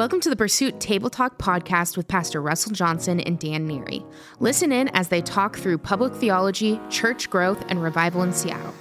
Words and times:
Welcome 0.00 0.20
to 0.20 0.30
the 0.30 0.36
Pursuit 0.36 0.80
Table 0.80 1.10
Talk 1.10 1.36
podcast 1.36 1.98
with 1.98 2.08
Pastor 2.08 2.40
Russell 2.40 2.72
Johnson 2.72 3.20
and 3.20 3.38
Dan 3.38 3.68
Neary. 3.68 4.02
Listen 4.38 4.72
in 4.72 4.88
as 4.94 5.08
they 5.08 5.20
talk 5.20 5.58
through 5.58 5.76
public 5.76 6.14
theology, 6.14 6.80
church 6.88 7.28
growth, 7.28 7.62
and 7.68 7.82
revival 7.82 8.22
in 8.22 8.32
Seattle. 8.32 8.72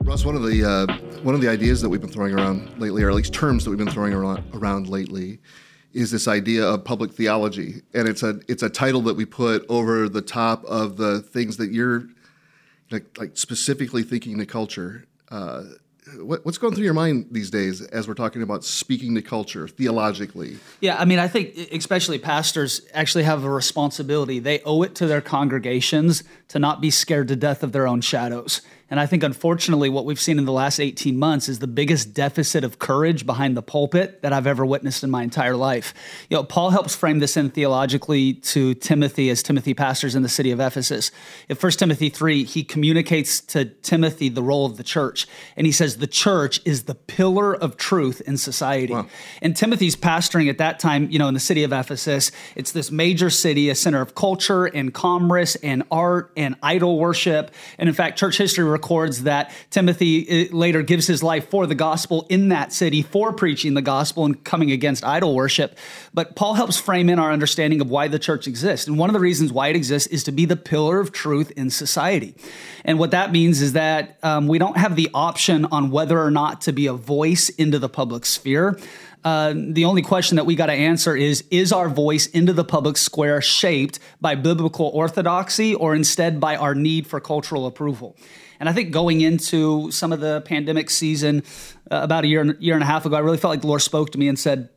Russ, 0.00 0.24
one 0.24 0.34
of 0.34 0.42
the 0.44 0.64
uh, 0.64 1.20
one 1.20 1.34
of 1.34 1.42
the 1.42 1.48
ideas 1.50 1.82
that 1.82 1.90
we've 1.90 2.00
been 2.00 2.08
throwing 2.08 2.32
around 2.32 2.80
lately, 2.80 3.02
or 3.02 3.10
at 3.10 3.14
least 3.14 3.34
terms 3.34 3.64
that 3.64 3.70
we've 3.70 3.78
been 3.78 3.90
throwing 3.90 4.14
around, 4.14 4.42
around 4.54 4.88
lately, 4.88 5.40
is 5.92 6.10
this 6.10 6.26
idea 6.26 6.66
of 6.66 6.84
public 6.84 7.12
theology, 7.12 7.82
and 7.92 8.08
it's 8.08 8.22
a 8.22 8.40
it's 8.48 8.62
a 8.62 8.70
title 8.70 9.02
that 9.02 9.14
we 9.14 9.26
put 9.26 9.62
over 9.68 10.08
the 10.08 10.22
top 10.22 10.64
of 10.64 10.96
the 10.96 11.20
things 11.20 11.58
that 11.58 11.70
you're 11.70 12.04
like, 12.90 13.18
like 13.18 13.36
specifically 13.36 14.02
thinking 14.02 14.38
the 14.38 14.46
culture. 14.46 15.04
Uh, 15.30 15.64
what, 16.16 16.44
what's 16.44 16.58
going 16.58 16.74
through 16.74 16.84
your 16.84 16.94
mind 16.94 17.28
these 17.30 17.50
days 17.50 17.82
as 17.82 18.08
we're 18.08 18.14
talking 18.14 18.42
about 18.42 18.64
speaking 18.64 19.14
to 19.14 19.22
culture 19.22 19.68
theologically? 19.68 20.58
Yeah, 20.80 20.96
I 20.98 21.04
mean, 21.04 21.18
I 21.18 21.28
think 21.28 21.56
especially 21.72 22.18
pastors 22.18 22.82
actually 22.94 23.24
have 23.24 23.44
a 23.44 23.50
responsibility. 23.50 24.38
They 24.38 24.60
owe 24.62 24.82
it 24.82 24.94
to 24.96 25.06
their 25.06 25.20
congregations 25.20 26.24
to 26.48 26.58
not 26.58 26.80
be 26.80 26.90
scared 26.90 27.28
to 27.28 27.36
death 27.36 27.62
of 27.62 27.72
their 27.72 27.86
own 27.86 28.00
shadows. 28.00 28.62
And 28.90 28.98
I 28.98 29.06
think, 29.06 29.22
unfortunately, 29.22 29.90
what 29.90 30.06
we've 30.06 30.20
seen 30.20 30.38
in 30.38 30.46
the 30.46 30.52
last 30.52 30.80
18 30.80 31.18
months 31.18 31.48
is 31.48 31.58
the 31.58 31.66
biggest 31.66 32.14
deficit 32.14 32.64
of 32.64 32.78
courage 32.78 33.26
behind 33.26 33.54
the 33.56 33.62
pulpit 33.62 34.22
that 34.22 34.32
I've 34.32 34.46
ever 34.46 34.64
witnessed 34.64 35.04
in 35.04 35.10
my 35.10 35.22
entire 35.22 35.56
life. 35.56 35.92
You 36.30 36.38
know, 36.38 36.44
Paul 36.44 36.70
helps 36.70 36.94
frame 36.94 37.18
this 37.18 37.36
in 37.36 37.50
theologically 37.50 38.34
to 38.34 38.72
Timothy 38.74 39.28
as 39.28 39.42
Timothy 39.42 39.74
pastors 39.74 40.14
in 40.14 40.22
the 40.22 40.28
city 40.28 40.50
of 40.52 40.60
Ephesus. 40.60 41.10
In 41.50 41.56
1 41.56 41.72
Timothy 41.72 42.08
3, 42.08 42.44
he 42.44 42.64
communicates 42.64 43.40
to 43.40 43.66
Timothy 43.66 44.30
the 44.30 44.42
role 44.42 44.64
of 44.64 44.78
the 44.78 44.84
church. 44.84 45.26
And 45.56 45.66
he 45.66 45.72
says, 45.72 45.98
The 45.98 46.06
church 46.06 46.60
is 46.64 46.84
the 46.84 46.94
pillar 46.94 47.54
of 47.54 47.76
truth 47.76 48.22
in 48.22 48.38
society. 48.38 48.94
Wow. 48.94 49.06
And 49.42 49.54
Timothy's 49.54 49.96
pastoring 49.96 50.48
at 50.48 50.58
that 50.58 50.78
time, 50.78 51.10
you 51.10 51.18
know, 51.18 51.28
in 51.28 51.34
the 51.34 51.40
city 51.40 51.62
of 51.62 51.72
Ephesus. 51.72 52.32
It's 52.56 52.72
this 52.72 52.90
major 52.90 53.28
city, 53.28 53.68
a 53.68 53.74
center 53.74 54.00
of 54.00 54.14
culture 54.14 54.64
and 54.64 54.94
commerce 54.94 55.56
and 55.56 55.82
art 55.90 56.32
and 56.38 56.56
idol 56.62 56.98
worship. 56.98 57.50
And 57.76 57.86
in 57.86 57.94
fact, 57.94 58.18
church 58.18 58.38
history 58.38 58.64
records 58.78 59.24
that 59.24 59.52
Timothy 59.70 60.48
uh, 60.48 60.56
later 60.56 60.82
gives 60.82 61.06
his 61.06 61.22
life 61.22 61.50
for 61.50 61.66
the 61.66 61.74
gospel 61.74 62.26
in 62.28 62.48
that 62.50 62.72
city 62.72 63.02
for 63.02 63.32
preaching 63.32 63.74
the 63.74 63.82
gospel 63.82 64.24
and 64.24 64.42
coming 64.44 64.70
against 64.70 65.04
idol 65.04 65.34
worship. 65.34 65.76
But 66.14 66.36
Paul 66.36 66.54
helps 66.54 66.78
frame 66.78 67.08
in 67.08 67.18
our 67.18 67.32
understanding 67.32 67.80
of 67.80 67.90
why 67.90 68.08
the 68.08 68.18
church 68.18 68.46
exists. 68.46 68.86
And 68.86 68.98
one 68.98 69.10
of 69.10 69.14
the 69.14 69.20
reasons 69.20 69.52
why 69.52 69.68
it 69.68 69.76
exists 69.76 70.08
is 70.08 70.24
to 70.24 70.32
be 70.32 70.44
the 70.46 70.56
pillar 70.56 71.00
of 71.00 71.12
truth 71.12 71.50
in 71.56 71.70
society. 71.70 72.34
And 72.84 72.98
what 72.98 73.10
that 73.10 73.32
means 73.32 73.60
is 73.60 73.72
that 73.72 74.18
um, 74.22 74.46
we 74.46 74.58
don't 74.58 74.76
have 74.76 74.96
the 74.96 75.10
option 75.12 75.64
on 75.66 75.90
whether 75.90 76.18
or 76.20 76.30
not 76.30 76.62
to 76.62 76.72
be 76.72 76.86
a 76.86 76.92
voice 76.92 77.48
into 77.50 77.78
the 77.78 77.88
public 77.88 78.24
sphere. 78.24 78.78
Uh, 79.24 79.52
the 79.54 79.84
only 79.84 80.02
question 80.02 80.36
that 80.36 80.46
we 80.46 80.54
got 80.54 80.66
to 80.66 80.72
answer 80.72 81.16
is 81.16 81.44
Is 81.50 81.72
our 81.72 81.88
voice 81.88 82.26
into 82.26 82.52
the 82.52 82.64
public 82.64 82.96
square 82.96 83.40
shaped 83.40 83.98
by 84.20 84.34
biblical 84.34 84.86
orthodoxy 84.86 85.74
or 85.74 85.94
instead 85.94 86.40
by 86.40 86.56
our 86.56 86.74
need 86.74 87.06
for 87.06 87.20
cultural 87.20 87.66
approval? 87.66 88.16
And 88.60 88.68
I 88.68 88.72
think 88.72 88.90
going 88.90 89.20
into 89.20 89.90
some 89.90 90.12
of 90.12 90.20
the 90.20 90.40
pandemic 90.42 90.90
season 90.90 91.42
uh, 91.90 92.00
about 92.02 92.24
a 92.24 92.26
year, 92.26 92.56
year 92.58 92.74
and 92.74 92.82
a 92.82 92.86
half 92.86 93.06
ago, 93.06 93.16
I 93.16 93.20
really 93.20 93.38
felt 93.38 93.52
like 93.52 93.60
the 93.60 93.68
Lord 93.68 93.82
spoke 93.82 94.10
to 94.10 94.18
me 94.18 94.28
and 94.28 94.38
said, 94.38 94.68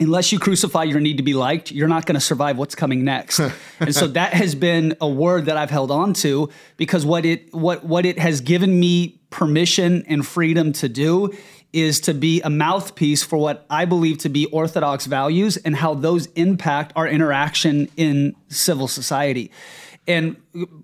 unless 0.00 0.30
you 0.30 0.38
crucify 0.38 0.84
your 0.84 1.00
need 1.00 1.16
to 1.16 1.22
be 1.22 1.34
liked, 1.34 1.72
you're 1.72 1.88
not 1.88 2.06
going 2.06 2.14
to 2.14 2.20
survive 2.20 2.56
what's 2.56 2.74
coming 2.74 3.04
next. 3.04 3.40
and 3.80 3.94
so 3.94 4.06
that 4.08 4.32
has 4.32 4.54
been 4.54 4.96
a 5.00 5.08
word 5.08 5.46
that 5.46 5.56
I've 5.56 5.70
held 5.70 5.90
on 5.90 6.12
to 6.14 6.50
because 6.76 7.04
what 7.04 7.24
it 7.24 7.52
what 7.52 7.84
what 7.84 8.06
it 8.06 8.18
has 8.18 8.40
given 8.40 8.78
me 8.78 9.20
permission 9.30 10.04
and 10.06 10.26
freedom 10.26 10.72
to 10.74 10.88
do 10.88 11.36
is 11.72 12.00
to 12.00 12.14
be 12.14 12.40
a 12.42 12.50
mouthpiece 12.50 13.22
for 13.22 13.36
what 13.36 13.66
I 13.68 13.84
believe 13.84 14.18
to 14.18 14.28
be 14.28 14.46
orthodox 14.46 15.06
values 15.06 15.56
and 15.58 15.76
how 15.76 15.94
those 15.94 16.26
impact 16.28 16.92
our 16.96 17.06
interaction 17.06 17.88
in 17.96 18.34
civil 18.48 18.88
society. 18.88 19.50
And 20.06 20.36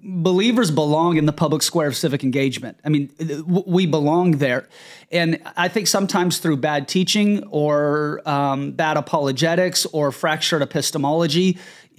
believers 0.03 0.71
belong 0.71 1.17
in 1.17 1.25
the 1.25 1.33
public 1.33 1.63
square 1.63 1.87
of 1.87 1.97
civic 1.97 2.23
engagement. 2.23 2.79
I 2.85 2.91
mean, 2.91 3.11
we 3.47 3.87
belong 3.87 4.33
there. 4.33 4.69
And 5.11 5.41
I 5.57 5.69
think 5.69 5.87
sometimes 5.87 6.39
through 6.39 6.59
bad 6.59 6.89
teaching 6.89 7.43
or 7.45 8.21
um, 8.29 8.73
bad 8.73 8.99
apologetics 8.99 9.87
or 9.87 10.13
fractured 10.13 10.61
epistemology, 10.61 11.59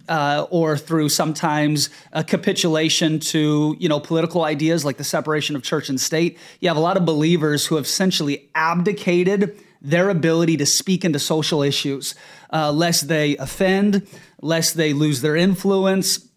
uh, 0.10 0.46
or 0.50 0.78
through 0.78 1.10
sometimes 1.10 1.90
a 2.14 2.24
capitulation 2.24 3.20
to 3.20 3.76
you 3.80 3.90
know 3.90 4.00
political 4.00 4.44
ideas 4.44 4.86
like 4.86 4.98
the 4.98 5.04
separation 5.04 5.56
of 5.56 5.64
church 5.64 5.90
and 5.90 6.00
state. 6.00 6.38
You 6.60 6.70
have 6.70 6.78
a 6.78 6.82
lot 6.82 6.98
of 6.98 7.06
believers 7.06 7.66
who 7.66 7.76
have 7.76 7.86
essentially 7.86 8.50
abdicated 8.56 9.58
their 9.82 10.10
ability 10.10 10.58
to 10.58 10.66
speak 10.66 11.06
into 11.06 11.20
social 11.20 11.62
issues, 11.62 12.16
uh, 12.52 12.72
lest 12.72 13.08
they 13.08 13.38
offend, 13.38 14.08
lest 14.42 14.76
they 14.76 14.94
lose 14.94 15.22
their 15.22 15.36
influence, 15.36 16.28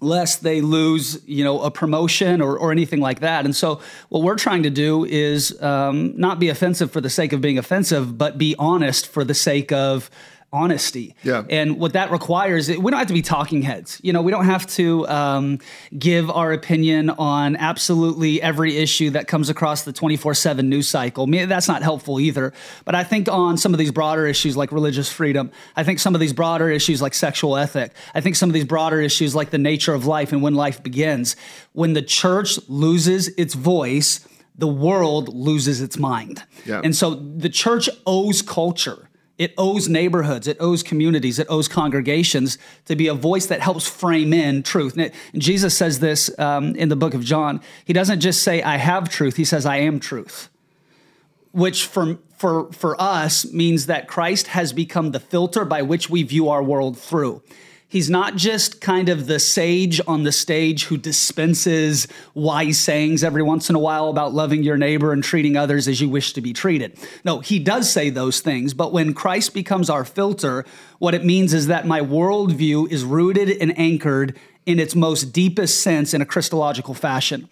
lest 0.00 0.42
they 0.42 0.60
lose, 0.60 1.20
you 1.26 1.44
know, 1.44 1.60
a 1.60 1.70
promotion 1.70 2.40
or, 2.40 2.56
or 2.56 2.72
anything 2.72 3.00
like 3.00 3.20
that. 3.20 3.44
And 3.44 3.54
so, 3.54 3.80
what 4.08 4.22
we're 4.22 4.36
trying 4.36 4.62
to 4.62 4.70
do 4.70 5.04
is 5.04 5.60
um, 5.62 6.14
not 6.16 6.38
be 6.38 6.48
offensive 6.48 6.90
for 6.90 7.00
the 7.00 7.10
sake 7.10 7.32
of 7.32 7.40
being 7.40 7.58
offensive, 7.58 8.16
but 8.16 8.38
be 8.38 8.54
honest 8.58 9.06
for 9.06 9.24
the 9.24 9.34
sake 9.34 9.72
of 9.72 10.10
honesty. 10.52 11.14
Yeah. 11.22 11.44
And 11.50 11.78
what 11.78 11.92
that 11.92 12.10
requires, 12.10 12.68
we 12.68 12.90
don't 12.90 12.98
have 12.98 13.08
to 13.08 13.14
be 13.14 13.22
talking 13.22 13.62
heads. 13.62 14.00
You 14.02 14.14
know, 14.14 14.22
we 14.22 14.30
don't 14.30 14.46
have 14.46 14.66
to 14.68 15.06
um, 15.08 15.58
give 15.98 16.30
our 16.30 16.52
opinion 16.52 17.10
on 17.10 17.56
absolutely 17.56 18.40
every 18.40 18.76
issue 18.78 19.10
that 19.10 19.28
comes 19.28 19.50
across 19.50 19.82
the 19.82 19.92
24 19.92 20.34
7 20.34 20.68
news 20.68 20.88
cycle. 20.88 21.26
That's 21.26 21.68
not 21.68 21.82
helpful 21.82 22.18
either. 22.18 22.54
But 22.86 22.94
I 22.94 23.04
think 23.04 23.28
on 23.28 23.58
some 23.58 23.74
of 23.74 23.78
these 23.78 23.90
broader 23.90 24.26
issues 24.26 24.56
like 24.56 24.72
religious 24.72 25.12
freedom, 25.12 25.50
I 25.76 25.84
think 25.84 25.98
some 25.98 26.14
of 26.14 26.20
these 26.20 26.32
broader 26.32 26.70
issues 26.70 27.02
like 27.02 27.12
sexual 27.12 27.56
ethic, 27.56 27.92
I 28.14 28.22
think 28.22 28.36
some 28.36 28.48
of 28.48 28.54
these 28.54 28.64
broader 28.64 29.00
issues 29.02 29.34
like 29.34 29.50
the 29.50 29.58
nature 29.58 29.92
of 29.92 30.06
life 30.06 30.32
and 30.32 30.42
when 30.42 30.54
life 30.54 30.82
begins, 30.82 31.36
when 31.72 31.92
the 31.92 32.02
church 32.02 32.58
loses 32.68 33.28
its 33.36 33.52
voice, 33.52 34.26
the 34.56 34.66
world 34.66 35.32
loses 35.34 35.82
its 35.82 35.98
mind. 35.98 36.42
Yeah. 36.64 36.80
And 36.82 36.96
so 36.96 37.14
the 37.14 37.48
church 37.50 37.88
owes 38.06 38.42
culture 38.42 39.07
it 39.38 39.54
owes 39.56 39.88
neighborhoods, 39.88 40.48
it 40.48 40.56
owes 40.58 40.82
communities, 40.82 41.38
it 41.38 41.46
owes 41.48 41.68
congregations 41.68 42.58
to 42.86 42.96
be 42.96 43.06
a 43.06 43.14
voice 43.14 43.46
that 43.46 43.60
helps 43.60 43.88
frame 43.88 44.32
in 44.32 44.64
truth. 44.64 44.94
And, 44.94 45.02
it, 45.02 45.14
and 45.32 45.40
Jesus 45.40 45.76
says 45.76 46.00
this 46.00 46.36
um, 46.38 46.74
in 46.74 46.88
the 46.88 46.96
book 46.96 47.14
of 47.14 47.24
John. 47.24 47.60
He 47.84 47.92
doesn't 47.92 48.20
just 48.20 48.42
say, 48.42 48.62
I 48.62 48.76
have 48.76 49.08
truth, 49.08 49.36
he 49.36 49.44
says, 49.44 49.64
I 49.64 49.76
am 49.76 50.00
truth, 50.00 50.48
which 51.52 51.86
for, 51.86 52.18
for, 52.36 52.72
for 52.72 53.00
us 53.00 53.50
means 53.52 53.86
that 53.86 54.08
Christ 54.08 54.48
has 54.48 54.72
become 54.72 55.12
the 55.12 55.20
filter 55.20 55.64
by 55.64 55.82
which 55.82 56.10
we 56.10 56.24
view 56.24 56.48
our 56.48 56.62
world 56.62 56.98
through. 56.98 57.40
He's 57.90 58.10
not 58.10 58.36
just 58.36 58.82
kind 58.82 59.08
of 59.08 59.26
the 59.26 59.38
sage 59.38 59.98
on 60.06 60.22
the 60.22 60.32
stage 60.32 60.84
who 60.84 60.98
dispenses 60.98 62.06
wise 62.34 62.78
sayings 62.78 63.24
every 63.24 63.42
once 63.42 63.70
in 63.70 63.76
a 63.76 63.78
while 63.78 64.10
about 64.10 64.34
loving 64.34 64.62
your 64.62 64.76
neighbor 64.76 65.10
and 65.10 65.24
treating 65.24 65.56
others 65.56 65.88
as 65.88 65.98
you 65.98 66.06
wish 66.10 66.34
to 66.34 66.42
be 66.42 66.52
treated. 66.52 66.98
No, 67.24 67.40
he 67.40 67.58
does 67.58 67.90
say 67.90 68.10
those 68.10 68.40
things, 68.40 68.74
but 68.74 68.92
when 68.92 69.14
Christ 69.14 69.54
becomes 69.54 69.88
our 69.88 70.04
filter, 70.04 70.66
what 70.98 71.14
it 71.14 71.24
means 71.24 71.54
is 71.54 71.68
that 71.68 71.86
my 71.86 72.00
worldview 72.00 72.92
is 72.92 73.04
rooted 73.04 73.48
and 73.58 73.76
anchored 73.78 74.36
in 74.66 74.78
its 74.78 74.94
most 74.94 75.32
deepest 75.32 75.82
sense 75.82 76.12
in 76.12 76.20
a 76.20 76.26
Christological 76.26 76.92
fashion. 76.92 77.48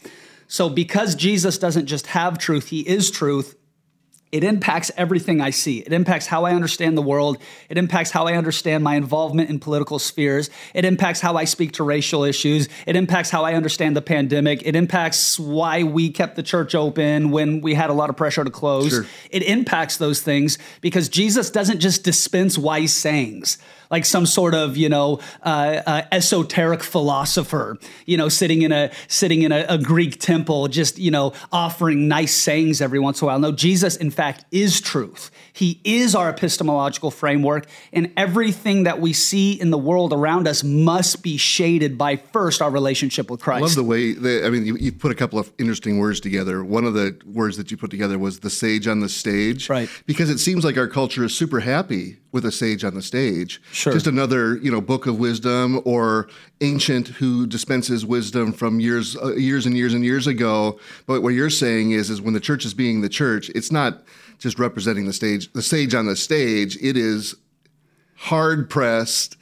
So, 0.49 0.69
because 0.69 1.15
Jesus 1.15 1.57
doesn't 1.57 1.87
just 1.87 2.09
have 2.09 2.39
truth, 2.39 2.69
he 2.69 2.81
is 2.87 3.11
truth, 3.11 3.57
it 4.37 4.45
impacts 4.45 4.91
everything 4.99 5.41
I 5.41 5.49
see. 5.49 5.79
It 5.79 5.95
impacts 5.95 6.27
how 6.27 6.45
I 6.45 6.53
understand 6.53 6.95
the 6.95 7.01
world. 7.03 7.39
It 7.71 7.79
impacts 7.79 8.11
how 8.11 8.27
I 8.27 8.35
understand 8.35 8.85
my 8.85 8.97
involvement 8.97 9.49
in 9.49 9.59
political 9.59 9.99
spheres. 9.99 10.51
It 10.75 10.85
impacts 10.85 11.21
how 11.21 11.37
I 11.37 11.45
speak 11.45 11.73
to 11.73 11.85
racial 11.85 12.23
issues. 12.23 12.69
It 12.87 12.97
impacts 12.97 13.31
how 13.31 13.45
I 13.45 13.55
understand 13.55 13.97
the 13.97 14.03
pandemic. 14.03 14.63
It 14.63 14.77
impacts 14.77 15.39
why 15.39 15.85
we 15.85 16.11
kept 16.11 16.37
the 16.37 16.43
church 16.43 16.75
open 16.75 17.31
when 17.31 17.63
we 17.63 17.73
had 17.73 17.89
a 17.89 17.95
lot 17.95 18.11
of 18.11 18.17
pressure 18.19 18.45
to 18.45 18.51
close. 18.51 18.91
Sure. 18.91 19.07
It 19.31 19.43
impacts 19.43 19.97
those 19.97 20.21
things 20.21 20.59
because 20.83 21.09
Jesus 21.09 21.49
doesn't 21.49 21.81
just 21.81 22.05
dispense 22.05 22.59
wise 22.59 22.93
sayings 22.93 23.57
like 23.91 24.05
some 24.05 24.27
sort 24.27 24.55
of 24.55 24.77
you 24.77 24.89
know 24.89 25.21
uh, 25.43 25.83
uh, 25.87 26.03
esoteric 26.13 26.83
philosopher, 26.83 27.79
you 28.07 28.17
know, 28.17 28.29
sitting 28.29 28.63
in 28.63 28.73
a 28.73 28.91
sitting 29.09 29.43
in 29.43 29.53
a, 29.53 29.67
a, 29.69 29.79
Greek 29.79 30.19
temple, 30.21 30.69
just 30.69 30.99
you 30.99 31.11
know, 31.11 31.33
offering 31.53 32.09
nice 32.09 32.35
sayings 32.35 32.81
every 32.81 32.99
once 32.99 33.21
in 33.21 33.27
a 33.27 33.29
while. 33.29 33.39
No, 33.39 33.53
Jesus, 33.53 33.97
in 33.97 34.11
fact, 34.11 34.45
is 34.51 34.81
truth. 34.81 35.31
He 35.53 35.81
is 35.85 36.15
our 36.15 36.29
epistemological 36.29 37.11
framework, 37.11 37.67
and 37.93 38.13
everything 38.17 38.85
that 38.85 39.01
we 39.01 39.13
see 39.13 39.53
in 39.53 39.71
the 39.71 39.79
world 39.79 40.13
around 40.13 40.47
us 40.47 40.63
must 40.63 41.23
be 41.23 41.37
shaded 41.37 41.97
by 41.97 42.17
first 42.17 42.61
our 42.61 42.71
relationship 42.71 43.31
with 43.31 43.41
Christ. 43.41 43.63
I 43.63 43.67
love 43.67 43.75
the 43.75 43.85
way 43.85 44.13
that, 44.13 44.45
I 44.45 44.51
mean, 44.51 44.67
you, 44.67 44.77
you 44.77 44.93
put 44.93 45.11
a 45.11 45.15
couple 45.15 45.39
of 45.39 45.53
interesting 45.59 45.99
words 45.99 46.21
together. 46.21 46.65
One 46.65 46.85
of 46.85 46.95
the 46.95 47.19
words 47.25 47.57
that 47.57 47.71
you 47.71 47.77
put 47.77 47.91
together 47.91 48.19
was 48.19 48.41
the 48.41 48.51
sage 48.51 48.87
on 48.87 49.01
the 49.01 49.09
stage, 49.09 49.71
right? 49.71 49.89
Because 50.07 50.31
it 50.31 50.39
seems 50.39 50.65
like 50.65 50.77
our 50.77 50.89
culture 50.89 51.25
is 51.25 51.35
super 51.35 51.61
happy 51.61 52.19
with 52.37 52.45
a 52.45 52.53
sage 52.53 52.85
on 52.85 52.95
the 52.95 53.01
stage. 53.01 53.63
Sure. 53.73 53.95
Just 53.95 54.07
another, 54.07 54.59
you 54.59 54.71
know, 54.71 54.83
book 54.83 55.07
of 55.07 55.19
wisdom 55.19 55.81
or 55.87 56.29
ancient 56.61 57.09
who 57.09 57.47
dispenses 57.47 58.05
wisdom 58.05 58.53
from 58.53 58.79
years, 58.79 59.17
uh, 59.17 59.35
years 59.35 59.65
and 59.65 59.75
years 59.75 59.95
and 59.95 60.05
years 60.05 60.27
ago. 60.27 60.79
But 61.07 61.23
what 61.23 61.31
you're 61.31 61.49
saying 61.49 61.93
is, 61.93 62.11
is 62.11 62.21
when 62.21 62.35
the 62.35 62.41
church 62.41 62.67
is 62.67 62.75
being 62.75 63.01
the 63.01 63.09
church, 63.09 63.49
it's 63.55 63.73
not 63.73 64.03
just 64.39 64.59
representing 64.59 65.07
the 65.07 65.15
stage, 65.15 65.51
the 65.55 65.63
sage 65.63 65.95
on 65.95 66.05
the 66.05 66.15
stage. 66.15 66.77
It 66.83 66.99
is 66.99 67.35
hard 68.17 68.69
pressed 68.69 69.39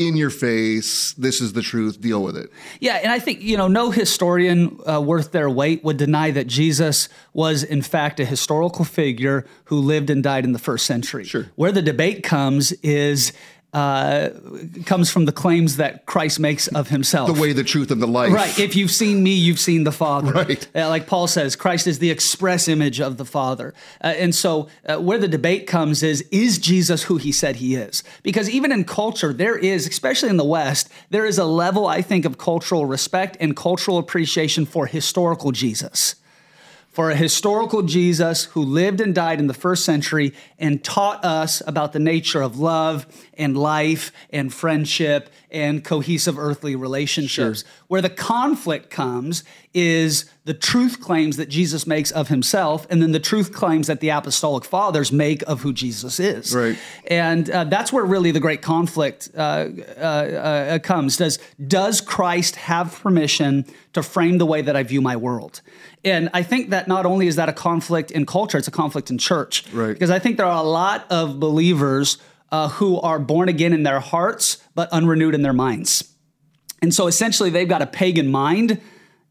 in 0.00 0.16
your 0.16 0.30
face. 0.30 1.12
This 1.12 1.42
is 1.42 1.52
the 1.52 1.60
truth. 1.60 2.00
Deal 2.00 2.22
with 2.22 2.36
it. 2.36 2.50
Yeah, 2.80 2.94
and 2.94 3.12
I 3.12 3.18
think 3.18 3.42
you 3.42 3.56
know 3.56 3.68
no 3.68 3.90
historian 3.90 4.80
uh, 4.88 5.00
worth 5.00 5.30
their 5.30 5.50
weight 5.50 5.84
would 5.84 5.98
deny 5.98 6.30
that 6.32 6.46
Jesus 6.46 7.08
was 7.34 7.62
in 7.62 7.82
fact 7.82 8.18
a 8.18 8.24
historical 8.24 8.84
figure 8.84 9.44
who 9.64 9.78
lived 9.78 10.08
and 10.08 10.22
died 10.22 10.44
in 10.44 10.52
the 10.52 10.58
first 10.58 10.86
century. 10.86 11.24
Sure. 11.24 11.46
Where 11.54 11.70
the 11.70 11.82
debate 11.82 12.24
comes 12.24 12.72
is 12.82 13.32
uh, 13.72 14.30
comes 14.84 15.10
from 15.10 15.26
the 15.26 15.32
claims 15.32 15.76
that 15.76 16.06
Christ 16.06 16.40
makes 16.40 16.66
of 16.68 16.88
himself. 16.88 17.32
The 17.32 17.40
way, 17.40 17.52
the 17.52 17.64
truth, 17.64 17.90
and 17.90 18.02
the 18.02 18.06
life. 18.06 18.32
Right. 18.32 18.58
If 18.58 18.74
you've 18.74 18.90
seen 18.90 19.22
me, 19.22 19.32
you've 19.32 19.60
seen 19.60 19.84
the 19.84 19.92
Father. 19.92 20.32
Right. 20.32 20.66
Uh, 20.74 20.88
like 20.88 21.06
Paul 21.06 21.26
says, 21.26 21.54
Christ 21.56 21.86
is 21.86 21.98
the 21.98 22.10
express 22.10 22.66
image 22.66 23.00
of 23.00 23.16
the 23.16 23.24
Father. 23.24 23.74
Uh, 24.02 24.08
and 24.08 24.34
so, 24.34 24.68
uh, 24.86 24.98
where 24.98 25.18
the 25.18 25.28
debate 25.28 25.66
comes 25.66 26.02
is 26.02 26.22
is 26.30 26.58
Jesus 26.58 27.04
who 27.04 27.16
he 27.16 27.32
said 27.32 27.56
he 27.56 27.74
is? 27.74 28.02
Because 28.22 28.48
even 28.50 28.72
in 28.72 28.84
culture, 28.84 29.32
there 29.32 29.56
is, 29.56 29.86
especially 29.86 30.30
in 30.30 30.36
the 30.36 30.44
West, 30.44 30.88
there 31.10 31.26
is 31.26 31.38
a 31.38 31.44
level, 31.44 31.86
I 31.86 32.02
think, 32.02 32.24
of 32.24 32.38
cultural 32.38 32.86
respect 32.86 33.36
and 33.40 33.54
cultural 33.54 33.98
appreciation 33.98 34.66
for 34.66 34.86
historical 34.86 35.52
Jesus 35.52 36.16
for 36.90 37.10
a 37.10 37.16
historical 37.16 37.82
Jesus 37.82 38.46
who 38.46 38.62
lived 38.62 39.00
and 39.00 39.14
died 39.14 39.38
in 39.38 39.46
the 39.46 39.54
first 39.54 39.84
century 39.84 40.34
and 40.58 40.82
taught 40.82 41.24
us 41.24 41.62
about 41.66 41.92
the 41.92 42.00
nature 42.00 42.42
of 42.42 42.58
love 42.58 43.06
and 43.34 43.56
life 43.56 44.10
and 44.30 44.52
friendship 44.52 45.30
and 45.52 45.84
cohesive 45.84 46.38
earthly 46.38 46.74
relationships. 46.76 47.60
Sure. 47.60 47.70
Where 47.88 48.02
the 48.02 48.10
conflict 48.10 48.90
comes 48.90 49.44
is 49.72 50.30
the 50.44 50.54
truth 50.54 51.00
claims 51.00 51.36
that 51.36 51.48
Jesus 51.48 51.86
makes 51.86 52.10
of 52.10 52.28
himself 52.28 52.88
and 52.90 53.00
then 53.00 53.12
the 53.12 53.20
truth 53.20 53.52
claims 53.52 53.86
that 53.86 54.00
the 54.00 54.08
apostolic 54.08 54.64
fathers 54.64 55.12
make 55.12 55.42
of 55.42 55.60
who 55.60 55.72
Jesus 55.72 56.18
is. 56.18 56.54
Right. 56.54 56.76
And 57.06 57.48
uh, 57.50 57.64
that's 57.64 57.92
where 57.92 58.04
really 58.04 58.32
the 58.32 58.40
great 58.40 58.62
conflict 58.62 59.30
uh, 59.36 59.68
uh, 59.96 60.00
uh, 60.00 60.78
comes. 60.80 61.16
Does, 61.16 61.38
does 61.64 62.00
Christ 62.00 62.56
have 62.56 62.98
permission 63.00 63.64
to 63.92 64.02
frame 64.02 64.38
the 64.38 64.46
way 64.46 64.62
that 64.62 64.74
I 64.74 64.82
view 64.82 65.00
my 65.00 65.16
world? 65.16 65.62
And 66.04 66.30
I 66.32 66.42
think 66.42 66.70
that 66.70 66.88
not 66.88 67.04
only 67.04 67.26
is 67.26 67.36
that 67.36 67.48
a 67.48 67.52
conflict 67.52 68.10
in 68.10 68.24
culture, 68.24 68.56
it's 68.56 68.68
a 68.68 68.72
conflict 68.72 69.10
in 69.10 69.18
church. 69.18 69.70
Right. 69.72 69.92
Because 69.92 70.10
I 70.10 70.18
think 70.18 70.36
there 70.36 70.46
are 70.46 70.64
a 70.64 70.66
lot 70.66 71.06
of 71.10 71.38
believers 71.38 72.18
uh, 72.50 72.68
who 72.68 73.00
are 73.00 73.18
born 73.18 73.48
again 73.48 73.72
in 73.72 73.82
their 73.82 74.00
hearts, 74.00 74.62
but 74.74 74.88
unrenewed 74.92 75.34
in 75.34 75.42
their 75.42 75.52
minds. 75.52 76.10
And 76.82 76.94
so 76.94 77.06
essentially, 77.06 77.50
they've 77.50 77.68
got 77.68 77.82
a 77.82 77.86
pagan 77.86 78.28
mind 78.28 78.80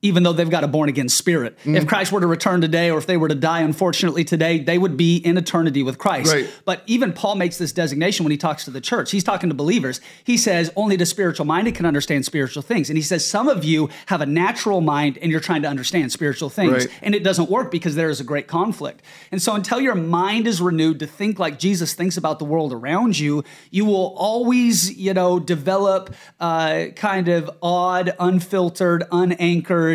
even 0.02 0.24
though 0.24 0.34
they've 0.34 0.50
got 0.50 0.64
a 0.64 0.68
born 0.68 0.88
again 0.88 1.10
spirit. 1.10 1.58
Mm. 1.66 1.76
If 1.76 1.88
Christ 1.88 2.12
were 2.12 2.22
to 2.22 2.28
return 2.28 2.62
today, 2.62 2.90
or 2.90 2.98
if 2.98 3.06
they 3.06 3.18
were 3.18 3.28
to 3.28 3.36
die, 3.36 3.62
unfortunately, 3.62 4.24
today, 4.24 4.60
they 4.60 4.78
would 4.78 4.96
be 4.96 5.18
in 5.18 5.38
eternity 5.38 5.84
with 5.84 5.98
Christ. 5.98 6.34
Right. 6.34 6.50
But 6.64 6.84
even 6.86 7.12
Paul 7.12 7.36
makes 7.36 7.58
this 7.58 7.74
designation 7.74 8.24
when 8.24 8.32
he 8.32 8.38
talks 8.38 8.66
to 8.66 8.72
the 8.72 8.80
church. 8.80 9.12
He's 9.12 9.24
talking 9.24 9.50
to 9.50 9.56
believers. 9.56 10.00
He 10.24 10.38
says, 10.38 10.72
only 10.76 10.96
the 10.96 11.06
spiritual 11.06 11.46
minded 11.46 11.76
can 11.76 11.86
understand 11.86 12.26
spiritual 12.26 12.64
things. 12.64 12.90
And 12.90 12.98
he 12.98 13.04
says, 13.04 13.26
some 13.26 13.50
of 13.50 13.66
you 13.66 13.90
have 14.06 14.22
a 14.22 14.26
natural 14.26 14.80
mind 14.80 15.18
and 15.22 15.32
you're 15.32 15.42
trying 15.42 15.64
to 15.64 15.68
understand 15.68 16.12
spiritual 16.12 16.50
things. 16.50 16.86
Right. 16.86 17.00
And 17.02 17.14
it 17.14 17.24
doesn't 17.24 17.50
work 17.50 17.70
because 17.70 17.96
there 17.96 18.10
is 18.10 18.22
a 18.22 18.24
great 18.24 18.48
conflict. 18.48 19.02
And 19.32 19.42
so 19.42 19.54
until 19.54 19.82
your 19.82 19.96
mind 19.96 20.48
is 20.48 20.62
renewed 20.62 21.00
to 21.00 21.08
think 21.08 21.40
like 21.40 21.60
Jesus 21.60 21.94
thinks 21.94 22.16
about 22.16 22.40
the 22.40 22.46
world 22.46 22.72
around 22.72 23.20
you, 23.20 23.44
you 23.70 23.84
will 23.84 24.14
always, 24.16 24.98
you 24.98 25.14
know, 25.14 25.40
develop 25.40 26.16
uh, 26.40 26.86
kind 26.96 27.28
of 27.28 27.50
odd, 27.62 28.16
unfiltered, 28.20 29.04
unanchored, 29.12 29.89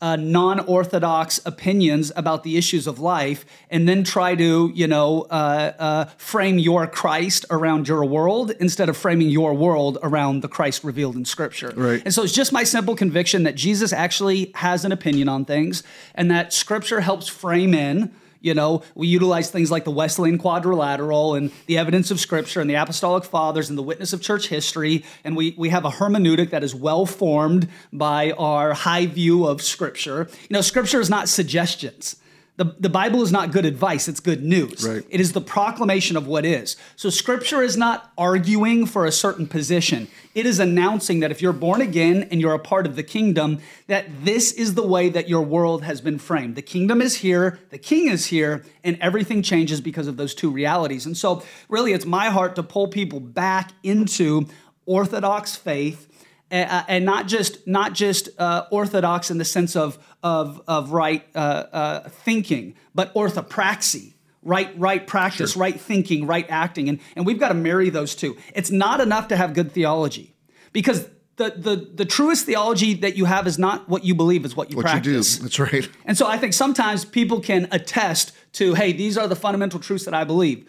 uh, 0.00 0.16
non-orthodox 0.16 1.40
opinions 1.44 2.12
about 2.16 2.42
the 2.42 2.56
issues 2.56 2.86
of 2.86 2.98
life, 2.98 3.44
and 3.70 3.88
then 3.88 4.04
try 4.04 4.34
to, 4.34 4.70
you 4.74 4.86
know, 4.86 5.26
uh, 5.30 5.72
uh, 5.78 6.04
frame 6.16 6.58
your 6.58 6.86
Christ 6.86 7.44
around 7.50 7.88
your 7.88 8.04
world 8.04 8.50
instead 8.60 8.88
of 8.88 8.96
framing 8.96 9.28
your 9.28 9.54
world 9.54 9.98
around 10.02 10.42
the 10.42 10.48
Christ 10.48 10.84
revealed 10.84 11.16
in 11.16 11.24
Scripture. 11.24 11.72
Right. 11.76 12.02
And 12.04 12.14
so 12.14 12.22
it's 12.22 12.32
just 12.32 12.52
my 12.52 12.64
simple 12.64 12.96
conviction 12.96 13.42
that 13.42 13.56
Jesus 13.56 13.92
actually 13.92 14.52
has 14.54 14.84
an 14.84 14.92
opinion 14.92 15.28
on 15.28 15.44
things, 15.44 15.82
and 16.14 16.30
that 16.30 16.52
Scripture 16.52 17.00
helps 17.00 17.28
frame 17.28 17.74
in. 17.74 18.10
You 18.40 18.54
know, 18.54 18.82
we 18.94 19.06
utilize 19.06 19.50
things 19.50 19.70
like 19.70 19.84
the 19.84 19.90
Wesleyan 19.90 20.38
quadrilateral 20.38 21.34
and 21.34 21.52
the 21.66 21.78
evidence 21.78 22.10
of 22.10 22.18
Scripture 22.18 22.60
and 22.60 22.70
the 22.70 22.74
apostolic 22.74 23.24
fathers 23.24 23.68
and 23.68 23.76
the 23.76 23.82
witness 23.82 24.12
of 24.12 24.22
church 24.22 24.48
history. 24.48 25.04
And 25.24 25.36
we, 25.36 25.54
we 25.58 25.68
have 25.68 25.84
a 25.84 25.90
hermeneutic 25.90 26.50
that 26.50 26.64
is 26.64 26.74
well 26.74 27.04
formed 27.04 27.68
by 27.92 28.32
our 28.32 28.72
high 28.72 29.06
view 29.06 29.46
of 29.46 29.60
Scripture. 29.60 30.28
You 30.48 30.54
know, 30.54 30.62
Scripture 30.62 31.00
is 31.00 31.10
not 31.10 31.28
suggestions. 31.28 32.16
The, 32.60 32.76
the 32.78 32.90
Bible 32.90 33.22
is 33.22 33.32
not 33.32 33.52
good 33.52 33.64
advice, 33.64 34.06
it's 34.06 34.20
good 34.20 34.44
news. 34.44 34.86
Right. 34.86 35.02
It 35.08 35.18
is 35.18 35.32
the 35.32 35.40
proclamation 35.40 36.18
of 36.18 36.26
what 36.26 36.44
is. 36.44 36.76
So 36.94 37.08
scripture 37.08 37.62
is 37.62 37.74
not 37.74 38.12
arguing 38.18 38.84
for 38.84 39.06
a 39.06 39.12
certain 39.12 39.46
position. 39.46 40.08
It 40.34 40.44
is 40.44 40.58
announcing 40.58 41.20
that 41.20 41.30
if 41.30 41.40
you're 41.40 41.54
born 41.54 41.80
again 41.80 42.28
and 42.30 42.38
you're 42.38 42.52
a 42.52 42.58
part 42.58 42.84
of 42.84 42.96
the 42.96 43.02
kingdom, 43.02 43.60
that 43.86 44.26
this 44.26 44.52
is 44.52 44.74
the 44.74 44.86
way 44.86 45.08
that 45.08 45.26
your 45.26 45.40
world 45.40 45.84
has 45.84 46.02
been 46.02 46.18
framed. 46.18 46.54
The 46.54 46.60
kingdom 46.60 47.00
is 47.00 47.16
here, 47.16 47.58
the 47.70 47.78
king 47.78 48.08
is 48.08 48.26
here, 48.26 48.62
and 48.84 48.98
everything 49.00 49.40
changes 49.40 49.80
because 49.80 50.06
of 50.06 50.18
those 50.18 50.34
two 50.34 50.50
realities. 50.50 51.06
And 51.06 51.16
so 51.16 51.42
really 51.70 51.94
it's 51.94 52.04
my 52.04 52.28
heart 52.28 52.56
to 52.56 52.62
pull 52.62 52.88
people 52.88 53.20
back 53.20 53.72
into 53.82 54.46
orthodox 54.84 55.56
faith 55.56 56.09
uh, 56.50 56.82
and 56.88 57.04
not 57.04 57.26
just 57.28 57.66
not 57.66 57.92
just 57.92 58.28
uh, 58.38 58.66
orthodox 58.70 59.30
in 59.30 59.38
the 59.38 59.44
sense 59.44 59.76
of 59.76 59.98
of 60.22 60.60
of 60.66 60.92
right 60.92 61.24
uh, 61.34 61.38
uh 61.38 62.08
thinking, 62.08 62.74
but 62.94 63.14
orthopraxy, 63.14 64.14
right 64.42 64.70
right 64.78 65.06
practice, 65.06 65.52
Sure. 65.52 65.60
right 65.62 65.80
thinking, 65.80 66.26
right 66.26 66.46
acting, 66.48 66.88
and 66.88 67.00
and 67.16 67.24
we've 67.26 67.38
got 67.38 67.48
to 67.48 67.54
marry 67.54 67.90
those 67.90 68.14
two. 68.14 68.36
It's 68.54 68.70
not 68.70 69.00
enough 69.00 69.28
to 69.28 69.36
have 69.36 69.54
good 69.54 69.72
theology, 69.72 70.34
because 70.72 71.08
the 71.36 71.50
the 71.56 71.76
the 71.94 72.04
truest 72.04 72.46
theology 72.46 72.94
that 72.94 73.16
you 73.16 73.24
have 73.24 73.46
is 73.46 73.58
not 73.58 73.88
what 73.88 74.04
you 74.04 74.14
believe, 74.14 74.44
is 74.44 74.54
what 74.54 74.70
you 74.70 74.76
What 74.76 74.86
practice. 74.86 75.34
you 75.34 75.38
do. 75.38 75.42
That's 75.44 75.58
right. 75.58 75.88
And 76.04 76.18
so 76.18 76.26
I 76.26 76.36
think 76.36 76.52
sometimes 76.52 77.04
people 77.04 77.40
can 77.40 77.68
attest 77.70 78.32
to, 78.54 78.74
hey, 78.74 78.92
these 78.92 79.16
are 79.16 79.26
the 79.28 79.36
fundamental 79.36 79.80
truths 79.80 80.04
that 80.04 80.14
I 80.14 80.24
believe. 80.24 80.68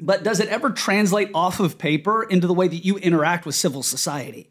But 0.00 0.22
does 0.22 0.40
it 0.40 0.48
ever 0.48 0.70
translate 0.70 1.30
off 1.34 1.60
of 1.60 1.78
paper 1.78 2.22
into 2.24 2.46
the 2.46 2.52
way 2.54 2.68
that 2.68 2.84
you 2.84 2.98
interact 2.98 3.46
with 3.46 3.54
civil 3.54 3.82
society? 3.82 4.50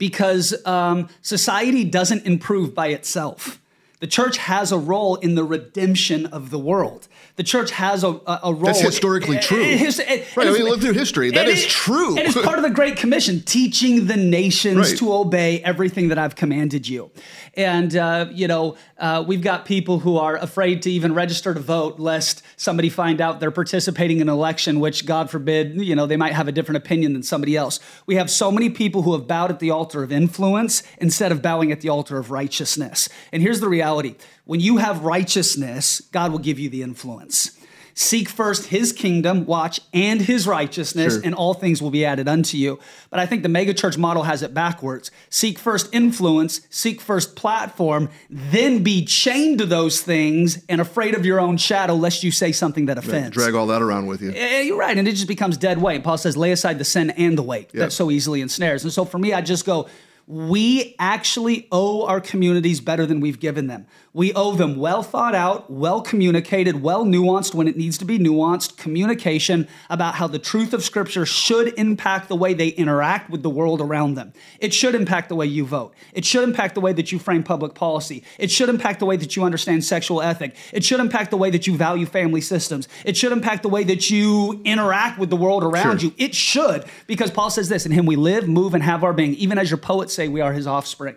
Because 0.00 0.54
um, 0.66 1.08
society 1.22 1.84
doesn't 1.84 2.26
improve 2.26 2.74
by 2.74 2.88
itself. 2.88 3.60
The 4.00 4.06
church 4.08 4.38
has 4.38 4.72
a 4.72 4.78
role 4.78 5.16
in 5.16 5.34
the 5.36 5.44
redemption 5.44 6.26
of 6.26 6.50
the 6.50 6.58
world. 6.58 7.06
The 7.40 7.44
church 7.44 7.70
has 7.70 8.04
a, 8.04 8.08
a, 8.26 8.52
role. 8.52 8.64
That's 8.64 8.82
historically 8.82 9.36
It- 9.38 9.42
true. 9.42 9.62
it- 9.62 9.80
it- 9.80 9.98
it- 10.00 10.36
Right, 10.36 10.46
I 10.46 10.50
it 10.50 10.52
is- 10.52 10.58
mean, 10.58 10.68
look 10.68 10.82
through 10.82 10.92
history. 10.92 11.30
That 11.30 11.48
is 11.48 11.64
it- 11.64 11.70
true. 11.70 12.18
And 12.18 12.26
it's 12.26 12.34
part 12.38 12.58
of 12.58 12.62
the 12.62 12.68
Great 12.68 12.96
Commission, 12.96 13.40
teaching 13.46 14.08
the 14.08 14.16
nations 14.18 14.76
Right. 14.76 14.98
to 14.98 15.10
obey 15.14 15.62
everything 15.64 16.08
that 16.08 16.18
I've 16.18 16.36
commanded 16.36 16.86
you. 16.86 17.10
And, 17.54 17.96
uh, 17.96 18.26
you 18.30 18.46
know, 18.46 18.76
uh, 18.98 19.24
we've 19.26 19.40
got 19.40 19.64
people 19.64 20.00
who 20.00 20.18
are 20.18 20.36
afraid 20.36 20.82
to 20.82 20.90
even 20.90 21.14
register 21.14 21.54
to 21.54 21.60
vote 21.60 21.98
lest 21.98 22.42
somebody 22.58 22.90
find 22.90 23.22
out 23.22 23.40
they're 23.40 23.50
participating 23.50 24.18
in 24.20 24.28
an 24.28 24.34
election, 24.34 24.78
which, 24.78 25.06
God 25.06 25.30
forbid, 25.30 25.80
you 25.80 25.96
know, 25.96 26.04
they 26.04 26.18
might 26.18 26.34
have 26.34 26.46
a 26.46 26.52
different 26.52 26.76
opinion 26.76 27.14
than 27.14 27.22
somebody 27.22 27.56
else. 27.56 27.80
We 28.04 28.16
have 28.16 28.30
so 28.30 28.52
many 28.52 28.68
people 28.68 29.00
who 29.00 29.14
have 29.14 29.26
bowed 29.26 29.50
at 29.50 29.60
the 29.60 29.70
altar 29.70 30.02
of 30.02 30.12
influence 30.12 30.82
instead 30.98 31.32
of 31.32 31.40
bowing 31.40 31.72
at 31.72 31.80
the 31.80 31.88
altar 31.88 32.18
of 32.18 32.30
righteousness. 32.30 33.08
And 33.32 33.42
here's 33.42 33.60
the 33.60 33.68
reality 33.68 34.16
when 34.50 34.58
you 34.58 34.78
have 34.78 35.04
righteousness, 35.04 36.02
God 36.10 36.32
will 36.32 36.40
give 36.40 36.58
you 36.58 36.68
the 36.68 36.82
influence. 36.82 37.52
Seek 37.94 38.28
first 38.28 38.66
his 38.66 38.92
kingdom, 38.92 39.46
watch, 39.46 39.80
and 39.94 40.20
his 40.20 40.44
righteousness, 40.44 41.12
Sure. 41.14 41.22
and 41.24 41.36
all 41.36 41.54
things 41.54 41.80
will 41.80 41.92
be 41.92 42.04
added 42.04 42.26
unto 42.26 42.56
you. 42.56 42.80
But 43.10 43.20
I 43.20 43.26
think 43.26 43.44
the 43.44 43.48
megachurch 43.48 43.96
model 43.96 44.24
has 44.24 44.42
it 44.42 44.52
backwards. 44.52 45.12
Seek 45.28 45.56
first 45.56 45.88
influence, 45.94 46.62
seek 46.68 47.00
first 47.00 47.36
platform, 47.36 48.08
then 48.28 48.82
be 48.82 49.04
chained 49.04 49.58
to 49.58 49.66
those 49.66 50.00
things 50.00 50.64
and 50.68 50.80
afraid 50.80 51.14
of 51.14 51.24
your 51.24 51.38
own 51.38 51.56
shadow, 51.56 51.94
lest 51.94 52.24
you 52.24 52.32
say 52.32 52.50
something 52.50 52.86
that 52.86 52.98
offends. 52.98 53.36
Drag 53.36 53.54
all 53.54 53.68
that 53.68 53.82
around 53.82 54.08
with 54.08 54.20
you. 54.20 54.32
Eh, 54.34 54.62
You're 54.62 54.78
right, 54.78 54.98
and 54.98 55.06
it 55.06 55.12
just 55.12 55.28
becomes 55.28 55.56
dead 55.58 55.80
weight. 55.80 56.02
Paul 56.02 56.18
says, 56.18 56.36
lay 56.36 56.50
aside 56.50 56.78
the 56.78 56.84
sin 56.84 57.10
and 57.10 57.38
the 57.38 57.42
weight 57.44 57.70
Yeah. 57.72 57.82
that 57.82 57.92
so 57.92 58.10
easily 58.10 58.40
ensnares. 58.40 58.82
And 58.82 58.92
so 58.92 59.04
for 59.04 59.18
me, 59.18 59.32
I 59.32 59.42
just 59.42 59.64
go, 59.64 59.86
we 60.26 60.94
actually 61.00 61.66
owe 61.72 62.06
our 62.06 62.20
communities 62.20 62.80
better 62.80 63.04
than 63.04 63.18
we've 63.20 63.40
given 63.40 63.66
them. 63.66 63.86
We 64.12 64.32
owe 64.34 64.56
them 64.56 64.76
well 64.76 65.04
thought 65.04 65.36
out, 65.36 65.70
well 65.70 66.00
communicated, 66.02 66.82
well 66.82 67.04
nuanced 67.04 67.54
when 67.54 67.68
it 67.68 67.76
needs 67.76 67.96
to 67.98 68.04
be 68.04 68.18
nuanced 68.18 68.76
communication 68.76 69.68
about 69.88 70.16
how 70.16 70.26
the 70.26 70.40
truth 70.40 70.74
of 70.74 70.82
Scripture 70.82 71.24
should 71.24 71.72
impact 71.78 72.26
the 72.28 72.34
way 72.34 72.52
they 72.52 72.68
interact 72.68 73.30
with 73.30 73.44
the 73.44 73.50
world 73.50 73.80
around 73.80 74.14
them. 74.14 74.32
It 74.58 74.74
should 74.74 74.96
impact 74.96 75.28
the 75.28 75.36
way 75.36 75.46
you 75.46 75.64
vote. 75.64 75.94
It 76.12 76.24
should 76.24 76.42
impact 76.42 76.74
the 76.74 76.80
way 76.80 76.92
that 76.92 77.12
you 77.12 77.20
frame 77.20 77.44
public 77.44 77.74
policy. 77.74 78.24
It 78.36 78.50
should 78.50 78.68
impact 78.68 78.98
the 78.98 79.06
way 79.06 79.16
that 79.16 79.36
you 79.36 79.44
understand 79.44 79.84
sexual 79.84 80.20
ethic. 80.20 80.56
It 80.72 80.82
should 80.82 80.98
impact 80.98 81.30
the 81.30 81.36
way 81.36 81.50
that 81.50 81.68
you 81.68 81.76
value 81.76 82.04
family 82.04 82.40
systems. 82.40 82.88
It 83.04 83.16
should 83.16 83.30
impact 83.30 83.62
the 83.62 83.68
way 83.68 83.84
that 83.84 84.10
you 84.10 84.60
interact 84.64 85.20
with 85.20 85.30
the 85.30 85.36
world 85.36 85.62
around 85.62 86.00
Sure. 86.00 86.10
you. 86.10 86.14
It 86.18 86.34
should, 86.34 86.84
because 87.06 87.30
Paul 87.30 87.50
says 87.50 87.68
this 87.68 87.86
In 87.86 87.92
him 87.92 88.06
we 88.06 88.16
live, 88.16 88.48
move, 88.48 88.74
and 88.74 88.82
have 88.82 89.04
our 89.04 89.12
being, 89.12 89.34
even 89.34 89.56
as 89.56 89.70
your 89.70 89.78
poets 89.78 90.12
say, 90.12 90.26
we 90.26 90.40
are 90.40 90.52
his 90.52 90.66
offspring. 90.66 91.14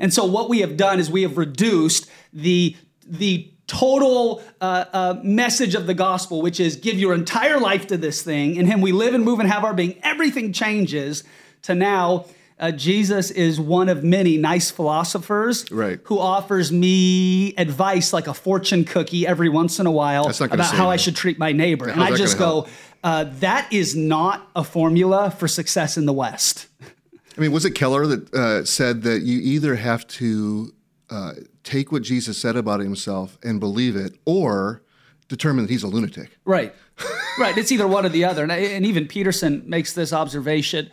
And 0.00 0.12
so 0.12 0.24
what 0.24 0.48
we 0.48 0.60
have 0.60 0.76
done 0.76 0.98
is 1.00 1.10
we 1.10 1.22
have 1.22 1.36
reduced 1.38 2.08
the, 2.32 2.76
the 3.06 3.50
total 3.66 4.42
uh, 4.60 4.84
uh, 4.92 5.20
message 5.22 5.74
of 5.74 5.86
the 5.86 5.94
gospel, 5.94 6.40
which 6.42 6.60
is 6.60 6.76
give 6.76 6.98
your 6.98 7.14
entire 7.14 7.58
life 7.58 7.86
to 7.88 7.96
this 7.96 8.22
thing. 8.22 8.56
In 8.56 8.66
him 8.66 8.80
we 8.80 8.92
live 8.92 9.14
and 9.14 9.24
move 9.24 9.40
and 9.40 9.48
have 9.50 9.64
our 9.64 9.74
being. 9.74 9.98
Everything 10.02 10.52
changes 10.52 11.24
to 11.62 11.74
now. 11.74 12.26
Uh, 12.58 12.70
Jesus 12.70 13.30
is 13.30 13.60
one 13.60 13.90
of 13.90 14.02
many 14.02 14.38
nice 14.38 14.70
philosophers 14.70 15.70
Right. 15.70 16.00
who 16.04 16.18
offers 16.18 16.72
me 16.72 17.54
advice 17.56 18.14
like 18.14 18.28
a 18.28 18.32
fortune 18.34 18.84
cookie 18.86 19.26
every 19.26 19.50
once 19.50 19.78
in 19.78 19.84
a 19.84 19.90
while 19.90 20.24
That's 20.24 20.40
not 20.40 20.48
gonna 20.48 20.62
about 20.62 20.74
how 20.74 20.88
I 20.88 20.96
should 20.96 21.14
treat 21.16 21.38
my 21.38 21.52
neighbor. 21.52 21.86
and 21.88 22.02
I 22.02 22.16
just 22.16 22.38
go, 22.38 22.66
uh, 23.04 23.24
that 23.40 23.70
is 23.70 23.94
not 23.94 24.48
a 24.56 24.64
formula 24.64 25.30
for 25.30 25.46
success 25.48 25.98
in 25.98 26.06
the 26.06 26.14
West. 26.14 26.68
I 27.36 27.40
mean, 27.40 27.52
was 27.52 27.64
it 27.64 27.72
Keller 27.72 28.06
that 28.06 28.34
uh, 28.34 28.64
said 28.64 29.02
that 29.02 29.22
you 29.22 29.38
either 29.40 29.76
have 29.76 30.06
to 30.08 30.72
uh, 31.10 31.32
take 31.64 31.92
what 31.92 32.02
Jesus 32.02 32.38
said 32.38 32.56
about 32.56 32.80
himself 32.80 33.38
and 33.42 33.60
believe 33.60 33.96
it, 33.96 34.14
or 34.24 34.82
determine 35.28 35.64
that 35.64 35.70
he's 35.70 35.82
a 35.82 35.88
lunatic? 35.88 36.38
Right. 36.44 36.74
right. 37.38 37.56
It's 37.58 37.70
either 37.72 37.86
one 37.86 38.06
or 38.06 38.08
the 38.08 38.24
other. 38.24 38.42
And, 38.42 38.52
and 38.52 38.86
even 38.86 39.06
Peterson 39.06 39.62
makes 39.66 39.92
this 39.92 40.12
observation 40.12 40.90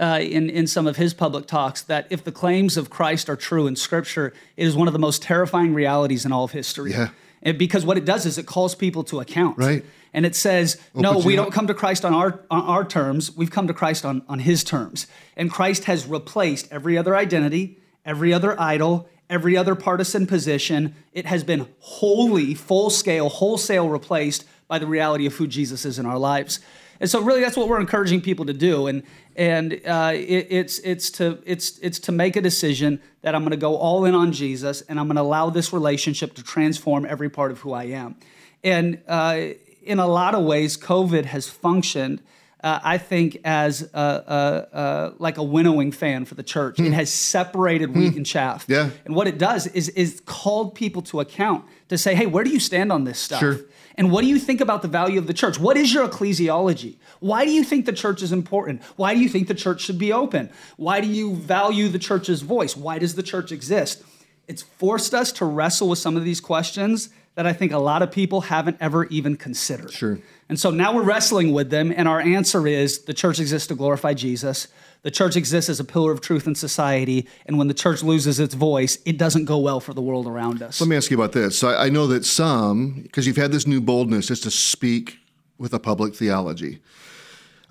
uh, 0.00 0.18
in, 0.20 0.50
in 0.50 0.66
some 0.66 0.86
of 0.86 0.96
his 0.96 1.14
public 1.14 1.46
talks 1.46 1.82
that 1.82 2.06
if 2.10 2.24
the 2.24 2.32
claims 2.32 2.76
of 2.76 2.90
Christ 2.90 3.28
are 3.28 3.36
true 3.36 3.66
in 3.66 3.76
Scripture, 3.76 4.32
it 4.56 4.66
is 4.66 4.74
one 4.74 4.88
of 4.88 4.92
the 4.92 4.98
most 4.98 5.22
terrifying 5.22 5.74
realities 5.74 6.24
in 6.24 6.32
all 6.32 6.44
of 6.44 6.52
history. 6.52 6.90
Yeah. 6.90 7.10
And 7.42 7.58
because 7.58 7.84
what 7.84 7.96
it 7.96 8.04
does 8.04 8.26
is 8.26 8.38
it 8.38 8.46
calls 8.46 8.74
people 8.74 9.04
to 9.04 9.20
account. 9.20 9.58
Right. 9.58 9.84
And 10.14 10.24
it 10.24 10.36
says, 10.36 10.80
no, 10.94 11.18
we 11.18 11.34
don't 11.34 11.52
come 11.52 11.66
to 11.66 11.74
Christ 11.74 12.04
on 12.04 12.14
our, 12.14 12.40
on 12.48 12.62
our 12.62 12.84
terms. 12.84 13.36
We've 13.36 13.50
come 13.50 13.66
to 13.66 13.74
Christ 13.74 14.04
on, 14.04 14.22
on 14.28 14.38
his 14.38 14.62
terms. 14.62 15.08
And 15.36 15.50
Christ 15.50 15.84
has 15.84 16.06
replaced 16.06 16.68
every 16.70 16.96
other 16.96 17.16
identity, 17.16 17.78
every 18.06 18.32
other 18.32 18.58
idol, 18.58 19.08
every 19.28 19.56
other 19.56 19.74
partisan 19.74 20.28
position. 20.28 20.94
It 21.12 21.26
has 21.26 21.42
been 21.42 21.66
wholly, 21.80 22.54
full 22.54 22.90
scale, 22.90 23.28
wholesale 23.28 23.88
replaced 23.88 24.46
by 24.68 24.78
the 24.78 24.86
reality 24.86 25.26
of 25.26 25.34
who 25.34 25.48
Jesus 25.48 25.84
is 25.84 25.98
in 25.98 26.06
our 26.06 26.18
lives. 26.18 26.60
And 27.00 27.10
so, 27.10 27.20
really, 27.20 27.40
that's 27.40 27.56
what 27.56 27.68
we're 27.68 27.80
encouraging 27.80 28.20
people 28.20 28.46
to 28.46 28.52
do. 28.52 28.86
And 28.86 29.02
and 29.34 29.80
uh, 29.84 30.12
it, 30.14 30.46
it's 30.50 30.78
it's 30.78 31.10
to 31.10 31.42
it's 31.44 31.78
it's 31.78 31.98
to 31.98 32.12
make 32.12 32.36
a 32.36 32.40
decision 32.40 33.02
that 33.22 33.34
I'm 33.34 33.42
going 33.42 33.50
to 33.50 33.56
go 33.56 33.76
all 33.76 34.04
in 34.04 34.14
on 34.14 34.30
Jesus, 34.30 34.80
and 34.82 35.00
I'm 35.00 35.06
going 35.06 35.16
to 35.16 35.22
allow 35.22 35.50
this 35.50 35.72
relationship 35.72 36.34
to 36.34 36.42
transform 36.44 37.04
every 37.04 37.28
part 37.28 37.50
of 37.50 37.58
who 37.58 37.72
I 37.72 37.84
am. 37.86 38.14
And 38.62 39.02
uh, 39.08 39.48
in 39.84 39.98
a 39.98 40.06
lot 40.06 40.34
of 40.34 40.44
ways, 40.44 40.76
COVID 40.76 41.26
has 41.26 41.48
functioned, 41.48 42.22
uh, 42.62 42.80
I 42.82 42.98
think, 42.98 43.38
as 43.44 43.82
a, 43.94 43.98
a, 43.98 44.78
a, 44.78 45.12
like 45.18 45.36
a 45.36 45.42
winnowing 45.42 45.92
fan 45.92 46.24
for 46.24 46.34
the 46.34 46.42
church. 46.42 46.80
It 46.80 46.92
has 46.92 47.12
separated 47.12 47.94
wheat 47.94 48.16
and 48.16 48.26
chaff. 48.26 48.64
Yeah. 48.68 48.90
And 49.04 49.14
what 49.14 49.26
it 49.26 49.38
does 49.38 49.66
is 49.68 49.88
is 49.90 50.22
called 50.24 50.74
people 50.74 51.02
to 51.02 51.20
account 51.20 51.64
to 51.88 51.98
say, 51.98 52.14
hey, 52.14 52.26
where 52.26 52.44
do 52.44 52.50
you 52.50 52.60
stand 52.60 52.90
on 52.90 53.04
this 53.04 53.18
stuff? 53.18 53.40
Sure. 53.40 53.58
And 53.96 54.10
what 54.10 54.22
do 54.22 54.26
you 54.26 54.38
think 54.38 54.60
about 54.60 54.82
the 54.82 54.88
value 54.88 55.18
of 55.18 55.26
the 55.26 55.34
church? 55.34 55.60
What 55.60 55.76
is 55.76 55.94
your 55.94 56.08
ecclesiology? 56.08 56.96
Why 57.20 57.44
do 57.44 57.52
you 57.52 57.62
think 57.62 57.86
the 57.86 57.92
church 57.92 58.22
is 58.22 58.32
important? 58.32 58.82
Why 58.96 59.14
do 59.14 59.20
you 59.20 59.28
think 59.28 59.46
the 59.46 59.54
church 59.54 59.82
should 59.82 59.98
be 59.98 60.12
open? 60.12 60.50
Why 60.76 61.00
do 61.00 61.06
you 61.06 61.36
value 61.36 61.88
the 61.88 62.00
church's 62.00 62.42
voice? 62.42 62.76
Why 62.76 62.98
does 62.98 63.14
the 63.14 63.22
church 63.22 63.52
exist? 63.52 64.02
It's 64.48 64.62
forced 64.62 65.14
us 65.14 65.32
to 65.32 65.44
wrestle 65.44 65.88
with 65.88 65.98
some 65.98 66.16
of 66.16 66.24
these 66.24 66.40
questions 66.40 67.10
that 67.34 67.46
I 67.46 67.52
think 67.52 67.72
a 67.72 67.78
lot 67.78 68.02
of 68.02 68.12
people 68.12 68.42
haven't 68.42 68.76
ever 68.80 69.06
even 69.06 69.36
considered. 69.36 69.92
Sure. 69.92 70.18
And 70.48 70.58
so 70.58 70.70
now 70.70 70.94
we're 70.94 71.02
wrestling 71.02 71.52
with 71.52 71.70
them, 71.70 71.92
and 71.96 72.06
our 72.06 72.20
answer 72.20 72.66
is 72.66 73.04
the 73.04 73.14
church 73.14 73.40
exists 73.40 73.68
to 73.68 73.74
glorify 73.74 74.14
Jesus. 74.14 74.68
The 75.02 75.10
church 75.10 75.36
exists 75.36 75.68
as 75.68 75.80
a 75.80 75.84
pillar 75.84 76.12
of 76.12 76.20
truth 76.20 76.46
in 76.46 76.54
society, 76.54 77.28
and 77.46 77.58
when 77.58 77.68
the 77.68 77.74
church 77.74 78.02
loses 78.02 78.38
its 78.38 78.54
voice, 78.54 78.98
it 79.04 79.18
doesn't 79.18 79.46
go 79.46 79.58
well 79.58 79.80
for 79.80 79.94
the 79.94 80.02
world 80.02 80.26
around 80.26 80.62
us. 80.62 80.80
Let 80.80 80.88
me 80.88 80.96
ask 80.96 81.10
you 81.10 81.16
about 81.16 81.32
this. 81.32 81.58
So 81.58 81.68
I, 81.68 81.86
I 81.86 81.88
know 81.88 82.06
that 82.06 82.24
some, 82.24 83.02
because 83.02 83.26
you've 83.26 83.36
had 83.36 83.52
this 83.52 83.66
new 83.66 83.80
boldness 83.80 84.28
just 84.28 84.44
to 84.44 84.50
speak 84.50 85.18
with 85.58 85.74
a 85.74 85.78
public 85.78 86.14
theology. 86.14 86.80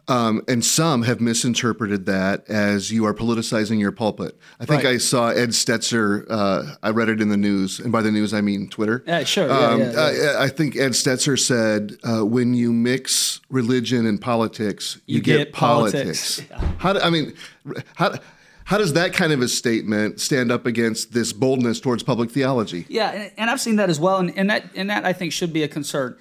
Um, 0.09 0.41
and 0.49 0.65
some 0.65 1.03
have 1.03 1.21
misinterpreted 1.21 2.05
that 2.07 2.49
as 2.49 2.91
you 2.91 3.05
are 3.05 3.13
politicizing 3.13 3.79
your 3.79 3.93
pulpit. 3.93 4.37
I 4.59 4.65
think 4.65 4.83
Right. 4.83 4.95
I 4.95 4.97
saw 4.97 5.29
Ed 5.29 5.49
Stetzer. 5.49 6.25
Uh, 6.29 6.75
I 6.83 6.89
read 6.89 7.07
it 7.07 7.21
in 7.21 7.29
the 7.29 7.37
news, 7.37 7.79
and 7.79 7.91
by 7.91 8.01
the 8.01 8.11
news 8.11 8.33
I 8.33 8.41
mean 8.41 8.67
Twitter. 8.69 9.03
Yeah, 9.07 9.23
sure. 9.23 9.49
Um, 9.49 9.79
yeah, 9.79 10.11
yeah. 10.11 10.21
I, 10.39 10.43
I 10.43 10.47
think 10.49 10.75
Ed 10.75 10.91
Stetzer 10.91 11.39
said, 11.39 11.93
uh, 12.03 12.25
"When 12.25 12.53
you 12.53 12.73
mix 12.73 13.39
religion 13.49 14.05
and 14.05 14.19
politics, 14.19 14.99
you, 15.05 15.17
You 15.17 15.21
get 15.21 15.53
politics." 15.53 16.41
How? 16.79 16.93
Do, 16.93 16.99
I 16.99 17.09
mean, 17.09 17.33
how? 17.95 18.15
How 18.65 18.77
does 18.77 18.93
that 18.93 19.11
kind 19.13 19.33
of 19.33 19.41
a 19.41 19.47
statement 19.49 20.21
stand 20.21 20.49
up 20.49 20.65
against 20.65 21.11
this 21.11 21.33
boldness 21.33 21.81
towards 21.81 22.01
public 22.01 22.31
theology? 22.31 22.85
Yeah, 22.87 23.11
and, 23.11 23.31
and 23.37 23.49
I've 23.49 23.59
seen 23.59 23.75
that 23.75 23.89
as 23.89 23.99
well, 23.99 24.17
and, 24.19 24.37
and 24.37 24.49
that 24.49 24.69
and 24.75 24.89
that 24.89 25.05
I 25.05 25.11
think 25.13 25.33
should 25.33 25.51
be 25.53 25.63
a 25.63 25.67
concern. 25.67 26.17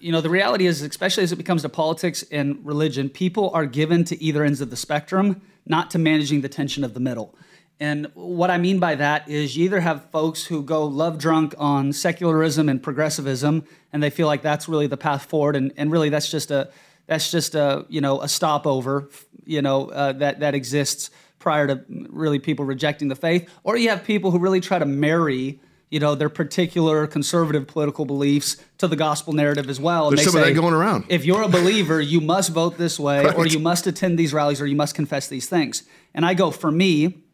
You 0.00 0.12
know, 0.12 0.20
the 0.22 0.30
reality 0.30 0.66
is, 0.66 0.82
especially 0.82 1.24
as 1.24 1.32
it 1.32 1.36
becomes 1.36 1.62
to 1.62 1.68
politics 1.68 2.24
and 2.32 2.64
religion, 2.64 3.10
people 3.10 3.50
are 3.50 3.66
given 3.66 4.04
to 4.04 4.22
either 4.22 4.44
ends 4.44 4.60
of 4.60 4.70
the 4.70 4.76
spectrum, 4.76 5.42
not 5.66 5.90
to 5.90 5.98
managing 5.98 6.40
the 6.40 6.48
tension 6.48 6.84
of 6.84 6.94
the 6.94 7.00
middle. 7.00 7.34
And 7.78 8.10
what 8.14 8.50
I 8.50 8.58
mean 8.58 8.78
by 8.78 8.94
that 8.96 9.28
is 9.28 9.56
you 9.56 9.64
either 9.64 9.80
have 9.80 10.10
folks 10.10 10.44
who 10.44 10.62
go 10.62 10.84
love 10.84 11.18
drunk 11.18 11.54
on 11.58 11.92
secularism 11.92 12.68
and 12.68 12.82
progressivism, 12.82 13.64
and 13.92 14.02
they 14.02 14.10
feel 14.10 14.26
like 14.26 14.42
that's 14.42 14.68
really 14.68 14.86
the 14.86 14.98
path 14.98 15.24
forward, 15.24 15.56
and, 15.56 15.72
and 15.76 15.90
really 15.90 16.10
that's 16.10 16.30
just 16.30 16.50
a 16.50 16.70
that's 17.06 17.30
just 17.30 17.54
a 17.54 17.86
you 17.88 18.02
know 18.02 18.20
a 18.20 18.28
stopover, 18.28 19.08
you 19.44 19.62
know 19.62 19.88
uh, 19.88 20.12
that 20.12 20.40
that 20.40 20.54
exists 20.54 21.10
prior 21.38 21.66
to 21.66 21.82
really 21.88 22.38
people 22.38 22.66
rejecting 22.66 23.08
the 23.08 23.16
faith, 23.16 23.48
or 23.64 23.78
you 23.78 23.88
have 23.88 24.04
people 24.04 24.30
who 24.30 24.38
really 24.38 24.60
try 24.60 24.78
to 24.78 24.86
marry 24.86 25.58
you 25.90 25.98
know 25.98 26.14
their 26.14 26.28
particular 26.28 27.06
conservative 27.06 27.66
political 27.66 28.04
beliefs 28.04 28.56
to 28.78 28.88
the 28.88 28.96
gospel 28.96 29.32
narrative 29.32 29.68
as 29.68 29.80
well. 29.80 30.08
And 30.08 30.16
There's 30.16 30.30
some 30.30 30.40
of 30.40 30.46
that 30.46 30.54
going 30.54 30.72
around. 30.72 31.06
If 31.08 31.24
you're 31.24 31.42
a 31.42 31.48
believer, 31.48 32.00
you 32.00 32.20
must 32.20 32.52
vote 32.52 32.78
this 32.78 32.98
way, 32.98 33.32
or 33.34 33.46
you 33.46 33.58
must 33.58 33.86
attend 33.86 34.18
these 34.18 34.32
rallies, 34.32 34.60
or 34.60 34.66
you 34.66 34.76
must 34.76 34.94
confess 34.94 35.26
these 35.26 35.48
things. 35.48 35.82
And 36.14 36.24
I 36.24 36.34
go, 36.34 36.50
for 36.50 36.70
me, 36.70 37.24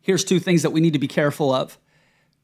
here's 0.00 0.24
two 0.24 0.40
things 0.40 0.62
that 0.62 0.70
we 0.70 0.80
need 0.80 0.94
to 0.94 0.98
be 0.98 1.08
careful 1.08 1.52
of. 1.52 1.78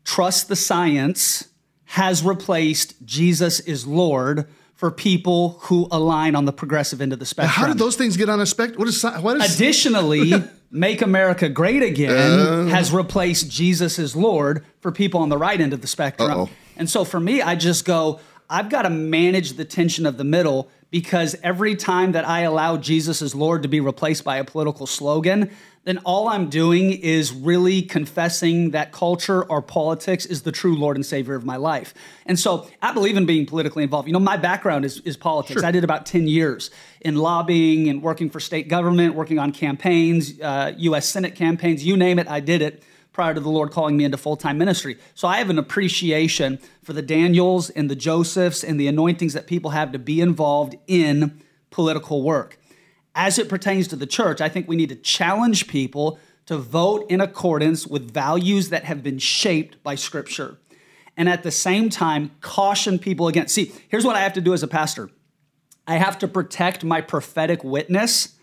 Trust 0.05 0.49
the 0.49 0.57
science 0.57 1.49
has 1.87 2.23
replaced 2.23 2.95
Jesus 3.05 3.61
is 3.61 3.87
Lord 3.87 4.47
for 4.75 4.91
people 4.91 5.61
who 5.63 5.89
align 5.91 6.35
on 6.35 6.45
the 6.45 6.53
progressive 6.53 7.01
end 7.01 7.13
of 7.13 7.19
the 7.19 7.25
spectrum. 7.25 7.55
How 7.55 7.67
did 7.67 7.79
those 7.79 7.97
things 7.97 8.17
get 8.17 8.29
on 8.29 8.41
a 8.41 8.47
spectrum? 8.47 8.79
What 8.79 8.89
is, 8.89 9.03
what 9.03 9.37
is 9.41 9.55
Additionally, 9.55 10.33
Make 10.75 11.03
America 11.03 11.49
Great 11.49 11.85
Again 11.85 12.67
has 12.67 12.93
replaced 12.93 13.49
Jesus 13.49 13.97
is 13.97 14.17
Lord 14.17 14.65
for 14.81 14.91
people 14.91 15.21
on 15.21 15.29
the 15.29 15.39
right 15.39 15.61
end 15.61 15.73
of 15.73 15.81
the 15.81 15.87
spectrum. 15.87 16.29
Uh-oh. 16.29 16.51
And 16.77 16.91
so 16.91 17.05
for 17.05 17.21
me, 17.21 17.41
I 17.41 17.55
just 17.55 17.85
go, 17.85 18.19
I've 18.51 18.69
got 18.69 18.83
to 18.83 18.91
manage 18.91 19.53
the 19.53 19.65
tension 19.65 20.05
of 20.05 20.17
the 20.17 20.25
middle 20.25 20.69
because 20.91 21.37
every 21.45 21.77
time 21.77 22.11
that 22.11 22.27
I 22.27 22.41
allow 22.41 22.77
Jesus 22.77 23.23
is 23.23 23.37
Lord 23.37 23.63
to 23.63 23.69
be 23.69 23.79
replaced 23.79 24.25
by 24.25 24.39
a 24.39 24.45
political 24.45 24.89
slogan, 24.89 25.53
then 25.85 25.99
all 25.99 26.29
I'm 26.29 26.49
doing 26.49 26.93
is 26.93 27.33
really 27.33 27.83
confessing 27.83 28.71
that 28.71 28.91
culture 28.93 29.45
or 29.45 29.61
politics 29.61 30.25
is 30.25 30.43
the 30.43 30.53
true 30.53 30.77
Lord 30.77 30.97
and 30.97 31.05
Savior 31.05 31.35
of 31.35 31.45
my 31.45 31.57
life. 31.57 31.93
And 32.27 32.39
so 32.39 32.69
I 32.81 32.93
believe 32.93 33.17
in 33.17 33.27
being 33.27 33.45
politically 33.47 33.83
involved. 33.83 34.09
You 34.09 34.15
know, 34.15 34.19
my 34.19 34.39
background 34.39 34.85
is, 34.85 35.01
is 35.01 35.17
politics. 35.17 35.63
I 35.63 35.71
did 35.71 35.85
about 35.85 36.07
10 36.07 36.27
years 36.27 36.71
in 37.03 37.17
lobbying 37.17 37.89
and 37.89 38.03
working 38.03 38.31
for 38.31 38.41
state 38.41 38.69
government, 38.69 39.15
working 39.15 39.39
on 39.39 39.53
campaigns, 39.53 40.41
uh, 40.41 40.73
US 40.77 41.07
Senate 41.07 41.35
campaigns, 41.35 41.85
you 41.85 41.97
name 41.97 42.19
it, 42.19 42.29
I 42.29 42.41
did 42.41 42.63
it 42.63 42.83
prior 43.13 43.33
to 43.33 43.41
the 43.41 43.49
Lord 43.49 43.71
calling 43.71 43.97
me 43.97 44.05
into 44.05 44.17
full 44.17 44.37
time 44.37 44.59
ministry. 44.59 44.99
So 45.15 45.29
I 45.29 45.39
have 45.39 45.51
an 45.51 45.59
appreciation 45.59 46.59
for 46.83 46.93
the 46.93 47.03
Daniels 47.03 47.71
and 47.71 47.91
the 47.91 47.97
Josephs 47.97 48.65
and 48.65 48.81
the 48.81 48.89
anointings 48.89 49.35
that 49.35 49.47
people 49.47 49.71
have 49.71 49.93
to 49.93 49.99
be 49.99 50.21
involved 50.21 50.77
in 50.87 51.41
political 51.71 52.23
work. 52.23 52.59
As 53.15 53.39
it 53.39 53.49
pertains 53.49 53.89
to 53.89 53.97
the 53.97 54.07
church, 54.07 54.41
I 54.41 54.49
think 54.49 54.69
we 54.69 54.77
need 54.77 54.89
to 54.89 54.97
challenge 54.97 55.69
people 55.69 56.19
to 56.47 56.59
vote 56.59 57.07
in 57.11 57.21
accordance 57.21 57.87
with 57.87 58.13
values 58.13 58.69
that 58.71 58.85
have 58.85 59.03
been 59.03 59.19
shaped 59.19 59.83
by 59.83 59.95
Scripture. 59.95 60.59
And 61.17 61.29
at 61.29 61.43
the 61.43 61.51
same 61.51 61.91
time, 61.91 62.33
caution 62.41 62.99
people 62.99 63.29
against. 63.29 63.55
See, 63.55 63.73
here's 63.89 64.05
what 64.05 64.17
I 64.17 64.21
have 64.21 64.33
to 64.35 64.41
do 64.41 64.53
as 64.53 64.63
a 64.63 64.69
pastor 64.69 65.11
I 65.87 65.97
have 65.97 66.19
to 66.21 66.29
protect 66.29 66.83
my 66.83 67.01
prophetic 67.01 67.63
witness 67.63 68.37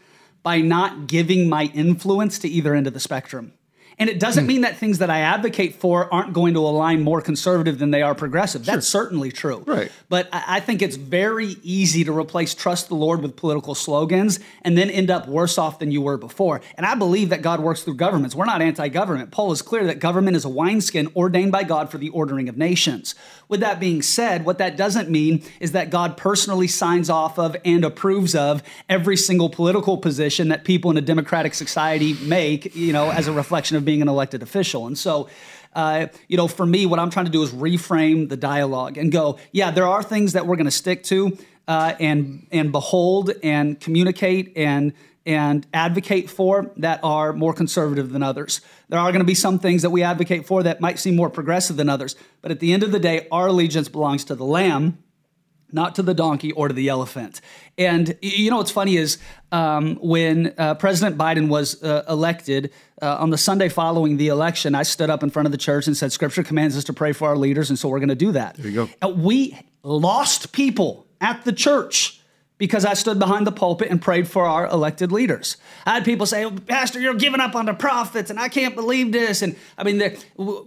by 0.43 0.61
not 0.61 1.07
giving 1.07 1.49
my 1.49 1.65
influence 1.73 2.39
to 2.39 2.47
either 2.47 2.73
end 2.73 2.87
of 2.87 2.93
the 2.93 2.99
spectrum. 2.99 3.53
And 4.01 4.09
it 4.09 4.19
doesn't 4.19 4.45
hmm. 4.45 4.47
mean 4.47 4.61
that 4.61 4.77
things 4.77 4.97
that 4.97 5.11
I 5.11 5.19
advocate 5.19 5.75
for 5.75 6.11
aren't 6.11 6.33
going 6.33 6.55
to 6.55 6.59
align 6.61 7.03
more 7.03 7.21
conservative 7.21 7.77
than 7.77 7.91
they 7.91 8.01
are 8.01 8.15
progressive. 8.15 8.65
That's 8.65 8.87
certainly 8.87 9.31
true. 9.31 9.63
Right. 9.67 9.91
But 10.09 10.27
I 10.33 10.41
I 10.47 10.59
think 10.59 10.81
it's 10.81 10.95
very 10.95 11.55
easy 11.61 12.03
to 12.03 12.17
replace 12.17 12.55
trust 12.55 12.89
the 12.89 12.95
Lord 12.95 13.21
with 13.21 13.35
political 13.35 13.75
slogans 13.75 14.39
and 14.63 14.77
then 14.77 14.89
end 14.89 15.11
up 15.11 15.27
worse 15.27 15.57
off 15.57 15.77
than 15.77 15.91
you 15.91 16.01
were 16.01 16.17
before. 16.17 16.61
And 16.75 16.85
I 16.85 16.95
believe 16.95 17.29
that 17.29 17.43
God 17.43 17.59
works 17.59 17.83
through 17.83 17.95
governments. 17.95 18.35
We're 18.35 18.45
not 18.45 18.61
anti 18.61 18.87
government. 18.89 19.29
Paul 19.29 19.51
is 19.51 19.61
clear 19.61 19.85
that 19.85 19.99
government 19.99 20.35
is 20.35 20.45
a 20.45 20.49
wineskin 20.49 21.11
ordained 21.15 21.51
by 21.51 21.63
God 21.63 21.91
for 21.91 21.99
the 21.99 22.09
ordering 22.09 22.49
of 22.49 22.57
nations. 22.57 23.13
With 23.51 23.59
that 23.59 23.81
being 23.81 24.01
said, 24.01 24.45
what 24.45 24.59
that 24.59 24.77
doesn't 24.77 25.09
mean 25.09 25.43
is 25.59 25.73
that 25.73 25.89
God 25.89 26.15
personally 26.15 26.69
signs 26.69 27.09
off 27.09 27.37
of 27.37 27.57
and 27.65 27.83
approves 27.83 28.33
of 28.33 28.63
every 28.87 29.17
single 29.17 29.49
political 29.49 29.97
position 29.97 30.47
that 30.47 30.63
people 30.63 30.89
in 30.89 30.95
a 30.95 31.01
democratic 31.01 31.53
society 31.53 32.13
make, 32.13 32.73
you 32.75 32.93
know, 32.93 33.09
as 33.09 33.27
a 33.27 33.33
reflection 33.33 33.75
of 33.75 33.83
being 33.83 33.90
an 33.99 34.07
elected 34.07 34.43
official. 34.43 34.85
And 34.85 34.95
so, 34.95 35.27
uh, 35.73 36.07
you 36.27 36.37
know, 36.37 36.47
for 36.47 36.67
me, 36.67 36.85
what 36.85 36.99
I'm 36.99 37.09
trying 37.09 37.25
to 37.25 37.31
do 37.31 37.41
is 37.41 37.51
reframe 37.51 38.29
the 38.29 38.37
dialogue 38.37 38.99
and 38.99 39.11
go, 39.11 39.39
yeah, 39.51 39.71
there 39.71 39.87
are 39.87 40.03
things 40.03 40.33
that 40.33 40.45
we're 40.45 40.55
going 40.55 40.65
to 40.65 40.71
stick 40.71 41.03
to 41.05 41.35
uh, 41.67 41.93
and 41.99 42.45
and 42.51 42.71
behold 42.71 43.31
and 43.43 43.79
communicate 43.79 44.53
and 44.55 44.93
and 45.25 45.67
advocate 45.73 46.29
for 46.29 46.71
that 46.77 46.99
are 47.03 47.31
more 47.31 47.53
conservative 47.53 48.11
than 48.11 48.23
others. 48.23 48.61
There 48.89 48.99
are 48.99 49.11
going 49.11 49.19
to 49.19 49.25
be 49.25 49.35
some 49.35 49.59
things 49.59 49.83
that 49.83 49.91
we 49.91 50.03
advocate 50.03 50.45
for 50.45 50.63
that 50.63 50.81
might 50.81 50.99
seem 50.99 51.15
more 51.15 51.29
progressive 51.29 51.77
than 51.77 51.89
others. 51.89 52.15
But 52.41 52.51
at 52.51 52.59
the 52.59 52.73
end 52.73 52.83
of 52.83 52.91
the 52.91 52.99
day, 52.99 53.27
our 53.31 53.47
allegiance 53.47 53.87
belongs 53.87 54.25
to 54.25 54.35
the 54.35 54.45
Lamb 54.45 54.97
not 55.73 55.95
to 55.95 56.03
the 56.03 56.13
donkey 56.13 56.51
or 56.51 56.67
to 56.67 56.73
the 56.73 56.89
elephant. 56.89 57.41
And 57.77 58.17
you 58.21 58.49
know 58.49 58.57
what's 58.57 58.71
funny 58.71 58.97
is 58.97 59.17
um, 59.51 59.95
when 60.01 60.53
uh, 60.57 60.75
President 60.75 61.17
Biden 61.17 61.47
was 61.47 61.81
uh, 61.83 62.03
elected 62.07 62.71
uh, 63.01 63.17
on 63.19 63.29
the 63.29 63.37
Sunday 63.37 63.69
following 63.69 64.17
the 64.17 64.27
election, 64.27 64.75
I 64.75 64.83
stood 64.83 65.09
up 65.09 65.23
in 65.23 65.29
front 65.29 65.47
of 65.47 65.51
the 65.51 65.57
church 65.57 65.87
and 65.87 65.97
said, 65.97 66.11
"Scripture 66.11 66.43
commands 66.43 66.77
us 66.77 66.83
to 66.85 66.93
pray 66.93 67.13
for 67.13 67.27
our 67.27 67.37
leaders, 67.37 67.69
and 67.69 67.77
so 67.77 67.89
we're 67.89 67.99
going 67.99 68.09
to 68.09 68.15
do 68.15 68.31
that." 68.33 68.55
There 68.55 68.71
you 68.71 68.85
go. 68.85 68.89
And 69.01 69.23
we 69.23 69.57
lost 69.83 70.51
people 70.51 71.07
at 71.19 71.43
the 71.43 71.53
church. 71.53 72.20
Because 72.61 72.85
I 72.85 72.93
stood 72.93 73.17
behind 73.17 73.47
the 73.47 73.51
pulpit 73.51 73.89
and 73.89 73.99
prayed 73.99 74.27
for 74.27 74.45
our 74.45 74.67
elected 74.67 75.11
leaders. 75.11 75.57
I 75.83 75.95
had 75.95 76.05
people 76.05 76.27
say, 76.27 76.47
Pastor, 76.67 76.99
you're 76.99 77.15
giving 77.15 77.39
up 77.39 77.55
on 77.55 77.65
the 77.65 77.73
prophets, 77.73 78.29
and 78.29 78.39
I 78.39 78.49
can't 78.49 78.75
believe 78.75 79.11
this. 79.11 79.41
And 79.41 79.55
I 79.79 79.83
mean, 79.83 79.97
the- 79.97 80.15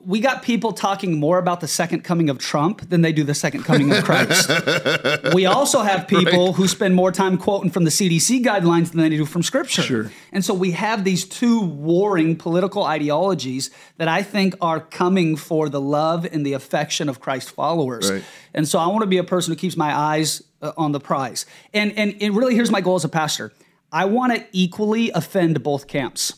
we 0.04 0.18
got 0.18 0.42
people 0.42 0.72
talking 0.72 1.20
more 1.20 1.38
about 1.38 1.60
the 1.60 1.68
second 1.68 2.02
coming 2.02 2.28
of 2.30 2.38
Trump 2.38 2.90
than 2.90 3.02
they 3.02 3.12
do 3.12 3.22
the 3.22 3.32
second 3.32 3.62
coming 3.62 3.92
of 3.92 4.02
Christ. 4.02 4.50
We 5.34 5.46
also 5.46 5.82
have 5.82 6.08
people 6.08 6.52
who 6.54 6.66
spend 6.66 6.96
more 6.96 7.12
time 7.12 7.38
quoting 7.38 7.70
from 7.70 7.84
the 7.84 7.90
CDC 7.90 8.44
guidelines 8.44 8.90
than 8.90 9.00
they 9.00 9.08
do 9.08 9.24
from 9.24 9.44
Scripture. 9.44 9.82
Sure. 9.82 10.10
And 10.32 10.44
so 10.44 10.52
we 10.52 10.72
have 10.72 11.04
these 11.04 11.24
two 11.24 11.60
warring 11.60 12.34
political 12.36 12.82
ideologies 12.82 13.70
that 13.98 14.08
I 14.08 14.22
think 14.22 14.56
are 14.60 14.80
coming 14.80 15.36
for 15.36 15.68
the 15.68 15.80
love 15.80 16.26
and 16.32 16.44
the 16.44 16.54
affection 16.54 17.08
of 17.08 17.20
Christ 17.20 17.50
followers. 17.52 18.10
Right. 18.10 18.24
And 18.52 18.66
so 18.66 18.78
I 18.78 18.86
want 18.88 19.02
to 19.02 19.06
be 19.06 19.18
a 19.18 19.24
person 19.24 19.52
who 19.52 19.56
keeps 19.56 19.76
my 19.76 19.94
eyes 19.96 20.42
uh, 20.64 20.72
on 20.76 20.92
the 20.92 21.00
prize. 21.00 21.46
And, 21.72 21.96
and 21.98 22.16
and 22.20 22.34
really, 22.34 22.54
here's 22.54 22.70
my 22.70 22.80
goal 22.80 22.96
as 22.96 23.04
a 23.04 23.08
pastor. 23.08 23.52
I 23.92 24.06
want 24.06 24.34
to 24.34 24.44
equally 24.52 25.10
offend 25.10 25.62
both 25.62 25.86
camps. 25.86 26.34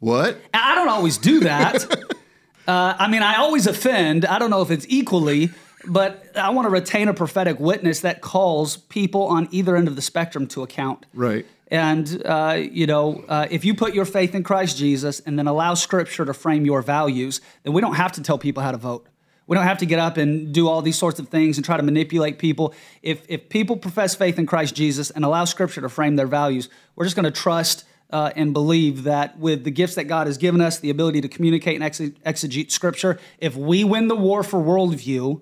What? 0.00 0.34
And 0.52 0.62
I 0.62 0.74
don't 0.74 0.88
always 0.88 1.16
do 1.16 1.40
that. 1.40 1.84
uh, 2.68 2.94
I 2.98 3.08
mean, 3.08 3.22
I 3.22 3.36
always 3.36 3.66
offend. 3.66 4.26
I 4.26 4.38
don't 4.38 4.50
know 4.50 4.60
if 4.60 4.70
it's 4.70 4.84
equally, 4.88 5.50
but 5.86 6.26
I 6.36 6.50
want 6.50 6.66
to 6.66 6.70
retain 6.70 7.08
a 7.08 7.14
prophetic 7.14 7.58
witness 7.58 8.00
that 8.00 8.20
calls 8.20 8.76
people 8.76 9.22
on 9.22 9.48
either 9.50 9.76
end 9.76 9.88
of 9.88 9.96
the 9.96 10.02
spectrum 10.02 10.46
to 10.48 10.62
account. 10.62 11.06
Right. 11.14 11.46
And, 11.68 12.22
uh, 12.24 12.58
you 12.60 12.86
know, 12.86 13.24
uh, 13.28 13.46
if 13.50 13.64
you 13.64 13.74
put 13.74 13.94
your 13.94 14.04
faith 14.04 14.34
in 14.34 14.42
Christ 14.42 14.76
Jesus 14.76 15.20
and 15.20 15.38
then 15.38 15.46
allow 15.46 15.74
Scripture 15.74 16.24
to 16.24 16.34
frame 16.34 16.64
your 16.64 16.82
values, 16.82 17.40
then 17.62 17.72
we 17.72 17.80
don't 17.80 17.94
have 17.94 18.12
to 18.12 18.22
tell 18.22 18.38
people 18.38 18.62
how 18.62 18.72
to 18.72 18.78
vote. 18.78 19.06
We 19.46 19.54
don't 19.54 19.64
have 19.64 19.78
to 19.78 19.86
get 19.86 19.98
up 19.98 20.16
and 20.16 20.52
do 20.52 20.68
all 20.68 20.82
these 20.82 20.98
sorts 20.98 21.20
of 21.20 21.28
things 21.28 21.56
and 21.56 21.64
try 21.64 21.76
to 21.76 21.82
manipulate 21.82 22.38
people. 22.38 22.74
If, 23.02 23.22
if 23.28 23.48
people 23.48 23.76
profess 23.76 24.14
faith 24.14 24.38
in 24.38 24.46
Christ 24.46 24.74
Jesus 24.74 25.10
and 25.10 25.24
allow 25.24 25.44
Scripture 25.44 25.80
to 25.80 25.88
frame 25.88 26.16
their 26.16 26.26
values, 26.26 26.68
we're 26.96 27.04
just 27.04 27.16
going 27.16 27.24
to 27.24 27.30
trust 27.30 27.84
uh, 28.10 28.30
and 28.36 28.52
believe 28.52 29.04
that 29.04 29.38
with 29.38 29.64
the 29.64 29.70
gifts 29.70 29.94
that 29.96 30.04
God 30.04 30.26
has 30.26 30.38
given 30.38 30.60
us, 30.60 30.78
the 30.78 30.90
ability 30.90 31.20
to 31.20 31.28
communicate 31.28 31.74
and 31.74 31.84
exe- 31.84 32.00
exegete 32.24 32.70
Scripture, 32.70 33.18
if 33.38 33.56
we 33.56 33.84
win 33.84 34.08
the 34.08 34.16
war 34.16 34.42
for 34.42 34.58
worldview, 34.58 35.40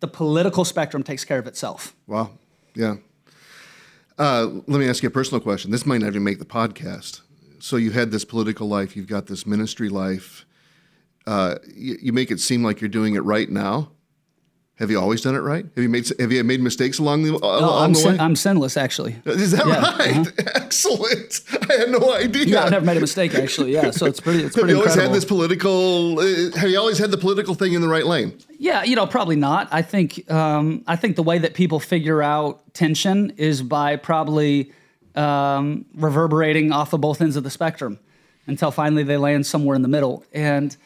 the 0.00 0.08
political 0.08 0.64
spectrum 0.64 1.02
takes 1.02 1.24
care 1.24 1.38
of 1.38 1.46
itself. 1.46 1.94
Wow. 2.06 2.30
Yeah. 2.74 2.96
Uh, 4.18 4.48
let 4.66 4.78
me 4.78 4.88
ask 4.88 5.02
you 5.02 5.08
a 5.08 5.12
personal 5.12 5.40
question. 5.40 5.70
This 5.70 5.86
might 5.86 6.00
not 6.00 6.08
even 6.08 6.24
make 6.24 6.38
the 6.38 6.44
podcast. 6.44 7.20
So 7.60 7.76
you 7.76 7.92
had 7.92 8.10
this 8.10 8.24
political 8.24 8.68
life, 8.68 8.96
you've 8.96 9.06
got 9.06 9.26
this 9.26 9.46
ministry 9.46 9.88
life. 9.88 10.44
Uh, 11.26 11.56
you, 11.74 11.96
you 12.00 12.12
make 12.12 12.30
it 12.30 12.40
seem 12.40 12.62
like 12.64 12.80
you're 12.80 12.88
doing 12.88 13.14
it 13.14 13.20
right 13.24 13.48
now. 13.50 13.90
Have 14.76 14.90
you 14.90 14.98
always 14.98 15.20
done 15.20 15.36
it 15.36 15.40
right? 15.40 15.64
Have 15.76 15.82
you 15.84 15.88
made 15.88 16.10
Have 16.18 16.32
you 16.32 16.42
made 16.42 16.60
mistakes 16.60 16.98
along 16.98 17.22
the, 17.22 17.32
No, 17.32 17.38
along 17.38 17.84
I'm, 17.84 17.92
the 17.92 17.98
sin- 18.00 18.12
way? 18.14 18.18
I'm 18.18 18.34
sinless, 18.34 18.76
actually. 18.76 19.14
Is 19.26 19.52
that 19.52 19.66
Yeah, 19.66 19.74
uh-huh. 19.74 19.98
right? 19.98 20.56
Excellent. 20.56 21.40
I 21.70 21.74
had 21.74 21.90
no 21.90 22.12
idea. 22.14 22.44
Yeah, 22.46 22.64
I've 22.64 22.70
never 22.72 22.84
made 22.86 22.96
a 22.96 23.00
mistake 23.00 23.34
actually. 23.36 23.72
Yeah, 23.74 23.92
so 23.92 24.06
it's 24.06 24.18
pretty. 24.18 24.42
It's 24.42 24.56
have 24.56 24.62
pretty 24.62 24.72
you 24.72 24.78
always 24.78 24.92
incredible. 24.94 25.12
had 25.12 25.16
this 25.16 25.24
political? 25.26 26.18
Uh, 26.18 26.58
have 26.58 26.70
you 26.70 26.78
always 26.78 26.98
had 26.98 27.12
the 27.12 27.18
political 27.18 27.54
thing 27.54 27.74
in 27.74 27.80
the 27.82 27.86
right 27.88 28.06
lane? 28.06 28.36
Yeah, 28.58 28.82
you 28.82 28.96
know, 28.96 29.06
probably 29.06 29.36
not. 29.36 29.68
I 29.70 29.82
think 29.82 30.28
um, 30.32 30.82
I 30.88 30.96
think 30.96 31.14
the 31.14 31.22
way 31.22 31.38
that 31.38 31.54
people 31.54 31.78
figure 31.78 32.20
out 32.22 32.74
tension 32.74 33.34
is 33.36 33.62
by 33.62 33.94
probably 33.96 34.72
um, 35.14 35.84
reverberating 35.94 36.72
off 36.72 36.92
of 36.92 37.00
both 37.00 37.20
ends 37.20 37.36
of 37.36 37.44
the 37.44 37.50
spectrum 37.50 38.00
until 38.48 38.70
finally 38.72 39.02
they 39.04 39.16
land 39.18 39.46
somewhere 39.46 39.76
in 39.76 39.82
the 39.82 39.88
middle. 39.88 40.24
And 40.32 40.76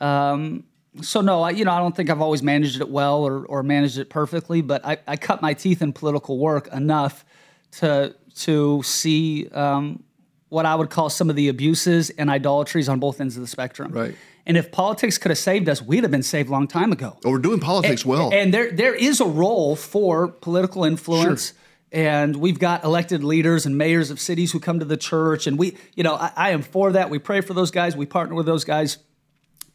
um, 0.00 0.64
so, 1.02 1.20
no, 1.20 1.42
I, 1.42 1.50
you 1.50 1.64
know, 1.64 1.72
I 1.72 1.78
don't 1.78 1.94
think 1.94 2.08
I've 2.10 2.20
always 2.22 2.42
managed 2.42 2.80
it 2.80 2.88
well 2.88 3.22
or, 3.22 3.44
or 3.46 3.62
managed 3.62 3.98
it 3.98 4.08
perfectly, 4.08 4.62
but 4.62 4.84
I, 4.84 4.98
I 5.06 5.16
cut 5.16 5.42
my 5.42 5.52
teeth 5.52 5.82
in 5.82 5.92
political 5.92 6.38
work 6.38 6.68
enough 6.72 7.24
to 7.72 8.14
to 8.36 8.82
see 8.82 9.48
um, 9.48 10.02
what 10.48 10.66
I 10.66 10.74
would 10.74 10.90
call 10.90 11.08
some 11.08 11.30
of 11.30 11.36
the 11.36 11.48
abuses 11.48 12.10
and 12.10 12.30
idolatries 12.30 12.88
on 12.88 13.00
both 13.00 13.20
ends 13.20 13.36
of 13.36 13.40
the 13.40 13.46
spectrum. 13.46 13.92
Right. 13.92 14.14
And 14.46 14.56
if 14.56 14.70
politics 14.70 15.18
could 15.18 15.30
have 15.30 15.38
saved 15.38 15.68
us, 15.68 15.82
we'd 15.82 16.04
have 16.04 16.10
been 16.10 16.22
saved 16.22 16.48
a 16.48 16.52
long 16.52 16.68
time 16.68 16.92
ago. 16.92 17.18
Oh, 17.24 17.32
we're 17.32 17.38
doing 17.38 17.60
politics 17.60 18.04
well. 18.04 18.32
And 18.32 18.54
there 18.54 18.70
there 18.70 18.94
is 18.94 19.20
a 19.20 19.26
role 19.26 19.74
for 19.74 20.28
political 20.28 20.84
influence. 20.84 21.48
Sure. 21.48 21.56
And 21.92 22.36
we've 22.36 22.58
got 22.58 22.84
elected 22.84 23.24
leaders 23.24 23.64
and 23.64 23.78
mayors 23.78 24.10
of 24.10 24.20
cities 24.20 24.52
who 24.52 24.60
come 24.60 24.80
to 24.80 24.84
the 24.84 24.96
church. 24.96 25.46
And 25.46 25.58
we, 25.58 25.76
you 25.94 26.02
know, 26.02 26.14
I, 26.14 26.32
I 26.36 26.50
am 26.50 26.62
for 26.62 26.92
that. 26.92 27.10
We 27.10 27.18
pray 27.18 27.40
for 27.40 27.54
those 27.54 27.70
guys. 27.70 27.96
We 27.96 28.06
partner 28.06 28.34
with 28.34 28.46
those 28.46 28.64
guys 28.64 28.98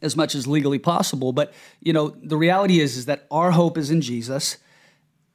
as 0.02 0.16
much 0.16 0.34
as 0.34 0.46
legally 0.46 0.78
possible. 0.78 1.32
But, 1.32 1.52
you 1.80 1.92
know, 1.92 2.08
the 2.22 2.36
reality 2.36 2.80
is, 2.80 2.96
is 2.96 3.06
that 3.06 3.26
our 3.30 3.50
hope 3.50 3.78
is 3.78 3.90
in 3.90 4.00
Jesus. 4.00 4.58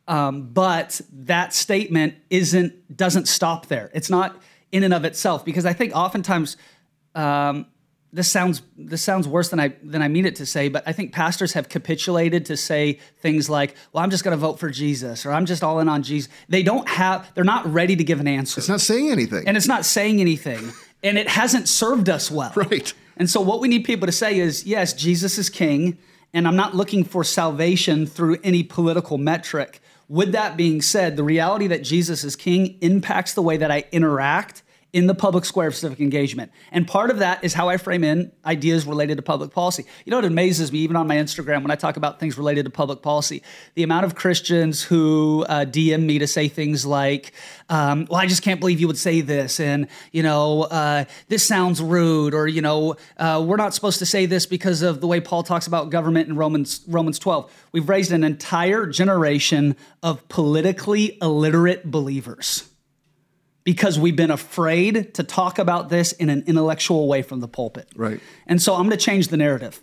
Um, 0.08 0.44
but 0.54 1.02
that 1.12 1.54
statement 1.54 2.16
isn't 2.30 2.96
doesn't 2.96 3.28
stop 3.28 3.66
there. 3.66 3.92
It's 3.94 4.10
not 4.10 4.42
in 4.72 4.84
and 4.84 4.94
of 4.94 5.04
itself 5.04 5.44
because 5.44 5.66
I 5.66 5.74
think 5.74 5.94
oftentimes 5.94 6.56
um, 7.14 7.66
this 8.14 8.32
sounds 8.32 8.62
this 8.78 9.02
sounds 9.02 9.28
worse 9.28 9.50
than 9.50 9.60
I 9.60 9.74
than 9.84 10.02
I 10.02 10.08
mean 10.08 10.26
it 10.26 10.38
to 10.38 10.46
say, 10.46 10.70
but 10.70 10.84
I 10.86 10.94
think 10.94 11.12
pastors 11.12 11.54
have 11.54 11.68
capitulated 11.68 12.46
to 12.46 12.56
say 12.56 13.00
things 13.20 13.50
like, 13.50 13.76
"Well, 13.92 14.04
I'm 14.04 14.10
just 14.10 14.24
going 14.24 14.32
to 14.32 14.40
vote 14.40 14.60
for 14.60 14.70
Jesus," 14.70 15.26
or 15.26 15.34
"I'm 15.34 15.46
just 15.46 15.64
all 15.64 15.80
in 15.80 15.90
on 15.90 16.04
Jesus." 16.04 16.32
They 16.48 16.64
don't 16.64 16.88
have 16.88 17.30
they're 17.36 17.44
not 17.44 17.72
ready 17.72 17.96
to 17.98 18.04
give 18.04 18.20
an 18.22 18.28
answer, 18.28 18.60
it's 18.60 18.70
not 18.70 18.82
saying 18.82 19.12
anything. 19.12 19.46
and 19.46 19.58
it's 19.58 19.68
not 19.68 19.84
saying 19.84 20.22
anything, 20.22 20.72
and 21.04 21.18
it 21.18 21.28
hasn't 21.28 21.68
served 21.68 22.10
us 22.10 22.32
well. 22.32 22.54
Right. 22.56 22.94
And 23.18 23.30
so 23.30 23.42
what 23.42 23.60
we 23.60 23.68
need 23.68 23.84
people 23.84 24.06
to 24.06 24.12
say 24.12 24.40
is, 24.40 24.66
yes, 24.66 24.94
Jesus 24.94 25.38
is 25.38 25.50
king, 25.50 25.98
and 26.34 26.48
I'm 26.48 26.56
not 26.56 26.76
looking 26.76 27.04
for 27.04 27.24
salvation 27.24 28.06
through 28.06 28.38
any 28.44 28.64
political 28.64 29.18
metric. 29.18 29.82
With 30.08 30.32
that 30.32 30.56
being 30.56 30.82
said, 30.82 31.18
the 31.18 31.24
reality 31.24 31.68
that 31.68 31.84
Jesus 31.84 32.24
is 32.24 32.36
king 32.36 32.78
impacts 32.82 33.34
the 33.34 33.42
way 33.42 33.58
that 33.58 33.72
I 33.72 33.86
interact 33.92 34.62
in 34.94 35.06
the 35.08 35.14
public 35.14 35.44
square 35.44 35.68
of 35.68 35.76
civic 35.76 36.00
engagement. 36.00 36.52
And 36.72 36.88
part 36.88 37.10
of 37.10 37.20
that 37.20 37.44
is 37.44 37.54
how 37.54 37.68
I 37.68 37.78
frame 37.78 38.04
in 38.06 38.32
ideas 38.46 38.86
related 38.86 39.18
to 39.18 39.22
public 39.22 39.52
policy. 39.52 39.86
You 40.06 40.12
know, 40.12 40.20
it 40.20 40.26
amazes 40.26 40.72
me, 40.72 40.80
even 40.80 40.96
on 40.96 41.08
my 41.08 41.18
Instagram, 41.18 41.62
when 41.62 41.72
I 41.72 41.76
talk 41.76 41.98
about 41.98 42.20
things 42.20 42.38
related 42.38 42.64
to 42.66 42.72
public 42.72 43.02
policy, 43.02 43.44
the 43.76 43.84
amount 43.84 44.06
of 44.06 44.16
Christians 44.16 44.82
who 44.82 45.46
uh, 45.50 45.66
DM 45.66 46.04
me 46.04 46.20
to 46.20 46.28
say 46.28 46.48
things 46.48 46.86
like, 46.86 47.34
um, 47.70 48.08
well, 48.10 48.22
I 48.22 48.28
just 48.28 48.44
can't 48.44 48.62
believe 48.62 48.80
you 48.80 48.88
would 48.88 48.98
say 48.98 49.20
this. 49.20 49.60
And, 49.60 49.88
you 50.14 50.24
know, 50.24 50.64
uh, 50.64 51.04
this 51.28 51.46
sounds 51.46 51.82
rude. 51.82 52.34
Or, 52.34 52.48
you 52.48 52.62
know, 52.62 52.96
uh, 53.18 53.44
we're 53.46 53.58
not 53.58 53.74
supposed 53.74 54.00
to 54.00 54.06
say 54.06 54.26
this 54.26 54.46
because 54.46 54.82
of 54.82 55.02
the 55.02 55.08
way 55.08 55.20
Paul 55.20 55.44
talks 55.44 55.68
about 55.68 55.90
government 55.90 56.30
in 56.30 56.38
Romans, 56.38 56.82
Romans 56.88 57.20
12. 57.20 57.52
We've 57.74 57.90
raised 57.90 58.14
an 58.14 58.24
entire 58.24 58.86
generation 58.86 59.76
of 60.02 60.28
politically 60.30 61.18
illiterate 61.22 61.92
believers 61.92 62.70
because 63.68 64.00
we've 64.00 64.16
been 64.16 64.32
afraid 64.32 65.14
to 65.16 65.26
talk 65.26 65.60
about 65.60 65.90
this 65.90 66.14
in 66.14 66.30
an 66.30 66.42
intellectual 66.48 67.06
way 67.06 67.22
from 67.22 67.42
the 67.42 67.50
pulpit. 67.50 67.90
Right. 67.98 68.22
And 68.46 68.62
so 68.62 68.74
I'm 68.74 68.84
going 68.84 68.92
to 68.92 68.96
change 68.96 69.28
the 69.28 69.36
narrative. 69.36 69.82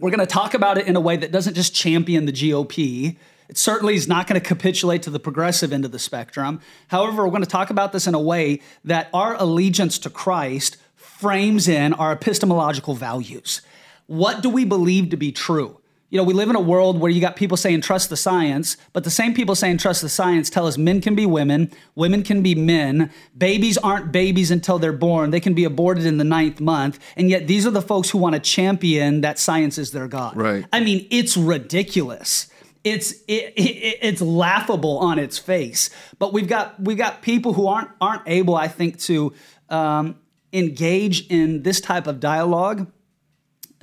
We're 0.00 0.10
going 0.10 0.18
to 0.18 0.26
talk 0.26 0.52
about 0.52 0.78
it 0.78 0.88
in 0.88 0.96
a 0.96 1.00
way 1.00 1.16
that 1.18 1.30
doesn't 1.30 1.54
just 1.54 1.72
champion 1.72 2.26
the 2.26 2.32
GOP 2.32 3.16
It 3.48 3.56
certainly 3.56 3.94
is 3.94 4.08
not 4.08 4.26
going 4.26 4.40
to 4.40 4.44
capitulate 4.44 5.02
to 5.02 5.10
the 5.10 5.20
progressive 5.20 5.72
end 5.72 5.84
of 5.84 5.92
the 5.92 5.98
spectrum. 6.00 6.60
However, 6.88 7.22
we're 7.22 7.30
going 7.30 7.44
to 7.44 7.48
talk 7.48 7.70
about 7.70 7.92
this 7.92 8.08
in 8.08 8.14
a 8.14 8.20
way 8.20 8.60
that 8.82 9.10
our 9.14 9.36
allegiance 9.40 9.96
to 10.00 10.10
Christ 10.10 10.76
frames 10.96 11.68
in 11.68 11.92
our 11.92 12.10
epistemological 12.10 12.94
values. 12.94 13.62
What 14.08 14.42
do 14.42 14.50
we 14.50 14.64
believe 14.64 15.10
to 15.10 15.16
be 15.16 15.30
true? 15.30 15.80
You 16.10 16.18
know, 16.18 16.24
we 16.24 16.34
live 16.34 16.50
in 16.50 16.54
a 16.54 16.60
world 16.60 17.00
where 17.00 17.10
you 17.10 17.20
got 17.20 17.34
people 17.34 17.56
saying 17.56 17.80
trust 17.80 18.08
the 18.08 18.16
science, 18.16 18.76
but 18.92 19.04
the 19.04 19.10
same 19.10 19.34
people 19.34 19.54
saying 19.54 19.78
trust 19.78 20.00
the 20.00 20.08
science 20.08 20.48
tell 20.48 20.66
us 20.66 20.78
men 20.78 21.00
can 21.00 21.14
be 21.14 21.26
women, 21.26 21.72
women 21.94 22.22
can 22.22 22.42
be 22.42 22.54
men, 22.54 23.10
babies 23.36 23.76
aren't 23.78 24.12
babies 24.12 24.50
until 24.50 24.78
they're 24.78 24.92
born, 24.92 25.30
they 25.30 25.40
can 25.40 25.54
be 25.54 25.64
aborted 25.64 26.06
in 26.06 26.18
the 26.18 26.24
ninth 26.24 26.60
month, 26.60 27.00
and 27.16 27.30
yet 27.30 27.48
these 27.48 27.66
are 27.66 27.70
the 27.70 27.82
folks 27.82 28.10
who 28.10 28.18
want 28.18 28.34
to 28.34 28.40
champion 28.40 29.22
that 29.22 29.38
science 29.38 29.78
is 29.78 29.90
their 29.90 30.06
God. 30.06 30.36
Right. 30.36 30.64
I 30.72 30.80
mean, 30.80 31.06
it's 31.10 31.36
ridiculous. 31.36 32.48
It's 32.84 33.12
it, 33.26 33.54
it, 33.56 33.98
it's 34.02 34.20
laughable 34.20 34.98
on 34.98 35.18
its 35.18 35.38
face. 35.38 35.88
But 36.18 36.34
we've 36.34 36.48
got 36.48 36.78
we've 36.80 36.98
got 36.98 37.22
people 37.22 37.54
who 37.54 37.66
aren't 37.66 37.88
aren't 38.00 38.22
able, 38.26 38.54
I 38.54 38.68
think, 38.68 39.00
to 39.00 39.32
um, 39.70 40.16
engage 40.52 41.26
in 41.28 41.62
this 41.62 41.80
type 41.80 42.06
of 42.06 42.20
dialogue 42.20 42.92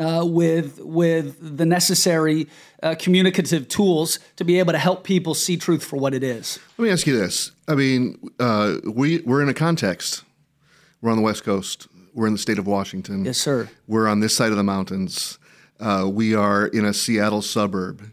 uh, 0.02 0.26
with 0.26 0.80
with 0.80 1.58
the 1.58 1.66
necessary 1.66 2.48
uh, 2.82 2.96
communicative 2.98 3.68
tools 3.68 4.20
to 4.36 4.44
be 4.44 4.58
able 4.58 4.74
to 4.74 4.80
help 4.80 5.04
people 5.04 5.34
see 5.34 5.58
truth 5.58 5.84
for 5.84 5.98
what 5.98 6.14
it 6.14 6.24
is. 6.24 6.60
Let 6.78 6.86
me 6.86 6.92
ask 6.92 7.06
you 7.06 7.18
this. 7.18 7.52
I 7.68 7.76
mean, 7.76 8.18
uh, 8.40 8.78
we 8.86 9.20
we're 9.20 9.42
in 9.42 9.50
a 9.50 9.54
context. 9.54 10.24
We're 11.02 11.12
on 11.12 11.18
the 11.18 11.24
West 11.24 11.44
Coast. 11.44 11.88
We're 12.14 12.28
in 12.28 12.34
the 12.34 12.40
state 12.40 12.60
of 12.60 12.68
Washington. 12.68 13.24
Yes, 13.24 13.38
sir. 13.38 13.70
We're 13.88 14.08
on 14.08 14.20
this 14.20 14.36
side 14.36 14.52
of 14.52 14.58
the 14.58 14.64
mountains. 14.64 15.38
Uh, 15.80 16.10
we 16.12 16.36
are 16.36 16.68
in 16.68 16.86
a 16.86 16.94
Seattle 16.94 17.42
suburb. 17.42 18.12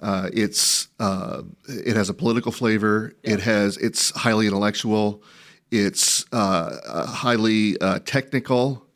Uh, 0.00 0.28
it's 0.32 0.88
uh, 1.00 1.42
it 1.68 1.96
has 1.96 2.08
a 2.10 2.14
political 2.14 2.52
flavor. 2.52 3.14
It 3.22 3.40
has 3.40 3.76
it's 3.78 4.10
highly 4.10 4.46
intellectual. 4.46 5.22
It's 5.70 6.26
uh, 6.32 7.06
highly 7.06 7.78
uh, 7.80 8.00
technical. 8.00 8.86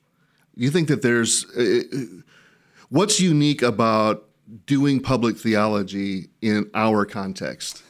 You 0.54 0.70
think 0.70 0.88
that 0.88 1.02
there's 1.02 1.44
uh, 1.50 1.82
what's 2.88 3.20
unique 3.20 3.62
about 3.62 4.24
doing 4.66 5.00
public 5.00 5.36
theology 5.36 6.30
in 6.40 6.70
our 6.74 7.04
context? 7.04 7.82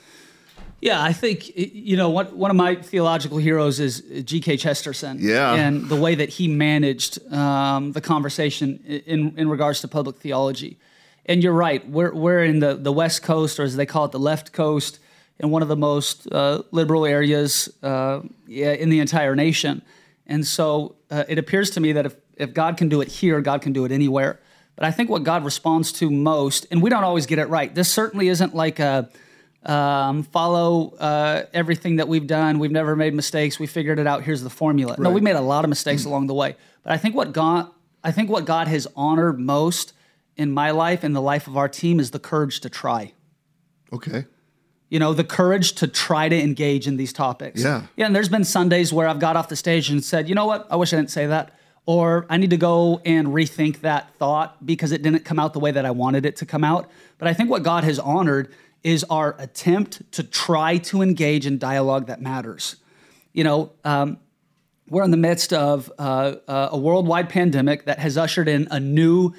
Yeah, 0.81 1.03
I 1.03 1.13
think 1.13 1.57
you 1.57 1.97
know 1.97 2.11
what 2.11 2.37
one 2.37 2.51
of 2.51 2.57
my 2.57 2.75
theological 2.77 3.39
heroes 3.39 3.81
is 3.81 4.01
G.K. 4.25 4.59
Chesterton. 4.59 5.19
Yeah, 5.21 5.55
and 5.55 5.89
the 5.89 5.97
way 5.97 6.15
that 6.15 6.29
he 6.29 6.49
managed 6.49 7.33
um, 7.33 7.93
the 7.93 8.01
conversation 8.01 8.79
in 8.85 9.37
in 9.39 9.49
regards 9.49 9.81
to 9.81 9.89
public 9.89 10.17
theology. 10.17 10.79
And 11.25 11.43
you're 11.43 11.55
right, 11.55 11.89
we're 11.89 12.15
we're 12.15 12.45
in 12.45 12.61
the 12.61 12.75
the 12.75 12.93
West 12.93 13.23
Coast, 13.23 13.59
or 13.59 13.63
as 13.63 13.77
they 13.77 13.87
call 13.87 14.05
it, 14.05 14.13
the 14.13 14.19
left 14.19 14.53
coast, 14.53 15.01
in 15.39 15.51
one 15.51 15.63
of 15.63 15.69
the 15.69 15.77
most 15.77 16.31
uh, 16.31 16.63
liberal 16.71 17.07
areas 17.07 17.69
uh, 17.83 18.21
in 18.47 18.91
the 18.91 19.01
entire 19.01 19.35
nation. 19.35 19.83
And 20.27 20.47
so 20.47 20.97
uh, 21.11 21.25
it 21.29 21.39
appears 21.39 21.71
to 21.71 21.81
me 21.81 21.93
that 21.93 22.07
if 22.07 22.17
if 22.37 22.53
God 22.53 22.77
can 22.77 22.89
do 22.89 23.01
it 23.01 23.09
here, 23.09 23.41
God 23.41 23.63
can 23.63 23.73
do 23.73 23.87
it 23.87 23.93
anywhere. 23.93 24.41
But 24.77 24.85
I 24.85 24.91
think 24.91 25.09
what 25.09 25.25
God 25.25 25.45
responds 25.45 25.91
to 25.93 26.11
most, 26.11 26.67
and 26.71 26.83
we 26.83 26.91
don't 26.91 27.03
always 27.03 27.27
get 27.27 27.39
it 27.39 27.49
right. 27.49 27.75
This 27.75 27.91
certainly 27.91 28.29
isn't 28.29 28.55
like 28.55 28.79
a 28.79 29.09
um, 29.65 30.23
follow 30.23 30.95
uh, 30.99 31.45
everything 31.53 31.97
that 31.97 32.09
we've 32.09 32.27
done. 32.27 32.59
We've 32.59 32.71
never 32.71 32.95
made 32.95 33.15
mistakes. 33.15 33.59
We 33.59 33.67
figured 33.67 33.99
it 33.99 34.07
out. 34.07 34.23
Here's 34.23 34.43
the 34.43 34.51
formula. 34.51 34.93
Right. 34.93 35.01
No, 35.01 35.11
we 35.11 35.21
made 35.21 35.35
a 35.35 35.41
lot 35.41 35.65
of 35.65 35.71
mistakes 35.71 36.03
mm-hmm. 36.03 36.11
along 36.11 36.27
the 36.29 36.35
way. 36.35 36.57
But 36.83 36.93
I 36.93 36.99
think 36.99 37.17
what 37.17 37.33
God, 37.33 37.69
I 38.05 38.13
think 38.13 38.31
what 38.31 38.45
God 38.45 38.69
has 38.69 38.87
honored 38.95 39.41
most 39.41 39.93
in 40.37 40.53
my 40.53 40.71
life 40.71 41.03
and 41.03 41.17
the 41.17 41.23
life 41.23 41.47
of 41.47 41.57
our 41.57 41.69
team 41.69 41.99
is 41.99 42.13
the 42.13 42.19
courage 42.19 42.61
to 42.61 42.71
try. 42.71 43.13
Okay. 43.93 44.27
You 44.89 45.01
know, 45.01 45.15
the 45.15 45.25
courage 45.25 45.73
to 45.77 45.89
try 45.89 46.29
to 46.29 46.41
engage 46.41 46.87
in 46.87 46.97
these 46.97 47.13
topics. 47.13 47.61
Yeah. 47.61 47.87
Yeah. 47.97 48.07
And 48.07 48.15
there's 48.15 48.29
been 48.29 48.45
Sundays 48.45 48.93
where 48.93 49.09
I've 49.09 49.19
got 49.19 49.37
off 49.37 49.49
the 49.49 49.57
stage 49.57 49.91
and 49.91 50.05
said, 50.05 50.29
you 50.29 50.35
know 50.35 50.47
what? 50.47 50.67
I 50.71 50.77
wish 50.77 50.93
I 50.93 50.97
didn't 50.97 51.11
say 51.11 51.27
that 51.27 51.59
or 51.87 52.27
I 52.29 52.37
need 52.37 52.51
to 52.51 52.57
go 52.57 53.01
and 53.05 53.29
rethink 53.29 53.81
that 53.81 54.13
thought 54.15 54.67
because 54.67 54.91
it 54.91 55.03
didn't 55.03 55.25
come 55.25 55.39
out 55.39 55.53
the 55.53 55.61
way 55.61 55.71
that 55.71 55.87
I 55.87 55.93
wanted 55.93 56.27
it 56.27 56.37
to 56.37 56.47
come 56.47 56.65
out. 56.65 56.91
But 57.19 57.29
I 57.29 57.33
think 57.33 57.49
what 57.49 57.63
God 57.63 57.85
has 57.85 57.99
honored 58.01 58.53
is 58.83 59.05
our 59.05 59.37
attempt 59.39 60.13
to 60.13 60.23
try 60.23 60.79
to 60.79 61.01
engage 61.01 61.47
in 61.47 61.59
dialogue 61.59 62.07
that 62.09 62.21
matters. 62.21 62.77
You 63.33 63.45
know, 63.45 63.73
um, 63.85 64.19
we're 64.89 65.05
in 65.05 65.11
the 65.11 65.17
midst 65.17 65.53
of 65.53 65.91
uh, 65.99 66.37
uh, 66.47 66.69
a 66.73 66.79
worldwide 66.79 67.29
pandemic 67.29 67.85
that 67.87 67.99
has 68.01 68.19
ushered 68.19 68.49
in 68.49 68.69
a 68.71 68.81
new 68.81 69.33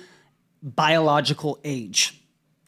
biological 0.62 1.60
age. 1.64 2.22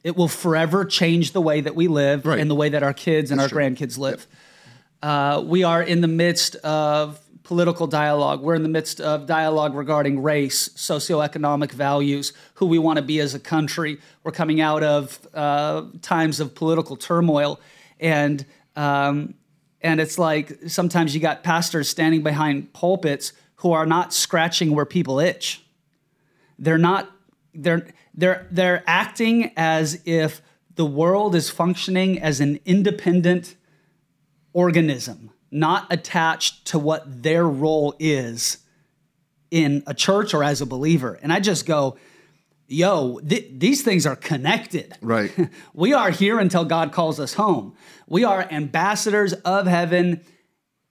It 0.04 0.16
will 0.16 0.28
forever 0.28 0.86
change 0.86 1.32
the 1.32 1.42
way 1.42 1.62
that 1.62 1.76
we 1.76 1.88
live 1.88 2.26
right. 2.26 2.40
and 2.40 2.50
the 2.50 2.56
way 2.56 2.70
that 2.70 2.84
our 2.84 2.94
kids 2.94 3.32
and 3.32 3.40
That's 3.40 3.52
our 3.52 3.60
true. 3.60 3.70
grandkids 3.70 3.98
live. 3.98 4.28
Yep. 4.30 4.70
Uh, 5.02 5.44
we 5.46 5.64
are 5.64 5.82
in 5.82 6.02
the 6.02 6.08
midst 6.08 6.56
of 6.58 7.20
political 7.50 7.88
dialogue. 7.88 8.42
We're 8.44 8.54
in 8.54 8.62
the 8.62 8.70
midst 8.70 9.02
of 9.02 9.26
dialogue 9.26 9.74
regarding 9.74 10.22
race, 10.22 10.70
socioeconomic 10.70 11.72
values, 11.72 12.32
who 12.54 12.68
we 12.68 12.78
want 12.78 12.98
to 12.98 13.02
be 13.02 13.20
as 13.20 13.34
a 13.34 13.40
country. 13.40 13.98
We're 14.24 14.34
coming 14.34 14.62
out 14.62 14.84
of 14.84 15.28
uh, 15.34 15.86
times 16.04 16.40
of 16.40 16.54
political 16.54 16.96
turmoil, 16.96 17.60
and 18.00 18.46
um, 18.76 19.34
and 19.82 20.00
it's 20.00 20.20
like 20.20 20.60
sometimes 20.68 21.16
you 21.16 21.22
got 21.22 21.42
pastors 21.42 21.90
standing 21.90 22.22
behind 22.22 22.72
pulpits 22.72 23.34
who 23.56 23.72
are 23.72 23.88
not 23.88 24.14
scratching 24.14 24.76
where 24.76 24.86
people 24.86 25.20
itch. 25.20 25.64
They're 26.60 26.78
not. 26.78 27.10
They're 27.56 27.88
they're 28.14 28.46
they're 28.52 28.84
acting 28.86 29.54
as 29.58 30.00
if 30.06 30.44
the 30.76 30.86
world 30.86 31.34
is 31.34 31.50
functioning 31.50 32.20
as 32.20 32.42
an 32.42 32.60
independent 32.64 33.56
organism 34.54 35.32
not 35.52 35.88
attached 35.92 36.66
to 36.68 36.80
what 36.80 37.24
their 37.24 37.48
role 37.48 37.96
is 38.00 38.58
in 39.52 39.84
a 39.88 39.94
church 39.94 40.34
or 40.34 40.44
as 40.44 40.62
a 40.62 40.66
believer. 40.66 41.20
And 41.22 41.34
I 41.34 41.40
just 41.40 41.66
go, 41.66 41.98
yo, 42.68 43.20
th- 43.20 43.48
these 43.58 43.82
things 43.82 44.06
are 44.06 44.16
connected. 44.16 44.96
Right. 45.02 45.32
we 45.74 45.94
are 45.94 46.12
here 46.12 46.40
until 46.40 46.66
God 46.66 46.92
calls 46.92 47.20
us 47.20 47.34
home. 47.34 47.76
We 48.08 48.24
are 48.24 48.42
ambassadors 48.52 49.34
of 49.34 49.68
heaven 49.68 50.22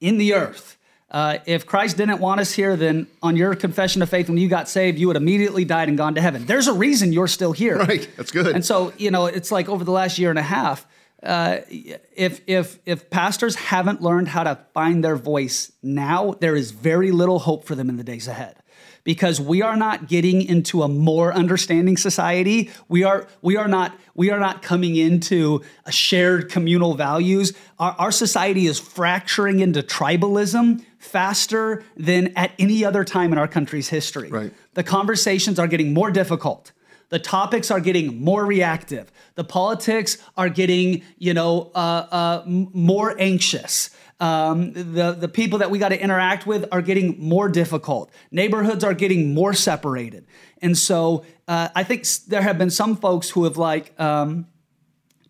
in 0.01 0.19
the 0.19 0.35
earth. 0.35 0.77
Uh, 1.11 1.39
if 1.47 1.65
Christ 1.65 1.97
didn't 1.97 2.21
want 2.21 2.41
us 2.41 2.53
here, 2.53 2.77
then 2.77 3.07
on 3.23 3.35
your 3.35 3.55
confession 3.55 4.03
of 4.03 4.11
faith, 4.11 4.29
when 4.29 4.37
you 4.37 4.49
got 4.49 4.69
saved, 4.69 4.99
you 4.99 5.07
would 5.07 5.17
immediately 5.17 5.65
died 5.65 5.89
and 5.89 5.97
gone 5.97 6.15
to 6.17 6.21
heaven. 6.21 6.45
There's 6.45 6.67
a 6.67 6.75
reason 6.75 7.15
you're 7.15 7.29
still 7.29 7.53
here. 7.53 7.79
Right. 7.79 8.07
That's 8.17 8.31
good. 8.31 8.49
And 8.49 8.65
so, 8.65 8.93
you 8.99 9.11
know, 9.11 9.25
it's 9.25 9.51
like 9.51 9.71
over 9.71 9.85
the 9.85 9.91
last 9.91 10.19
year 10.19 10.29
and 10.29 10.39
a 10.39 10.43
half, 10.43 10.87
uh, 11.23 11.59
if 11.69 12.41
if 12.47 12.79
if 12.87 13.11
pastors 13.11 13.57
haven't 13.57 14.01
learned 14.01 14.29
how 14.29 14.45
to 14.45 14.59
find 14.73 15.05
their 15.05 15.17
voice 15.17 15.73
now, 15.83 16.35
there 16.41 16.55
is 16.55 16.71
very 16.71 17.11
little 17.11 17.41
hope 17.41 17.65
for 17.65 17.75
them 17.75 17.89
in 17.89 17.97
the 17.97 18.05
days 18.05 18.29
ahead. 18.29 18.57
Because 19.05 19.41
we 19.41 19.63
are 19.63 19.77
not 19.77 20.07
getting 20.07 20.43
into 20.43 20.83
a 20.83 20.89
more 20.89 21.33
understanding 21.33 21.97
society. 21.97 22.71
We 22.89 23.05
are 23.05 23.27
we 23.43 23.57
are 23.57 23.67
not 23.67 23.99
we 24.15 24.31
are 24.31 24.39
not 24.39 24.63
coming 24.63 24.97
into 24.97 25.63
a 25.87 25.93
shared 25.93 26.51
communal 26.51 26.95
values. 26.95 27.53
Our, 27.79 27.93
our 27.99 28.13
society 28.13 28.67
is 28.67 28.79
fracturing 28.79 29.61
into 29.61 29.83
tribalism 29.83 30.85
faster 30.99 31.85
than 31.97 32.37
at 32.37 32.53
any 32.59 32.85
other 32.85 33.03
time 33.03 33.33
in 33.33 33.39
our 33.39 33.49
country's 33.49 33.89
history. 33.89 34.29
Right. 34.29 34.53
The 34.75 34.85
conversations 34.85 35.59
are 35.59 35.67
getting 35.67 35.95
more 35.95 36.11
difficult. 36.11 36.73
The 37.11 37.19
topics 37.19 37.71
are 37.71 37.81
getting 37.81 38.23
more 38.23 38.45
reactive. 38.45 39.11
The 39.35 39.45
politics 39.45 40.19
are 40.37 40.49
getting, 40.49 41.03
you 41.19 41.33
know, 41.33 41.71
uh, 41.75 42.07
uh, 42.11 42.43
more 42.47 43.15
anxious. 43.19 43.91
Um, 44.21 44.73
the 44.73 45.13
the 45.13 45.29
people 45.29 45.61
that 45.61 45.71
we 45.71 45.79
got 45.79 45.91
to 45.91 46.01
interact 46.01 46.45
with 46.47 46.67
are 46.73 46.83
getting 46.83 47.17
more 47.21 47.49
difficult. 47.49 48.11
Neighborhoods 48.33 48.83
are 48.83 48.95
getting 48.95 49.33
more 49.33 49.55
separated, 49.55 50.27
and 50.61 50.77
so 50.77 51.25
uh, 51.47 51.69
I 51.75 51.85
think 51.85 52.05
there 52.27 52.43
have 52.43 52.59
been 52.59 52.71
some 52.71 52.97
folks 52.97 53.31
who 53.31 53.45
have 53.45 53.57
like 53.57 53.99
um, 54.01 54.49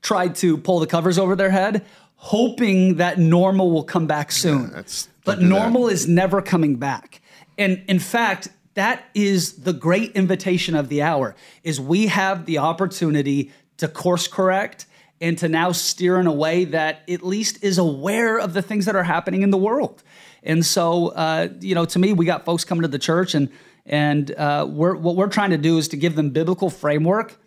tried 0.01 0.37
to 0.37 0.57
pull 0.57 0.81
the 0.81 0.87
covers 0.87 1.19
over 1.19 1.37
their 1.37 1.51
head, 1.51 1.85
hoping 2.17 2.97
that 2.97 3.19
normal 3.19 3.71
will 3.71 3.85
come 3.85 4.07
back 4.07 4.33
soon. 4.33 4.71
Yeah, 4.75 4.83
but 5.25 5.43
normal 5.43 5.85
that. 5.85 5.93
is 5.93 6.09
never 6.09 6.41
coming 6.41 6.77
back. 6.77 7.21
And 7.59 7.85
in 7.89 7.99
fact, 7.99 8.49
that 8.75 9.05
is 9.15 9.55
the 9.63 9.73
great 9.73 10.13
invitation 10.13 10.75
of 10.75 10.89
the 10.89 11.03
hour 11.03 11.35
is 11.63 11.81
we 11.81 12.07
have 12.07 12.47
the 12.47 12.59
opportunity 12.59 13.53
to 13.79 13.89
course 13.89 14.29
correct 14.29 14.87
and 15.21 15.37
to 15.39 15.49
now 15.49 15.73
steer 15.73 16.21
in 16.21 16.27
a 16.27 16.33
way 16.33 16.65
that 16.65 17.03
at 17.09 17.25
least 17.25 17.63
is 17.65 17.79
aware 17.79 18.39
of 18.39 18.53
the 18.53 18.63
things 18.63 18.85
that 18.85 18.95
are 18.95 19.03
happening 19.03 19.43
in 19.43 19.51
the 19.51 19.59
world. 19.59 20.03
And 20.43 20.65
so 20.65 21.09
uh, 21.09 21.49
you 21.61 21.75
know 21.75 21.85
to 21.87 21.99
me 21.99 22.13
we 22.13 22.27
got 22.27 22.45
folks 22.45 22.65
coming 22.65 22.83
to 22.83 22.89
the 22.89 22.99
church 22.99 23.35
and 23.35 23.49
and 23.87 24.31
uh, 24.33 24.67
we're, 24.69 24.95
what 24.97 25.17
we're 25.17 25.29
trying 25.29 25.51
to 25.51 25.57
do 25.59 25.79
is 25.79 25.89
to 25.89 25.97
give 25.97 26.15
them 26.15 26.31
biblical 26.31 26.69
framework 26.69 27.39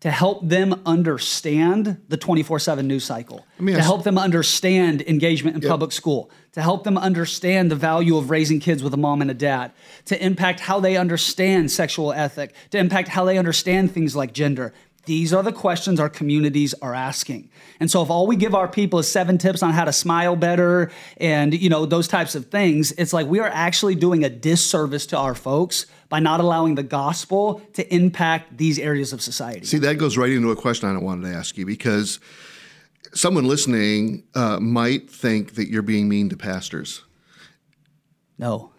to 0.00 0.10
help 0.10 0.46
them 0.46 0.82
understand 0.84 2.00
the 2.08 2.18
24-7 2.18 2.84
news 2.84 3.04
cycle 3.04 3.46
to 3.58 3.82
help 3.82 4.04
them 4.04 4.18
understand 4.18 5.02
engagement 5.02 5.56
in 5.56 5.62
yep. 5.62 5.70
public 5.70 5.92
school 5.92 6.30
to 6.52 6.62
help 6.62 6.84
them 6.84 6.98
understand 6.98 7.70
the 7.70 7.76
value 7.76 8.16
of 8.16 8.30
raising 8.30 8.60
kids 8.60 8.82
with 8.82 8.92
a 8.92 8.96
mom 8.96 9.22
and 9.22 9.30
a 9.30 9.34
dad 9.34 9.72
to 10.04 10.22
impact 10.24 10.60
how 10.60 10.80
they 10.80 10.96
understand 10.96 11.70
sexual 11.70 12.12
ethic 12.12 12.54
to 12.70 12.78
impact 12.78 13.08
how 13.08 13.24
they 13.24 13.38
understand 13.38 13.90
things 13.90 14.14
like 14.14 14.32
gender 14.32 14.72
these 15.06 15.32
are 15.32 15.42
the 15.42 15.52
questions 15.52 15.98
our 15.98 16.08
communities 16.08 16.74
are 16.82 16.94
asking. 16.94 17.48
And 17.80 17.90
so 17.90 18.02
if 18.02 18.10
all 18.10 18.26
we 18.26 18.36
give 18.36 18.54
our 18.54 18.68
people 18.68 18.98
is 18.98 19.10
seven 19.10 19.38
tips 19.38 19.62
on 19.62 19.72
how 19.72 19.84
to 19.84 19.92
smile 19.92 20.36
better 20.36 20.90
and 21.16 21.54
you 21.54 21.70
know 21.70 21.86
those 21.86 22.08
types 22.08 22.34
of 22.34 22.46
things, 22.46 22.92
it's 22.92 23.12
like 23.12 23.26
we 23.26 23.40
are 23.40 23.48
actually 23.48 23.94
doing 23.94 24.24
a 24.24 24.28
disservice 24.28 25.06
to 25.06 25.16
our 25.16 25.34
folks 25.34 25.86
by 26.08 26.20
not 26.20 26.40
allowing 26.40 26.74
the 26.74 26.82
gospel 26.82 27.60
to 27.72 27.94
impact 27.94 28.56
these 28.58 28.78
areas 28.78 29.12
of 29.12 29.20
society. 29.22 29.66
See, 29.66 29.78
that 29.78 29.94
goes 29.94 30.16
right 30.16 30.30
into 30.30 30.50
a 30.50 30.56
question 30.56 30.88
I 30.88 30.98
wanted 30.98 31.30
to 31.30 31.36
ask 31.36 31.56
you 31.56 31.66
because 31.66 32.20
someone 33.14 33.46
listening 33.46 34.24
uh, 34.34 34.60
might 34.60 35.10
think 35.10 35.54
that 35.54 35.68
you're 35.68 35.82
being 35.82 36.08
mean 36.08 36.28
to 36.28 36.36
pastors. 36.36 37.02
No. 38.38 38.70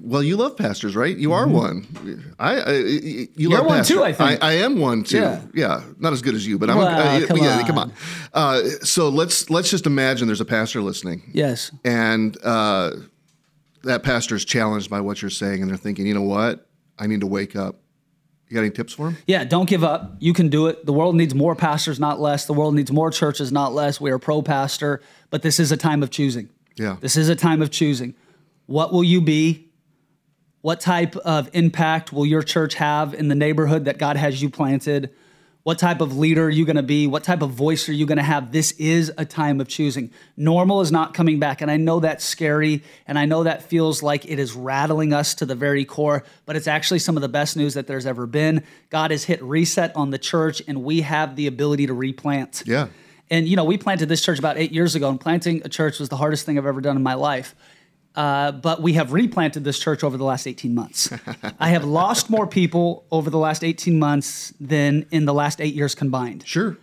Well, 0.00 0.22
you 0.22 0.36
love 0.38 0.56
pastors, 0.56 0.96
right? 0.96 1.14
You 1.14 1.34
are 1.34 1.44
mm-hmm. 1.44 1.54
one. 1.54 2.34
I, 2.38 2.60
I 2.60 2.72
you 2.76 3.28
You're 3.36 3.50
love 3.50 3.66
one 3.66 3.78
pastors. 3.80 3.96
too. 3.96 4.02
I 4.02 4.12
think 4.14 4.42
I, 4.42 4.48
I, 4.48 4.52
am 4.54 4.78
one 4.78 5.04
too. 5.04 5.18
Yeah. 5.18 5.42
yeah, 5.52 5.82
not 5.98 6.14
as 6.14 6.22
good 6.22 6.34
as 6.34 6.46
you, 6.46 6.58
but 6.58 6.70
I'm. 6.70 6.78
Well, 6.78 6.88
uh, 6.88 7.26
come 7.26 7.36
yeah, 7.36 7.58
on. 7.58 7.66
come 7.66 7.78
on. 7.78 7.92
Uh, 8.32 8.62
so 8.82 9.10
let's 9.10 9.50
let's 9.50 9.70
just 9.70 9.84
imagine 9.84 10.28
there's 10.28 10.40
a 10.40 10.46
pastor 10.46 10.80
listening. 10.80 11.30
Yes. 11.34 11.70
And 11.84 12.38
uh, 12.42 12.92
that 13.84 14.06
is 14.32 14.44
challenged 14.46 14.88
by 14.88 15.00
what 15.00 15.20
you're 15.20 15.30
saying, 15.30 15.60
and 15.60 15.70
they're 15.70 15.76
thinking, 15.76 16.06
you 16.06 16.14
know 16.14 16.22
what? 16.22 16.66
I 16.98 17.06
need 17.06 17.20
to 17.20 17.26
wake 17.26 17.54
up. 17.54 17.76
You 18.48 18.54
got 18.54 18.60
any 18.62 18.70
tips 18.70 18.94
for 18.94 19.08
him? 19.08 19.16
Yeah, 19.26 19.44
don't 19.44 19.68
give 19.68 19.82
up. 19.82 20.16
You 20.20 20.34
can 20.34 20.48
do 20.48 20.66
it. 20.66 20.84
The 20.84 20.92
world 20.92 21.16
needs 21.16 21.34
more 21.34 21.56
pastors, 21.56 21.98
not 21.98 22.20
less. 22.20 22.44
The 22.44 22.52
world 22.52 22.74
needs 22.74 22.92
more 22.92 23.10
churches, 23.10 23.50
not 23.50 23.72
less. 23.72 24.00
We 24.00 24.10
are 24.10 24.18
pro 24.18 24.42
pastor, 24.42 25.00
but 25.30 25.42
this 25.42 25.58
is 25.58 25.72
a 25.72 25.76
time 25.76 26.02
of 26.02 26.10
choosing. 26.10 26.50
Yeah. 26.76 26.96
This 27.00 27.16
is 27.16 27.28
a 27.28 27.36
time 27.36 27.62
of 27.62 27.70
choosing. 27.70 28.14
What 28.72 28.90
will 28.90 29.04
you 29.04 29.20
be? 29.20 29.68
What 30.62 30.80
type 30.80 31.14
of 31.16 31.50
impact 31.52 32.10
will 32.10 32.24
your 32.24 32.42
church 32.42 32.72
have 32.76 33.12
in 33.12 33.28
the 33.28 33.34
neighborhood 33.34 33.84
that 33.84 33.98
God 33.98 34.16
has 34.16 34.40
you 34.40 34.48
planted? 34.48 35.12
What 35.62 35.78
type 35.78 36.00
of 36.00 36.16
leader 36.16 36.46
are 36.46 36.50
you 36.50 36.64
going 36.64 36.76
to 36.76 36.82
be? 36.82 37.06
What 37.06 37.22
type 37.22 37.42
of 37.42 37.50
voice 37.50 37.86
are 37.90 37.92
you 37.92 38.06
going 38.06 38.16
to 38.16 38.24
have? 38.24 38.50
This 38.50 38.72
is 38.72 39.12
a 39.18 39.26
time 39.26 39.60
of 39.60 39.68
choosing. 39.68 40.10
Normal 40.38 40.80
is 40.80 40.90
not 40.90 41.12
coming 41.12 41.38
back. 41.38 41.60
And 41.60 41.70
I 41.70 41.76
know 41.76 42.00
that's 42.00 42.24
scary. 42.24 42.82
And 43.06 43.18
I 43.18 43.26
know 43.26 43.42
that 43.42 43.62
feels 43.62 44.02
like 44.02 44.24
it 44.24 44.38
is 44.38 44.54
rattling 44.54 45.12
us 45.12 45.34
to 45.34 45.44
the 45.44 45.54
very 45.54 45.84
core, 45.84 46.24
but 46.46 46.56
it's 46.56 46.66
actually 46.66 47.00
some 47.00 47.14
of 47.14 47.20
the 47.20 47.28
best 47.28 47.58
news 47.58 47.74
that 47.74 47.86
there's 47.86 48.06
ever 48.06 48.26
been. 48.26 48.64
God 48.88 49.10
has 49.10 49.24
hit 49.24 49.42
reset 49.42 49.94
on 49.94 50.08
the 50.08 50.18
church, 50.18 50.62
and 50.66 50.82
we 50.82 51.02
have 51.02 51.36
the 51.36 51.46
ability 51.46 51.88
to 51.88 51.92
replant. 51.92 52.62
Yeah. 52.64 52.88
And, 53.28 53.46
you 53.46 53.54
know, 53.56 53.64
we 53.64 53.76
planted 53.76 54.08
this 54.08 54.24
church 54.24 54.38
about 54.38 54.56
eight 54.56 54.72
years 54.72 54.94
ago, 54.94 55.10
and 55.10 55.20
planting 55.20 55.60
a 55.62 55.68
church 55.68 55.98
was 55.98 56.08
the 56.08 56.16
hardest 56.16 56.46
thing 56.46 56.56
I've 56.56 56.64
ever 56.64 56.80
done 56.80 56.96
in 56.96 57.02
my 57.02 57.14
life. 57.14 57.54
Uh, 58.14 58.52
but 58.52 58.82
we 58.82 58.92
have 58.92 59.12
replanted 59.12 59.64
this 59.64 59.78
church 59.78 60.04
over 60.04 60.16
the 60.16 60.24
last 60.24 60.46
18 60.46 60.74
months. 60.74 61.10
I 61.58 61.68
have 61.68 61.84
lost 61.84 62.28
more 62.28 62.46
people 62.46 63.06
over 63.10 63.30
the 63.30 63.38
last 63.38 63.64
18 63.64 63.98
months 63.98 64.52
than 64.60 65.06
in 65.10 65.24
the 65.24 65.32
last 65.32 65.60
eight 65.60 65.74
years 65.74 65.94
combined. 65.94 66.46
Sure. 66.46 66.76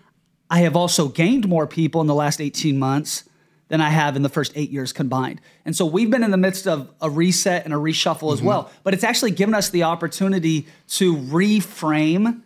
I 0.49 0.61
have 0.61 0.75
also 0.75 1.07
gained 1.07 1.47
more 1.47 1.67
people 1.67 2.01
in 2.01 2.07
the 2.07 2.15
last 2.15 2.41
18 2.41 2.79
months 2.79 3.25
than 3.67 3.81
I 3.81 3.89
have 3.89 4.15
in 4.15 4.23
the 4.23 4.29
first 4.29 4.51
eight 4.55 4.71
years 4.71 4.91
combined. 4.91 5.39
And 5.63 5.75
so 5.75 5.85
we've 5.85 6.09
been 6.09 6.23
in 6.23 6.31
the 6.31 6.37
midst 6.37 6.67
of 6.67 6.91
a 7.01 7.09
reset 7.09 7.65
and 7.65 7.73
a 7.73 7.77
reshuffle 7.77 8.15
mm-hmm. 8.15 8.33
as 8.33 8.41
well. 8.41 8.71
But 8.83 8.95
it's 8.95 9.03
actually 9.03 9.31
given 9.31 9.53
us 9.53 9.69
the 9.69 9.83
opportunity 9.83 10.67
to 10.89 11.15
reframe 11.15 12.41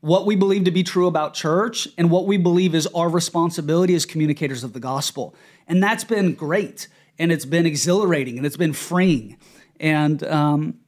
what 0.00 0.26
we 0.26 0.34
believe 0.34 0.64
to 0.64 0.70
be 0.70 0.82
true 0.82 1.06
about 1.06 1.34
church 1.34 1.86
and 1.98 2.10
what 2.10 2.26
we 2.26 2.38
believe 2.38 2.74
is 2.74 2.86
our 2.88 3.08
responsibility 3.08 3.94
as 3.94 4.06
communicators 4.06 4.64
of 4.64 4.72
the 4.72 4.80
gospel. 4.80 5.34
And 5.68 5.82
that's 5.82 6.02
been 6.02 6.34
great 6.34 6.88
and 7.18 7.32
it's 7.32 7.44
been 7.44 7.66
exhilarating 7.66 8.36
and 8.36 8.46
it's 8.46 8.56
been 8.56 8.72
freeing. 8.72 9.36
And 9.78 10.22
um, 10.24 10.78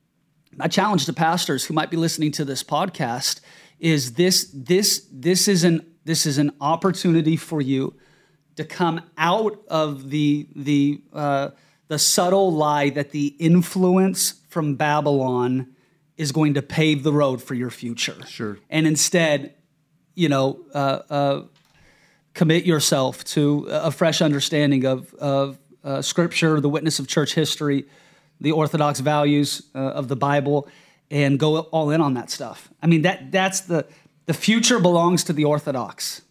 my 0.56 0.68
challenge 0.68 1.06
to 1.06 1.12
pastors 1.12 1.64
who 1.64 1.74
might 1.74 1.90
be 1.90 1.96
listening 1.96 2.32
to 2.32 2.44
this 2.44 2.62
podcast 2.62 3.40
is 3.78 4.14
this 4.14 4.50
this 4.54 5.06
this 5.12 5.48
is 5.48 5.64
an 5.64 5.84
this 6.04 6.26
is 6.26 6.38
an 6.38 6.52
opportunity 6.60 7.36
for 7.36 7.60
you 7.60 7.94
to 8.56 8.64
come 8.64 9.00
out 9.18 9.62
of 9.68 10.10
the 10.10 10.48
the 10.54 11.02
uh, 11.12 11.50
the 11.88 11.98
subtle 11.98 12.52
lie 12.52 12.90
that 12.90 13.10
the 13.10 13.28
influence 13.38 14.34
from 14.48 14.76
Babylon 14.76 15.74
is 16.16 16.32
going 16.32 16.54
to 16.54 16.62
pave 16.62 17.02
the 17.02 17.12
road 17.12 17.42
for 17.42 17.54
your 17.54 17.70
future. 17.70 18.24
Sure. 18.26 18.58
And 18.70 18.86
instead, 18.86 19.54
you 20.14 20.28
know, 20.28 20.60
uh, 20.72 21.00
uh, 21.10 21.42
commit 22.34 22.64
yourself 22.64 23.24
to 23.24 23.66
a 23.68 23.90
fresh 23.90 24.22
understanding 24.22 24.84
of 24.84 25.12
of 25.14 25.58
uh, 25.84 26.02
Scripture, 26.02 26.60
the 26.60 26.68
witness 26.68 26.98
of 26.98 27.06
church 27.06 27.34
history, 27.34 27.86
the 28.40 28.52
orthodox 28.52 29.00
values 29.00 29.62
uh, 29.74 29.78
of 29.78 30.08
the 30.08 30.16
Bible, 30.16 30.68
and 31.10 31.38
go 31.38 31.60
all 31.60 31.90
in 31.90 32.00
on 32.00 32.14
that 32.14 32.30
stuff. 32.30 32.68
I 32.82 32.86
mean, 32.86 33.02
that 33.02 33.30
that's 33.30 33.60
the 33.60 33.86
the 34.26 34.34
future 34.34 34.78
belongs 34.78 35.24
to 35.24 35.32
the 35.32 35.44
Orthodox. 35.44 36.22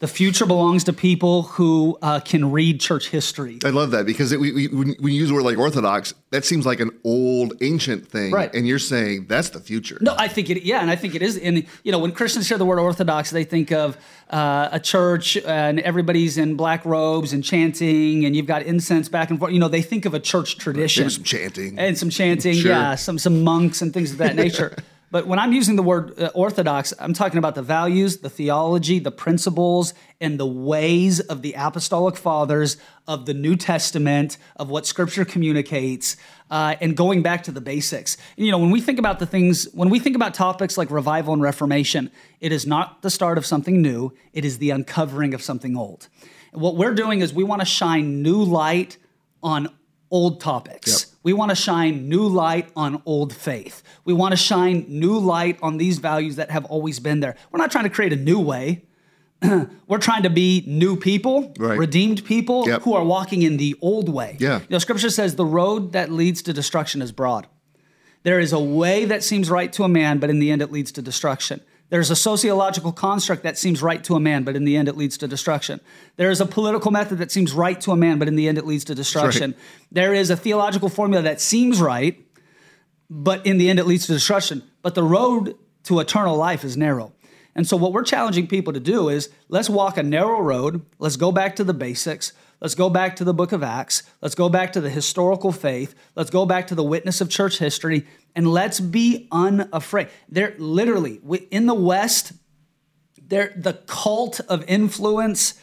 The 0.00 0.06
future 0.06 0.46
belongs 0.46 0.84
to 0.84 0.92
people 0.92 1.42
who 1.42 1.98
uh, 2.02 2.20
can 2.20 2.52
read 2.52 2.80
church 2.80 3.08
history. 3.08 3.58
I 3.64 3.70
love 3.70 3.90
that 3.90 4.06
because 4.06 4.30
it, 4.30 4.38
we, 4.38 4.52
we, 4.52 4.66
when 4.68 4.96
you 5.00 5.08
use 5.08 5.28
the 5.28 5.34
word 5.34 5.42
like 5.42 5.58
Orthodox, 5.58 6.14
that 6.30 6.44
seems 6.44 6.64
like 6.64 6.78
an 6.78 6.90
old, 7.02 7.54
ancient 7.62 8.06
thing, 8.06 8.30
right? 8.30 8.54
And 8.54 8.64
you're 8.64 8.78
saying 8.78 9.26
that's 9.26 9.50
the 9.50 9.58
future. 9.58 9.98
No, 10.00 10.14
I 10.16 10.28
think 10.28 10.50
it. 10.50 10.62
Yeah, 10.62 10.82
and 10.82 10.90
I 10.90 10.94
think 10.94 11.16
it 11.16 11.22
is. 11.22 11.36
And 11.36 11.66
you 11.82 11.90
know, 11.90 11.98
when 11.98 12.12
Christians 12.12 12.48
hear 12.48 12.58
the 12.58 12.64
word 12.64 12.78
Orthodox, 12.78 13.30
they 13.30 13.42
think 13.42 13.72
of 13.72 13.96
uh, 14.30 14.68
a 14.70 14.78
church 14.78 15.36
and 15.36 15.80
everybody's 15.80 16.38
in 16.38 16.54
black 16.54 16.84
robes 16.84 17.32
and 17.32 17.42
chanting, 17.42 18.24
and 18.24 18.36
you've 18.36 18.46
got 18.46 18.62
incense 18.62 19.08
back 19.08 19.30
and 19.30 19.38
forth. 19.40 19.52
You 19.52 19.58
know, 19.58 19.68
they 19.68 19.82
think 19.82 20.04
of 20.04 20.14
a 20.14 20.20
church 20.20 20.58
tradition, 20.58 21.04
Maybe 21.04 21.14
some 21.14 21.24
chanting, 21.24 21.76
and 21.76 21.98
some 21.98 22.10
chanting. 22.10 22.54
Sure. 22.54 22.70
Yeah, 22.70 22.94
some 22.94 23.18
some 23.18 23.42
monks 23.42 23.82
and 23.82 23.92
things 23.92 24.12
of 24.12 24.18
that 24.18 24.36
nature. 24.44 24.76
But 25.10 25.26
when 25.26 25.38
I'm 25.38 25.52
using 25.52 25.76
the 25.76 25.82
word 25.82 26.20
uh, 26.20 26.30
orthodox, 26.34 26.92
I'm 26.98 27.14
talking 27.14 27.38
about 27.38 27.54
the 27.54 27.62
values, 27.62 28.18
the 28.18 28.28
theology, 28.28 28.98
the 28.98 29.10
principles, 29.10 29.94
and 30.20 30.38
the 30.38 30.46
ways 30.46 31.20
of 31.20 31.40
the 31.40 31.54
apostolic 31.56 32.16
fathers 32.16 32.76
of 33.06 33.24
the 33.24 33.32
New 33.32 33.56
Testament, 33.56 34.36
of 34.56 34.68
what 34.68 34.86
Scripture 34.86 35.24
communicates, 35.24 36.16
uh, 36.50 36.74
and 36.80 36.94
going 36.96 37.22
back 37.22 37.42
to 37.44 37.50
the 37.50 37.60
basics. 37.60 38.18
And, 38.36 38.44
you 38.44 38.52
know, 38.52 38.58
when 38.58 38.70
we 38.70 38.82
think 38.82 38.98
about 38.98 39.18
the 39.18 39.26
things, 39.26 39.66
when 39.72 39.88
we 39.88 39.98
think 39.98 40.14
about 40.14 40.34
topics 40.34 40.76
like 40.76 40.90
revival 40.90 41.32
and 41.32 41.42
reformation, 41.42 42.10
it 42.40 42.52
is 42.52 42.66
not 42.66 43.00
the 43.00 43.10
start 43.10 43.38
of 43.38 43.46
something 43.46 43.80
new, 43.80 44.12
it 44.34 44.44
is 44.44 44.58
the 44.58 44.70
uncovering 44.70 45.32
of 45.32 45.42
something 45.42 45.76
old. 45.76 46.08
And 46.52 46.60
what 46.60 46.76
we're 46.76 46.94
doing 46.94 47.20
is 47.20 47.32
we 47.32 47.44
want 47.44 47.60
to 47.60 47.66
shine 47.66 48.22
new 48.22 48.42
light 48.42 48.98
on 49.42 49.68
old 50.10 50.40
topics. 50.40 51.04
Yep. 51.04 51.07
We 51.28 51.34
want 51.34 51.50
to 51.50 51.54
shine 51.54 52.08
new 52.08 52.26
light 52.26 52.70
on 52.74 53.02
old 53.04 53.34
faith. 53.34 53.82
We 54.06 54.14
want 54.14 54.32
to 54.32 54.36
shine 54.38 54.86
new 54.88 55.18
light 55.18 55.58
on 55.60 55.76
these 55.76 55.98
values 55.98 56.36
that 56.36 56.50
have 56.50 56.64
always 56.64 57.00
been 57.00 57.20
there. 57.20 57.36
We're 57.50 57.58
not 57.58 57.70
trying 57.70 57.84
to 57.84 57.90
create 57.90 58.14
a 58.14 58.16
new 58.16 58.40
way. 58.40 58.86
We're 59.42 59.98
trying 59.98 60.22
to 60.22 60.30
be 60.30 60.64
new 60.66 60.96
people, 60.96 61.52
right. 61.58 61.78
redeemed 61.78 62.24
people 62.24 62.66
yep. 62.66 62.80
who 62.80 62.94
are 62.94 63.04
walking 63.04 63.42
in 63.42 63.58
the 63.58 63.76
old 63.82 64.08
way. 64.08 64.38
Yeah. 64.40 64.60
You 64.60 64.66
know, 64.70 64.78
scripture 64.78 65.10
says 65.10 65.36
the 65.36 65.44
road 65.44 65.92
that 65.92 66.10
leads 66.10 66.40
to 66.44 66.54
destruction 66.54 67.02
is 67.02 67.12
broad. 67.12 67.46
There 68.22 68.40
is 68.40 68.54
a 68.54 68.58
way 68.58 69.04
that 69.04 69.22
seems 69.22 69.50
right 69.50 69.70
to 69.74 69.84
a 69.84 69.88
man, 69.88 70.20
but 70.20 70.30
in 70.30 70.38
the 70.38 70.50
end 70.50 70.62
it 70.62 70.72
leads 70.72 70.90
to 70.92 71.02
destruction. 71.02 71.60
There's 71.90 72.10
a 72.10 72.16
sociological 72.16 72.92
construct 72.92 73.42
that 73.44 73.56
seems 73.56 73.80
right 73.80 74.02
to 74.04 74.14
a 74.14 74.20
man, 74.20 74.44
but 74.44 74.56
in 74.56 74.64
the 74.64 74.76
end 74.76 74.88
it 74.88 74.96
leads 74.96 75.16
to 75.18 75.28
destruction. 75.28 75.80
There 76.16 76.30
is 76.30 76.40
a 76.40 76.46
political 76.46 76.90
method 76.90 77.18
that 77.18 77.32
seems 77.32 77.52
right 77.52 77.80
to 77.82 77.92
a 77.92 77.96
man, 77.96 78.18
but 78.18 78.28
in 78.28 78.36
the 78.36 78.46
end 78.46 78.58
it 78.58 78.66
leads 78.66 78.84
to 78.84 78.94
destruction. 78.94 79.52
Right. 79.52 79.60
There 79.92 80.14
is 80.14 80.30
a 80.30 80.36
theological 80.36 80.90
formula 80.90 81.22
that 81.22 81.40
seems 81.40 81.80
right, 81.80 82.22
but 83.08 83.46
in 83.46 83.56
the 83.56 83.70
end 83.70 83.78
it 83.78 83.86
leads 83.86 84.06
to 84.06 84.12
destruction. 84.12 84.62
But 84.82 84.94
the 84.94 85.02
road 85.02 85.56
to 85.84 86.00
eternal 86.00 86.36
life 86.36 86.64
is 86.64 86.76
narrow. 86.76 87.12
And 87.54 87.66
so, 87.66 87.76
what 87.76 87.92
we're 87.92 88.04
challenging 88.04 88.46
people 88.46 88.72
to 88.74 88.80
do 88.80 89.08
is 89.08 89.30
let's 89.48 89.68
walk 89.68 89.96
a 89.96 90.02
narrow 90.02 90.40
road, 90.40 90.84
let's 90.98 91.16
go 91.16 91.32
back 91.32 91.56
to 91.56 91.64
the 91.64 91.74
basics, 91.74 92.32
Let's 92.60 92.74
go 92.74 92.90
back 92.90 93.16
to 93.16 93.24
the 93.24 93.34
book 93.34 93.52
of 93.52 93.62
Acts. 93.62 94.02
Let's 94.20 94.34
go 94.34 94.48
back 94.48 94.72
to 94.72 94.80
the 94.80 94.90
historical 94.90 95.52
faith. 95.52 95.94
Let's 96.16 96.30
go 96.30 96.44
back 96.44 96.66
to 96.68 96.74
the 96.74 96.82
witness 96.82 97.20
of 97.20 97.30
church 97.30 97.58
history 97.58 98.06
and 98.34 98.48
let's 98.48 98.80
be 98.80 99.28
unafraid. 99.30 100.08
There 100.28 100.54
literally 100.58 101.20
in 101.50 101.66
the 101.66 101.74
West, 101.74 102.32
there 103.28 103.52
the 103.56 103.74
cult 103.86 104.40
of 104.48 104.64
influence 104.68 105.54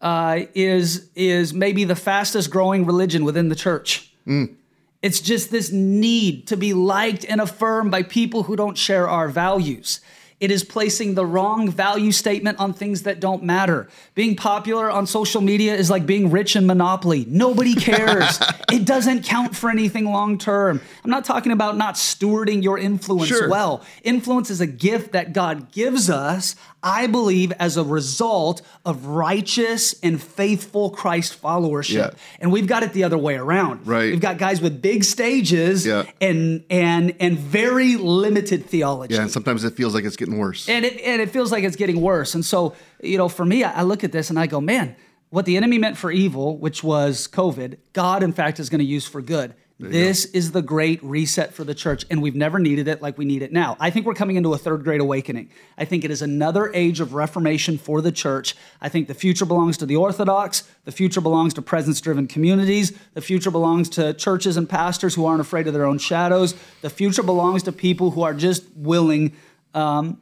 uh, 0.00 0.40
is 0.54 1.10
is 1.14 1.52
maybe 1.52 1.84
the 1.84 1.96
fastest 1.96 2.50
growing 2.50 2.84
religion 2.84 3.24
within 3.24 3.48
the 3.48 3.54
church. 3.54 4.12
Mm. 4.26 4.56
It's 5.02 5.20
just 5.20 5.50
this 5.50 5.72
need 5.72 6.46
to 6.48 6.56
be 6.56 6.74
liked 6.74 7.24
and 7.24 7.40
affirmed 7.40 7.90
by 7.90 8.02
people 8.02 8.44
who 8.44 8.56
don't 8.56 8.76
share 8.76 9.08
our 9.08 9.28
values. 9.28 10.00
It 10.40 10.50
is 10.50 10.64
placing 10.64 11.14
the 11.14 11.26
wrong 11.26 11.70
value 11.70 12.12
statement 12.12 12.58
on 12.58 12.72
things 12.72 13.02
that 13.02 13.20
don't 13.20 13.42
matter. 13.42 13.88
Being 14.14 14.36
popular 14.36 14.90
on 14.90 15.06
social 15.06 15.42
media 15.42 15.74
is 15.74 15.90
like 15.90 16.06
being 16.06 16.30
rich 16.30 16.56
in 16.56 16.66
Monopoly. 16.66 17.26
Nobody 17.28 17.74
cares. 17.76 18.40
it 18.72 18.86
doesn't 18.86 19.24
count 19.24 19.54
for 19.54 19.68
anything 19.68 20.06
long 20.06 20.38
term. 20.38 20.80
I'm 21.04 21.10
not 21.10 21.26
talking 21.26 21.52
about 21.52 21.76
not 21.76 21.96
stewarding 21.96 22.62
your 22.62 22.78
influence 22.78 23.28
sure. 23.28 23.50
well. 23.50 23.84
Influence 24.02 24.48
is 24.48 24.62
a 24.62 24.66
gift 24.66 25.12
that 25.12 25.34
God 25.34 25.72
gives 25.72 26.08
us. 26.08 26.56
I 26.82 27.06
believe 27.06 27.52
as 27.58 27.76
a 27.76 27.84
result 27.84 28.62
of 28.86 29.06
righteous 29.06 29.94
and 30.02 30.20
faithful 30.20 30.90
Christ 30.90 31.40
followership. 31.42 31.94
Yeah. 31.94 32.10
And 32.40 32.50
we've 32.50 32.66
got 32.66 32.82
it 32.82 32.92
the 32.92 33.04
other 33.04 33.18
way 33.18 33.36
around. 33.36 33.86
Right. 33.86 34.10
We've 34.12 34.20
got 34.20 34.38
guys 34.38 34.60
with 34.60 34.80
big 34.80 35.04
stages 35.04 35.86
Yeah. 35.86 36.04
and 36.20 36.64
and 36.70 37.14
and 37.20 37.38
very 37.38 37.96
limited 37.96 38.66
theology. 38.66 39.14
Yeah, 39.14 39.22
and 39.22 39.30
sometimes 39.30 39.64
it 39.64 39.74
feels 39.74 39.94
like 39.94 40.04
it's 40.04 40.16
getting 40.16 40.38
worse. 40.38 40.68
And 40.68 40.84
it 40.84 41.00
and 41.00 41.20
it 41.20 41.30
feels 41.30 41.52
like 41.52 41.64
it's 41.64 41.76
getting 41.76 42.00
worse. 42.00 42.34
And 42.34 42.44
so, 42.44 42.74
you 43.02 43.18
know, 43.18 43.28
for 43.28 43.44
me, 43.44 43.62
I 43.64 43.80
I 43.80 43.82
look 43.82 44.02
at 44.04 44.12
this 44.12 44.30
and 44.30 44.38
I 44.38 44.46
go, 44.46 44.60
man, 44.60 44.96
what 45.30 45.44
the 45.44 45.56
enemy 45.56 45.78
meant 45.78 45.96
for 45.96 46.10
evil, 46.10 46.56
which 46.58 46.82
was 46.82 47.28
COVID, 47.28 47.76
God 47.92 48.22
in 48.22 48.32
fact 48.32 48.58
is 48.58 48.68
going 48.70 48.80
to 48.80 48.84
use 48.84 49.06
for 49.06 49.20
good. 49.22 49.54
This 49.88 50.26
is 50.26 50.52
the 50.52 50.60
great 50.60 51.02
reset 51.02 51.54
for 51.54 51.64
the 51.64 51.74
church, 51.74 52.04
and 52.10 52.20
we've 52.20 52.34
never 52.34 52.58
needed 52.58 52.86
it 52.86 53.00
like 53.00 53.16
we 53.16 53.24
need 53.24 53.40
it 53.40 53.50
now. 53.50 53.78
I 53.80 53.88
think 53.88 54.04
we're 54.04 54.14
coming 54.14 54.36
into 54.36 54.52
a 54.52 54.58
third 54.58 54.84
great 54.84 55.00
awakening. 55.00 55.50
I 55.78 55.86
think 55.86 56.04
it 56.04 56.10
is 56.10 56.20
another 56.20 56.70
age 56.74 57.00
of 57.00 57.14
reformation 57.14 57.78
for 57.78 58.02
the 58.02 58.12
church. 58.12 58.54
I 58.82 58.90
think 58.90 59.08
the 59.08 59.14
future 59.14 59.46
belongs 59.46 59.78
to 59.78 59.86
the 59.86 59.96
Orthodox. 59.96 60.64
The 60.84 60.92
future 60.92 61.22
belongs 61.22 61.54
to 61.54 61.62
presence 61.62 62.00
driven 62.00 62.26
communities. 62.26 62.92
The 63.14 63.22
future 63.22 63.50
belongs 63.50 63.88
to 63.90 64.12
churches 64.12 64.58
and 64.58 64.68
pastors 64.68 65.14
who 65.14 65.24
aren't 65.24 65.40
afraid 65.40 65.66
of 65.66 65.72
their 65.72 65.86
own 65.86 65.98
shadows. 65.98 66.54
The 66.82 66.90
future 66.90 67.22
belongs 67.22 67.62
to 67.62 67.72
people 67.72 68.10
who 68.10 68.22
are 68.22 68.34
just 68.34 68.64
willing 68.76 69.34
um, 69.72 70.20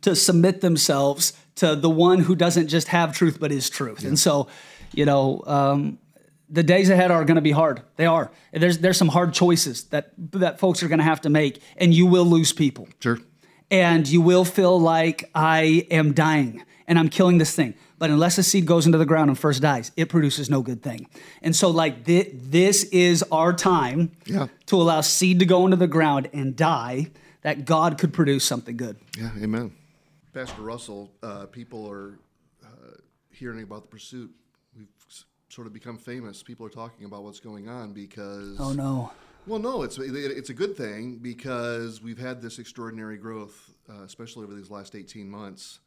to 0.00 0.16
submit 0.16 0.62
themselves 0.62 1.34
to 1.56 1.76
the 1.76 1.90
one 1.90 2.20
who 2.20 2.34
doesn't 2.34 2.68
just 2.68 2.88
have 2.88 3.14
truth 3.14 3.38
but 3.38 3.52
is 3.52 3.68
truth. 3.68 4.04
And 4.04 4.18
so, 4.18 4.48
you 4.94 5.04
know, 5.04 5.42
um, 5.46 5.98
the 6.50 6.62
days 6.62 6.88
ahead 6.90 7.10
are 7.10 7.24
going 7.24 7.36
to 7.36 7.42
be 7.42 7.50
hard. 7.52 7.82
They 7.96 8.06
are. 8.06 8.30
There's 8.52 8.78
there's 8.78 8.96
some 8.96 9.08
hard 9.08 9.32
choices 9.34 9.84
that 9.84 10.12
that 10.32 10.58
folks 10.58 10.82
are 10.82 10.88
going 10.88 10.98
to 11.00 11.04
have 11.04 11.20
to 11.22 11.30
make, 11.30 11.60
and 11.76 11.92
you 11.94 12.06
will 12.06 12.24
lose 12.24 12.52
people, 12.52 12.88
sure. 13.00 13.18
and 13.70 14.06
you 14.08 14.20
will 14.20 14.44
feel 14.44 14.78
like 14.80 15.28
I 15.34 15.86
am 15.90 16.12
dying 16.14 16.62
and 16.86 16.98
I'm 16.98 17.08
killing 17.08 17.38
this 17.38 17.54
thing. 17.54 17.74
But 17.98 18.10
unless 18.10 18.38
a 18.38 18.42
seed 18.42 18.64
goes 18.64 18.86
into 18.86 18.96
the 18.96 19.04
ground 19.04 19.28
and 19.28 19.38
first 19.38 19.60
dies, 19.60 19.90
it 19.96 20.08
produces 20.08 20.48
no 20.48 20.62
good 20.62 20.82
thing. 20.82 21.08
And 21.42 21.54
so, 21.54 21.68
like 21.68 22.04
thi- 22.04 22.30
this 22.32 22.84
is 22.84 23.24
our 23.32 23.52
time 23.52 24.12
Yeah. 24.24 24.46
to 24.66 24.76
allow 24.76 25.00
seed 25.02 25.40
to 25.40 25.46
go 25.46 25.64
into 25.64 25.76
the 25.76 25.88
ground 25.88 26.28
and 26.32 26.54
die, 26.56 27.10
that 27.42 27.64
God 27.64 27.98
could 27.98 28.12
produce 28.12 28.44
something 28.44 28.76
good. 28.76 28.96
Yeah, 29.18 29.30
amen. 29.42 29.72
Pastor 30.32 30.62
Russell, 30.62 31.10
uh, 31.22 31.46
people 31.46 31.90
are 31.90 32.18
uh, 32.64 32.68
hearing 33.32 33.64
about 33.64 33.82
the 33.82 33.88
pursuit. 33.88 34.30
Sort 35.48 35.66
of 35.66 35.72
become 35.72 35.96
famous. 35.96 36.42
People 36.42 36.66
are 36.66 36.70
talking 36.70 37.06
about 37.06 37.22
what's 37.24 37.40
going 37.40 37.68
on 37.68 37.92
because. 37.92 38.58
Oh 38.60 38.72
no. 38.72 39.12
Well, 39.46 39.58
no, 39.58 39.82
it's 39.82 39.98
it's 39.98 40.50
a 40.50 40.54
good 40.54 40.76
thing 40.76 41.16
because 41.22 42.02
we've 42.02 42.18
had 42.18 42.42
this 42.42 42.58
extraordinary 42.58 43.16
growth, 43.16 43.70
uh, 43.88 44.02
especially 44.02 44.44
over 44.44 44.54
these 44.54 44.70
last 44.70 44.94
eighteen 44.94 45.30
months, 45.30 45.78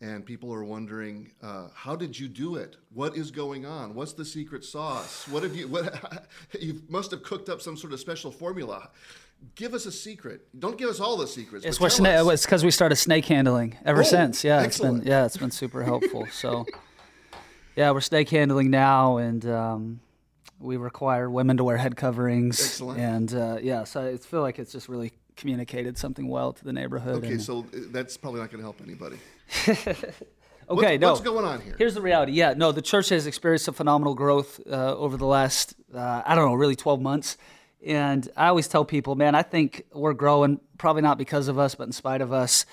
and 0.00 0.26
people 0.26 0.52
are 0.52 0.64
wondering, 0.64 1.30
uh, 1.40 1.68
how 1.74 1.94
did 1.94 2.18
you 2.18 2.26
do 2.26 2.56
it? 2.56 2.76
What 2.92 3.16
is 3.16 3.30
going 3.30 3.64
on? 3.64 3.94
What's 3.94 4.14
the 4.14 4.24
secret 4.24 4.64
sauce? 4.64 5.28
What 5.28 5.44
have 5.44 5.54
you? 5.54 5.68
What 5.68 6.26
you 6.60 6.82
must 6.88 7.12
have 7.12 7.22
cooked 7.22 7.48
up 7.48 7.62
some 7.62 7.76
sort 7.76 7.92
of 7.92 8.00
special 8.00 8.32
formula. 8.32 8.90
Give 9.54 9.74
us 9.74 9.86
a 9.86 9.92
secret. 9.92 10.48
Don't 10.58 10.76
give 10.76 10.88
us 10.88 10.98
all 10.98 11.16
the 11.16 11.28
secrets. 11.28 11.64
It's 11.64 11.78
tell 11.78 11.86
sna- 11.88 12.42
because 12.44 12.64
we 12.64 12.72
started 12.72 12.96
snake 12.96 13.26
handling 13.26 13.76
ever 13.84 14.00
Oh, 14.00 14.04
since. 14.04 14.42
Yeah, 14.42 14.60
excellent. 14.60 14.96
it's 14.96 15.04
been 15.04 15.12
yeah, 15.12 15.24
it's 15.24 15.36
been 15.36 15.52
super 15.52 15.84
helpful. 15.84 16.26
So, 16.32 16.66
yeah, 17.78 17.92
we're 17.92 18.00
snake 18.00 18.28
handling 18.28 18.70
now, 18.70 19.18
and 19.18 19.46
um, 19.46 20.00
we 20.58 20.76
require 20.76 21.30
women 21.30 21.58
to 21.58 21.64
wear 21.64 21.76
head 21.76 21.94
coverings. 21.94 22.58
Excellent. 22.60 22.98
And 22.98 23.32
uh, 23.32 23.58
yeah, 23.62 23.84
so 23.84 24.04
I 24.04 24.16
feel 24.16 24.40
like 24.40 24.58
it's 24.58 24.72
just 24.72 24.88
really 24.88 25.12
communicated 25.36 25.96
something 25.96 26.26
well 26.26 26.52
to 26.52 26.64
the 26.64 26.72
neighborhood. 26.72 27.18
Okay, 27.18 27.34
and- 27.34 27.42
so 27.42 27.60
uh, 27.60 27.78
that's 27.92 28.16
probably 28.16 28.40
not 28.40 28.50
going 28.50 28.58
to 28.58 28.64
help 28.64 28.80
anybody. 28.84 29.18
okay, 29.68 30.12
What- 30.66 31.00
no. 31.00 31.10
What's 31.10 31.20
going 31.20 31.44
on 31.44 31.60
here? 31.60 31.76
Here's 31.78 31.94
the 31.94 32.02
reality. 32.02 32.32
Yeah, 32.32 32.54
no, 32.56 32.72
the 32.72 32.82
church 32.82 33.10
has 33.10 33.28
experienced 33.28 33.68
a 33.68 33.72
phenomenal 33.72 34.16
growth 34.16 34.60
uh, 34.68 34.96
over 34.96 35.16
the 35.16 35.26
last, 35.26 35.74
uh, 35.94 36.22
I 36.26 36.34
don't 36.34 36.46
know, 36.48 36.54
really 36.54 36.74
12 36.74 37.00
months. 37.00 37.36
And 37.86 38.28
I 38.36 38.48
always 38.48 38.66
tell 38.66 38.84
people, 38.84 39.14
man, 39.14 39.36
I 39.36 39.42
think 39.42 39.84
we're 39.92 40.14
growing, 40.14 40.58
probably 40.78 41.02
not 41.02 41.16
because 41.16 41.46
of 41.46 41.60
us, 41.60 41.76
but 41.76 41.84
in 41.84 41.92
spite 41.92 42.22
of 42.22 42.32
us. 42.32 42.66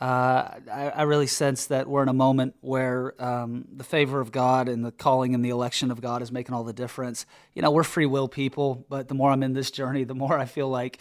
Uh, 0.00 0.60
I, 0.70 0.92
I 0.94 1.02
really 1.02 1.26
sense 1.26 1.66
that 1.66 1.88
we're 1.88 2.02
in 2.02 2.08
a 2.08 2.14
moment 2.14 2.54
where 2.60 3.20
um, 3.22 3.64
the 3.74 3.82
favor 3.82 4.20
of 4.20 4.30
God 4.30 4.68
and 4.68 4.84
the 4.84 4.92
calling 4.92 5.34
and 5.34 5.44
the 5.44 5.50
election 5.50 5.90
of 5.90 6.00
God 6.00 6.22
is 6.22 6.30
making 6.30 6.54
all 6.54 6.62
the 6.62 6.72
difference. 6.72 7.26
You 7.54 7.62
know, 7.62 7.72
we're 7.72 7.82
free 7.82 8.06
will 8.06 8.28
people, 8.28 8.86
but 8.88 9.08
the 9.08 9.14
more 9.14 9.32
I'm 9.32 9.42
in 9.42 9.54
this 9.54 9.72
journey, 9.72 10.04
the 10.04 10.14
more 10.14 10.38
I 10.38 10.44
feel 10.44 10.68
like 10.68 10.98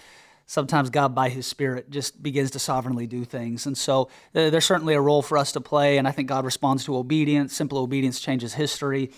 sometimes 0.48 0.90
God, 0.90 1.14
by 1.14 1.30
His 1.30 1.46
Spirit, 1.46 1.92
just 1.92 2.24
begins 2.24 2.52
to 2.52 2.60
sovereignly 2.60 3.06
do 3.06 3.24
things. 3.24 3.68
And 3.68 3.78
so 3.78 4.10
uh, 4.34 4.50
there's 4.50 4.66
certainly 4.66 4.96
a 4.96 5.02
role 5.02 5.22
for 5.22 5.38
us 5.38 5.52
to 5.52 5.62
play, 5.62 6.00
and 6.00 6.08
I 6.08 6.12
think 6.12 6.28
God 6.28 6.44
responds 6.44 6.86
to 6.86 6.98
obedience. 6.98 7.56
Simple 7.56 7.78
obedience 7.78 8.20
changes 8.20 8.56
history. 8.56 9.12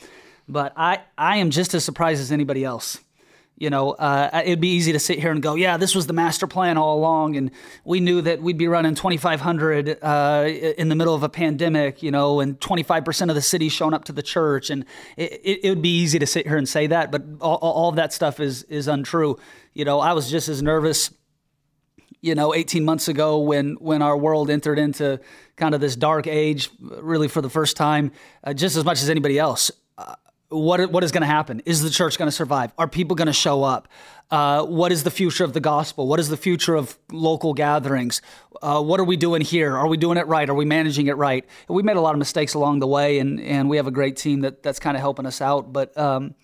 But 0.50 0.74
I, 0.76 1.04
I 1.18 1.38
am 1.38 1.52
just 1.52 1.74
as 1.74 1.86
surprised 1.86 2.20
as 2.20 2.32
anybody 2.32 2.66
else. 2.66 3.00
You 3.60 3.70
know, 3.70 3.92
uh, 3.92 4.42
it'd 4.46 4.62
be 4.62 4.70
easy 4.70 4.94
to 4.94 5.00
sit 5.00 5.20
here 5.20 5.32
and 5.32 5.44
go, 5.44 5.56
yeah, 5.56 5.76
this 5.76 5.94
was 5.94 6.08
the 6.08 6.14
master 6.14 6.48
plan 6.48 6.78
all 6.78 6.98
along, 6.98 7.36
and 7.36 7.52
we 7.84 8.00
knew 8.00 8.22
that 8.22 8.42
we'd 8.42 8.58
be 8.58 8.70
running 8.70 8.96
2,500 8.96 9.98
uh, 10.02 10.46
in 10.78 10.88
the 10.88 10.96
middle 10.96 11.14
of 11.14 11.24
a 11.24 11.30
pandemic, 11.30 12.02
you 12.02 12.10
know, 12.10 12.40
and 12.40 12.58
25% 12.62 13.28
of 13.28 13.36
the 13.36 13.42
city 13.42 13.68
showing 13.68 13.94
up 13.94 14.06
to 14.06 14.14
the 14.14 14.24
church, 14.24 14.70
and 14.70 14.86
it, 15.18 15.34
it, 15.44 15.60
it 15.66 15.70
would 15.70 15.82
be 15.82 15.98
easy 15.98 16.18
to 16.20 16.26
sit 16.26 16.48
here 16.48 16.56
and 16.56 16.70
say 16.70 16.88
that, 16.88 17.12
but 17.12 17.22
all, 17.42 17.58
all 17.58 17.92
that 17.92 18.14
stuff 18.14 18.40
is 18.40 18.64
is 18.64 18.88
untrue. 18.88 19.38
You 19.74 19.84
know, 19.84 20.00
I 20.00 20.14
was 20.14 20.32
just 20.32 20.48
as 20.48 20.64
nervous 20.64 21.12
you 22.22 22.36
know 22.36 22.54
18 22.54 22.84
months 22.84 23.08
ago 23.08 23.40
when 23.40 23.76
when 23.76 24.02
our 24.02 24.18
world 24.18 24.50
entered 24.50 24.78
into 24.78 25.20
kind 25.56 25.74
of 25.74 25.82
this 25.82 25.96
dark 25.96 26.28
age 26.28 26.70
really 26.80 27.28
for 27.28 27.42
the 27.42 27.50
first 27.50 27.78
time 27.78 28.12
uh, 28.44 28.54
just 28.54 28.76
as 28.76 28.84
much 28.84 29.02
as 29.02 29.10
anybody 29.10 29.40
else 29.40 29.72
what 30.50 30.92
what 30.92 31.04
is 31.04 31.12
going 31.12 31.22
to 31.22 31.28
happen? 31.28 31.62
Is 31.66 31.82
the 31.82 31.90
church 31.90 32.18
going 32.18 32.28
to 32.28 32.36
survive? 32.36 32.74
Are 32.78 32.88
people 32.88 33.16
going 33.16 33.28
to 33.28 33.34
show 33.34 33.64
up? 33.64 33.88
Uh, 34.32 34.64
what 34.64 34.92
is 34.92 35.04
the 35.04 35.12
future 35.12 35.44
of 35.44 35.54
the 35.54 35.60
gospel? 35.60 36.08
What 36.08 36.20
is 36.20 36.30
the 36.30 36.38
future 36.38 36.76
of 36.76 36.98
local 37.12 37.54
gatherings? 37.54 38.22
Uh, 38.62 38.82
what 38.82 39.00
are 39.00 39.04
we 39.04 39.18
doing 39.18 39.42
here? 39.42 39.76
Are 39.76 39.88
we 39.88 39.98
doing 39.98 40.18
it 40.18 40.28
right? 40.28 40.50
Are 40.50 40.54
we 40.54 40.66
managing 40.66 41.08
it 41.08 41.18
right? 41.18 41.46
We 41.68 41.82
made 41.82 41.98
a 41.98 42.02
lot 42.02 42.14
of 42.14 42.20
mistakes 42.20 42.54
along 42.54 42.80
the 42.80 42.88
way 42.88 43.20
and 43.20 43.40
and 43.40 43.70
we 43.70 43.78
have 43.78 43.88
a 43.88 43.92
great 43.92 44.18
team 44.18 44.42
that 44.42 44.64
that's 44.64 44.80
kind 44.80 44.96
of 44.98 45.02
helping 45.02 45.26
us 45.26 45.42
out 45.42 45.72
but 45.72 45.98
um, 45.98 46.36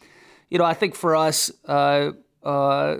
you 0.49 0.57
know 0.57 0.65
i 0.65 0.73
think 0.73 0.95
for 0.95 1.15
us 1.15 1.51
uh, 1.65 2.11
uh, 2.43 2.97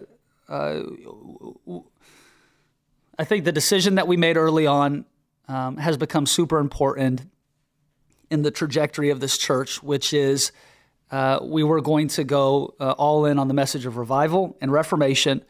I 3.17 3.23
think 3.23 3.45
the 3.45 3.51
decision 3.51 3.95
that 3.95 4.07
we 4.07 4.17
made 4.17 4.37
early 4.37 4.67
on 4.67 5.05
um, 5.47 5.77
has 5.77 5.97
become 5.97 6.25
super 6.25 6.59
important 6.59 7.29
in 8.29 8.41
the 8.41 8.51
trajectory 8.51 9.09
of 9.09 9.19
this 9.19 9.37
church, 9.37 9.81
which 9.81 10.13
is 10.13 10.51
uh, 11.15 11.39
we 11.41 11.63
were 11.63 11.79
going 11.79 12.09
to 12.09 12.25
go 12.25 12.75
uh, 12.77 12.91
all 12.91 13.25
in 13.25 13.39
on 13.39 13.47
the 13.47 13.53
message 13.53 13.85
of 13.85 13.95
revival 13.95 14.57
and 14.59 14.69
reformation, 14.69 15.45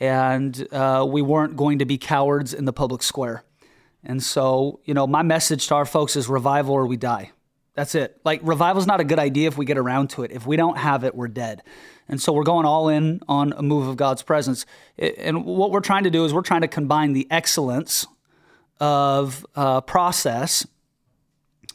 and 0.00 0.66
uh, 0.72 1.06
we 1.08 1.22
weren't 1.22 1.56
going 1.56 1.78
to 1.78 1.84
be 1.84 1.96
cowards 1.96 2.52
in 2.52 2.64
the 2.64 2.72
public 2.72 3.04
square. 3.04 3.44
And 4.02 4.20
so, 4.20 4.80
you 4.84 4.94
know, 4.94 5.06
my 5.06 5.22
message 5.22 5.68
to 5.68 5.76
our 5.76 5.84
folks 5.84 6.16
is 6.16 6.28
revival 6.28 6.74
or 6.74 6.86
we 6.86 6.96
die. 6.96 7.30
That's 7.74 7.94
it. 7.94 8.20
Like 8.24 8.40
revival's 8.42 8.88
not 8.88 9.00
a 9.00 9.04
good 9.04 9.20
idea 9.20 9.46
if 9.46 9.56
we 9.56 9.64
get 9.64 9.78
around 9.78 10.10
to 10.10 10.24
it. 10.24 10.32
If 10.32 10.44
we 10.44 10.56
don't 10.56 10.78
have 10.78 11.04
it, 11.04 11.14
we're 11.14 11.28
dead. 11.28 11.62
And 12.08 12.20
so 12.20 12.32
we're 12.32 12.42
going 12.42 12.66
all 12.66 12.88
in 12.88 13.20
on 13.28 13.52
a 13.56 13.62
move 13.62 13.86
of 13.86 13.96
God's 13.96 14.22
presence. 14.22 14.66
And 14.98 15.44
what 15.44 15.70
we're 15.70 15.80
trying 15.80 16.04
to 16.04 16.10
do 16.10 16.24
is 16.24 16.34
we're 16.34 16.42
trying 16.42 16.62
to 16.62 16.68
combine 16.68 17.12
the 17.12 17.28
excellence 17.30 18.06
of 18.80 19.46
uh, 19.54 19.82
process 19.82 20.66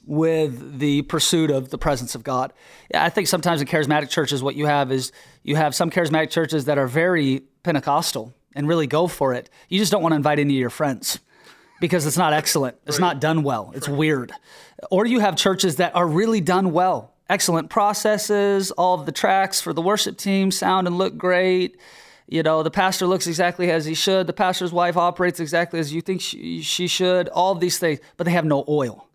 with 0.06 0.80
the 0.80 1.04
pursuit 1.04 1.52
of 1.52 1.70
the 1.70 1.78
presence 1.78 2.16
of 2.16 2.24
God. 2.24 2.54
I 2.94 3.10
think 3.10 3.28
sometimes 3.28 3.62
in 3.62 3.68
charismatic 3.68 4.10
churches, 4.10 4.42
what 4.42 4.56
you 4.56 4.66
have 4.66 4.92
is 4.92 5.12
you 5.44 5.56
have 5.56 5.76
some 5.76 5.90
charismatic 5.90 6.30
churches 6.30 6.66
that 6.66 6.78
are 6.78 6.88
very 6.88 7.44
Pentecostal 7.64 8.34
and 8.56 8.68
really 8.68 8.88
go 8.88 9.08
for 9.08 9.34
it. 9.34 9.50
You 9.70 9.80
just 9.80 9.92
don't 9.92 10.02
want 10.02 10.14
to 10.14 10.18
invite 10.18 10.40
any 10.40 10.56
of 10.56 10.60
your 10.60 10.70
friends 10.70 11.20
because 11.80 12.06
it's 12.06 12.18
not 12.18 12.34
excellent. 12.34 12.78
It's 12.86 13.00
not 13.00 13.22
done 13.22 13.44
well. 13.44 13.72
It's 13.76 13.88
weird. 13.88 14.32
Or 14.90 15.06
you 15.06 15.20
have 15.20 15.36
churches 15.36 15.78
that 15.78 15.96
are 15.96 16.08
really 16.08 16.42
done 16.42 16.72
well. 16.72 17.14
Excellent 17.30 17.70
processes, 17.70 18.72
all 18.72 19.00
of 19.00 19.06
the 19.06 19.12
tracks 19.12 19.62
for 19.62 19.74
the 19.74 19.82
worship 19.82 20.18
team 20.18 20.52
sound 20.52 20.88
and 20.88 20.98
look 20.98 21.18
great. 21.18 21.78
You 22.28 22.44
know, 22.44 22.64
the 22.64 22.72
pastor 22.72 23.08
looks 23.08 23.28
exactly 23.28 23.72
as 23.72 23.86
he 23.86 23.94
should. 23.94 24.28
The 24.28 24.34
pastor's 24.34 24.72
wife 24.72 24.98
operates 24.98 25.40
exactly 25.40 25.80
as 25.80 25.94
you 25.94 26.02
think 26.02 26.22
she, 26.22 26.62
she 26.62 26.88
should. 26.88 27.30
All 27.30 27.52
of 27.52 27.60
these 27.60 27.78
things, 27.78 28.00
but 28.18 28.26
they 28.26 28.32
have 28.32 28.46
no 28.46 28.66
oil. 28.68 29.08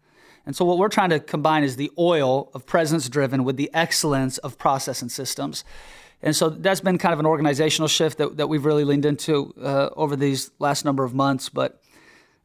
And 0.46 0.54
so, 0.54 0.64
what 0.64 0.78
we're 0.78 0.88
trying 0.88 1.10
to 1.10 1.18
combine 1.18 1.64
is 1.64 1.76
the 1.76 1.90
oil 1.98 2.50
of 2.54 2.64
presence 2.64 3.08
driven 3.08 3.42
with 3.42 3.56
the 3.56 3.68
excellence 3.74 4.38
of 4.38 4.56
process 4.56 5.02
and 5.02 5.10
systems. 5.10 5.64
And 6.22 6.34
so, 6.34 6.48
that's 6.48 6.80
been 6.80 6.98
kind 6.98 7.12
of 7.12 7.18
an 7.18 7.26
organizational 7.26 7.88
shift 7.88 8.18
that, 8.18 8.36
that 8.36 8.48
we've 8.48 8.64
really 8.64 8.84
leaned 8.84 9.04
into 9.04 9.52
uh, 9.60 9.90
over 9.96 10.14
these 10.14 10.52
last 10.60 10.84
number 10.84 11.02
of 11.02 11.12
months. 11.12 11.48
But 11.48 11.82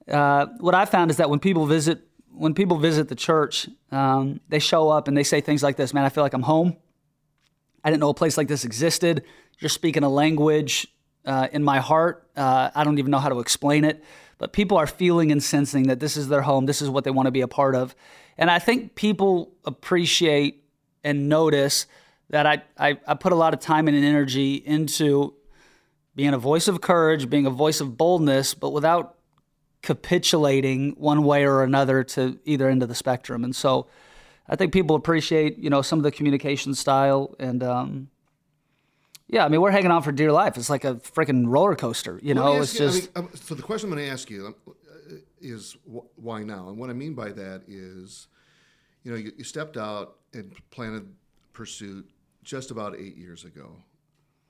uh, 0.07 0.47
what 0.59 0.73
I 0.73 0.85
found 0.85 1.11
is 1.11 1.17
that 1.17 1.29
when 1.29 1.39
people 1.39 1.67
visit, 1.67 2.01
when 2.33 2.55
people 2.55 2.77
visit 2.77 3.07
the 3.07 3.15
church, 3.15 3.69
um, 3.91 4.41
they 4.49 4.59
show 4.59 4.89
up 4.89 5.07
and 5.07 5.15
they 5.15 5.23
say 5.23 5.39
things 5.39 5.61
like 5.61 5.77
this: 5.77 5.93
"Man, 5.93 6.03
I 6.03 6.09
feel 6.09 6.23
like 6.23 6.33
I'm 6.33 6.41
home. 6.41 6.77
I 7.83 7.91
didn't 7.91 8.01
know 8.01 8.09
a 8.09 8.15
place 8.15 8.35
like 8.35 8.47
this 8.47 8.65
existed. 8.65 9.23
You're 9.59 9.69
speaking 9.69 10.03
a 10.03 10.09
language 10.09 10.87
uh, 11.25 11.47
in 11.51 11.63
my 11.63 11.79
heart. 11.79 12.27
Uh, 12.35 12.71
I 12.73 12.83
don't 12.83 12.99
even 12.99 13.11
know 13.11 13.19
how 13.19 13.29
to 13.29 13.39
explain 13.39 13.85
it, 13.85 14.03
but 14.41 14.53
people 14.53 14.75
are 14.75 14.87
feeling 14.87 15.31
and 15.31 15.43
sensing 15.43 15.83
that 15.83 15.99
this 15.99 16.17
is 16.17 16.27
their 16.27 16.41
home, 16.41 16.65
this 16.65 16.81
is 16.81 16.89
what 16.89 17.03
they 17.03 17.11
want 17.11 17.27
to 17.27 17.31
be 17.31 17.41
a 17.41 17.47
part 17.47 17.75
of. 17.75 17.93
And 18.39 18.49
I 18.49 18.57
think 18.57 18.95
people 18.95 19.51
appreciate 19.65 20.63
and 21.03 21.29
notice 21.29 21.85
that 22.31 22.47
I, 22.47 22.63
I, 22.75 22.97
I 23.05 23.13
put 23.13 23.33
a 23.33 23.35
lot 23.35 23.53
of 23.53 23.59
time 23.59 23.87
and 23.87 23.95
energy 23.95 24.55
into 24.55 25.35
being 26.15 26.33
a 26.33 26.39
voice 26.39 26.67
of 26.67 26.81
courage, 26.81 27.29
being 27.29 27.45
a 27.45 27.51
voice 27.51 27.81
of 27.81 27.99
boldness, 27.99 28.55
but 28.55 28.71
without 28.71 29.15
capitulating 29.83 30.93
one 30.93 31.23
way 31.23 31.45
or 31.45 31.61
another 31.61 32.03
to 32.05 32.39
either 32.43 32.67
end 32.67 32.81
of 32.81 32.89
the 32.89 32.95
spectrum. 32.95 33.43
And 33.43 33.55
so 33.55 33.85
I 34.49 34.55
think 34.55 34.73
people 34.73 34.95
appreciate, 34.95 35.59
you 35.59 35.69
know, 35.69 35.83
some 35.83 35.99
of 35.99 36.03
the 36.03 36.11
communication 36.11 36.73
style 36.73 37.35
and, 37.37 37.61
um, 37.61 38.09
yeah, 39.31 39.45
I 39.45 39.47
mean, 39.47 39.61
we're 39.61 39.71
hanging 39.71 39.91
on 39.91 40.03
for 40.03 40.11
dear 40.11 40.31
life. 40.31 40.57
It's 40.57 40.69
like 40.69 40.83
a 40.83 40.95
freaking 40.95 41.45
roller 41.47 41.75
coaster, 41.75 42.19
you 42.21 42.33
know. 42.33 42.61
It's 42.61 42.73
you, 42.73 42.79
just 42.79 43.09
I 43.15 43.21
mean, 43.21 43.29
um, 43.29 43.37
so. 43.37 43.55
The 43.55 43.63
question 43.63 43.89
I'm 43.89 43.95
going 43.95 44.05
to 44.05 44.11
ask 44.11 44.29
you 44.29 44.53
uh, 44.67 45.15
is 45.39 45.77
why 46.15 46.43
now? 46.43 46.67
And 46.67 46.77
what 46.77 46.89
I 46.89 46.93
mean 46.93 47.13
by 47.13 47.29
that 47.31 47.63
is, 47.65 48.27
you 49.03 49.11
know, 49.11 49.17
you, 49.17 49.31
you 49.37 49.45
stepped 49.45 49.77
out 49.77 50.17
and 50.33 50.53
planted 50.69 51.07
Pursuit 51.53 52.09
just 52.43 52.71
about 52.71 52.97
eight 52.97 53.15
years 53.15 53.45
ago, 53.45 53.77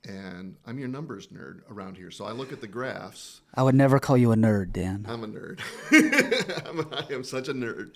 and 0.04 0.56
I'm 0.66 0.80
your 0.80 0.88
numbers 0.88 1.28
nerd 1.28 1.60
around 1.70 1.96
here. 1.96 2.10
So 2.10 2.24
I 2.24 2.32
look 2.32 2.52
at 2.52 2.60
the 2.60 2.66
graphs. 2.66 3.40
I 3.54 3.62
would 3.62 3.76
never 3.76 4.00
call 4.00 4.16
you 4.16 4.32
a 4.32 4.36
nerd, 4.36 4.72
Dan. 4.72 5.06
I'm 5.08 5.22
a 5.22 5.28
nerd. 5.28 5.60
I'm, 6.66 6.80
I 6.92 7.12
am 7.14 7.22
such 7.22 7.48
a 7.48 7.54
nerd. 7.54 7.94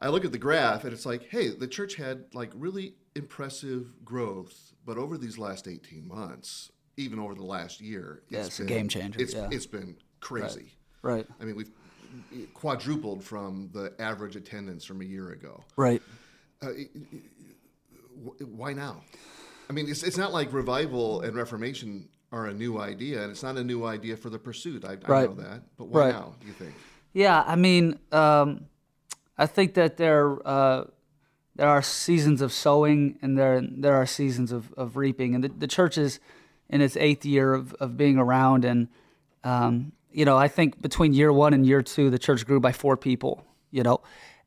I 0.00 0.08
look 0.08 0.24
at 0.24 0.32
the 0.32 0.38
graph 0.38 0.84
and 0.84 0.92
it's 0.92 1.04
like, 1.04 1.28
hey, 1.28 1.48
the 1.48 1.66
church 1.66 1.96
had 1.96 2.24
like 2.32 2.50
really 2.54 2.94
impressive 3.14 4.04
growth, 4.04 4.69
but 4.84 4.98
over 4.98 5.18
these 5.18 5.38
last 5.38 5.68
18 5.68 6.06
months, 6.06 6.70
even 6.96 7.18
over 7.18 7.34
the 7.34 7.44
last 7.44 7.80
year, 7.80 8.22
yeah, 8.28 8.44
it's, 8.44 8.58
been, 8.58 8.66
a 8.66 8.68
game 8.68 8.88
changer. 8.88 9.20
It's, 9.20 9.34
yeah. 9.34 9.48
it's 9.50 9.66
been 9.66 9.96
crazy. 10.20 10.72
Right. 11.02 11.14
right. 11.14 11.26
I 11.40 11.44
mean, 11.44 11.56
we've 11.56 11.70
quadrupled 12.54 13.22
from 13.22 13.70
the 13.72 13.94
average 13.98 14.36
attendance 14.36 14.84
from 14.84 15.00
a 15.00 15.04
year 15.04 15.30
ago. 15.30 15.62
Right. 15.76 16.02
Uh, 16.62 16.72
why 18.40 18.72
now? 18.72 19.02
I 19.68 19.72
mean, 19.72 19.88
it's, 19.88 20.02
it's 20.02 20.18
not 20.18 20.32
like 20.32 20.52
revival 20.52 21.22
and 21.22 21.34
reformation 21.34 22.08
are 22.32 22.46
a 22.46 22.54
new 22.54 22.78
idea, 22.80 23.22
and 23.22 23.30
it's 23.30 23.42
not 23.42 23.56
a 23.56 23.64
new 23.64 23.84
idea 23.84 24.16
for 24.16 24.30
the 24.30 24.38
pursuit. 24.38 24.84
I, 24.84 24.92
I 25.12 25.22
know 25.26 25.34
that, 25.34 25.62
but 25.76 25.88
why 25.88 26.00
right. 26.00 26.12
now? 26.12 26.34
Do 26.40 26.46
you 26.46 26.52
think? 26.52 26.74
Yeah, 27.12 27.42
I 27.46 27.56
mean, 27.56 27.98
um, 28.12 28.66
I 29.36 29.46
think 29.46 29.74
that 29.74 29.96
there 29.96 30.46
uh, 30.46 30.84
there 31.60 31.68
are 31.68 31.82
seasons 31.82 32.40
of 32.40 32.54
sowing 32.54 33.18
and 33.20 33.36
there 33.36 33.60
there 33.60 33.94
are 33.94 34.06
seasons 34.06 34.50
of, 34.50 34.72
of 34.78 34.96
reaping, 34.96 35.34
and 35.34 35.44
the, 35.44 35.48
the 35.48 35.66
church 35.66 35.98
is 35.98 36.18
in 36.70 36.80
its 36.80 36.96
eighth 36.96 37.26
year 37.26 37.52
of, 37.52 37.74
of 37.74 37.98
being 37.98 38.16
around, 38.16 38.64
and 38.64 38.88
um, 39.44 39.92
you 40.10 40.24
know, 40.24 40.38
I 40.38 40.48
think 40.48 40.80
between 40.80 41.12
year 41.12 41.30
one 41.30 41.52
and 41.52 41.66
year 41.66 41.82
two, 41.82 42.08
the 42.08 42.18
church 42.18 42.46
grew 42.46 42.60
by 42.60 42.72
four 42.72 42.96
people. 42.96 43.44
You 43.70 43.82
know, 43.82 44.00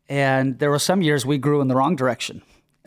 and 0.10 0.58
there 0.58 0.72
were 0.72 0.80
some 0.80 1.04
years 1.04 1.24
we 1.24 1.38
grew 1.38 1.62
in 1.62 1.68
the 1.68 1.76
wrong 1.76 1.96
direction. 1.96 2.42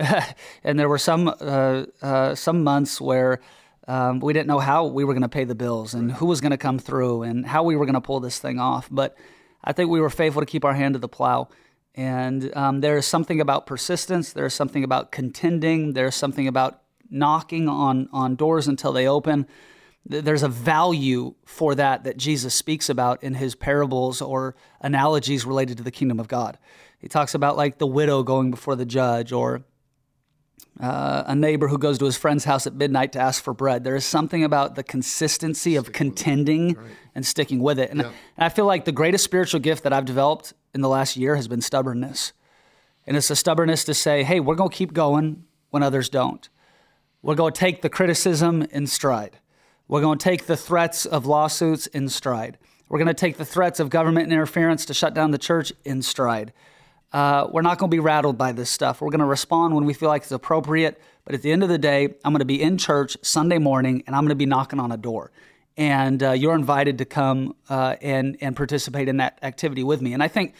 and 0.64 0.76
there 0.76 0.88
were 0.88 0.98
some 0.98 1.28
uh, 1.28 1.84
uh, 2.02 2.34
some 2.34 2.64
months 2.64 3.00
where 3.00 3.38
um, 3.86 4.18
we 4.18 4.32
didn't 4.32 4.48
know 4.48 4.58
how 4.58 4.86
we 4.86 5.04
were 5.04 5.14
going 5.14 5.22
to 5.22 5.28
pay 5.28 5.44
the 5.44 5.54
bills 5.54 5.94
and 5.94 6.10
who 6.10 6.26
was 6.26 6.40
going 6.40 6.50
to 6.50 6.58
come 6.58 6.80
through 6.80 7.22
and 7.22 7.46
how 7.46 7.62
we 7.62 7.76
were 7.76 7.86
going 7.86 7.94
to 7.94 8.00
pull 8.00 8.18
this 8.18 8.40
thing 8.40 8.58
off. 8.58 8.88
But 8.90 9.16
I 9.62 9.72
think 9.72 9.88
we 9.88 10.00
were 10.00 10.10
faithful 10.10 10.42
to 10.42 10.46
keep 10.46 10.64
our 10.64 10.74
hand 10.74 10.94
to 10.94 10.98
the 10.98 11.08
plow. 11.08 11.48
And 11.97 12.55
um, 12.55 12.80
there 12.82 12.99
is 12.99 13.07
something 13.07 13.40
about 13.40 13.66
persistence. 13.66 14.32
There 14.32 14.44
is 14.44 14.55
something 14.55 14.84
about 14.84 15.11
contending. 15.11 15.94
There's 15.94 16.14
something 16.14 16.47
about 16.47 16.82
knocking 17.11 17.68
on 17.68 18.09
on 18.12 18.36
doors 18.36 18.68
until 18.68 18.92
they 18.92 19.09
open. 19.09 19.47
There's 20.05 20.42
a 20.42 20.49
value 20.49 21.34
for 21.44 21.74
that 21.74 22.05
that 22.05 22.16
Jesus 22.16 22.55
speaks 22.55 22.88
about 22.88 23.22
in 23.22 23.34
his 23.34 23.55
parables 23.55 24.20
or 24.20 24.55
analogies 24.80 25.44
related 25.44 25.78
to 25.78 25.82
the 25.82 25.90
kingdom 25.90 26.20
of 26.20 26.28
God. 26.28 26.59
He 26.99 27.09
talks 27.09 27.34
about 27.34 27.57
like 27.57 27.78
the 27.78 27.86
widow 27.86 28.22
going 28.22 28.51
before 28.51 28.76
the 28.76 28.86
judge 28.86 29.32
or 29.32 29.64
uh, 30.80 31.24
a 31.26 31.34
neighbor 31.34 31.68
who 31.68 31.78
goes 31.78 31.99
to 31.99 32.05
his 32.05 32.16
friend's 32.16 32.44
house 32.44 32.66
at 32.66 32.74
midnight 32.74 33.12
to 33.12 33.18
ask 33.18 33.42
for 33.42 33.55
bread. 33.55 33.82
There 33.82 33.97
is 33.97 34.05
something 34.05 34.44
about 34.44 34.74
the 34.74 34.82
consistency 34.82 35.76
of 35.76 35.92
contending 35.92 36.74
right. 36.74 36.90
and 37.14 37.24
sticking 37.24 37.61
with 37.61 37.78
it. 37.78 37.90
And, 37.90 38.01
yeah. 38.01 38.07
and, 38.07 38.44
I 38.44 38.49
feel 38.51 38.66
like 38.66 38.84
the 38.84 38.92
greatest 38.92 39.24
spiritual 39.24 39.61
gift 39.61 39.84
that 39.84 39.92
I've 39.92 40.05
developed 40.05 40.53
in 40.76 40.82
the 40.82 40.88
last 40.88 41.16
year 41.16 41.34
has 41.34 41.48
been 41.48 41.62
stubbornness. 41.62 42.32
And 43.06 43.16
it's 43.16 43.30
a 43.30 43.36
stubbornness 43.36 43.82
to 43.84 43.94
say, 43.94 44.22
hey, 44.22 44.40
we're 44.40 44.54
going 44.54 44.70
to 44.70 44.76
keep 44.76 44.92
going 44.92 45.44
when 45.70 45.82
others 45.82 46.08
don't. 46.08 46.48
We're 47.22 47.34
going 47.34 47.54
to 47.54 47.58
take 47.58 47.82
the 47.82 47.88
criticism 47.88 48.62
in 48.70 48.86
stride. 48.86 49.38
We're 49.88 50.02
going 50.02 50.18
to 50.18 50.22
take 50.22 50.46
the 50.46 50.56
threats 50.56 51.06
of 51.06 51.24
lawsuits 51.24 51.86
in 51.86 52.10
stride. 52.10 52.58
We're 52.88 52.98
going 52.98 53.08
to 53.08 53.14
take 53.14 53.38
the 53.38 53.44
threats 53.44 53.80
of 53.80 53.88
government 53.88 54.30
interference 54.30 54.84
to 54.86 54.94
shut 54.94 55.14
down 55.14 55.30
the 55.30 55.38
church 55.38 55.72
in 55.84 56.02
stride. 56.02 56.52
Uh, 57.12 57.48
we're 57.50 57.62
not 57.62 57.78
going 57.78 57.90
to 57.90 57.94
be 57.94 58.00
rattled 58.00 58.36
by 58.36 58.52
this 58.52 58.68
stuff. 58.68 59.00
We're 59.00 59.10
going 59.10 59.20
to 59.20 59.26
respond 59.26 59.74
when 59.74 59.86
we 59.86 59.94
feel 59.94 60.10
like 60.10 60.22
it's 60.22 60.32
appropriate. 60.32 61.00
But 61.24 61.34
at 61.34 61.42
the 61.42 61.52
end 61.52 61.62
of 61.62 61.70
the 61.70 61.78
day, 61.78 62.04
I'm 62.24 62.32
going 62.32 62.40
to 62.40 62.44
be 62.44 62.60
in 62.60 62.76
church 62.76 63.16
Sunday 63.22 63.58
morning 63.58 64.02
and 64.06 64.14
I'm 64.14 64.22
going 64.22 64.28
to 64.28 64.34
be 64.34 64.46
knocking 64.46 64.78
on 64.78 64.92
a 64.92 64.96
door. 64.98 65.32
And 65.76 66.22
uh, 66.22 66.32
you're 66.32 66.54
invited 66.54 66.98
to 66.98 67.04
come 67.04 67.54
uh, 67.68 67.96
and, 68.00 68.36
and 68.40 68.56
participate 68.56 69.08
in 69.08 69.18
that 69.18 69.38
activity 69.42 69.84
with 69.84 70.00
me. 70.00 70.14
And 70.14 70.22
I 70.22 70.28
think, 70.28 70.54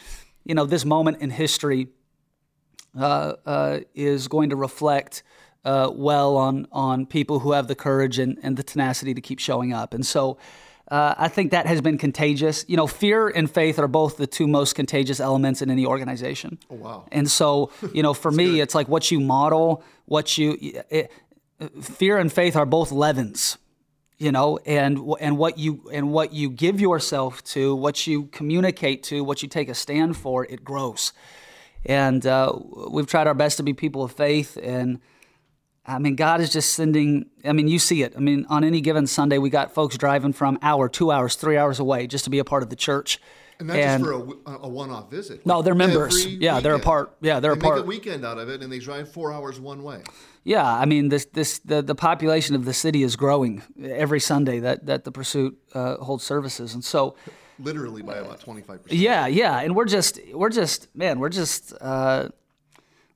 you 0.45 0.53
know, 0.53 0.65
this 0.65 0.85
moment 0.85 1.21
in 1.21 1.31
history 1.31 1.87
uh, 2.97 3.33
uh, 3.45 3.79
is 3.95 4.27
going 4.27 4.51
to 4.51 4.55
reflect 4.55 5.23
uh, 5.65 5.89
well 5.93 6.37
on, 6.37 6.67
on 6.71 7.05
people 7.05 7.39
who 7.39 7.51
have 7.53 7.67
the 7.67 7.75
courage 7.75 8.19
and, 8.19 8.37
and 8.43 8.57
the 8.57 8.63
tenacity 8.63 9.13
to 9.13 9.21
keep 9.21 9.39
showing 9.39 9.73
up. 9.73 9.93
And 9.93 10.05
so, 10.05 10.37
uh, 10.89 11.13
I 11.17 11.27
think 11.27 11.51
that 11.51 11.65
has 11.65 11.81
been 11.81 11.97
contagious. 11.97 12.63
You 12.67 12.77
know, 12.77 12.87
fear 12.87 13.27
and 13.27 13.51
faith 13.51 13.77
are 13.77 13.89
both 13.89 14.15
the 14.15 14.27
two 14.27 14.47
most 14.47 14.73
contagious 14.73 15.19
elements 15.19 15.61
in 15.61 15.69
any 15.69 15.85
organization. 15.85 16.59
Oh, 16.69 16.75
wow. 16.75 17.07
And 17.11 17.29
so, 17.29 17.71
you 17.93 18.01
know, 18.01 18.13
for 18.13 18.31
me, 18.31 18.51
good. 18.51 18.59
it's 18.59 18.75
like 18.75 18.87
what 18.87 19.11
you 19.11 19.19
model, 19.19 19.83
what 20.05 20.37
you, 20.37 20.57
it, 20.89 21.11
fear 21.81 22.17
and 22.17 22.31
faith 22.31 22.55
are 22.55 22.65
both 22.65 22.93
leavens 22.93 23.57
you 24.17 24.31
know 24.31 24.57
and 24.65 24.99
and 25.19 25.37
what 25.37 25.57
you 25.57 25.89
and 25.93 26.11
what 26.11 26.33
you 26.33 26.49
give 26.49 26.81
yourself 26.81 27.43
to 27.43 27.75
what 27.75 28.07
you 28.07 28.25
communicate 28.25 29.03
to 29.03 29.23
what 29.23 29.43
you 29.43 29.49
take 29.49 29.69
a 29.69 29.75
stand 29.75 30.17
for 30.17 30.45
it 30.45 30.63
grows 30.63 31.13
and 31.85 32.25
uh, 32.25 32.51
we've 32.89 33.07
tried 33.07 33.27
our 33.27 33.33
best 33.33 33.57
to 33.57 33.63
be 33.63 33.73
people 33.73 34.03
of 34.03 34.11
faith 34.11 34.57
and 34.61 34.99
I 35.89 35.99
mean, 35.99 36.17
God 36.17 36.41
is 36.41 36.51
just 36.51 36.73
sending. 36.73 37.27
I 37.45 37.53
mean, 37.53 37.69
you 37.69 37.79
see 37.79 38.03
it. 38.03 38.13
I 38.17 38.19
mean, 38.19 38.45
on 38.49 38.65
any 38.65 38.81
given 38.81 39.07
Sunday, 39.07 39.37
we 39.37 39.49
got 39.49 39.73
folks 39.73 39.97
driving 39.97 40.33
from 40.33 40.59
hour, 40.61 40.89
two 40.89 41.11
hours, 41.11 41.35
three 41.35 41.55
hours 41.55 41.79
away 41.79 42.07
just 42.07 42.25
to 42.25 42.29
be 42.29 42.39
a 42.39 42.43
part 42.43 42.61
of 42.61 42.69
the 42.69 42.75
church. 42.75 43.21
And 43.59 43.69
not 43.69 43.77
and, 43.77 44.03
just 44.03 44.11
for 44.11 44.51
a, 44.51 44.59
a 44.59 44.69
one-off 44.69 45.09
visit. 45.09 45.45
No, 45.45 45.63
they're 45.63 45.73
members. 45.73 46.25
Yeah, 46.25 46.29
weekend. 46.31 46.65
they're 46.65 46.75
a 46.75 46.79
part. 46.79 47.17
Yeah, 47.21 47.39
they're 47.39 47.55
they 47.55 47.59
a 47.59 47.63
part. 47.63 47.75
Make 47.77 47.85
a 47.85 47.87
weekend 47.87 48.25
out 48.25 48.37
of 48.37 48.49
it, 48.49 48.61
and 48.61 48.71
they 48.71 48.79
drive 48.79 49.11
four 49.11 49.33
hours 49.33 49.59
one 49.59 49.81
way. 49.81 50.03
Yeah, 50.43 50.63
I 50.63 50.85
mean, 50.85 51.09
this 51.09 51.25
this 51.25 51.59
the, 51.59 51.81
the 51.81 51.95
population 51.95 52.55
of 52.55 52.65
the 52.65 52.73
city 52.73 53.01
is 53.01 53.15
growing 53.15 53.63
every 53.83 54.19
Sunday 54.19 54.59
that 54.59 54.85
that 54.85 55.05
the 55.05 55.11
pursuit 55.11 55.57
uh, 55.73 55.97
holds 55.97 56.23
services, 56.23 56.75
and 56.75 56.83
so 56.83 57.15
literally 57.59 58.03
by 58.03 58.17
about 58.17 58.39
twenty-five 58.39 58.83
percent. 58.83 59.01
Yeah, 59.01 59.25
yeah, 59.25 59.59
and 59.59 59.75
we're 59.75 59.85
just 59.85 60.19
we're 60.33 60.49
just 60.49 60.95
man, 60.95 61.19
we're 61.19 61.29
just. 61.29 61.73
Uh, 61.81 62.29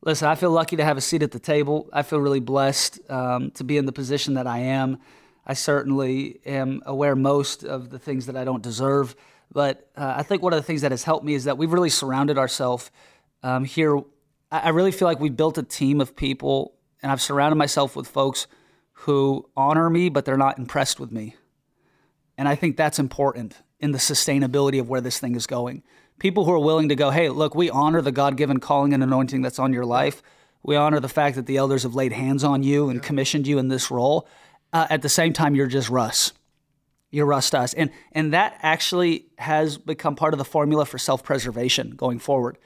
listen, 0.04 0.28
I 0.28 0.34
feel 0.34 0.52
lucky 0.52 0.76
to 0.78 0.84
have 0.84 0.98
a 0.98 1.02
seat 1.02 1.22
at 1.22 1.32
the 1.32 1.40
table. 1.40 1.88
I 1.94 2.02
feel 2.02 2.20
really 2.20 2.40
blessed 2.40 3.00
um, 3.10 3.52
to 3.52 3.64
be 3.64 3.78
in 3.78 3.86
the 3.86 3.92
position 3.92 4.34
that 4.34 4.48
I 4.48 4.60
am. 4.60 4.98
I 5.46 5.54
certainly 5.54 6.40
am 6.46 6.82
aware 6.86 7.16
most 7.16 7.64
of 7.64 7.90
the 7.90 8.00
things 8.00 8.26
that 8.26 8.36
I 8.36 8.44
don't 8.44 8.64
deserve. 8.64 9.16
But 9.52 9.90
uh, 9.98 10.14
I 10.18 10.24
think 10.24 10.42
one 10.42 10.54
of 10.54 10.58
the 10.58 10.64
things 10.64 10.82
that 10.82 10.92
has 10.92 11.04
helped 11.04 11.26
me 11.26 11.34
is 11.34 11.44
that 11.44 11.58
we've 11.58 11.72
really 11.72 11.90
surrounded 11.90 12.38
ourselves 12.38 12.90
um, 13.44 13.66
here. 13.66 14.02
I 14.52 14.70
really 14.70 14.92
feel 14.92 15.08
like 15.08 15.20
we 15.20 15.30
built 15.30 15.58
a 15.58 15.64
team 15.64 16.02
of 16.02 16.16
people, 16.16 16.76
and 17.02 17.12
I've 17.12 17.22
surrounded 17.22 17.56
myself 17.56 17.96
with 17.96 18.08
folks 18.08 18.48
who 18.92 19.50
honor 19.56 19.90
me, 19.90 20.10
but 20.10 20.26
they're 20.26 20.38
not 20.38 20.58
impressed 20.58 21.00
with 21.00 21.12
me. 21.12 21.36
And 22.38 22.48
I 22.48 22.56
think 22.56 22.78
that's 22.78 23.00
important 23.00 23.58
in 23.80 23.92
the 23.92 23.98
sustainability 23.98 24.80
of 24.80 24.90
where 24.90 25.02
this 25.02 25.20
thing 25.20 25.36
is 25.36 25.48
going 25.48 25.84
people 26.22 26.46
who 26.46 26.52
are 26.52 26.60
willing 26.60 26.90
to 26.90 26.96
go, 26.96 27.10
hey, 27.10 27.30
look, 27.30 27.56
we 27.56 27.72
honor 27.72 28.00
the 28.00 28.12
God 28.12 28.38
given 28.38 28.60
calling 28.60 28.94
and 28.94 29.02
anointing 29.02 29.42
that's 29.42 29.58
on 29.58 29.74
your 29.74 29.86
life. 29.86 30.22
We 30.62 30.76
honor 30.76 31.00
the 31.00 31.10
fact 31.10 31.36
that 31.36 31.48
the 31.48 31.58
elders 31.58 31.82
have 31.82 31.96
laid 31.96 32.14
hands 32.14 32.44
on 32.44 32.62
you 32.62 32.90
and 32.90 33.02
commissioned 33.02 33.48
you 33.48 33.58
in 33.58 33.70
this 33.70 33.90
role. 33.90 34.28
Uh, 34.72 34.86
at 34.92 35.02
the 35.02 35.10
same 35.10 35.34
time, 35.34 35.56
you're 35.56 35.66
just 35.66 35.90
Russ. 35.90 36.32
You're 37.12 37.26
Russ 37.26 37.54
us. 37.54 37.74
And, 37.74 37.92
and 38.14 38.34
that 38.34 38.58
actually 38.62 39.26
has 39.38 39.78
become 39.78 40.16
part 40.16 40.34
of 40.34 40.38
the 40.38 40.46
formula 40.46 40.86
for 40.86 40.98
self 40.98 41.24
preservation 41.24 41.92
going 41.92 42.20
forward. 42.20 42.58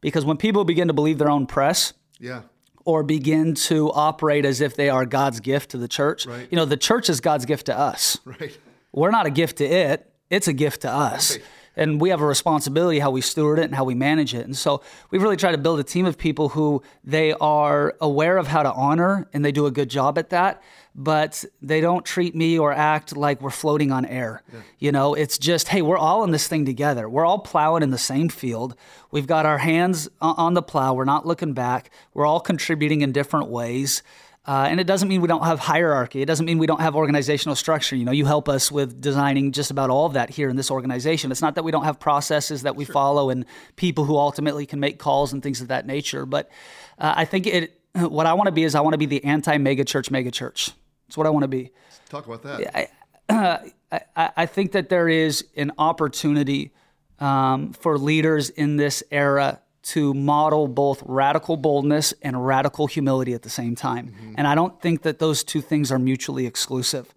Because 0.00 0.24
when 0.24 0.36
people 0.36 0.64
begin 0.64 0.88
to 0.88 0.94
believe 0.94 1.18
their 1.18 1.30
own 1.30 1.46
press, 1.46 1.94
yeah. 2.20 2.42
or 2.84 3.02
begin 3.02 3.54
to 3.54 3.90
operate 3.92 4.44
as 4.44 4.60
if 4.60 4.76
they 4.76 4.90
are 4.90 5.06
God's 5.06 5.40
gift 5.40 5.70
to 5.70 5.78
the 5.78 5.88
church, 5.88 6.26
right. 6.26 6.46
you 6.50 6.56
know, 6.56 6.66
the 6.66 6.76
church 6.76 7.08
is 7.08 7.20
God's 7.20 7.46
gift 7.46 7.66
to 7.66 7.76
us. 7.76 8.18
Right. 8.24 8.56
We're 8.92 9.10
not 9.10 9.26
a 9.26 9.30
gift 9.30 9.58
to 9.58 9.64
it, 9.64 10.10
it's 10.30 10.48
a 10.48 10.52
gift 10.52 10.82
to 10.82 10.90
us. 10.90 11.32
Right. 11.32 11.44
and 11.76 12.00
we 12.00 12.10
have 12.10 12.20
a 12.20 12.26
responsibility 12.26 12.98
how 12.98 13.10
we 13.10 13.20
steward 13.20 13.58
it 13.58 13.64
and 13.64 13.74
how 13.74 13.84
we 13.84 13.94
manage 13.94 14.34
it. 14.34 14.46
And 14.46 14.56
so 14.56 14.82
we've 15.10 15.22
really 15.22 15.36
tried 15.36 15.52
to 15.52 15.58
build 15.58 15.78
a 15.80 15.84
team 15.84 16.06
of 16.06 16.16
people 16.16 16.50
who 16.50 16.82
they 17.04 17.32
are 17.34 17.94
aware 18.00 18.38
of 18.38 18.46
how 18.46 18.62
to 18.62 18.72
honor 18.72 19.28
and 19.32 19.44
they 19.44 19.52
do 19.52 19.66
a 19.66 19.70
good 19.70 19.90
job 19.90 20.18
at 20.18 20.30
that 20.30 20.62
but 20.98 21.44
they 21.60 21.82
don't 21.82 22.06
treat 22.06 22.34
me 22.34 22.58
or 22.58 22.72
act 22.72 23.14
like 23.14 23.42
we're 23.42 23.50
floating 23.50 23.92
on 23.92 24.06
air. 24.06 24.42
Yeah. 24.50 24.60
You 24.78 24.92
know, 24.92 25.12
it's 25.12 25.36
just, 25.36 25.68
hey, 25.68 25.82
we're 25.82 25.98
all 25.98 26.24
in 26.24 26.30
this 26.30 26.48
thing 26.48 26.64
together. 26.64 27.06
We're 27.06 27.26
all 27.26 27.38
plowing 27.38 27.82
in 27.82 27.90
the 27.90 27.98
same 27.98 28.30
field. 28.30 28.74
We've 29.10 29.26
got 29.26 29.44
our 29.44 29.58
hands 29.58 30.08
on 30.22 30.54
the 30.54 30.62
plow. 30.62 30.94
We're 30.94 31.04
not 31.04 31.26
looking 31.26 31.52
back. 31.52 31.90
We're 32.14 32.24
all 32.24 32.40
contributing 32.40 33.02
in 33.02 33.12
different 33.12 33.48
ways. 33.48 34.02
Uh, 34.46 34.68
and 34.70 34.80
it 34.80 34.86
doesn't 34.86 35.08
mean 35.08 35.20
we 35.20 35.28
don't 35.28 35.44
have 35.44 35.58
hierarchy. 35.58 36.22
It 36.22 36.26
doesn't 36.26 36.46
mean 36.46 36.56
we 36.56 36.66
don't 36.66 36.80
have 36.80 36.96
organizational 36.96 37.56
structure. 37.56 37.94
You 37.94 38.06
know, 38.06 38.12
you 38.12 38.24
help 38.24 38.48
us 38.48 38.72
with 38.72 38.98
designing 38.98 39.52
just 39.52 39.70
about 39.70 39.90
all 39.90 40.06
of 40.06 40.14
that 40.14 40.30
here 40.30 40.48
in 40.48 40.56
this 40.56 40.70
organization. 40.70 41.30
It's 41.30 41.42
not 41.42 41.56
that 41.56 41.64
we 41.64 41.72
don't 41.72 41.84
have 41.84 42.00
processes 42.00 42.62
that 42.62 42.74
we 42.74 42.86
sure. 42.86 42.92
follow 42.94 43.28
and 43.28 43.44
people 43.74 44.04
who 44.04 44.16
ultimately 44.16 44.64
can 44.64 44.80
make 44.80 44.98
calls 44.98 45.32
and 45.32 45.42
things 45.42 45.60
of 45.60 45.68
that 45.68 45.84
nature. 45.84 46.24
But 46.24 46.48
uh, 46.98 47.12
I 47.16 47.26
think 47.26 47.46
it. 47.46 47.80
What 47.94 48.26
I 48.26 48.34
want 48.34 48.46
to 48.46 48.52
be 48.52 48.62
is 48.62 48.74
I 48.74 48.80
want 48.80 48.92
to 48.92 48.98
be 48.98 49.06
the 49.06 49.24
anti-mega 49.24 49.82
church 49.82 50.10
mega 50.10 50.30
That's 51.06 51.16
what 51.16 51.26
I 51.26 51.30
want 51.30 51.44
to 51.44 51.48
be. 51.48 51.70
Talk 52.08 52.26
about 52.26 52.42
that. 52.42 52.76
I, 52.76 52.88
uh, 53.28 53.58
I, 54.16 54.30
I, 54.36 54.46
think 54.46 54.72
that 54.72 54.88
there 54.88 55.08
is 55.08 55.44
an 55.56 55.72
opportunity 55.78 56.72
um, 57.18 57.72
for 57.72 57.98
leaders 57.98 58.50
in 58.50 58.76
this 58.76 59.02
era 59.10 59.60
to 59.82 60.12
model 60.14 60.66
both 60.66 61.02
radical 61.06 61.56
boldness 61.56 62.12
and 62.22 62.44
radical 62.44 62.88
humility 62.88 63.34
at 63.34 63.42
the 63.42 63.50
same 63.50 63.76
time. 63.76 64.08
Mm-hmm. 64.08 64.34
And 64.36 64.46
I 64.48 64.54
don't 64.56 64.80
think 64.80 65.02
that 65.02 65.20
those 65.20 65.44
two 65.44 65.60
things 65.60 65.92
are 65.92 65.98
mutually 65.98 66.46
exclusive. 66.46 67.14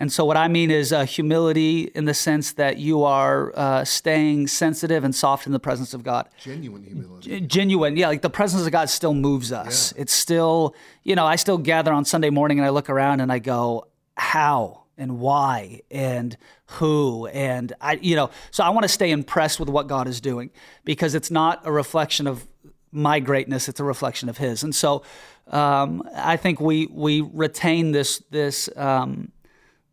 And 0.00 0.12
so, 0.12 0.24
what 0.24 0.36
I 0.36 0.46
mean 0.46 0.70
is 0.70 0.92
uh, 0.92 1.04
humility 1.04 1.90
in 1.94 2.04
the 2.04 2.14
sense 2.14 2.52
that 2.52 2.78
you 2.78 3.02
are 3.02 3.52
uh, 3.56 3.84
staying 3.84 4.46
sensitive 4.46 5.02
and 5.02 5.12
soft 5.12 5.44
in 5.46 5.52
the 5.52 5.58
presence 5.58 5.92
of 5.92 6.04
God. 6.04 6.28
Genuine 6.40 6.84
humility. 6.84 7.40
G- 7.40 7.46
genuine, 7.46 7.96
yeah. 7.96 8.06
Like 8.06 8.22
the 8.22 8.30
presence 8.30 8.64
of 8.64 8.70
God 8.70 8.88
still 8.88 9.12
moves 9.12 9.50
us. 9.50 9.92
Yeah. 9.92 10.02
It's 10.02 10.12
still, 10.12 10.76
you 11.02 11.16
know, 11.16 11.26
I 11.26 11.34
still 11.34 11.58
gather 11.58 11.92
on 11.92 12.04
Sunday 12.04 12.30
morning 12.30 12.60
and 12.60 12.66
I 12.66 12.70
look 12.70 12.88
around 12.88 13.20
and 13.20 13.32
I 13.32 13.40
go, 13.40 13.88
how? 14.16 14.84
and 15.00 15.20
why 15.20 15.80
and 15.92 16.36
who 16.66 17.28
and 17.28 17.72
I 17.80 18.00
you 18.02 18.16
know 18.16 18.30
so 18.50 18.64
I 18.64 18.70
want 18.70 18.82
to 18.82 18.88
stay 18.88 19.12
impressed 19.12 19.60
with 19.60 19.68
what 19.68 19.86
God 19.86 20.08
is 20.08 20.20
doing 20.20 20.50
because 20.84 21.14
it's 21.14 21.30
not 21.30 21.60
a 21.64 21.70
reflection 21.70 22.26
of 22.26 22.46
my 22.90 23.20
greatness 23.20 23.68
it's 23.68 23.78
a 23.78 23.84
reflection 23.84 24.28
of 24.28 24.38
his 24.38 24.64
and 24.64 24.74
so 24.74 25.04
um, 25.46 26.02
I 26.14 26.36
think 26.36 26.60
we 26.60 26.86
we 26.86 27.20
retain 27.20 27.92
this 27.92 28.18
this 28.30 28.68
um, 28.76 29.30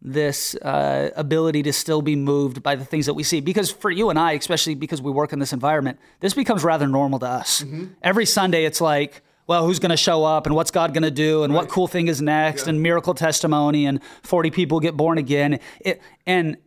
this 0.06 0.54
uh, 0.56 1.10
ability 1.16 1.64
to 1.64 1.74
still 1.74 2.02
be 2.02 2.16
moved 2.16 2.62
by 2.62 2.76
the 2.76 2.86
things 2.86 3.08
that 3.08 3.16
we 3.16 3.24
see. 3.24 3.42
Because 3.42 3.72
for 3.72 3.90
you 3.90 4.12
and 4.12 4.20
I, 4.20 4.34
especially 4.34 4.76
because 4.76 5.02
we 5.02 5.12
work 5.12 5.34
in 5.34 5.40
this 5.40 5.52
environment, 5.52 6.00
this 6.20 6.36
becomes 6.36 6.64
rather 6.64 6.88
normal 6.88 7.20
to 7.20 7.26
us. 7.26 7.64
Mm-hmm. 7.64 7.86
Every 8.04 8.28
Sunday, 8.28 8.66
it's 8.66 8.80
like, 8.80 9.24
well, 9.48 9.66
who's 9.66 9.80
going 9.80 9.90
to 9.90 9.98
show 9.98 10.24
up 10.24 10.46
and 10.46 10.56
what's 10.56 10.70
God 10.70 10.94
going 10.94 11.04
to 11.04 11.12
do 11.12 11.44
and 11.44 11.54
right. 11.54 11.62
what 11.62 11.70
cool 11.70 11.88
thing 11.88 12.08
is 12.08 12.22
next 12.22 12.64
yeah. 12.64 12.70
and 12.70 12.84
miracle 12.84 13.16
testimony 13.16 13.88
and 13.88 14.00
40 14.22 14.52
people 14.52 14.80
get 14.80 14.96
born 14.96 15.18
again. 15.18 15.60
It, 15.80 16.02
and 16.28 16.58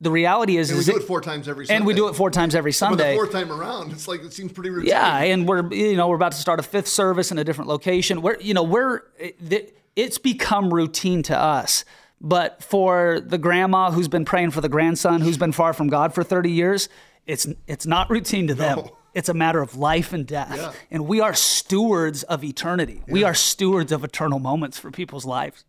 the 0.00 0.10
reality 0.10 0.56
is, 0.56 0.70
and 0.70 0.78
we 0.78 0.80
is 0.80 0.86
do 0.86 0.96
it, 0.96 1.02
it 1.02 1.06
four 1.06 1.20
times 1.20 1.46
every 1.46 1.66
Sunday. 1.66 1.76
And 1.76 1.86
we 1.86 1.94
do 1.94 2.08
it 2.08 2.16
four 2.16 2.30
times 2.30 2.56
every 2.56 2.72
Sunday. 2.72 3.12
the 3.12 3.16
fourth 3.16 3.32
time 3.32 3.52
around, 3.52 3.92
it's 3.92 4.08
like 4.08 4.22
it 4.22 4.32
seems 4.32 4.50
pretty 4.50 4.70
routine. 4.70 4.88
Yeah, 4.88 5.18
and 5.18 5.46
we're 5.46 5.72
you 5.72 5.96
know 5.96 6.08
we're 6.08 6.16
about 6.16 6.32
to 6.32 6.38
start 6.38 6.58
a 6.58 6.62
fifth 6.62 6.88
service 6.88 7.30
in 7.30 7.38
a 7.38 7.44
different 7.44 7.68
location. 7.68 8.22
We're 8.22 8.38
you 8.40 8.54
know 8.54 8.62
we're 8.62 9.02
it, 9.18 9.76
it's 9.96 10.18
become 10.18 10.72
routine 10.72 11.22
to 11.24 11.38
us. 11.38 11.84
But 12.20 12.62
for 12.62 13.20
the 13.20 13.38
grandma 13.38 13.90
who's 13.90 14.08
been 14.08 14.24
praying 14.24 14.50
for 14.50 14.60
the 14.60 14.68
grandson 14.68 15.22
who's 15.22 15.38
been 15.38 15.52
far 15.52 15.72
from 15.72 15.88
God 15.88 16.12
for 16.12 16.22
30 16.22 16.50
years, 16.50 16.88
it's 17.26 17.46
it's 17.66 17.86
not 17.86 18.10
routine 18.10 18.46
to 18.48 18.54
them. 18.54 18.78
No. 18.78 18.96
It's 19.14 19.28
a 19.28 19.34
matter 19.34 19.60
of 19.60 19.76
life 19.76 20.12
and 20.12 20.26
death. 20.26 20.56
Yeah. 20.56 20.72
And 20.90 21.06
we 21.06 21.20
are 21.20 21.34
stewards 21.34 22.22
of 22.24 22.44
eternity. 22.44 23.02
Yeah. 23.06 23.12
We 23.12 23.24
are 23.24 23.34
stewards 23.34 23.90
of 23.90 24.04
eternal 24.04 24.38
moments 24.38 24.78
for 24.78 24.90
people's 24.90 25.24
lives. 25.24 25.64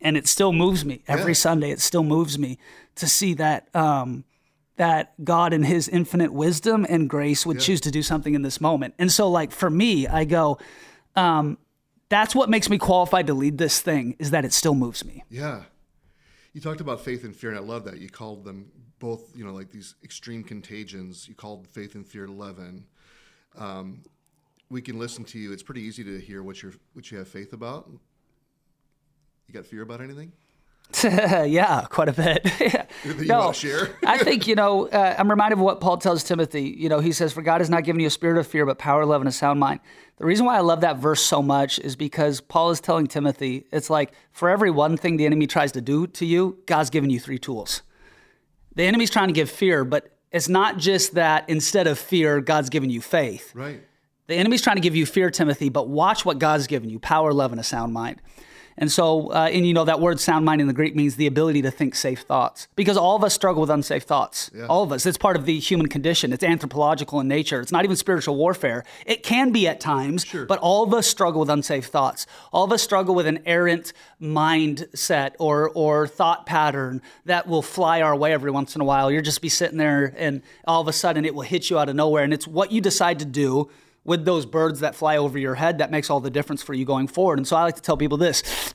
And 0.00 0.16
it 0.16 0.28
still 0.28 0.52
moves 0.52 0.84
me 0.84 1.02
every 1.08 1.32
yeah. 1.32 1.36
Sunday. 1.36 1.70
It 1.70 1.80
still 1.80 2.04
moves 2.04 2.38
me 2.38 2.58
to 2.96 3.06
see 3.06 3.34
that 3.34 3.74
um, 3.74 4.24
that 4.76 5.12
God 5.24 5.52
in 5.52 5.62
His 5.62 5.88
infinite 5.88 6.32
wisdom 6.32 6.86
and 6.88 7.08
grace 7.08 7.46
would 7.46 7.60
choose 7.60 7.80
to 7.82 7.90
do 7.90 8.02
something 8.02 8.34
in 8.34 8.42
this 8.42 8.60
moment. 8.60 8.94
And 8.98 9.10
so, 9.10 9.28
like 9.28 9.52
for 9.52 9.70
me, 9.70 10.06
I 10.06 10.24
go, 10.24 10.58
um, 11.16 11.58
that's 12.12 12.34
what 12.34 12.50
makes 12.50 12.68
me 12.68 12.78
qualified 12.78 13.26
to 13.28 13.34
lead 13.34 13.58
this 13.58 13.80
thing 13.80 14.16
is 14.18 14.30
that 14.30 14.44
it 14.44 14.52
still 14.52 14.74
moves 14.74 15.04
me. 15.04 15.24
Yeah. 15.30 15.62
You 16.52 16.60
talked 16.60 16.80
about 16.80 17.00
faith 17.00 17.24
and 17.24 17.34
fear, 17.34 17.50
and 17.50 17.58
I 17.58 17.62
love 17.62 17.84
that. 17.84 17.98
You 17.98 18.10
called 18.10 18.44
them 18.44 18.70
both, 18.98 19.34
you 19.34 19.44
know, 19.44 19.52
like 19.52 19.70
these 19.70 19.94
extreme 20.04 20.44
contagions. 20.44 21.26
You 21.26 21.34
called 21.34 21.66
faith 21.66 21.94
and 21.94 22.06
fear 22.06 22.28
leaven. 22.28 22.86
Um, 23.56 24.02
we 24.70 24.82
can 24.82 24.98
listen 24.98 25.24
to 25.24 25.38
you. 25.38 25.52
It's 25.52 25.62
pretty 25.62 25.82
easy 25.82 26.04
to 26.04 26.20
hear 26.20 26.42
what 26.42 26.62
you're 26.62 26.72
what 26.92 27.10
you 27.10 27.18
have 27.18 27.28
faith 27.28 27.52
about. 27.52 27.90
You 29.48 29.54
got 29.54 29.66
fear 29.66 29.82
about 29.82 30.00
anything? 30.00 30.32
yeah, 31.04 31.86
quite 31.88 32.08
a 32.08 32.12
bit. 32.12 32.44
no, 33.26 33.52
I 34.06 34.18
think 34.18 34.46
you 34.46 34.54
know. 34.54 34.88
Uh, 34.88 35.14
I'm 35.18 35.30
reminded 35.30 35.58
of 35.58 35.64
what 35.64 35.80
Paul 35.80 35.96
tells 35.96 36.22
Timothy. 36.22 36.64
You 36.64 36.88
know, 36.88 37.00
he 37.00 37.12
says, 37.12 37.32
"For 37.32 37.42
God 37.42 37.60
has 37.60 37.70
not 37.70 37.84
given 37.84 38.00
you 38.00 38.06
a 38.06 38.10
spirit 38.10 38.38
of 38.38 38.46
fear, 38.46 38.66
but 38.66 38.78
power, 38.78 39.04
love, 39.06 39.20
and 39.20 39.28
a 39.28 39.32
sound 39.32 39.58
mind." 39.58 39.80
The 40.22 40.26
reason 40.26 40.46
why 40.46 40.56
I 40.56 40.60
love 40.60 40.82
that 40.82 40.98
verse 40.98 41.20
so 41.20 41.42
much 41.42 41.80
is 41.80 41.96
because 41.96 42.40
Paul 42.40 42.70
is 42.70 42.80
telling 42.80 43.08
Timothy, 43.08 43.66
it's 43.72 43.90
like 43.90 44.12
for 44.30 44.48
every 44.48 44.70
one 44.70 44.96
thing 44.96 45.16
the 45.16 45.26
enemy 45.26 45.48
tries 45.48 45.72
to 45.72 45.80
do 45.80 46.06
to 46.06 46.24
you, 46.24 46.58
God's 46.66 46.90
given 46.90 47.10
you 47.10 47.18
three 47.18 47.40
tools. 47.40 47.82
The 48.76 48.84
enemy's 48.84 49.10
trying 49.10 49.26
to 49.26 49.34
give 49.34 49.50
fear, 49.50 49.84
but 49.84 50.16
it's 50.30 50.48
not 50.48 50.78
just 50.78 51.14
that 51.14 51.48
instead 51.48 51.88
of 51.88 51.98
fear, 51.98 52.40
God's 52.40 52.70
given 52.70 52.88
you 52.88 53.00
faith. 53.00 53.50
Right. 53.52 53.82
The 54.28 54.36
enemy's 54.36 54.62
trying 54.62 54.76
to 54.76 54.80
give 54.80 54.94
you 54.94 55.06
fear, 55.06 55.28
Timothy, 55.28 55.70
but 55.70 55.88
watch 55.88 56.24
what 56.24 56.38
God's 56.38 56.68
given 56.68 56.88
you 56.88 57.00
power, 57.00 57.32
love, 57.32 57.50
and 57.50 57.60
a 57.60 57.64
sound 57.64 57.92
mind. 57.92 58.22
And 58.82 58.90
so, 58.90 59.30
uh, 59.30 59.48
and 59.52 59.64
you 59.64 59.74
know, 59.74 59.84
that 59.84 60.00
word 60.00 60.18
sound 60.18 60.44
mind 60.44 60.60
in 60.60 60.66
the 60.66 60.72
Greek 60.72 60.96
means 60.96 61.14
the 61.14 61.28
ability 61.28 61.62
to 61.62 61.70
think 61.70 61.94
safe 61.94 62.22
thoughts 62.22 62.66
because 62.74 62.96
all 62.96 63.14
of 63.14 63.22
us 63.22 63.32
struggle 63.32 63.60
with 63.60 63.70
unsafe 63.70 64.02
thoughts. 64.02 64.50
Yeah. 64.52 64.66
All 64.66 64.82
of 64.82 64.90
us. 64.90 65.06
It's 65.06 65.16
part 65.16 65.36
of 65.36 65.46
the 65.46 65.60
human 65.60 65.86
condition. 65.86 66.32
It's 66.32 66.42
anthropological 66.42 67.20
in 67.20 67.28
nature. 67.28 67.60
It's 67.60 67.70
not 67.70 67.84
even 67.84 67.94
spiritual 67.94 68.34
warfare. 68.34 68.82
It 69.06 69.22
can 69.22 69.52
be 69.52 69.68
at 69.68 69.78
times, 69.78 70.24
sure. 70.24 70.46
but 70.46 70.58
all 70.58 70.82
of 70.82 70.92
us 70.92 71.06
struggle 71.06 71.38
with 71.38 71.48
unsafe 71.48 71.86
thoughts. 71.86 72.26
All 72.52 72.64
of 72.64 72.72
us 72.72 72.82
struggle 72.82 73.14
with 73.14 73.28
an 73.28 73.44
errant 73.46 73.92
mindset 74.20 75.36
or, 75.38 75.70
or 75.76 76.08
thought 76.08 76.44
pattern 76.44 77.02
that 77.26 77.46
will 77.46 77.62
fly 77.62 78.02
our 78.02 78.16
way 78.16 78.32
every 78.32 78.50
once 78.50 78.74
in 78.74 78.80
a 78.80 78.84
while. 78.84 79.12
You'll 79.12 79.22
just 79.22 79.42
be 79.42 79.48
sitting 79.48 79.78
there 79.78 80.12
and 80.16 80.42
all 80.66 80.80
of 80.80 80.88
a 80.88 80.92
sudden 80.92 81.24
it 81.24 81.36
will 81.36 81.42
hit 81.42 81.70
you 81.70 81.78
out 81.78 81.88
of 81.88 81.94
nowhere. 81.94 82.24
And 82.24 82.34
it's 82.34 82.48
what 82.48 82.72
you 82.72 82.80
decide 82.80 83.20
to 83.20 83.24
do 83.24 83.70
with 84.04 84.24
those 84.24 84.46
birds 84.46 84.80
that 84.80 84.94
fly 84.94 85.16
over 85.16 85.38
your 85.38 85.54
head 85.54 85.78
that 85.78 85.90
makes 85.90 86.10
all 86.10 86.20
the 86.20 86.30
difference 86.30 86.62
for 86.62 86.74
you 86.74 86.84
going 86.84 87.06
forward. 87.06 87.38
And 87.38 87.46
so 87.46 87.56
I 87.56 87.62
like 87.62 87.76
to 87.76 87.82
tell 87.82 87.96
people 87.96 88.18
this 88.18 88.74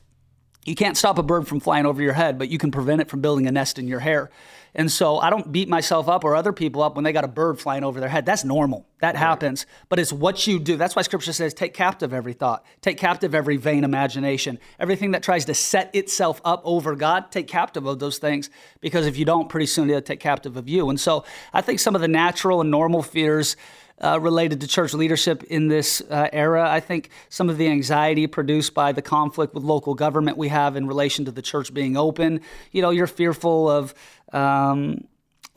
you 0.67 0.75
can't 0.75 0.97
stop 0.97 1.17
a 1.17 1.23
bird 1.23 1.47
from 1.47 1.61
flying 1.61 1.85
over 1.85 2.01
your 2.01 2.11
head, 2.11 2.37
but 2.37 2.49
you 2.49 2.57
can 2.57 2.71
prevent 2.71 2.99
it 2.99 3.09
from 3.09 3.21
building 3.21 3.47
a 3.47 3.51
nest 3.53 3.79
in 3.79 3.87
your 3.87 4.01
hair. 4.01 4.29
And 4.75 4.91
so 4.91 5.17
I 5.17 5.29
don't 5.29 5.49
beat 5.49 5.69
myself 5.69 6.09
up 6.09 6.25
or 6.25 6.35
other 6.35 6.51
people 6.51 6.83
up 6.83 6.95
when 6.95 7.05
they 7.05 7.13
got 7.13 7.23
a 7.23 7.29
bird 7.29 7.57
flying 7.57 7.85
over 7.85 8.01
their 8.01 8.09
head. 8.09 8.25
That's 8.25 8.43
normal. 8.43 8.85
That 8.99 9.15
right. 9.15 9.15
happens. 9.15 9.65
But 9.87 9.97
it's 9.97 10.11
what 10.11 10.45
you 10.45 10.59
do. 10.59 10.75
That's 10.75 10.93
why 10.93 11.03
scripture 11.03 11.31
says 11.31 11.53
take 11.53 11.73
captive 11.73 12.13
every 12.13 12.33
thought, 12.33 12.65
take 12.81 12.97
captive 12.97 13.33
every 13.33 13.55
vain 13.55 13.85
imagination. 13.85 14.59
Everything 14.77 15.11
that 15.11 15.23
tries 15.23 15.45
to 15.45 15.53
set 15.53 15.95
itself 15.95 16.41
up 16.43 16.61
over 16.65 16.95
God, 16.95 17.31
take 17.31 17.47
captive 17.47 17.85
of 17.85 17.99
those 17.99 18.17
things. 18.17 18.49
Because 18.81 19.07
if 19.07 19.17
you 19.17 19.23
don't, 19.23 19.47
pretty 19.47 19.67
soon 19.67 19.89
it'll 19.89 20.01
take 20.01 20.19
captive 20.19 20.57
of 20.57 20.67
you. 20.67 20.89
And 20.89 20.99
so 20.99 21.23
I 21.53 21.61
think 21.61 21.79
some 21.79 21.95
of 21.95 22.01
the 22.01 22.09
natural 22.09 22.59
and 22.59 22.69
normal 22.69 23.03
fears 23.03 23.55
uh, 24.03 24.19
related 24.19 24.61
to 24.61 24.67
church 24.67 24.93
leadership 24.93 25.43
in 25.43 25.67
this 25.67 26.01
uh, 26.09 26.29
era. 26.31 26.69
I 26.69 26.79
think 26.79 27.09
some 27.29 27.49
of 27.49 27.57
the 27.57 27.67
anxiety 27.67 28.27
produced 28.27 28.73
by 28.73 28.91
the 28.91 29.01
conflict 29.01 29.53
with 29.53 29.63
local 29.63 29.95
government 29.95 30.37
we 30.37 30.49
have 30.49 30.75
in 30.75 30.87
relation 30.87 31.25
to 31.25 31.31
the 31.31 31.41
church 31.41 31.73
being 31.73 31.97
open. 31.97 32.41
You 32.71 32.81
know, 32.81 32.89
you're 32.89 33.07
fearful 33.07 33.69
of. 33.69 33.93
Um, 34.33 35.07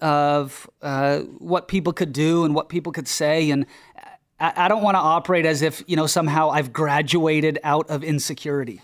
of 0.01 0.66
uh, 0.80 1.18
what 1.18 1.68
people 1.68 1.93
could 1.93 2.11
do 2.11 2.47
and 2.47 2.55
what 2.55 2.70
people 2.70 2.91
could 2.91 3.07
say, 3.07 3.51
and 3.51 3.66
I, 4.41 4.53
I 4.57 4.68
don't 4.68 4.82
want 4.82 4.95
to 4.95 5.01
operate 5.01 5.45
as 5.45 5.61
if 5.61 5.84
you 5.86 5.97
know 5.97 6.07
somehow 6.07 6.51
I've 6.51 6.72
graduated 6.72 7.59
out 7.62 7.91
of 7.91 8.03
insecurity. 8.03 8.80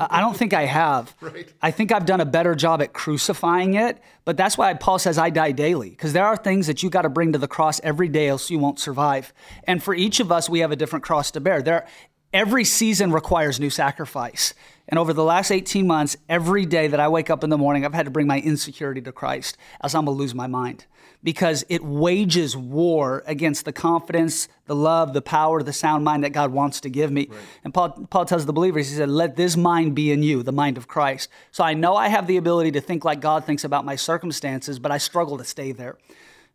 I 0.00 0.20
don't 0.20 0.36
think 0.36 0.52
I 0.52 0.64
have. 0.66 1.14
Right. 1.22 1.50
I 1.62 1.70
think 1.70 1.92
I've 1.92 2.04
done 2.04 2.20
a 2.20 2.26
better 2.26 2.54
job 2.54 2.82
at 2.82 2.92
crucifying 2.92 3.74
it, 3.74 4.02
but 4.24 4.36
that's 4.36 4.58
why 4.58 4.74
Paul 4.74 4.98
says 4.98 5.18
I 5.18 5.30
die 5.30 5.52
daily, 5.52 5.90
because 5.90 6.12
there 6.12 6.26
are 6.26 6.36
things 6.36 6.66
that 6.66 6.82
you 6.82 6.90
got 6.90 7.02
to 7.02 7.08
bring 7.08 7.32
to 7.32 7.38
the 7.38 7.48
cross 7.48 7.80
every 7.84 8.08
day, 8.08 8.28
else 8.28 8.50
you 8.50 8.58
won't 8.58 8.80
survive. 8.80 9.32
And 9.64 9.82
for 9.82 9.94
each 9.94 10.20
of 10.20 10.32
us, 10.32 10.50
we 10.50 10.58
have 10.60 10.72
a 10.72 10.76
different 10.76 11.04
cross 11.04 11.30
to 11.32 11.40
bear. 11.40 11.62
There, 11.62 11.86
every 12.32 12.64
season 12.64 13.12
requires 13.12 13.60
new 13.60 13.70
sacrifice. 13.70 14.52
And 14.88 14.98
over 14.98 15.12
the 15.12 15.24
last 15.24 15.50
18 15.50 15.86
months, 15.86 16.16
every 16.28 16.66
day 16.66 16.88
that 16.88 17.00
I 17.00 17.08
wake 17.08 17.30
up 17.30 17.44
in 17.44 17.50
the 17.50 17.58
morning, 17.58 17.84
I've 17.84 17.94
had 17.94 18.06
to 18.06 18.10
bring 18.10 18.26
my 18.26 18.40
insecurity 18.40 19.00
to 19.02 19.12
Christ, 19.12 19.56
else 19.80 19.94
I'm 19.94 20.04
going 20.04 20.16
to 20.16 20.20
lose 20.20 20.34
my 20.34 20.46
mind. 20.46 20.86
Because 21.24 21.64
it 21.68 21.84
wages 21.84 22.56
war 22.56 23.22
against 23.26 23.64
the 23.64 23.72
confidence, 23.72 24.48
the 24.66 24.74
love, 24.74 25.12
the 25.12 25.22
power, 25.22 25.62
the 25.62 25.72
sound 25.72 26.04
mind 26.04 26.24
that 26.24 26.30
God 26.30 26.50
wants 26.52 26.80
to 26.80 26.90
give 26.90 27.12
me. 27.12 27.28
Right. 27.30 27.38
And 27.64 27.72
Paul, 27.72 28.08
Paul 28.10 28.24
tells 28.24 28.44
the 28.44 28.52
believers, 28.52 28.90
he 28.90 28.96
said, 28.96 29.08
Let 29.08 29.36
this 29.36 29.56
mind 29.56 29.94
be 29.94 30.10
in 30.10 30.24
you, 30.24 30.42
the 30.42 30.52
mind 30.52 30.76
of 30.76 30.88
Christ. 30.88 31.28
So 31.52 31.62
I 31.62 31.74
know 31.74 31.94
I 31.94 32.08
have 32.08 32.26
the 32.26 32.38
ability 32.38 32.72
to 32.72 32.80
think 32.80 33.04
like 33.04 33.20
God 33.20 33.44
thinks 33.44 33.62
about 33.62 33.84
my 33.84 33.94
circumstances, 33.94 34.80
but 34.80 34.90
I 34.90 34.98
struggle 34.98 35.38
to 35.38 35.44
stay 35.44 35.70
there 35.70 35.96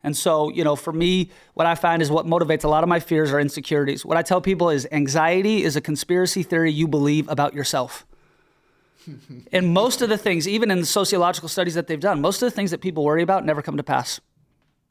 And 0.04 0.16
so, 0.16 0.50
you 0.50 0.64
know, 0.64 0.76
for 0.76 0.94
me, 0.94 1.32
what 1.54 1.66
I 1.66 1.76
find 1.76 2.02
is 2.02 2.12
what 2.12 2.26
motivates 2.26 2.64
a 2.64 2.68
lot 2.68 2.84
of 2.84 2.90
my 2.90 3.00
fears 3.00 3.32
are 3.32 3.40
insecurities. 3.40 4.06
What 4.06 4.18
I 4.18 4.22
tell 4.22 4.42
people 4.42 4.70
is 4.70 4.88
anxiety 4.92 5.64
is 5.64 5.76
a 5.76 5.82
conspiracy 5.82 6.44
theory 6.44 6.72
you 6.72 6.88
believe 6.88 7.28
about 7.30 7.54
yourself. 7.54 8.06
and 9.52 9.74
most 9.74 10.02
of 10.02 10.10
the 10.10 10.18
things, 10.18 10.48
even 10.48 10.70
in 10.72 10.80
the 10.80 10.86
sociological 10.86 11.50
studies 11.50 11.74
that 11.74 11.88
they've 11.88 12.00
done, 12.00 12.22
most 12.22 12.42
of 12.42 12.48
the 12.48 12.56
things 12.56 12.72
that 12.72 12.82
people 12.82 13.04
worry 13.04 13.24
about 13.24 13.46
never 13.46 13.62
come 13.62 13.78
to 13.78 13.84
pass, 13.84 14.20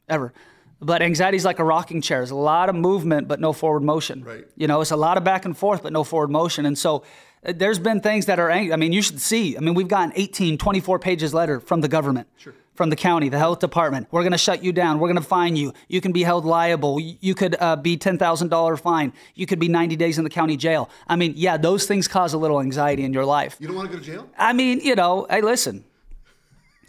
ever. 0.07 0.33
But 0.79 1.01
anxiety 1.01 1.37
is 1.37 1.45
like 1.45 1.59
a 1.59 1.63
rocking 1.63 2.01
chair. 2.01 2.19
There's 2.19 2.31
a 2.31 2.35
lot 2.35 2.69
of 2.69 2.75
movement, 2.75 3.27
but 3.27 3.39
no 3.39 3.51
forward 3.51 3.83
motion. 3.83 4.23
Right. 4.23 4.47
You 4.55 4.67
know, 4.67 4.81
it's 4.81 4.91
a 4.91 4.95
lot 4.95 5.17
of 5.17 5.23
back 5.23 5.45
and 5.45 5.57
forth, 5.57 5.81
but 5.81 5.91
no 5.91 6.03
forward 6.03 6.29
motion. 6.29 6.65
And 6.67 6.77
so 6.77 7.03
uh, 7.45 7.53
there's 7.55 7.79
been 7.79 7.99
things 7.99 8.27
that 8.27 8.39
are, 8.39 8.51
I 8.51 8.75
mean, 8.75 8.93
you 8.93 9.01
should 9.01 9.19
see. 9.19 9.57
I 9.57 9.59
mean, 9.59 9.73
we've 9.73 9.87
gotten 9.87 10.13
18, 10.15 10.57
24 10.57 10.99
pages 10.99 11.33
letter 11.33 11.59
from 11.59 11.81
the 11.81 11.87
government. 11.87 12.27
Sure 12.37 12.53
from 12.75 12.91
the 12.91 12.95
county, 12.95 13.27
the 13.27 13.39
health 13.39 13.57
department. 13.57 14.07
We're 14.11 14.21
going 14.21 14.33
to 14.33 14.37
shut 14.37 14.63
you 14.63 14.71
down. 14.71 14.99
We're 14.99 15.07
going 15.07 15.15
to 15.15 15.27
fine 15.27 15.55
you. 15.55 15.73
You 15.87 15.99
can 15.99 16.11
be 16.11 16.21
held 16.21 16.45
liable. 16.45 16.99
You 16.99 17.33
could 17.33 17.55
uh, 17.59 17.75
be 17.75 17.97
$10,000 17.97 18.79
fine. 18.79 19.13
You 19.33 19.47
could 19.47 19.57
be 19.57 19.67
90 19.67 19.95
days 19.95 20.19
in 20.19 20.23
the 20.23 20.29
county 20.29 20.57
jail. 20.57 20.87
I 21.07 21.15
mean, 21.15 21.33
yeah, 21.35 21.57
those 21.57 21.87
things 21.87 22.07
cause 22.07 22.33
a 22.33 22.37
little 22.37 22.61
anxiety 22.61 23.03
in 23.03 23.13
your 23.13 23.25
life. 23.25 23.57
You 23.59 23.65
don't 23.65 23.75
want 23.75 23.89
to 23.89 23.97
go 23.97 23.99
to 23.99 24.05
jail? 24.05 24.29
I 24.37 24.53
mean, 24.53 24.79
you 24.81 24.93
know, 24.93 25.25
hey, 25.27 25.41
listen, 25.41 25.85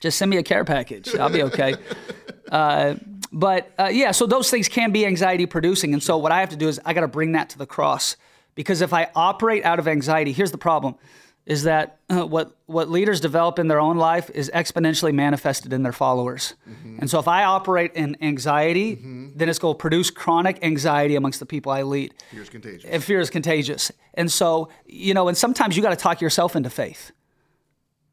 just 0.01 0.19
send 0.19 0.31
me 0.31 0.37
a 0.37 0.43
care 0.43 0.65
package. 0.65 1.15
I'll 1.15 1.31
be 1.31 1.43
okay. 1.45 1.75
uh, 2.53 2.95
but 3.33 3.73
uh, 3.79 3.91
yeah, 3.93 4.13
so 4.13 4.27
those 4.27 4.51
things 4.51 4.69
can 4.69 4.91
be 4.91 5.05
anxiety 5.07 5.47
producing. 5.47 5.93
And 5.93 6.03
so 6.03 6.17
what 6.17 6.33
I 6.33 6.41
have 6.41 6.51
to 6.51 6.57
do 6.57 6.69
is 6.69 6.81
I 6.85 6.95
got 6.95 7.03
to 7.03 7.09
bring 7.09 7.33
that 7.33 7.51
to 7.51 7.59
the 7.59 7.67
cross. 7.67 8.17
Because 8.55 8.81
if 8.81 8.93
I 8.93 9.09
operate 9.15 9.65
out 9.65 9.79
of 9.79 9.87
anxiety, 9.87 10.33
here's 10.33 10.51
the 10.51 10.59
problem 10.59 10.97
is 11.49 11.63
that 11.63 11.99
uh, 12.11 12.27
what 12.27 12.55
what 12.67 12.91
leaders 12.91 13.21
develop 13.21 13.59
in 13.59 13.69
their 13.69 13.81
own 13.81 13.97
life 13.97 14.29
is 14.35 14.51
exponentially 14.55 15.15
manifested 15.15 15.73
in 15.73 15.83
their 15.83 15.93
followers. 15.93 16.55
Mm-hmm. 16.69 16.99
And 16.99 17.11
so 17.11 17.19
if 17.19 17.27
I 17.27 17.45
operate 17.45 17.93
in 17.95 18.19
anxiety, 18.21 18.97
mm-hmm. 18.97 19.31
then 19.35 19.49
it's 19.49 19.59
going 19.59 19.75
to 19.75 19.79
produce 19.79 20.11
chronic 20.11 20.59
anxiety 20.63 21.17
amongst 21.17 21.41
the 21.41 21.47
people 21.47 21.73
I 21.73 21.83
lead. 21.83 22.13
Fear 22.31 22.43
is 22.43 22.51
contagious. 22.51 22.91
And 22.91 23.03
fear 23.03 23.21
is 23.21 23.31
contagious. 23.31 23.91
And 24.13 24.31
so, 24.31 24.69
you 24.85 25.15
know, 25.15 25.29
and 25.29 25.37
sometimes 25.39 25.75
you 25.75 25.83
got 25.83 25.91
to 25.91 25.97
talk 25.97 26.21
yourself 26.21 26.55
into 26.55 26.69
faith. 26.69 27.13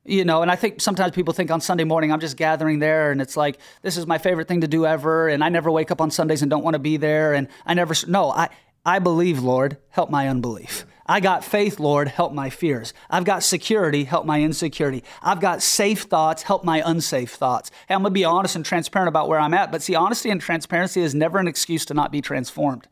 You 0.07 0.23
know, 0.23 0.43
and 0.43 0.51
I 0.51 0.55
think 0.55 0.81
sometimes 0.81 1.13
people 1.13 1.33
think 1.33 1.49
on 1.49 1.61
Sunday 1.61 1.83
morning 1.83 2.11
I'm 2.11 2.19
just 2.19 2.37
gathering 2.37 2.77
there 2.77 3.11
and 3.11 3.19
it's 3.19 3.35
like 3.35 3.57
this 3.81 3.97
is 3.97 4.05
my 4.05 4.19
favorite 4.19 4.47
thing 4.47 4.61
to 4.61 4.67
do 4.67 4.85
ever 4.85 5.27
and 5.27 5.43
I 5.43 5.49
never 5.49 5.71
wake 5.71 5.89
up 5.89 5.99
on 5.99 6.11
Sundays 6.11 6.43
and 6.43 6.49
don't 6.49 6.63
want 6.63 6.75
to 6.75 6.79
be 6.79 6.97
there 6.97 7.33
and 7.33 7.47
I 7.65 7.73
never 7.73 7.95
no, 8.07 8.29
I 8.29 8.49
I 8.85 8.99
believe, 8.99 9.41
Lord, 9.41 9.77
help 9.89 10.11
my 10.11 10.27
unbelief. 10.27 10.85
I 11.07 11.19
got 11.19 11.43
faith, 11.43 11.79
Lord, 11.79 12.07
help 12.07 12.33
my 12.33 12.51
fears. 12.51 12.93
I've 13.09 13.25
got 13.25 13.41
security, 13.41 14.03
help 14.03 14.27
my 14.27 14.41
insecurity. 14.41 15.03
I've 15.23 15.39
got 15.39 15.63
safe 15.63 16.03
thoughts, 16.03 16.43
help 16.43 16.63
my 16.63 16.83
unsafe 16.85 17.31
thoughts. 17.31 17.71
Hey, 17.87 17.95
I'm 17.95 18.03
to 18.03 18.11
be 18.11 18.25
honest 18.25 18.55
and 18.55 18.63
transparent 18.63 19.07
about 19.07 19.27
where 19.27 19.39
I'm 19.39 19.55
at. 19.55 19.71
But 19.71 19.81
see, 19.81 19.95
honesty 19.95 20.29
and 20.29 20.39
transparency 20.39 21.01
is 21.01 21.15
never 21.15 21.39
an 21.39 21.47
excuse 21.47 21.85
to 21.85 21.95
not 21.95 22.11
be 22.11 22.21
transformed. 22.21 22.87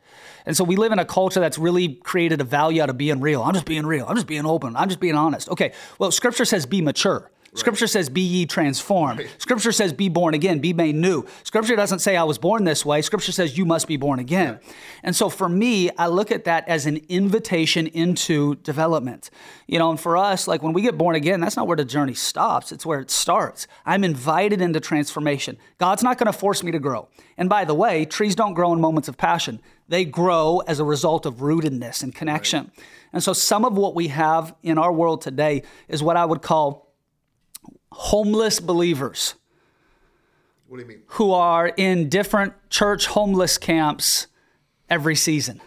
And 0.45 0.57
so 0.57 0.63
we 0.63 0.75
live 0.75 0.91
in 0.91 0.99
a 0.99 1.05
culture 1.05 1.39
that's 1.39 1.57
really 1.57 1.95
created 1.95 2.41
a 2.41 2.43
value 2.43 2.81
out 2.81 2.89
of 2.89 2.97
being 2.97 3.21
real. 3.21 3.43
I'm 3.43 3.53
just 3.53 3.65
being 3.65 3.85
real. 3.85 4.05
I'm 4.07 4.15
just 4.15 4.27
being 4.27 4.45
open. 4.45 4.75
I'm 4.75 4.89
just 4.89 4.99
being 4.99 5.15
honest. 5.15 5.49
Okay, 5.49 5.73
well, 5.99 6.11
scripture 6.11 6.45
says 6.45 6.65
be 6.65 6.81
mature. 6.81 7.29
Scripture 7.55 7.87
says, 7.87 8.09
Be 8.09 8.21
ye 8.21 8.45
transformed. 8.45 9.19
Right. 9.19 9.35
Scripture 9.37 9.71
says, 9.71 9.93
Be 9.93 10.09
born 10.09 10.33
again, 10.33 10.59
be 10.59 10.73
made 10.73 10.95
new. 10.95 11.25
Scripture 11.43 11.75
doesn't 11.75 11.99
say, 11.99 12.17
I 12.17 12.23
was 12.23 12.37
born 12.37 12.63
this 12.63 12.85
way. 12.85 13.01
Scripture 13.01 13.31
says, 13.31 13.57
You 13.57 13.65
must 13.65 13.87
be 13.87 13.97
born 13.97 14.19
again. 14.19 14.59
And 15.03 15.15
so 15.15 15.29
for 15.29 15.47
me, 15.47 15.89
I 15.97 16.07
look 16.07 16.31
at 16.31 16.45
that 16.45 16.67
as 16.67 16.85
an 16.85 17.01
invitation 17.09 17.87
into 17.87 18.55
development. 18.55 19.29
You 19.67 19.79
know, 19.79 19.91
and 19.91 19.99
for 19.99 20.17
us, 20.17 20.47
like 20.47 20.63
when 20.63 20.73
we 20.73 20.81
get 20.81 20.97
born 20.97 21.15
again, 21.15 21.39
that's 21.39 21.55
not 21.55 21.67
where 21.67 21.77
the 21.77 21.85
journey 21.85 22.13
stops, 22.13 22.71
it's 22.71 22.85
where 22.85 22.99
it 22.99 23.11
starts. 23.11 23.67
I'm 23.85 24.03
invited 24.03 24.61
into 24.61 24.79
transformation. 24.79 25.57
God's 25.77 26.03
not 26.03 26.17
going 26.17 26.31
to 26.31 26.37
force 26.37 26.63
me 26.63 26.71
to 26.71 26.79
grow. 26.79 27.07
And 27.37 27.49
by 27.49 27.65
the 27.65 27.73
way, 27.73 28.05
trees 28.05 28.35
don't 28.35 28.53
grow 28.53 28.73
in 28.73 28.81
moments 28.81 29.07
of 29.07 29.17
passion, 29.17 29.61
they 29.87 30.05
grow 30.05 30.59
as 30.67 30.79
a 30.79 30.83
result 30.83 31.25
of 31.25 31.35
rootedness 31.35 32.03
and 32.03 32.15
connection. 32.15 32.71
And 33.11 33.21
so 33.21 33.33
some 33.33 33.63
of 33.63 33.77
what 33.77 33.93
we 33.93 34.07
have 34.07 34.55
in 34.63 34.77
our 34.77 34.91
world 34.91 35.21
today 35.21 35.63
is 35.87 36.01
what 36.01 36.17
I 36.17 36.25
would 36.25 36.41
call 36.41 36.92
homeless 37.93 38.59
believers. 38.59 39.35
What 40.67 40.77
do 40.77 40.83
you 40.83 40.89
mean? 40.89 41.01
Who 41.07 41.31
are 41.33 41.67
in 41.67 42.09
different 42.09 42.53
church 42.69 43.07
homeless 43.07 43.57
camps 43.57 44.27
every 44.89 45.15
season. 45.15 45.61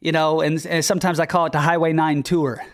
You 0.00 0.12
know, 0.12 0.40
and, 0.40 0.64
and 0.66 0.84
sometimes 0.84 1.20
I 1.20 1.26
call 1.26 1.46
it 1.46 1.52
the 1.52 1.60
Highway 1.60 1.92
9 1.92 2.22
tour. 2.22 2.64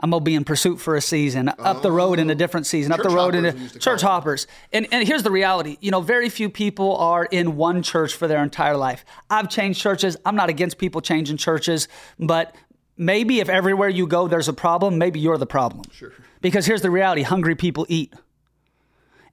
I'm 0.00 0.10
gonna 0.10 0.22
be 0.22 0.34
in 0.34 0.44
pursuit 0.44 0.80
for 0.80 0.96
a 0.96 1.00
season, 1.00 1.50
up 1.58 1.80
the 1.80 1.90
road 1.90 2.18
in 2.18 2.28
a 2.28 2.32
oh. 2.32 2.36
different 2.36 2.66
season, 2.66 2.92
up 2.92 3.00
the 3.00 3.08
road 3.08 3.34
in 3.34 3.46
a 3.46 3.68
church 3.70 4.02
hoppers. 4.02 4.46
And, 4.72 4.86
and 4.92 5.06
here's 5.06 5.22
the 5.22 5.30
reality: 5.30 5.78
you 5.80 5.90
know, 5.90 6.00
very 6.00 6.28
few 6.28 6.50
people 6.50 6.96
are 6.96 7.24
in 7.24 7.56
one 7.56 7.82
church 7.82 8.14
for 8.14 8.26
their 8.28 8.42
entire 8.42 8.76
life. 8.76 9.04
I've 9.30 9.48
changed 9.48 9.80
churches. 9.80 10.16
I'm 10.26 10.34
not 10.34 10.50
against 10.50 10.78
people 10.78 11.00
changing 11.00 11.36
churches, 11.36 11.88
but 12.18 12.54
maybe 12.98 13.40
if 13.40 13.48
everywhere 13.48 13.88
you 13.88 14.06
go 14.06 14.26
there's 14.28 14.48
a 14.48 14.52
problem, 14.52 14.98
maybe 14.98 15.20
you're 15.20 15.38
the 15.38 15.46
problem. 15.46 15.84
Sure. 15.92 16.12
Because 16.44 16.66
here's 16.66 16.82
the 16.82 16.90
reality 16.90 17.22
hungry 17.22 17.54
people 17.54 17.86
eat. 17.88 18.12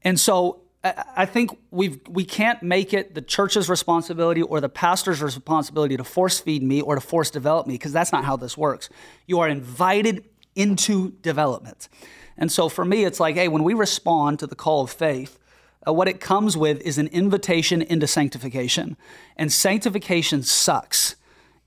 And 0.02 0.18
so 0.18 0.62
I 0.82 1.26
think 1.26 1.52
we've, 1.70 2.00
we 2.08 2.24
can't 2.24 2.64
make 2.64 2.94
it 2.94 3.16
the 3.16 3.22
church's 3.22 3.68
responsibility 3.68 4.42
or 4.42 4.62
the 4.62 4.70
pastor's 4.70 5.22
responsibility 5.22 5.98
to 5.98 6.06
force 6.06 6.40
feed 6.40 6.64
me 6.64 6.80
or 6.80 6.96
to 6.96 7.02
force 7.02 7.30
develop 7.30 7.68
me, 7.68 7.74
because 7.74 7.92
that's 7.92 8.14
not 8.14 8.24
how 8.24 8.38
this 8.38 8.58
works. 8.58 8.88
You 9.28 9.42
are 9.42 9.50
invited 9.50 10.24
into 10.56 11.12
development. 11.22 11.90
And 12.38 12.50
so 12.50 12.70
for 12.70 12.86
me, 12.86 13.04
it's 13.04 13.20
like, 13.20 13.36
hey, 13.36 13.50
when 13.50 13.66
we 13.66 13.74
respond 13.74 14.40
to 14.40 14.48
the 14.48 14.56
call 14.56 14.84
of 14.84 14.90
faith, 14.90 15.38
uh, 15.86 15.92
what 15.92 16.08
it 16.08 16.22
comes 16.22 16.56
with 16.56 16.80
is 16.80 16.98
an 16.98 17.08
invitation 17.08 17.82
into 17.82 18.08
sanctification. 18.08 18.96
And 19.36 19.52
sanctification 19.52 20.44
sucks 20.44 21.18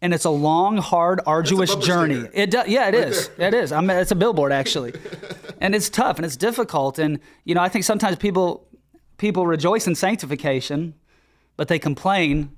and 0.03 0.13
it's 0.13 0.25
a 0.25 0.31
long, 0.31 0.77
hard, 0.79 1.21
arduous 1.27 1.75
journey. 1.77 2.29
It 2.33 2.51
does, 2.51 2.69
yeah, 2.69 2.89
it 2.89 2.95
right 2.95 3.09
is. 3.09 3.29
There. 3.29 3.49
It 3.49 3.55
is. 3.55 3.73
I 3.73 3.81
mean, 3.81 3.97
it's 3.97 4.11
a 4.11 4.17
billboard 4.17 4.53
actually, 4.53 4.93
and 5.61 5.75
it's 5.75 5.89
tough 5.89 6.17
and 6.17 6.27
it's 6.27 6.37
difficult. 6.37 6.99
And 6.99 7.21
you 7.45 7.55
know, 7.55 7.63
I 7.63 7.69
think 7.69 7.85
sometimes 7.85 8.17
people 8.17 8.69
people 9.17 9.47
rejoice 9.47 9.87
in 9.87 9.95
sanctification, 9.95 10.95
but 11.57 11.69
they 11.69 11.79
complain 11.79 12.51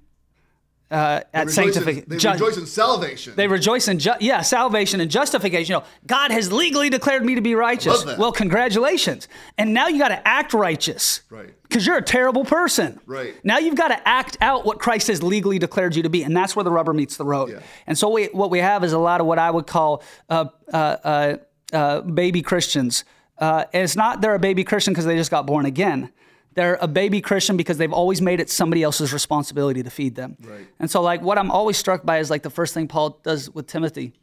uh, 0.90 1.20
at 1.34 1.50
sanctification. 1.50 2.04
They 2.08 2.16
ju- 2.16 2.30
rejoice 2.30 2.56
in 2.56 2.66
salvation. 2.66 3.34
They 3.34 3.48
rejoice 3.48 3.88
in 3.88 3.98
ju- 3.98 4.12
yeah 4.20 4.42
salvation 4.42 5.00
and 5.00 5.10
justification. 5.10 5.72
You 5.72 5.80
know, 5.80 5.86
God 6.06 6.30
has 6.30 6.52
legally 6.52 6.90
declared 6.90 7.24
me 7.24 7.34
to 7.34 7.40
be 7.40 7.54
righteous. 7.54 8.04
Well, 8.04 8.32
congratulations. 8.32 9.28
And 9.58 9.74
now 9.74 9.88
you 9.88 9.98
got 9.98 10.08
to 10.08 10.28
act 10.28 10.54
righteous. 10.54 11.22
Right. 11.28 11.50
Because 11.62 11.86
you're 11.86 11.96
a 11.96 12.02
terrible 12.02 12.44
person. 12.44 13.00
Right. 13.06 13.34
Now 13.44 13.58
you've 13.58 13.74
got 13.74 13.88
to 13.88 14.08
act 14.08 14.36
out 14.40 14.64
what 14.64 14.78
Christ 14.78 15.08
has 15.08 15.22
legally 15.22 15.58
declared 15.58 15.96
you 15.96 16.04
to 16.04 16.08
be, 16.08 16.22
and 16.22 16.36
that's 16.36 16.54
where 16.54 16.64
the 16.64 16.70
rubber 16.70 16.92
meets 16.92 17.16
the 17.16 17.24
road. 17.24 17.50
Yeah. 17.50 17.60
And 17.86 17.98
so 17.98 18.08
we, 18.10 18.26
what 18.26 18.50
we 18.50 18.60
have 18.60 18.84
is 18.84 18.92
a 18.92 18.98
lot 18.98 19.20
of 19.20 19.26
what 19.26 19.38
I 19.38 19.50
would 19.50 19.66
call 19.66 20.02
uh, 20.28 20.46
uh, 20.72 20.76
uh, 20.76 21.36
uh 21.72 22.00
baby 22.02 22.42
Christians. 22.42 23.04
Uh, 23.38 23.64
and 23.72 23.82
it's 23.82 23.96
not 23.96 24.20
they're 24.20 24.34
a 24.34 24.38
baby 24.38 24.62
Christian 24.62 24.92
because 24.92 25.04
they 25.04 25.16
just 25.16 25.30
got 25.30 25.46
born 25.46 25.66
again 25.66 26.12
they're 26.56 26.78
a 26.80 26.88
baby 26.88 27.20
Christian 27.20 27.56
because 27.56 27.78
they've 27.78 27.92
always 27.92 28.20
made 28.20 28.40
it 28.40 28.50
somebody 28.50 28.82
else's 28.82 29.12
responsibility 29.12 29.82
to 29.82 29.90
feed 29.90 30.14
them. 30.14 30.36
Right. 30.40 30.66
And 30.80 30.90
so, 30.90 31.02
like, 31.02 31.20
what 31.20 31.38
I'm 31.38 31.50
always 31.50 31.76
struck 31.76 32.04
by 32.04 32.18
is 32.18 32.30
like 32.30 32.42
the 32.42 32.50
first 32.50 32.74
thing 32.74 32.88
Paul 32.88 33.20
does 33.22 33.50
with 33.50 33.66
Timothy. 33.66 34.14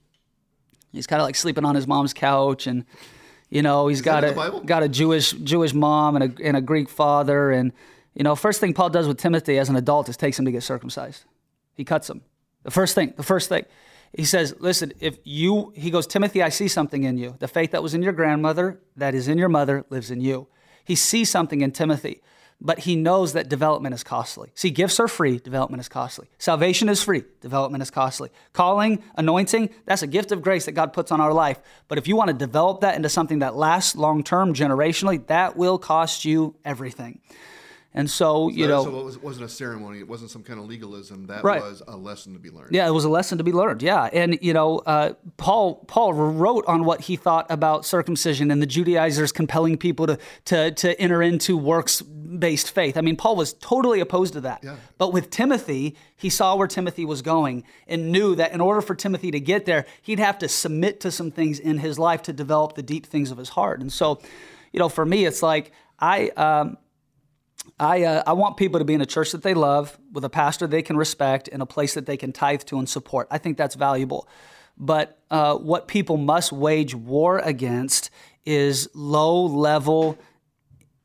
He's 0.91 1.07
kind 1.07 1.21
of 1.21 1.25
like 1.25 1.35
sleeping 1.35 1.63
on 1.63 1.75
his 1.75 1.87
mom's 1.87 2.13
couch, 2.13 2.67
and 2.67 2.85
you 3.49 3.61
know 3.61 3.87
he's 3.87 3.99
is 3.99 4.01
got 4.01 4.23
a 4.23 4.61
got 4.65 4.83
a 4.83 4.89
Jewish 4.89 5.31
Jewish 5.31 5.73
mom 5.73 6.15
and 6.15 6.39
a 6.39 6.43
and 6.43 6.57
a 6.57 6.61
Greek 6.61 6.89
father, 6.89 7.51
and 7.51 7.71
you 8.15 8.23
know 8.23 8.35
first 8.35 8.59
thing 8.59 8.73
Paul 8.73 8.89
does 8.89 9.07
with 9.07 9.19
Timothy 9.19 9.57
as 9.59 9.69
an 9.69 9.75
adult 9.75 10.09
is 10.09 10.17
takes 10.17 10.37
him 10.37 10.45
to 10.45 10.51
get 10.51 10.63
circumcised. 10.63 11.25
He 11.75 11.85
cuts 11.85 12.09
him. 12.09 12.21
The 12.63 12.71
first 12.71 12.95
thing, 12.95 13.13
the 13.15 13.23
first 13.23 13.47
thing. 13.47 13.65
He 14.15 14.25
says, 14.25 14.53
Listen, 14.59 14.93
if 14.99 15.17
you, 15.23 15.73
he 15.75 15.89
goes, 15.89 16.05
Timothy, 16.05 16.43
I 16.43 16.49
see 16.49 16.67
something 16.67 17.03
in 17.03 17.17
you. 17.17 17.35
The 17.39 17.47
faith 17.47 17.71
that 17.71 17.81
was 17.81 17.95
in 17.95 18.03
your 18.03 18.13
grandmother, 18.13 18.79
that 18.95 19.15
is 19.15 19.27
in 19.27 19.39
your 19.39 19.49
mother, 19.49 19.85
lives 19.89 20.11
in 20.11 20.21
you. 20.21 20.47
He 20.83 20.95
sees 20.95 21.29
something 21.29 21.61
in 21.61 21.71
Timothy, 21.71 22.21
but 22.59 22.79
he 22.79 22.95
knows 22.95 23.33
that 23.33 23.49
development 23.49 23.93
is 23.93 24.03
costly. 24.03 24.51
See, 24.55 24.69
gifts 24.69 24.99
are 24.99 25.07
free, 25.07 25.37
development 25.39 25.81
is 25.81 25.89
costly. 25.89 26.29
Salvation 26.37 26.87
is 26.87 27.03
free, 27.03 27.23
development 27.41 27.81
is 27.81 27.91
costly. 27.91 28.29
Calling, 28.53 29.03
anointing, 29.15 29.69
that's 29.85 30.01
a 30.01 30.07
gift 30.07 30.31
of 30.31 30.41
grace 30.41 30.65
that 30.65 30.71
God 30.71 30.93
puts 30.93 31.11
on 31.11 31.19
our 31.19 31.33
life. 31.33 31.59
But 31.87 31.97
if 31.97 32.07
you 32.07 32.15
want 32.15 32.29
to 32.29 32.33
develop 32.33 32.81
that 32.81 32.95
into 32.95 33.09
something 33.09 33.39
that 33.39 33.55
lasts 33.55 33.95
long 33.95 34.23
term, 34.23 34.53
generationally, 34.53 35.25
that 35.27 35.57
will 35.57 35.77
cost 35.77 36.25
you 36.25 36.55
everything. 36.63 37.19
And 37.95 38.09
so, 38.09 38.49
you 38.49 38.67
know, 38.67 38.83
so 38.83 39.07
it 39.07 39.23
was, 39.23 39.39
not 39.39 39.45
a 39.45 39.49
ceremony. 39.49 39.99
It 39.99 40.07
wasn't 40.07 40.31
some 40.31 40.41
kind 40.41 40.59
of 40.59 40.65
legalism. 40.65 41.27
That 41.27 41.43
right. 41.43 41.61
was 41.61 41.83
a 41.87 41.95
lesson 41.95 42.33
to 42.33 42.39
be 42.39 42.49
learned. 42.49 42.73
Yeah, 42.73 42.87
it 42.87 42.91
was 42.91 43.05
a 43.05 43.09
lesson 43.09 43.37
to 43.37 43.43
be 43.43 43.51
learned. 43.51 43.83
Yeah, 43.83 44.09
and 44.11 44.39
you 44.41 44.51
know, 44.51 44.79
uh, 44.79 45.13
Paul 45.37 45.75
Paul 45.87 46.13
wrote 46.13 46.65
on 46.67 46.85
what 46.85 47.01
he 47.01 47.15
thought 47.15 47.45
about 47.51 47.85
circumcision 47.85 48.49
and 48.49 48.61
the 48.61 48.65
Judaizers 48.65 49.31
compelling 49.31 49.77
people 49.77 50.07
to 50.07 50.17
to 50.45 50.71
to 50.71 50.99
enter 50.99 51.21
into 51.21 51.55
works 51.55 52.01
based 52.01 52.71
faith. 52.71 52.97
I 52.97 53.01
mean, 53.01 53.15
Paul 53.15 53.35
was 53.35 53.53
totally 53.53 53.99
opposed 53.99 54.33
to 54.33 54.41
that. 54.41 54.63
Yeah. 54.63 54.77
But 54.97 55.13
with 55.13 55.29
Timothy, 55.29 55.95
he 56.15 56.29
saw 56.29 56.55
where 56.55 56.67
Timothy 56.67 57.05
was 57.05 57.21
going 57.21 57.63
and 57.87 58.11
knew 58.11 58.33
that 58.35 58.53
in 58.53 58.61
order 58.61 58.81
for 58.81 58.95
Timothy 58.95 59.29
to 59.29 59.39
get 59.39 59.65
there, 59.65 59.85
he'd 60.01 60.19
have 60.19 60.39
to 60.39 60.49
submit 60.49 60.99
to 61.01 61.11
some 61.11 61.29
things 61.29 61.59
in 61.59 61.77
his 61.77 61.99
life 61.99 62.23
to 62.23 62.33
develop 62.33 62.73
the 62.73 62.81
deep 62.81 63.05
things 63.05 63.29
of 63.29 63.37
his 63.37 63.49
heart. 63.49 63.81
And 63.81 63.93
so, 63.93 64.19
you 64.71 64.79
know, 64.79 64.89
for 64.89 65.05
me, 65.05 65.25
it's 65.25 65.43
like 65.43 65.71
I. 65.99 66.29
Um, 66.29 66.77
I, 67.79 68.03
uh, 68.03 68.23
I 68.27 68.33
want 68.33 68.57
people 68.57 68.79
to 68.79 68.85
be 68.85 68.93
in 68.93 69.01
a 69.01 69.05
church 69.05 69.31
that 69.31 69.41
they 69.41 69.53
love, 69.53 69.97
with 70.11 70.23
a 70.23 70.29
pastor 70.29 70.67
they 70.67 70.81
can 70.81 70.97
respect, 70.97 71.49
and 71.51 71.61
a 71.61 71.65
place 71.65 71.93
that 71.95 72.05
they 72.05 72.17
can 72.17 72.31
tithe 72.31 72.63
to 72.63 72.77
and 72.77 72.87
support. 72.87 73.27
I 73.31 73.37
think 73.37 73.57
that's 73.57 73.75
valuable. 73.75 74.27
But 74.77 75.19
uh, 75.29 75.55
what 75.55 75.87
people 75.87 76.17
must 76.17 76.51
wage 76.51 76.95
war 76.95 77.39
against 77.39 78.09
is 78.45 78.89
low 78.93 79.45
level, 79.45 80.17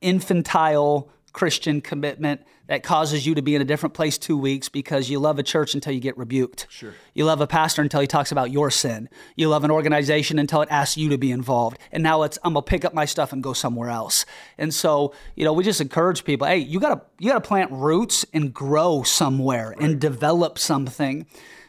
infantile 0.01 1.11
Christian 1.39 1.81
commitment 1.81 2.41
that 2.67 2.83
causes 2.83 3.25
you 3.25 3.37
to 3.37 3.43
be 3.43 3.55
in 3.55 3.63
a 3.63 3.65
different 3.65 3.95
place 3.95 4.19
two 4.19 4.37
weeks 4.37 4.69
because 4.69 5.09
you 5.09 5.21
love 5.21 5.39
a 5.39 5.45
church 5.45 5.73
until 5.73 5.93
you 5.93 6.01
get 6.01 6.19
rebuked. 6.19 6.67
Sure. 6.69 6.93
You 7.15 7.27
love 7.27 7.41
a 7.41 7.47
pastor 7.47 7.81
until 7.81 8.01
he 8.01 8.09
talks 8.09 8.33
about 8.33 8.51
your 8.51 8.73
sin. 8.73 9.09
You 9.37 9.49
love 9.49 9.63
an 9.63 9.71
organization 9.71 10.41
until 10.41 10.63
it 10.63 10.69
asks 10.69 10.97
you 10.97 11.09
to 11.11 11.17
be 11.17 11.31
involved. 11.31 11.79
And 11.93 12.03
now 12.03 12.25
it's 12.25 12.41
I'm 12.43 12.55
gonna 12.55 12.63
pick 12.63 12.85
up 12.85 12.93
my 12.93 13.05
stuff 13.05 13.33
and 13.33 13.41
go 13.41 13.53
somewhere 13.53 13.89
else. 13.89 14.27
And 14.59 14.75
so, 14.75 15.15
you 15.37 15.45
know, 15.45 15.53
we 15.53 15.63
just 15.63 15.81
encourage 15.81 16.25
people, 16.25 16.49
hey, 16.49 16.59
you 16.59 16.81
gotta 16.81 17.03
you 17.21 17.29
gotta 17.29 17.41
plant 17.41 17.71
roots 17.71 18.27
and 18.35 18.53
grow 18.53 19.05
somewhere 19.05 19.69
right. 19.69 19.81
and 19.81 20.01
develop 20.01 20.59
something 20.59 21.25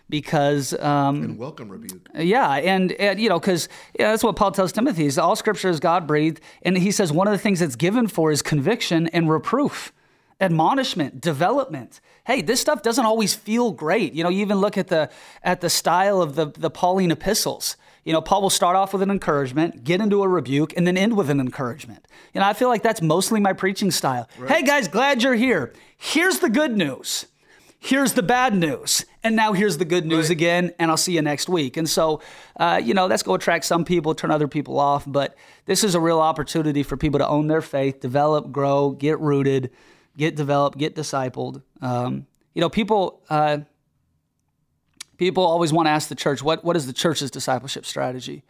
because 0.10 0.74
um, 0.80 1.24
and 1.24 1.38
welcome 1.38 1.70
rebuke. 1.70 2.10
Yeah, 2.16 2.55
and, 2.55 2.91
and 2.93 3.20
you 3.20 3.30
know, 3.30 3.39
because 3.39 3.70
yeah, 3.97 4.12
that's 4.12 4.24
what 4.24 4.36
Paul 4.36 4.51
tells 4.51 4.72
Timothy: 4.72 5.05
is 5.05 5.18
all 5.18 5.36
Scripture 5.36 5.70
is 5.70 5.80
God 5.80 6.07
breathed, 6.07 6.41
and 6.64 6.78
he 6.78 6.91
says 6.91 7.12
one 7.12 7.28
of 7.28 7.32
the 7.32 7.38
things 7.39 7.60
that's 7.60 7.76
given 7.76 8.07
for 8.07 8.32
is 8.32 8.41
conviction 8.41 9.07
and 9.07 9.30
reproof 9.30 9.93
admonishment, 10.41 11.20
development. 11.20 11.99
Hey, 12.26 12.41
this 12.41 12.62
stuff 12.62 12.82
doesn't 12.82 13.05
always 13.05 13.34
feel 13.34 13.72
great. 13.72 14.14
You 14.14 14.24
know, 14.24 14.30
you 14.30 14.41
even 14.41 14.60
look 14.60 14.78
at 14.78 14.88
the 14.88 15.10
at 15.43 15.62
the 15.62 15.70
style 15.70 16.22
of 16.22 16.36
the 16.36 16.47
the 16.47 16.70
Pauline 16.70 17.12
epistles. 17.12 17.76
You 18.05 18.14
know, 18.14 18.22
Paul 18.22 18.41
will 18.41 18.49
start 18.49 18.76
off 18.76 18.93
with 18.93 19.01
an 19.01 19.12
encouragement, 19.12 19.84
get 19.84 19.99
into 19.99 20.24
a 20.24 20.28
rebuke, 20.28 20.74
and 20.78 20.88
then 20.88 20.97
end 20.97 21.18
with 21.18 21.30
an 21.30 21.39
encouragement. 21.39 22.07
You 22.34 22.41
know, 22.41 22.47
I 22.47 22.53
feel 22.53 22.70
like 22.70 22.82
that's 22.82 23.01
mostly 23.01 23.39
my 23.39 23.53
preaching 23.53 23.91
style. 23.91 24.30
Right. 24.38 24.51
Hey 24.51 24.64
guys, 24.64 24.88
glad 24.88 25.22
you're 25.22 25.36
here. 25.36 25.74
Here's 25.97 26.39
the 26.39 26.49
good 26.49 26.76
news. 26.78 27.26
Here's 27.82 28.13
the 28.13 28.23
bad 28.23 28.53
news. 28.53 29.05
And 29.23 29.36
now 29.36 29.53
here's 29.53 29.77
the 29.77 29.86
good 29.86 30.05
news 30.05 30.25
right. 30.25 30.32
again, 30.32 30.73
and 30.80 30.91
I'll 30.91 30.97
see 30.97 31.15
you 31.15 31.21
next 31.21 31.47
week. 31.47 31.77
And 31.77 31.89
so, 31.89 32.21
uh, 32.57 32.80
you 32.84 32.93
know, 32.93 33.07
that's 33.07 33.23
going 33.23 33.39
to 33.39 33.43
attract 33.43 33.65
some 33.65 33.86
people, 33.86 34.13
turn 34.13 34.32
other 34.32 34.49
people 34.49 34.80
off. 34.80 35.05
But 35.07 35.36
this 35.65 35.84
is 35.84 35.95
a 35.95 35.99
real 35.99 36.19
opportunity 36.19 36.84
for 36.84 36.97
people 36.97 37.19
to 37.19 37.27
own 37.27 37.47
their 37.47 37.61
faith, 37.61 38.01
develop, 38.01 38.51
grow, 38.51 38.91
get 38.91 39.19
rooted, 39.19 39.71
get 40.17 40.36
developed, 40.36 40.77
get 40.77 40.93
discipled. 40.93 41.63
Um, 41.82 42.27
you 42.53 42.59
know, 42.59 42.69
people 42.69 43.21
uh, 43.30 43.59
people 45.17 45.45
always 45.45 45.71
want 45.71 45.86
to 45.88 45.91
ask 45.91 46.09
the 46.09 46.15
church, 46.15 46.43
what 46.43 46.63
what 46.65 46.75
is 46.75 46.86
the 46.86 46.93
church's 46.93 47.32
discipleship 47.32 47.86
strategy? 47.86 48.43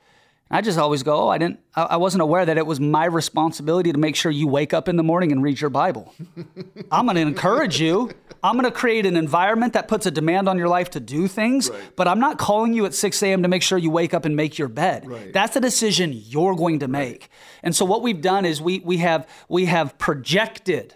I 0.51 0.61
just 0.61 0.79
always 0.79 1.03
go, 1.03 1.25
oh, 1.25 1.27
I 1.27 1.37
didn't, 1.37 1.59
I, 1.75 1.83
I 1.83 1.97
wasn't 1.97 2.23
aware 2.23 2.43
that 2.43 2.57
it 2.57 2.65
was 2.65 2.79
my 2.79 3.05
responsibility 3.05 3.91
to 3.91 3.99
make 3.99 4.15
sure 4.15 4.31
you 4.31 4.47
wake 4.47 4.73
up 4.73 4.87
in 4.87 4.95
the 4.95 5.03
morning 5.03 5.31
and 5.31 5.43
read 5.43 5.61
your 5.61 5.69
Bible. 5.69 6.13
I'm 6.91 7.05
going 7.05 7.15
to 7.15 7.21
encourage 7.21 7.79
you. 7.79 8.09
I'm 8.41 8.53
going 8.53 8.65
to 8.65 8.71
create 8.71 9.05
an 9.05 9.15
environment 9.15 9.73
that 9.73 9.87
puts 9.87 10.07
a 10.07 10.11
demand 10.11 10.49
on 10.49 10.57
your 10.57 10.67
life 10.67 10.89
to 10.91 10.99
do 10.99 11.27
things, 11.27 11.69
right. 11.69 11.95
but 11.95 12.07
I'm 12.07 12.19
not 12.19 12.39
calling 12.39 12.73
you 12.73 12.85
at 12.85 12.95
6 12.95 13.21
a.m. 13.21 13.43
to 13.43 13.47
make 13.47 13.61
sure 13.61 13.77
you 13.77 13.91
wake 13.91 14.13
up 14.13 14.25
and 14.25 14.35
make 14.35 14.57
your 14.57 14.69
bed. 14.69 15.07
Right. 15.07 15.31
That's 15.31 15.55
a 15.55 15.61
decision 15.61 16.13
you're 16.13 16.55
going 16.55 16.79
to 16.79 16.87
make. 16.87 17.09
Right. 17.09 17.29
And 17.63 17.75
so 17.75 17.85
what 17.85 18.01
we've 18.01 18.21
done 18.21 18.45
is 18.45 18.61
we 18.61 18.79
we 18.79 18.97
have 18.97 19.27
we 19.49 19.65
have 19.65 19.97
projected 19.97 20.95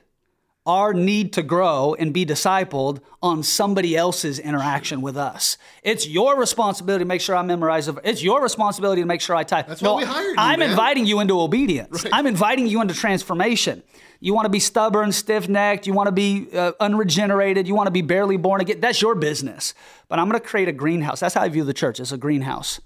our 0.66 0.94
need 0.94 1.34
to 1.34 1.44
grow 1.44 1.94
and 2.00 2.14
be 2.14 2.26
discipled 2.26 3.02
on 3.22 3.44
somebody 3.44 3.98
else's 3.98 4.40
interaction 4.40 5.02
with 5.02 5.18
us. 5.18 5.58
It's 5.84 6.08
your 6.08 6.40
responsibility 6.40 7.04
to 7.04 7.08
make 7.08 7.20
sure 7.20 7.36
I 7.36 7.42
memorize. 7.42 7.88
It. 7.90 7.98
It's 8.04 8.24
your 8.24 8.42
responsibility 8.42 9.02
to 9.02 9.06
make 9.06 9.20
sure 9.20 9.36
I 9.36 9.44
type. 9.44 9.68
That's 9.68 9.82
no, 9.82 9.96
why 9.96 10.02
we 10.02 10.06
hired 10.06 10.30
you. 10.30 10.36
I'm 10.38 10.60
man. 10.60 10.70
inviting 10.70 11.06
you 11.06 11.20
into 11.20 11.40
obedience. 11.40 12.06
Right. 12.06 12.14
I'm 12.14 12.28
inviting 12.28 12.68
you 12.68 12.82
into 12.82 12.94
transformation. 12.94 13.84
You 14.22 14.34
want 14.34 14.46
to 14.46 14.50
be 14.50 14.60
stubborn, 14.60 15.12
stiff 15.12 15.50
necked. 15.50 15.86
You 15.86 15.94
want 15.94 16.08
to 16.08 16.14
be 16.14 16.48
uh, 16.54 16.72
unregenerated. 16.80 17.68
You 17.68 17.76
want 17.76 17.88
to 17.88 17.92
be 17.92 18.02
barely 18.02 18.38
born 18.38 18.62
again. 18.62 18.80
That's 18.80 19.02
your 19.02 19.16
business. 19.16 19.74
But 20.08 20.20
I'm 20.20 20.30
going 20.30 20.40
to 20.40 20.48
create 20.48 20.70
a 20.70 20.74
greenhouse. 20.74 21.20
That's 21.20 21.36
how 21.36 21.42
I 21.42 21.50
view 21.50 21.66
the 21.66 21.74
church. 21.74 22.00
It's 22.00 22.14
a 22.14 22.18
greenhouse. 22.18 22.80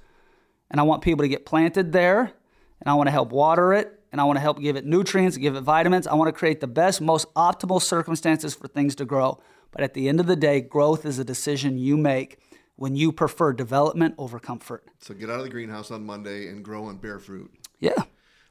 And 0.72 0.80
I 0.80 0.84
want 0.84 1.04
people 1.04 1.24
to 1.24 1.30
get 1.30 1.46
planted 1.46 1.92
there, 1.92 2.22
and 2.22 2.88
I 2.88 2.96
want 2.96 3.06
to 3.08 3.12
help 3.12 3.30
water 3.30 3.72
it 3.74 3.97
and 4.12 4.22
I 4.22 4.24
want 4.24 4.38
to 4.38 4.42
help 4.42 4.60
give 4.60 4.76
it 4.76 4.86
nutrients, 4.86 5.38
give 5.38 5.56
it 5.56 5.62
vitamins. 5.62 6.08
I 6.08 6.14
want 6.16 6.28
to 6.30 6.38
create 6.38 6.62
the 6.62 6.68
best, 6.68 7.02
most 7.02 7.34
optimal 7.34 7.82
circumstances 7.82 8.54
for 8.54 8.68
things 8.68 8.96
to 8.96 9.06
grow. 9.06 9.40
But 9.72 9.82
at 9.82 9.94
the 9.94 10.08
end 10.08 10.20
of 10.20 10.28
the 10.28 10.36
day, 10.36 10.62
growth 10.62 11.06
is 11.06 11.20
a 11.20 11.24
decision 11.24 11.78
you 11.78 11.98
make 11.98 12.40
when 12.76 12.96
you 12.96 13.12
prefer 13.12 13.54
development 13.54 14.16
over 14.18 14.40
comfort. 14.40 14.86
So 15.00 15.14
get 15.14 15.30
out 15.30 15.40
of 15.40 15.44
the 15.44 15.50
greenhouse 15.50 15.92
on 15.92 16.06
Monday 16.06 16.48
and 16.48 16.64
grow 16.64 16.90
and 16.90 17.02
bear 17.02 17.20
fruit. 17.20 17.52
Yeah. 17.80 17.96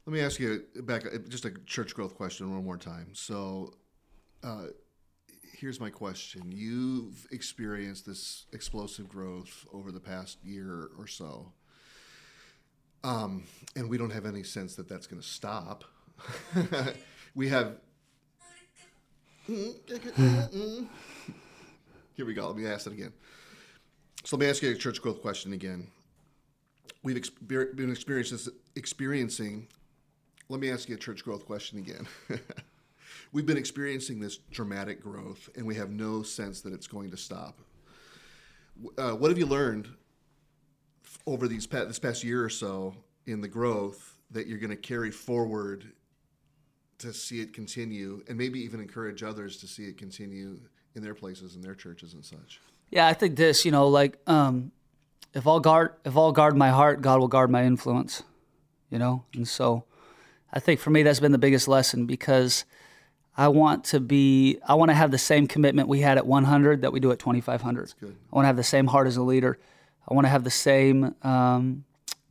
Let 0.05 0.13
me 0.13 0.21
ask 0.21 0.39
you 0.39 0.63
back 0.83 1.03
just 1.27 1.45
a 1.45 1.51
church 1.65 1.93
growth 1.93 2.15
question 2.15 2.53
one 2.53 2.63
more 2.63 2.77
time. 2.77 3.09
So 3.13 3.73
uh, 4.43 4.67
here's 5.53 5.79
my 5.79 5.89
question. 5.89 6.51
You've 6.51 7.27
experienced 7.31 8.05
this 8.05 8.45
explosive 8.53 9.09
growth 9.09 9.65
over 9.73 9.91
the 9.91 9.99
past 9.99 10.37
year 10.43 10.89
or 10.97 11.07
so. 11.07 11.51
Um, 13.07 13.43
and 13.77 13.89
we 13.89 13.97
don't 13.97 14.09
have 14.09 14.25
any 14.25 14.43
sense 14.43 14.75
that 14.75 14.89
that's 14.89 15.07
going 15.07 15.21
to 15.21 15.27
stop. 15.27 15.85
we 17.35 17.47
have. 17.47 17.77
Here 19.45 19.65
we 22.25 22.33
go. 22.33 22.47
Let 22.47 22.57
me 22.57 22.67
ask 22.67 22.85
it 22.85 22.91
again. 22.91 23.13
So 24.25 24.35
let 24.35 24.43
me 24.43 24.49
ask 24.49 24.61
you 24.61 24.71
a 24.71 24.75
church 24.75 25.01
growth 25.01 25.21
question 25.21 25.53
again. 25.53 25.87
We've 27.01 27.15
exper- 27.15 27.73
been 27.73 27.95
experiencing. 28.75 29.67
Let 30.49 30.59
me 30.59 30.69
ask 30.69 30.89
you 30.89 30.95
a 30.95 30.99
church 30.99 31.23
growth 31.23 31.45
question 31.45 31.79
again. 31.79 32.07
We've 33.31 33.45
been 33.45 33.57
experiencing 33.57 34.19
this 34.19 34.35
dramatic 34.51 35.01
growth, 35.01 35.47
and 35.55 35.65
we 35.65 35.75
have 35.75 35.91
no 35.91 36.23
sense 36.23 36.59
that 36.61 36.73
it's 36.73 36.87
going 36.87 37.11
to 37.11 37.17
stop. 37.17 37.61
Uh, 38.97 39.11
what 39.11 39.31
have 39.31 39.37
you 39.37 39.45
learned 39.45 39.87
over 41.25 41.47
these 41.47 41.67
this 41.67 41.99
past 41.99 42.23
year 42.23 42.43
or 42.43 42.49
so 42.49 42.95
in 43.25 43.41
the 43.41 43.47
growth 43.47 44.15
that 44.31 44.47
you're 44.47 44.57
going 44.57 44.69
to 44.69 44.75
carry 44.75 45.11
forward 45.11 45.91
to 46.99 47.13
see 47.13 47.41
it 47.41 47.53
continue 47.53 48.23
and 48.27 48.37
maybe 48.37 48.59
even 48.59 48.79
encourage 48.79 49.23
others 49.23 49.57
to 49.57 49.67
see 49.67 49.83
it 49.83 49.97
continue 49.97 50.59
in 50.95 51.03
their 51.03 51.13
places 51.13 51.55
in 51.55 51.61
their 51.61 51.75
churches 51.75 52.13
and 52.13 52.25
such? 52.25 52.59
Yeah 52.89 53.07
i 53.07 53.13
think 53.13 53.35
this 53.35 53.65
you 53.65 53.71
know 53.71 53.87
like 53.87 54.17
um, 54.27 54.71
if 55.33 55.45
i'll 55.45 55.59
guard 55.59 55.93
if 56.05 56.15
i'll 56.17 56.31
guard 56.31 56.55
my 56.55 56.69
heart 56.69 57.01
god 57.01 57.19
will 57.19 57.27
guard 57.27 57.49
my 57.49 57.63
influence 57.65 58.23
you 58.89 58.97
know? 58.97 59.25
And 59.35 59.47
so 59.47 59.83
i 60.53 60.59
think 60.59 60.79
for 60.79 60.89
me 60.89 61.03
that's 61.03 61.19
been 61.19 61.33
the 61.33 61.37
biggest 61.37 61.67
lesson 61.67 62.05
because 62.05 62.65
i 63.35 63.47
want 63.47 63.83
to 63.85 63.99
be 63.99 64.57
i 64.67 64.73
want 64.73 64.89
to 64.89 64.95
have 64.95 65.11
the 65.11 65.17
same 65.17 65.47
commitment 65.47 65.87
we 65.87 65.99
had 65.99 66.17
at 66.17 66.25
100 66.25 66.81
that 66.81 66.93
we 66.93 66.99
do 66.99 67.11
at 67.11 67.19
2500 67.19 67.93
i 68.01 68.05
want 68.31 68.43
to 68.43 68.47
have 68.47 68.55
the 68.55 68.63
same 68.63 68.87
heart 68.87 69.07
as 69.07 69.17
a 69.17 69.23
leader 69.23 69.59
I 70.07 70.13
want 70.13 70.25
to 70.25 70.29
have 70.29 70.43
the 70.43 70.49
same 70.49 71.15
um, 71.23 71.83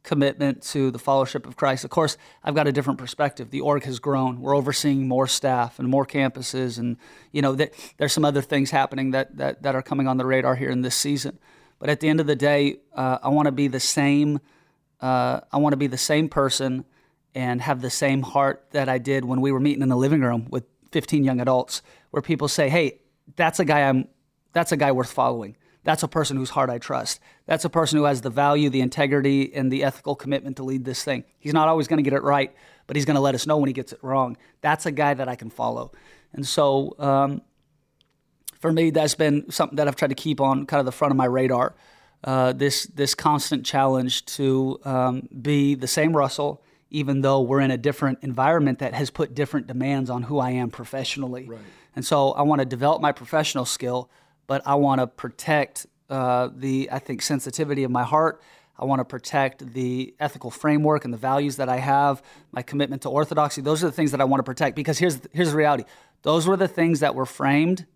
commitment 0.02 0.62
to 0.62 0.90
the 0.90 0.98
fellowship 0.98 1.46
of 1.46 1.56
Christ. 1.56 1.84
Of 1.84 1.90
course, 1.90 2.16
I've 2.42 2.54
got 2.54 2.66
a 2.66 2.72
different 2.72 2.98
perspective. 2.98 3.50
The 3.50 3.60
org 3.60 3.84
has 3.84 3.98
grown. 3.98 4.40
We're 4.40 4.56
overseeing 4.56 5.06
more 5.06 5.26
staff 5.26 5.78
and 5.78 5.88
more 5.88 6.06
campuses, 6.06 6.78
and 6.78 6.96
you 7.32 7.42
know, 7.42 7.54
th- 7.54 7.72
there's 7.98 8.12
some 8.12 8.24
other 8.24 8.40
things 8.40 8.70
happening 8.70 9.10
that, 9.10 9.36
that 9.36 9.62
that 9.62 9.74
are 9.74 9.82
coming 9.82 10.08
on 10.08 10.16
the 10.16 10.24
radar 10.24 10.54
here 10.54 10.70
in 10.70 10.80
this 10.80 10.94
season. 10.94 11.38
But 11.78 11.90
at 11.90 12.00
the 12.00 12.08
end 12.08 12.20
of 12.20 12.26
the 12.26 12.36
day, 12.36 12.78
uh, 12.94 13.18
I 13.22 13.28
want 13.28 13.46
to 13.46 13.52
be 13.52 13.68
the 13.68 13.80
same. 13.80 14.40
Uh, 15.00 15.40
I 15.52 15.58
want 15.58 15.74
to 15.74 15.76
be 15.76 15.88
the 15.88 15.98
same 15.98 16.30
person 16.30 16.86
and 17.34 17.60
have 17.60 17.82
the 17.82 17.90
same 17.90 18.22
heart 18.22 18.64
that 18.70 18.88
I 18.88 18.96
did 18.96 19.26
when 19.26 19.42
we 19.42 19.52
were 19.52 19.60
meeting 19.60 19.82
in 19.82 19.90
the 19.90 19.96
living 19.96 20.22
room 20.22 20.46
with 20.48 20.64
15 20.92 21.22
young 21.22 21.38
adults, 21.40 21.82
where 22.10 22.22
people 22.22 22.48
say, 22.48 22.70
"Hey, 22.70 23.00
that's 23.34 23.60
a 23.60 23.64
guy 23.64 23.82
I'm. 23.88 24.08
That's 24.52 24.72
a 24.72 24.76
guy 24.76 24.92
worth 24.92 25.12
following." 25.12 25.56
That's 25.86 26.02
a 26.02 26.08
person 26.08 26.36
whose 26.36 26.50
heart 26.50 26.68
I 26.68 26.78
trust. 26.78 27.20
That's 27.46 27.64
a 27.64 27.70
person 27.70 27.96
who 27.96 28.04
has 28.04 28.20
the 28.20 28.28
value, 28.28 28.68
the 28.70 28.80
integrity, 28.80 29.54
and 29.54 29.70
the 29.70 29.84
ethical 29.84 30.16
commitment 30.16 30.56
to 30.56 30.64
lead 30.64 30.84
this 30.84 31.04
thing. 31.04 31.22
He's 31.38 31.54
not 31.54 31.68
always 31.68 31.86
going 31.86 31.98
to 31.98 32.02
get 32.02 32.12
it 32.12 32.24
right, 32.24 32.52
but 32.88 32.96
he's 32.96 33.04
going 33.04 33.14
to 33.14 33.20
let 33.20 33.36
us 33.36 33.46
know 33.46 33.56
when 33.58 33.68
he 33.68 33.72
gets 33.72 33.92
it 33.92 34.00
wrong. 34.02 34.36
That's 34.62 34.84
a 34.84 34.90
guy 34.90 35.14
that 35.14 35.28
I 35.28 35.36
can 35.36 35.48
follow. 35.48 35.92
And 36.32 36.44
so, 36.44 36.96
um, 36.98 37.40
for 38.58 38.72
me, 38.72 38.90
that's 38.90 39.14
been 39.14 39.48
something 39.48 39.76
that 39.76 39.86
I've 39.86 39.94
tried 39.94 40.08
to 40.08 40.16
keep 40.16 40.40
on 40.40 40.66
kind 40.66 40.80
of 40.80 40.86
the 40.86 40.92
front 40.92 41.12
of 41.12 41.16
my 41.16 41.24
radar. 41.24 41.76
Uh, 42.24 42.52
this 42.52 42.86
this 42.86 43.14
constant 43.14 43.64
challenge 43.64 44.24
to 44.26 44.80
um, 44.84 45.28
be 45.40 45.76
the 45.76 45.86
same 45.86 46.16
Russell, 46.16 46.64
even 46.90 47.20
though 47.20 47.42
we're 47.42 47.60
in 47.60 47.70
a 47.70 47.78
different 47.78 48.18
environment 48.22 48.80
that 48.80 48.92
has 48.92 49.10
put 49.10 49.36
different 49.36 49.68
demands 49.68 50.10
on 50.10 50.24
who 50.24 50.40
I 50.40 50.50
am 50.50 50.68
professionally. 50.68 51.44
Right. 51.44 51.60
And 51.94 52.04
so, 52.04 52.32
I 52.32 52.42
want 52.42 52.58
to 52.58 52.64
develop 52.66 53.00
my 53.00 53.12
professional 53.12 53.64
skill 53.64 54.10
but 54.46 54.62
I 54.66 54.74
want 54.76 55.00
to 55.00 55.06
protect 55.06 55.86
uh, 56.08 56.50
the, 56.54 56.88
I 56.92 56.98
think, 56.98 57.22
sensitivity 57.22 57.84
of 57.84 57.90
my 57.90 58.04
heart. 58.04 58.42
I 58.78 58.84
want 58.84 59.00
to 59.00 59.04
protect 59.04 59.72
the 59.72 60.14
ethical 60.20 60.50
framework 60.50 61.04
and 61.04 61.12
the 61.12 61.18
values 61.18 61.56
that 61.56 61.68
I 61.68 61.78
have, 61.78 62.22
my 62.52 62.62
commitment 62.62 63.02
to 63.02 63.08
orthodoxy. 63.08 63.62
Those 63.62 63.82
are 63.82 63.86
the 63.86 63.92
things 63.92 64.10
that 64.10 64.20
I 64.20 64.24
want 64.24 64.40
to 64.40 64.44
protect 64.44 64.76
because 64.76 64.98
here's, 64.98 65.20
here's 65.32 65.50
the 65.50 65.56
reality 65.56 65.84
those 66.22 66.46
were 66.46 66.56
the 66.56 66.68
things 66.68 67.00
that 67.00 67.14
were 67.14 67.26
framed 67.26 67.86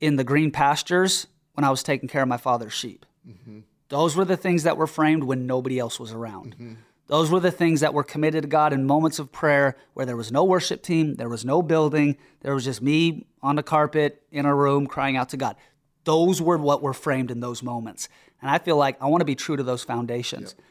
in 0.00 0.16
the 0.16 0.24
green 0.24 0.50
pastures 0.50 1.26
when 1.54 1.64
I 1.64 1.70
was 1.70 1.82
taking 1.82 2.08
care 2.08 2.22
of 2.22 2.28
my 2.28 2.36
father's 2.36 2.72
sheep. 2.72 3.06
Mm-hmm. 3.28 3.60
Those 3.88 4.16
were 4.16 4.24
the 4.24 4.36
things 4.36 4.64
that 4.64 4.76
were 4.76 4.86
framed 4.86 5.24
when 5.24 5.46
nobody 5.46 5.78
else 5.78 5.98
was 5.98 6.12
around. 6.12 6.54
Mm-hmm. 6.54 6.74
Those 7.08 7.30
were 7.30 7.40
the 7.40 7.50
things 7.50 7.80
that 7.80 7.94
were 7.94 8.04
committed 8.04 8.42
to 8.42 8.48
God 8.48 8.72
in 8.72 8.86
moments 8.86 9.18
of 9.18 9.32
prayer 9.32 9.76
where 9.94 10.04
there 10.04 10.16
was 10.16 10.30
no 10.30 10.44
worship 10.44 10.82
team, 10.82 11.16
there 11.16 11.28
was 11.28 11.44
no 11.44 11.62
building, 11.62 12.18
there 12.40 12.54
was 12.54 12.64
just 12.64 12.82
me 12.82 13.26
on 13.42 13.56
the 13.56 13.62
carpet 13.62 14.22
in 14.30 14.44
a 14.44 14.54
room 14.54 14.86
crying 14.86 15.16
out 15.16 15.30
to 15.30 15.38
God. 15.38 15.56
Those 16.04 16.40
were 16.40 16.58
what 16.58 16.82
were 16.82 16.92
framed 16.92 17.30
in 17.30 17.40
those 17.40 17.62
moments. 17.62 18.08
And 18.40 18.50
I 18.50 18.58
feel 18.58 18.76
like 18.76 19.00
I 19.00 19.06
want 19.06 19.22
to 19.22 19.26
be 19.26 19.34
true 19.34 19.56
to 19.56 19.62
those 19.62 19.84
foundations. 19.84 20.54
Yep. 20.56 20.66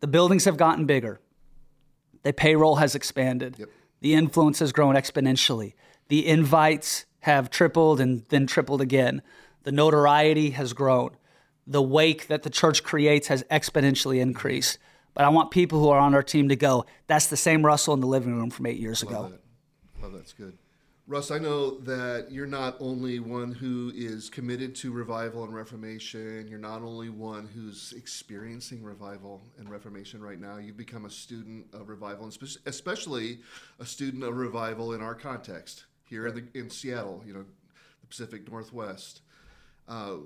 The 0.00 0.06
buildings 0.06 0.44
have 0.44 0.58
gotten 0.58 0.84
bigger. 0.84 1.20
The 2.22 2.32
payroll 2.34 2.76
has 2.76 2.94
expanded. 2.94 3.56
Yep. 3.58 3.68
The 4.02 4.14
influence 4.14 4.58
has 4.58 4.72
grown 4.72 4.94
exponentially. 4.94 5.72
The 6.08 6.26
invites 6.26 7.06
have 7.20 7.48
tripled 7.48 7.98
and 7.98 8.24
then 8.28 8.46
tripled 8.46 8.82
again. 8.82 9.22
The 9.62 9.72
notoriety 9.72 10.50
has 10.50 10.74
grown. 10.74 11.16
The 11.66 11.82
wake 11.82 12.26
that 12.26 12.42
the 12.42 12.50
church 12.50 12.82
creates 12.82 13.28
has 13.28 13.42
exponentially 13.44 14.20
increased. 14.20 14.78
But 15.14 15.24
I 15.24 15.28
want 15.28 15.50
people 15.50 15.80
who 15.80 15.88
are 15.88 15.98
on 15.98 16.14
our 16.14 16.22
team 16.22 16.48
to 16.48 16.56
go, 16.56 16.86
that's 17.06 17.28
the 17.28 17.36
same 17.36 17.64
Russell 17.64 17.94
in 17.94 18.00
the 18.00 18.06
living 18.06 18.36
room 18.36 18.50
from 18.50 18.66
eight 18.66 18.78
years 18.78 19.04
Love 19.04 19.12
ago. 19.12 19.28
That. 19.28 20.02
Love 20.02 20.12
that's 20.12 20.32
good. 20.32 20.58
Russ, 21.06 21.30
I 21.30 21.36
know 21.38 21.78
that 21.80 22.28
you're 22.30 22.46
not 22.46 22.76
only 22.80 23.20
one 23.20 23.52
who 23.52 23.92
is 23.94 24.30
committed 24.30 24.74
to 24.76 24.90
revival 24.90 25.44
and 25.44 25.54
reformation, 25.54 26.48
you're 26.48 26.58
not 26.58 26.80
only 26.80 27.10
one 27.10 27.46
who's 27.46 27.92
experiencing 27.94 28.82
revival 28.82 29.42
and 29.58 29.68
reformation 29.68 30.22
right 30.22 30.40
now, 30.40 30.56
you've 30.56 30.78
become 30.78 31.04
a 31.04 31.10
student 31.10 31.66
of 31.74 31.90
revival, 31.90 32.24
and 32.24 32.56
especially 32.64 33.40
a 33.80 33.84
student 33.84 34.24
of 34.24 34.34
revival 34.34 34.94
in 34.94 35.02
our 35.02 35.14
context 35.14 35.84
here 36.08 36.26
in, 36.26 36.34
the, 36.36 36.58
in 36.58 36.70
Seattle, 36.70 37.22
you 37.26 37.34
know, 37.34 37.44
the 38.00 38.06
Pacific 38.06 38.50
Northwest. 38.50 39.20
Uh, 39.86 40.16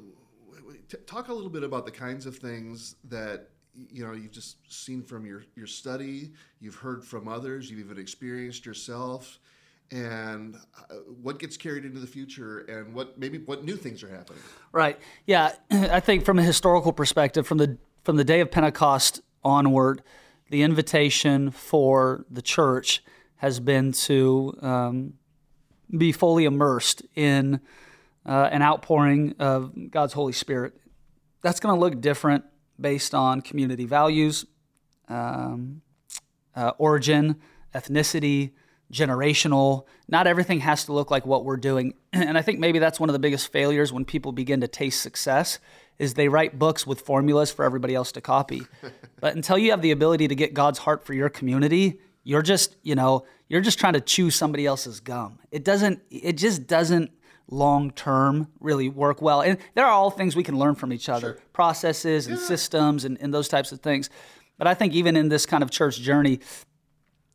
t- 0.89 0.99
talk 1.07 1.27
a 1.27 1.33
little 1.33 1.51
bit 1.51 1.65
about 1.65 1.87
the 1.87 1.93
kinds 1.93 2.25
of 2.25 2.37
things 2.37 2.95
that 3.03 3.49
you 3.91 4.07
know 4.07 4.13
you've 4.13 4.33
just 4.33 4.57
seen 4.69 5.03
from 5.03 5.27
your, 5.27 5.43
your 5.57 5.67
study, 5.67 6.33
you've 6.61 6.77
heard 6.77 7.05
from 7.05 7.29
others, 7.29 7.71
you've 7.71 7.81
even 7.81 7.99
experienced 7.99 8.67
yourself. 8.67 9.39
And 9.91 10.57
uh, 10.91 10.97
what 11.23 11.39
gets 11.39 11.57
carried 11.57 11.87
into 11.87 11.99
the 11.99 12.07
future 12.07 12.59
and 12.61 12.93
what 12.95 13.19
maybe 13.19 13.39
what 13.39 13.65
new 13.65 13.77
things 13.77 14.03
are 14.03 14.09
happening? 14.09 14.43
Right. 14.71 14.99
Yeah 15.27 15.53
i 15.71 16.01
think 16.01 16.25
from 16.25 16.39
a 16.39 16.43
historical 16.43 16.93
perspective 16.93 17.47
from 17.47 17.59
the 17.59 17.79
from 18.05 18.17
the 18.17 18.25
day 18.25 18.41
of 18.41 18.51
pentecost 18.51 19.23
onward 19.45 20.03
the 20.51 20.63
invitation 20.63 21.51
for 21.51 22.25
the 22.31 22.43
church 22.43 23.03
has 23.37 23.61
been 23.61 23.93
to 23.93 24.57
um, 24.63 25.15
be 25.97 26.13
fully 26.13 26.45
immersed 26.45 27.03
in 27.15 27.61
uh, 28.27 28.49
an 28.53 28.63
outpouring 28.63 29.35
of 29.39 29.73
god's 29.91 30.13
holy 30.13 30.33
spirit. 30.33 30.75
That's 31.43 31.61
going 31.61 31.75
to 31.75 31.81
look 31.81 32.01
different 32.01 32.45
based 32.81 33.15
on 33.15 33.41
community 33.41 33.85
values 33.85 34.47
um, 35.09 35.83
uh, 36.55 36.73
origin 36.79 37.37
ethnicity 37.75 38.53
generational. 38.93 39.85
Not 40.09 40.27
everything 40.27 40.61
has 40.61 40.85
to 40.87 40.93
look 40.93 41.11
like 41.11 41.27
what 41.27 41.45
we're 41.45 41.57
doing. 41.57 41.95
And 42.13 42.39
I 42.39 42.43
think 42.43 42.59
maybe 42.59 42.79
that's 42.79 42.99
one 42.99 43.11
of 43.11 43.13
the 43.13 43.19
biggest 43.19 43.53
failures 43.53 43.93
when 43.93 44.05
people 44.05 44.33
begin 44.33 44.63
to 44.63 44.67
taste 44.67 45.03
success 45.03 45.59
is 45.99 46.15
they 46.15 46.29
write 46.29 46.59
books 46.59 46.87
with 46.87 47.03
formulas 47.03 47.53
for 47.53 47.65
everybody 47.65 47.95
else 47.95 48.13
to 48.13 48.21
copy. 48.23 48.63
but 49.21 49.37
until 49.37 49.59
you 49.59 49.71
have 49.71 49.83
the 49.83 49.91
ability 49.91 50.27
to 50.27 50.35
get 50.35 50.55
God's 50.55 50.79
heart 50.79 51.05
for 51.05 51.13
your 51.13 51.29
community, 51.29 52.01
you're 52.25 52.43
just, 52.43 52.77
you 52.83 52.95
know, 52.95 53.27
you're 53.49 53.61
just 53.61 53.79
trying 53.79 53.93
to 53.93 54.01
chew 54.01 54.31
somebody 54.31 54.65
else's 54.65 55.01
gum. 55.01 55.39
It 55.51 55.65
doesn't 55.65 56.01
it 56.11 56.33
just 56.33 56.67
doesn't 56.67 57.11
long 57.51 57.91
term 57.91 58.49
really 58.61 58.89
work 58.89 59.23
well. 59.23 59.41
And 59.41 59.59
there 59.75 59.87
are 59.87 59.93
all 59.93 60.11
things 60.11 60.37
we 60.37 60.43
can 60.43 60.59
learn 60.59 60.75
from 60.75 60.93
each 60.93 61.09
other, 61.09 61.35
sure. 61.35 61.43
processes 61.53 62.27
and 62.27 62.39
yeah. 62.39 62.45
systems 62.45 63.05
and, 63.05 63.19
and 63.21 63.33
those 63.33 63.49
types 63.49 63.73
of 63.73 63.81
things. 63.81 64.11
But 64.59 64.67
I 64.67 64.75
think 64.75 64.93
even 64.95 65.17
in 65.17 65.29
this 65.29 65.47
kind 65.47 65.63
of 65.63 65.71
church 65.71 66.01
journey, 66.01 66.41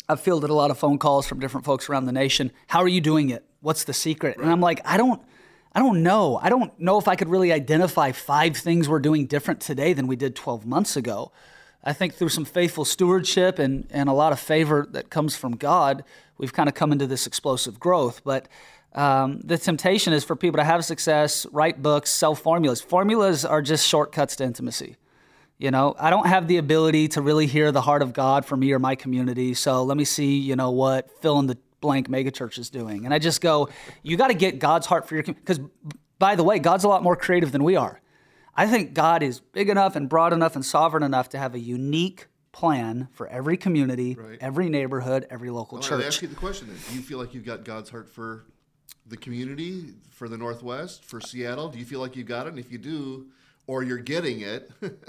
I've 0.08 0.20
fielded 0.20 0.50
a 0.50 0.54
lot 0.54 0.72
of 0.72 0.78
phone 0.78 0.98
calls 0.98 1.26
from 1.26 1.40
different 1.40 1.66
folks 1.66 1.90
around 1.90 2.06
the 2.06 2.12
nation. 2.12 2.52
How 2.68 2.82
are 2.82 2.88
you 2.88 3.02
doing 3.02 3.30
it? 3.30 3.46
What's 3.62 3.86
the 3.86 3.94
secret? 3.94 4.38
And 4.38 4.52
I'm 4.52 4.62
like, 4.62 4.82
I 4.86 4.98
don't 4.98 5.22
I 5.76 5.80
don't 5.80 6.04
know. 6.04 6.40
I 6.42 6.50
don't 6.50 6.78
know 6.80 7.00
if 7.00 7.08
I 7.08 7.16
could 7.16 7.30
really 7.30 7.52
identify 7.52 8.12
five 8.12 8.56
things 8.56 8.88
we're 8.88 9.00
doing 9.00 9.26
different 9.26 9.60
today 9.60 9.94
than 9.94 10.06
we 10.06 10.16
did 10.16 10.36
12 10.36 10.68
months 10.68 10.96
ago. 10.96 11.32
I 11.84 11.94
think 11.94 12.14
through 12.14 12.30
some 12.30 12.46
faithful 12.46 12.86
stewardship 12.86 13.58
and, 13.58 13.88
and 13.90 14.08
a 14.08 14.14
lot 14.14 14.32
of 14.32 14.40
favor 14.40 14.88
that 14.92 15.10
comes 15.10 15.36
from 15.36 15.56
God, 15.56 16.04
we've 16.38 16.54
kind 16.54 16.70
of 16.70 16.76
come 16.76 16.92
into 16.92 17.08
this 17.08 17.26
explosive 17.26 17.80
growth. 17.80 18.24
But 18.24 18.48
um, 18.96 19.40
the 19.44 19.58
temptation 19.58 20.14
is 20.14 20.24
for 20.24 20.36
people 20.36 20.58
to 20.58 20.64
have 20.64 20.86
success, 20.86 21.46
write 21.52 21.82
books, 21.82 22.10
sell 22.10 22.36
formulas. 22.36 22.82
Formulas 22.82 23.44
are 23.44 23.62
just 23.62 23.88
shortcuts 23.88 24.36
to 24.38 24.44
intimacy. 24.44 24.98
You 25.58 25.72
know, 25.72 25.96
I 26.00 26.10
don't 26.10 26.28
have 26.28 26.48
the 26.48 26.58
ability 26.58 27.08
to 27.10 27.22
really 27.22 27.48
hear 27.48 27.72
the 27.72 27.82
heart 27.82 28.02
of 28.02 28.14
God 28.14 28.46
for 28.46 28.58
me 28.58 28.72
or 28.72 28.80
my 28.80 28.96
community. 28.96 29.54
So 29.54 29.84
let 29.84 29.98
me 29.98 30.06
see, 30.06 30.38
you 30.38 30.56
know, 30.56 30.72
what 30.72 31.10
fill 31.22 31.40
in 31.40 31.48
the 31.48 31.58
blank 31.80 32.10
megachurch 32.10 32.58
is 32.58 32.70
doing. 32.70 33.06
And 33.06 33.14
I 33.14 33.20
just 33.20 33.42
go, 33.42 33.70
you 34.02 34.18
got 34.18 34.28
to 34.28 34.34
get 34.34 34.60
God's 34.60 34.86
heart 34.86 35.08
for 35.08 35.16
your 35.16 35.24
community. 35.24 35.44
because 35.46 35.60
by 36.20 36.36
the 36.36 36.44
way, 36.44 36.60
God's 36.60 36.84
a 36.84 36.88
lot 36.88 37.04
more 37.04 37.16
creative 37.16 37.52
than 37.52 37.64
we 37.64 37.76
are. 37.76 38.02
I 38.56 38.68
think 38.68 38.94
God 38.94 39.24
is 39.24 39.40
big 39.40 39.70
enough 39.70 39.96
and 39.96 40.08
broad 40.08 40.34
enough 40.34 40.56
and 40.56 40.66
sovereign 40.66 41.04
enough 41.04 41.30
to 41.30 41.40
have 41.40 41.56
a 41.56 41.60
unique 41.60 42.28
plan 42.52 43.08
for 43.12 43.28
every 43.28 43.58
community, 43.58 44.16
right. 44.16 44.38
every 44.40 44.70
neighborhood, 44.70 45.26
every 45.30 45.50
local 45.50 45.80
church. 45.80 46.04
I 46.04 46.08
ask 46.08 46.22
you 46.22 46.28
the 46.28 46.36
question: 46.36 46.68
then. 46.68 46.78
Do 46.90 46.96
you 46.96 47.02
feel 47.02 47.18
like 47.18 47.34
you've 47.34 47.46
got 47.46 47.66
God's 47.66 47.90
heart 47.90 48.10
for 48.10 48.46
the 49.06 49.18
community, 49.18 49.94
for 50.12 50.30
the 50.30 50.38
Northwest, 50.38 51.04
for 51.04 51.20
Seattle? 51.20 51.70
Do 51.70 51.80
you 51.80 51.86
feel 51.86 52.00
like 52.00 52.16
you've 52.16 52.28
got 52.28 52.48
it? 52.48 52.50
And 52.52 52.60
if 52.60 52.72
you 52.72 52.78
do, 52.78 53.28
or 53.68 53.84
you're 53.84 53.98
getting 53.98 54.42
it, 54.42 54.72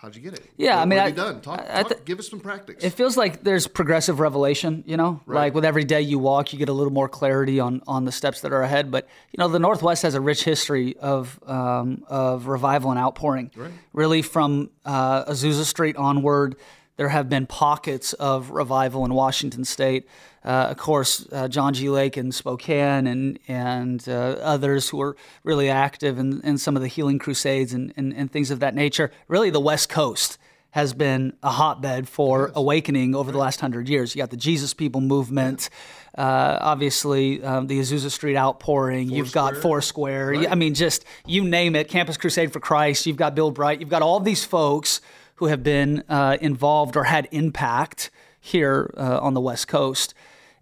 how'd 0.00 0.16
you 0.16 0.22
get 0.22 0.34
it? 0.34 0.46
Yeah, 0.56 0.76
what, 0.76 0.82
I 0.82 0.84
mean, 0.86 1.06
you 1.06 1.12
done? 1.12 1.40
Talk, 1.40 1.66
I, 1.68 1.82
talk, 1.82 2.04
give 2.04 2.18
us 2.18 2.28
some 2.28 2.40
practice. 2.40 2.82
It 2.82 2.90
feels 2.90 3.16
like 3.16 3.42
there's 3.42 3.66
progressive 3.66 4.18
revelation. 4.18 4.82
You 4.86 4.96
know, 4.96 5.20
right. 5.26 5.44
like 5.44 5.54
with 5.54 5.64
every 5.64 5.84
day 5.84 6.00
you 6.00 6.18
walk, 6.18 6.52
you 6.52 6.58
get 6.58 6.68
a 6.68 6.72
little 6.72 6.92
more 6.92 7.08
clarity 7.08 7.60
on 7.60 7.82
on 7.86 8.04
the 8.04 8.12
steps 8.12 8.40
that 8.42 8.52
are 8.52 8.62
ahead. 8.62 8.90
But 8.90 9.06
you 9.32 9.38
know, 9.38 9.48
the 9.48 9.58
Northwest 9.58 10.02
has 10.02 10.14
a 10.14 10.20
rich 10.20 10.44
history 10.44 10.96
of 10.96 11.38
um, 11.46 12.04
of 12.08 12.46
revival 12.46 12.90
and 12.90 12.98
outpouring. 12.98 13.50
Right. 13.54 13.72
Really, 13.92 14.22
from 14.22 14.70
uh, 14.84 15.24
Azusa 15.24 15.64
Street 15.64 15.96
onward, 15.96 16.56
there 17.00 17.08
have 17.08 17.30
been 17.30 17.46
pockets 17.46 18.12
of 18.12 18.50
revival 18.50 19.06
in 19.06 19.14
Washington 19.14 19.64
State. 19.64 20.06
Uh, 20.44 20.68
of 20.68 20.76
course, 20.76 21.26
uh, 21.32 21.48
John 21.48 21.72
G. 21.72 21.88
Lake 21.88 22.18
in 22.18 22.30
Spokane 22.30 23.06
and 23.06 23.38
and 23.48 24.06
uh, 24.06 24.36
others 24.42 24.90
who 24.90 25.00
are 25.00 25.16
really 25.42 25.70
active 25.70 26.18
in, 26.18 26.42
in 26.42 26.58
some 26.58 26.76
of 26.76 26.82
the 26.82 26.88
healing 26.88 27.18
crusades 27.18 27.72
and, 27.72 27.94
and, 27.96 28.12
and, 28.12 28.30
things 28.30 28.50
of 28.50 28.60
that 28.60 28.74
nature. 28.74 29.10
Really, 29.28 29.48
the 29.48 29.60
West 29.60 29.88
Coast 29.88 30.36
has 30.72 30.92
been 30.92 31.32
a 31.42 31.48
hotbed 31.48 32.06
for 32.06 32.48
yes. 32.48 32.52
awakening 32.54 33.14
over 33.14 33.32
the 33.32 33.38
last 33.38 33.62
hundred 33.62 33.88
years. 33.88 34.14
You 34.14 34.20
got 34.20 34.28
the 34.28 34.36
Jesus 34.36 34.74
People 34.74 35.00
movement, 35.00 35.70
uh, 36.18 36.58
obviously 36.60 37.42
um, 37.42 37.66
the 37.66 37.80
Azusa 37.80 38.10
Street 38.10 38.36
outpouring. 38.36 39.08
Four 39.08 39.16
You've 39.16 39.32
got 39.32 39.56
Foursquare. 39.56 40.32
Right. 40.32 40.52
I 40.52 40.54
mean, 40.54 40.74
just 40.74 41.06
you 41.24 41.44
name 41.44 41.76
it. 41.76 41.88
Campus 41.88 42.18
Crusade 42.18 42.52
for 42.52 42.60
Christ. 42.60 43.06
You've 43.06 43.16
got 43.16 43.34
Bill 43.34 43.50
Bright. 43.50 43.80
You've 43.80 43.88
got 43.88 44.02
all 44.02 44.20
these 44.20 44.44
folks 44.44 45.00
who 45.40 45.46
have 45.46 45.62
been 45.62 46.04
uh, 46.06 46.36
involved 46.42 46.98
or 46.98 47.04
had 47.04 47.26
impact 47.30 48.10
here 48.40 48.92
uh, 48.98 49.18
on 49.22 49.32
the 49.32 49.40
West 49.40 49.66
Coast. 49.66 50.12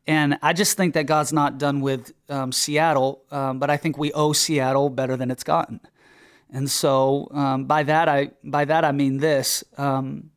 And 0.07 0.39
I 0.41 0.53
just 0.53 0.77
think 0.77 0.95
that 0.95 1.03
God's 1.03 1.33
not 1.33 1.59
done 1.59 1.81
with 1.81 2.13
um, 2.29 2.53
Seattle, 2.53 3.25
um, 3.33 3.59
but 3.59 3.71
I 3.71 3.77
think 3.77 3.99
we 3.99 4.13
owe 4.13 4.33
Seattle 4.33 4.89
better 4.89 5.17
than 5.17 5.33
it's 5.33 5.43
gotten. 5.43 5.81
And 6.49 6.71
so 6.71 7.27
um, 7.33 7.65
by 7.65 7.83
that 7.83 8.09
I 8.09 8.31
by 8.45 8.67
that 8.67 8.85
I 8.85 8.93
mean 8.93 9.19
this. 9.19 9.65
Um, 9.77 10.31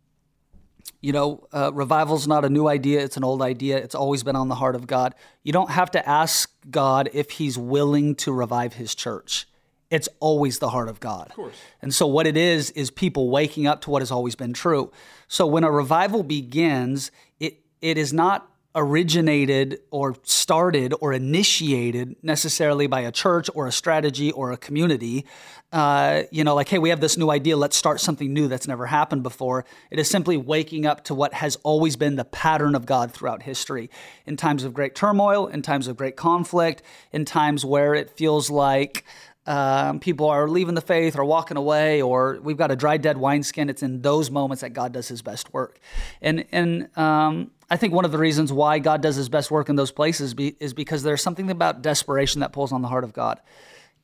you 1.02 1.14
know, 1.14 1.48
uh, 1.54 1.72
revival's 1.72 2.28
not 2.28 2.44
a 2.44 2.50
new 2.50 2.68
idea; 2.68 3.04
it's 3.04 3.18
an 3.18 3.24
old 3.24 3.44
idea. 3.44 3.78
It's 3.78 3.96
always 3.96 4.24
been 4.24 4.36
on 4.36 4.48
the 4.48 4.56
heart 4.56 4.76
of 4.76 4.88
God. 4.88 5.14
You 5.44 5.54
don't 5.54 5.70
have 5.70 5.92
to 5.92 6.10
ask 6.10 6.52
God 6.70 7.12
if 7.14 7.30
He's 7.30 7.60
willing 7.60 8.16
to 8.16 8.34
revive 8.34 8.74
His 8.74 8.96
church. 8.96 9.48
It's 9.92 10.10
always 10.20 10.60
the 10.60 10.70
heart 10.70 10.90
of 10.90 11.00
God. 11.00 11.28
Of 11.28 11.36
course. 11.36 11.56
And 11.82 11.94
so 11.94 12.08
what 12.08 12.26
it 12.26 12.38
is 12.38 12.72
is 12.72 12.90
people 12.90 13.30
waking 13.30 13.68
up 13.68 13.82
to 13.82 13.92
what 13.92 14.02
has 14.02 14.10
always 14.10 14.36
been 14.36 14.54
true. 14.54 14.92
So 15.28 15.46
when 15.46 15.64
a 15.64 15.72
revival 15.72 16.24
begins, 16.24 17.12
it 17.40 17.60
it 17.82 17.98
is 17.98 18.14
not 18.14 18.48
originated 18.74 19.80
or 19.92 20.16
started 20.24 20.94
or 21.02 21.12
initiated 21.12 22.16
necessarily 22.24 22.88
by 22.88 23.02
a 23.02 23.12
church 23.12 23.50
or 23.54 23.68
a 23.68 23.72
strategy 23.72 24.32
or 24.32 24.54
a 24.54 24.58
community. 24.58 25.26
Uh, 25.74 26.24
you 26.32 26.44
know, 26.44 26.56
like, 26.56 26.70
hey, 26.70 26.80
we 26.80 26.90
have 26.90 27.02
this 27.02 27.18
new 27.18 27.30
idea, 27.30 27.58
let's 27.58 27.76
start 27.76 28.00
something 28.00 28.34
new 28.34 28.48
that's 28.48 28.68
never 28.68 28.86
happened 28.86 29.24
before. 29.24 29.66
It 29.90 30.00
is 30.00 30.10
simply 30.10 30.38
waking 30.38 30.86
up 30.86 31.04
to 31.06 31.14
what 31.14 31.34
has 31.34 31.58
always 31.64 31.96
been 31.96 32.16
the 32.16 32.26
pattern 32.26 32.76
of 32.76 32.86
God 32.86 33.12
throughout 33.12 33.44
history. 33.44 33.90
In 34.26 34.38
times 34.38 34.64
of 34.64 34.74
great 34.74 34.96
turmoil, 34.96 35.48
in 35.48 35.62
times 35.62 35.88
of 35.88 35.98
great 35.98 36.16
conflict, 36.16 36.82
in 37.12 37.26
times 37.26 37.66
where 37.66 37.94
it 37.94 38.10
feels 38.10 38.50
like 38.50 39.04
um, 39.48 40.00
people 40.00 40.30
are 40.30 40.48
leaving 40.48 40.76
the 40.76 40.82
faith 40.82 41.18
or 41.18 41.26
walking 41.26 41.58
away, 41.58 42.02
or 42.02 42.40
we've 42.44 42.58
got 42.58 42.70
a 42.70 42.76
dry, 42.76 42.98
dead 42.98 43.18
wineskin. 43.18 43.70
It's 43.70 43.82
in 43.82 44.02
those 44.02 44.30
moments 44.30 44.62
that 44.62 44.72
God 44.72 44.92
does 44.92 45.08
His 45.08 45.22
best 45.22 45.52
work, 45.54 45.80
and 46.22 46.46
and 46.52 46.96
um, 46.98 47.52
I 47.70 47.78
think 47.78 47.94
one 47.94 48.06
of 48.06 48.12
the 48.12 48.20
reasons 48.20 48.54
why 48.54 48.78
God 48.80 49.02
does 49.02 49.16
His 49.16 49.30
best 49.30 49.50
work 49.50 49.70
in 49.70 49.76
those 49.76 49.92
places 49.92 50.36
be, 50.36 50.56
is 50.60 50.74
because 50.74 51.02
there's 51.02 51.24
something 51.24 51.50
about 51.50 51.82
desperation 51.82 52.42
that 52.42 52.54
pulls 52.54 52.72
on 52.72 52.84
the 52.84 52.88
heart 52.88 53.04
of 53.04 53.14
God, 53.14 53.40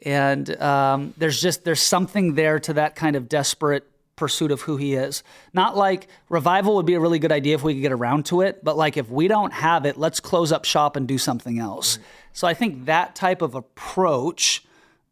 and 0.04 0.60
um, 0.60 1.14
there's 1.18 1.40
just 1.40 1.64
there's 1.64 1.82
something 1.82 2.34
there 2.34 2.60
to 2.62 2.74
that 2.74 2.96
kind 2.96 3.16
of 3.16 3.30
desperate 3.30 3.88
pursuit 4.16 4.52
of 4.52 4.62
who 4.62 4.76
he 4.76 4.96
is. 4.96 5.22
Not 5.54 5.78
like 5.78 6.08
revival 6.28 6.76
would 6.78 6.88
be 6.88 6.96
a 6.96 7.00
really 7.00 7.20
good 7.20 7.32
idea 7.32 7.54
if 7.54 7.64
we 7.64 7.76
could 7.76 7.82
get 7.82 7.92
around 7.92 8.26
to 8.28 8.42
it, 8.42 8.64
but 8.64 8.76
like 8.76 8.98
if 8.98 9.10
we 9.10 9.28
don't 9.28 9.54
have 9.54 9.86
it, 9.86 9.96
let's 9.98 10.20
close 10.20 10.52
up 10.52 10.66
shop 10.66 10.96
and 10.96 11.08
do 11.08 11.20
something 11.20 11.60
else. 11.60 11.98
Right. 11.98 12.06
So 12.34 12.48
I 12.48 12.54
think 12.56 12.86
that 12.86 13.16
type 13.16 13.44
of 13.44 13.54
approach 13.54 14.64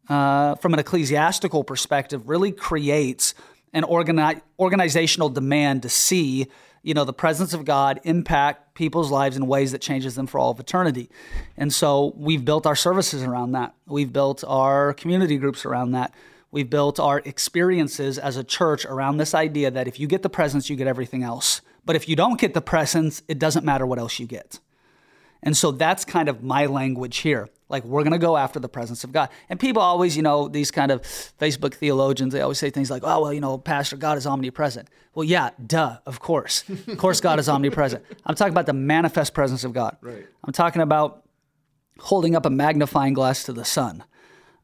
uh, 0.08 0.54
from 0.56 0.72
an 0.72 0.78
ecclesiastical 0.78 1.64
perspective 1.64 2.28
really 2.28 2.52
creates 2.52 3.34
an 3.72 3.82
organi- 3.82 4.40
organizational 4.58 5.28
demand 5.28 5.82
to 5.82 5.88
see 5.88 6.46
you 6.82 6.94
know 6.94 7.04
the 7.04 7.12
presence 7.12 7.52
of 7.52 7.64
god 7.64 8.00
impact 8.04 8.74
people's 8.74 9.10
lives 9.10 9.36
in 9.36 9.46
ways 9.46 9.72
that 9.72 9.80
changes 9.80 10.14
them 10.14 10.26
for 10.26 10.38
all 10.38 10.50
of 10.50 10.60
eternity 10.60 11.10
and 11.56 11.72
so 11.72 12.12
we've 12.16 12.44
built 12.44 12.64
our 12.66 12.76
services 12.76 13.24
around 13.24 13.52
that 13.52 13.74
we've 13.86 14.12
built 14.12 14.44
our 14.46 14.94
community 14.94 15.36
groups 15.36 15.64
around 15.64 15.90
that 15.90 16.14
We've 16.56 16.70
built 16.70 16.98
our 16.98 17.20
experiences 17.26 18.18
as 18.18 18.38
a 18.38 18.44
church 18.44 18.86
around 18.86 19.18
this 19.18 19.34
idea 19.34 19.70
that 19.70 19.88
if 19.88 20.00
you 20.00 20.06
get 20.06 20.22
the 20.22 20.30
presence, 20.30 20.70
you 20.70 20.76
get 20.76 20.86
everything 20.86 21.22
else. 21.22 21.60
But 21.84 21.96
if 21.96 22.08
you 22.08 22.16
don't 22.16 22.40
get 22.40 22.54
the 22.54 22.62
presence, 22.62 23.22
it 23.28 23.38
doesn't 23.38 23.64
matter 23.64 23.86
what 23.86 23.98
else 23.98 24.18
you 24.18 24.26
get. 24.26 24.58
And 25.42 25.56
so 25.56 25.70
that's 25.70 26.04
kind 26.04 26.28
of 26.28 26.42
my 26.42 26.66
language 26.66 27.18
here. 27.18 27.48
Like, 27.68 27.84
we're 27.84 28.02
going 28.02 28.12
to 28.12 28.18
go 28.18 28.36
after 28.36 28.60
the 28.60 28.68
presence 28.68 29.02
of 29.02 29.12
God. 29.12 29.28
And 29.48 29.58
people 29.58 29.82
always, 29.82 30.16
you 30.16 30.22
know, 30.22 30.46
these 30.46 30.70
kind 30.70 30.92
of 30.92 31.02
Facebook 31.02 31.74
theologians, 31.74 32.32
they 32.32 32.40
always 32.40 32.58
say 32.58 32.70
things 32.70 32.90
like, 32.90 33.02
oh, 33.04 33.22
well, 33.22 33.32
you 33.32 33.40
know, 33.40 33.58
Pastor, 33.58 33.96
God 33.96 34.18
is 34.18 34.26
omnipresent. 34.26 34.88
Well, 35.14 35.24
yeah, 35.24 35.50
duh, 35.66 35.98
of 36.06 36.20
course. 36.20 36.64
Of 36.68 36.98
course, 36.98 37.20
God 37.20 37.40
is 37.40 37.48
omnipresent. 37.48 38.04
I'm 38.24 38.36
talking 38.36 38.52
about 38.52 38.66
the 38.66 38.72
manifest 38.72 39.34
presence 39.34 39.64
of 39.64 39.72
God. 39.72 39.96
Right. 40.00 40.26
I'm 40.44 40.52
talking 40.52 40.80
about 40.80 41.24
holding 41.98 42.36
up 42.36 42.46
a 42.46 42.50
magnifying 42.50 43.14
glass 43.14 43.42
to 43.44 43.52
the 43.52 43.64
sun. 43.64 44.04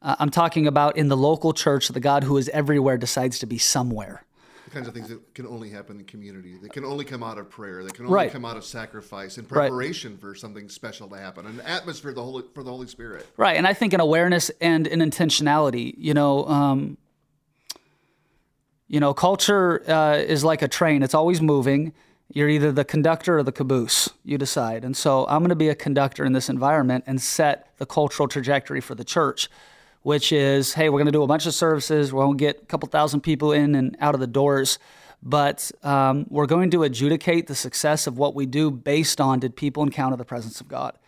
Uh, 0.00 0.16
I'm 0.18 0.30
talking 0.30 0.66
about 0.66 0.96
in 0.96 1.08
the 1.08 1.16
local 1.16 1.52
church, 1.52 1.88
the 1.88 2.00
God 2.00 2.24
who 2.24 2.36
is 2.36 2.48
everywhere 2.50 2.98
decides 2.98 3.38
to 3.40 3.46
be 3.46 3.58
somewhere. 3.58 4.24
Kinds 4.72 4.88
of 4.88 4.94
things 4.94 5.10
that 5.10 5.34
can 5.34 5.46
only 5.46 5.68
happen 5.68 5.98
in 5.98 6.06
community. 6.06 6.56
That 6.62 6.72
can 6.72 6.82
only 6.82 7.04
come 7.04 7.22
out 7.22 7.36
of 7.36 7.50
prayer. 7.50 7.84
That 7.84 7.92
can 7.92 8.06
only 8.06 8.14
right. 8.14 8.32
come 8.32 8.46
out 8.46 8.56
of 8.56 8.64
sacrifice 8.64 9.36
and 9.36 9.46
preparation 9.46 10.12
right. 10.12 10.20
for 10.20 10.34
something 10.34 10.70
special 10.70 11.08
to 11.10 11.16
happen, 11.18 11.44
an 11.44 11.60
atmosphere 11.60 12.14
the 12.14 12.22
Holy, 12.22 12.42
for 12.54 12.62
the 12.62 12.70
Holy 12.70 12.86
Spirit. 12.86 13.26
Right, 13.36 13.58
and 13.58 13.66
I 13.66 13.74
think 13.74 13.92
an 13.92 14.00
awareness 14.00 14.50
and 14.62 14.86
an 14.86 15.00
intentionality. 15.00 15.94
You 15.98 16.14
know, 16.14 16.46
um, 16.46 16.96
you 18.88 18.98
know, 18.98 19.12
culture 19.12 19.82
uh, 19.86 20.16
is 20.16 20.42
like 20.42 20.62
a 20.62 20.68
train; 20.68 21.02
it's 21.02 21.14
always 21.14 21.42
moving. 21.42 21.92
You're 22.32 22.48
either 22.48 22.72
the 22.72 22.86
conductor 22.86 23.36
or 23.36 23.42
the 23.42 23.52
caboose. 23.52 24.08
You 24.24 24.38
decide. 24.38 24.86
And 24.86 24.96
so, 24.96 25.26
I'm 25.26 25.40
going 25.40 25.50
to 25.50 25.54
be 25.54 25.68
a 25.68 25.74
conductor 25.74 26.24
in 26.24 26.32
this 26.32 26.48
environment 26.48 27.04
and 27.06 27.20
set 27.20 27.76
the 27.76 27.84
cultural 27.84 28.26
trajectory 28.26 28.80
for 28.80 28.94
the 28.94 29.04
church 29.04 29.50
which 30.03 30.32
is, 30.32 30.74
hey, 30.74 30.88
we're 30.88 30.98
going 30.98 31.07
to 31.07 31.12
do 31.12 31.22
a 31.22 31.26
bunch 31.26 31.46
of 31.46 31.55
services. 31.55 32.12
We're 32.12 32.24
going 32.24 32.38
to 32.38 32.44
get 32.44 32.62
a 32.62 32.66
couple 32.66 32.88
thousand 32.88 33.20
people 33.20 33.53
in 33.53 33.74
and 33.74 33.96
out 34.00 34.14
of 34.14 34.20
the 34.20 34.26
doors. 34.26 34.78
But 35.22 35.70
um, 35.84 36.26
we're 36.28 36.46
going 36.46 36.70
to 36.72 36.82
adjudicate 36.82 37.46
the 37.46 37.55
success 37.55 38.07
of 38.09 38.18
what 38.18 38.34
we 38.34 38.44
do 38.44 38.70
based 38.70 39.20
on 39.20 39.38
did 39.38 39.55
people 39.55 39.84
encounter 39.84 40.16
the 40.16 40.24
presence 40.24 40.61
of 40.61 40.66
God? 40.66 40.98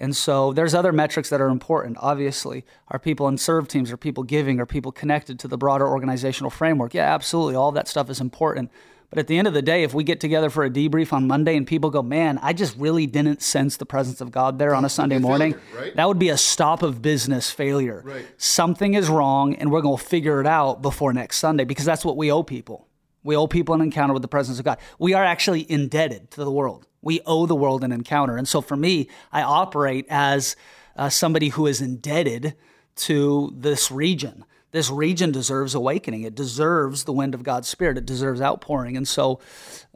And 0.00 0.14
so 0.14 0.52
there's 0.52 0.74
other 0.74 0.92
metrics 0.92 1.28
that 1.30 1.40
are 1.40 1.48
important. 1.48 1.96
Obviously, 2.00 2.64
are 2.86 3.00
people 3.00 3.26
in 3.26 3.36
serve 3.36 3.66
teams? 3.66 3.90
Are 3.90 3.96
people 3.96 4.22
giving? 4.22 4.60
Are 4.60 4.66
people 4.66 4.92
connected 4.92 5.40
to 5.40 5.48
the 5.48 5.58
broader 5.58 5.88
organizational 5.88 6.50
framework? 6.50 6.94
Yeah, 6.94 7.12
absolutely. 7.12 7.56
All 7.56 7.72
that 7.72 7.88
stuff 7.88 8.08
is 8.08 8.20
important. 8.20 8.70
But 9.10 9.18
at 9.18 9.26
the 9.26 9.38
end 9.38 9.48
of 9.48 9.54
the 9.54 9.62
day, 9.62 9.84
if 9.84 9.94
we 9.94 10.04
get 10.04 10.20
together 10.20 10.50
for 10.50 10.64
a 10.64 10.70
debrief 10.70 11.14
on 11.14 11.26
Monday 11.26 11.56
and 11.56 11.66
people 11.66 11.88
go, 11.88 12.02
man, 12.02 12.38
I 12.42 12.52
just 12.52 12.76
really 12.76 13.06
didn't 13.06 13.40
sense 13.40 13.78
the 13.78 13.86
presence 13.86 14.20
of 14.20 14.30
God 14.30 14.58
there 14.58 14.74
on 14.74 14.84
a 14.84 14.90
Sunday 14.90 15.18
morning, 15.18 15.54
failure, 15.54 15.80
right? 15.80 15.96
that 15.96 16.08
would 16.08 16.18
be 16.18 16.28
a 16.28 16.36
stop 16.36 16.82
of 16.82 17.00
business 17.00 17.50
failure. 17.50 18.02
Right. 18.04 18.26
Something 18.36 18.94
is 18.94 19.08
wrong, 19.08 19.54
and 19.54 19.72
we're 19.72 19.80
going 19.80 19.96
to 19.96 20.04
figure 20.04 20.40
it 20.40 20.46
out 20.46 20.82
before 20.82 21.14
next 21.14 21.38
Sunday 21.38 21.64
because 21.64 21.86
that's 21.86 22.04
what 22.04 22.18
we 22.18 22.30
owe 22.30 22.42
people. 22.42 22.86
We 23.22 23.34
owe 23.34 23.46
people 23.46 23.74
an 23.74 23.80
encounter 23.80 24.12
with 24.12 24.22
the 24.22 24.28
presence 24.28 24.58
of 24.58 24.64
God. 24.66 24.78
We 24.98 25.14
are 25.14 25.24
actually 25.24 25.70
indebted 25.70 26.30
to 26.32 26.44
the 26.44 26.50
world. 26.50 26.86
We 27.00 27.20
owe 27.24 27.46
the 27.46 27.56
world 27.56 27.84
an 27.84 27.92
encounter. 27.92 28.36
And 28.36 28.46
so 28.46 28.60
for 28.60 28.76
me, 28.76 29.08
I 29.32 29.42
operate 29.42 30.06
as 30.10 30.54
uh, 30.96 31.08
somebody 31.08 31.48
who 31.48 31.66
is 31.66 31.80
indebted 31.80 32.54
to 32.96 33.54
this 33.56 33.90
region 33.90 34.44
this 34.70 34.90
region 34.90 35.32
deserves 35.32 35.74
awakening. 35.74 36.22
It 36.22 36.34
deserves 36.34 37.04
the 37.04 37.12
wind 37.12 37.34
of 37.34 37.42
God's 37.42 37.68
Spirit. 37.68 37.98
It 37.98 38.06
deserves 38.06 38.40
outpouring. 38.40 38.96
And 38.96 39.08
so, 39.08 39.40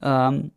um, 0.00 0.52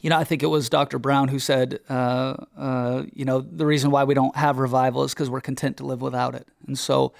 you 0.00 0.10
know, 0.10 0.18
I 0.18 0.24
think 0.24 0.42
it 0.42 0.46
was 0.46 0.68
Dr. 0.68 0.98
Brown 0.98 1.28
who 1.28 1.38
said, 1.38 1.80
uh, 1.88 2.34
uh, 2.56 3.02
you 3.12 3.24
know, 3.24 3.40
the 3.40 3.66
reason 3.66 3.90
why 3.90 4.04
we 4.04 4.14
don't 4.14 4.34
have 4.34 4.58
revival 4.58 5.04
is 5.04 5.14
because 5.14 5.30
we're 5.30 5.40
content 5.40 5.76
to 5.76 5.86
live 5.86 6.00
without 6.00 6.34
it. 6.34 6.48
And 6.66 6.78
so, 6.78 7.12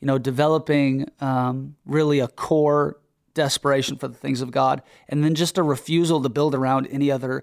you 0.00 0.06
know, 0.06 0.18
developing 0.18 1.10
um, 1.20 1.76
really 1.84 2.20
a 2.20 2.28
core 2.28 2.98
desperation 3.34 3.96
for 3.96 4.08
the 4.08 4.16
things 4.16 4.40
of 4.40 4.50
God, 4.50 4.82
and 5.08 5.24
then 5.24 5.34
just 5.34 5.58
a 5.58 5.62
refusal 5.62 6.22
to 6.22 6.28
build 6.28 6.54
around 6.54 6.86
any 6.88 7.10
other. 7.10 7.42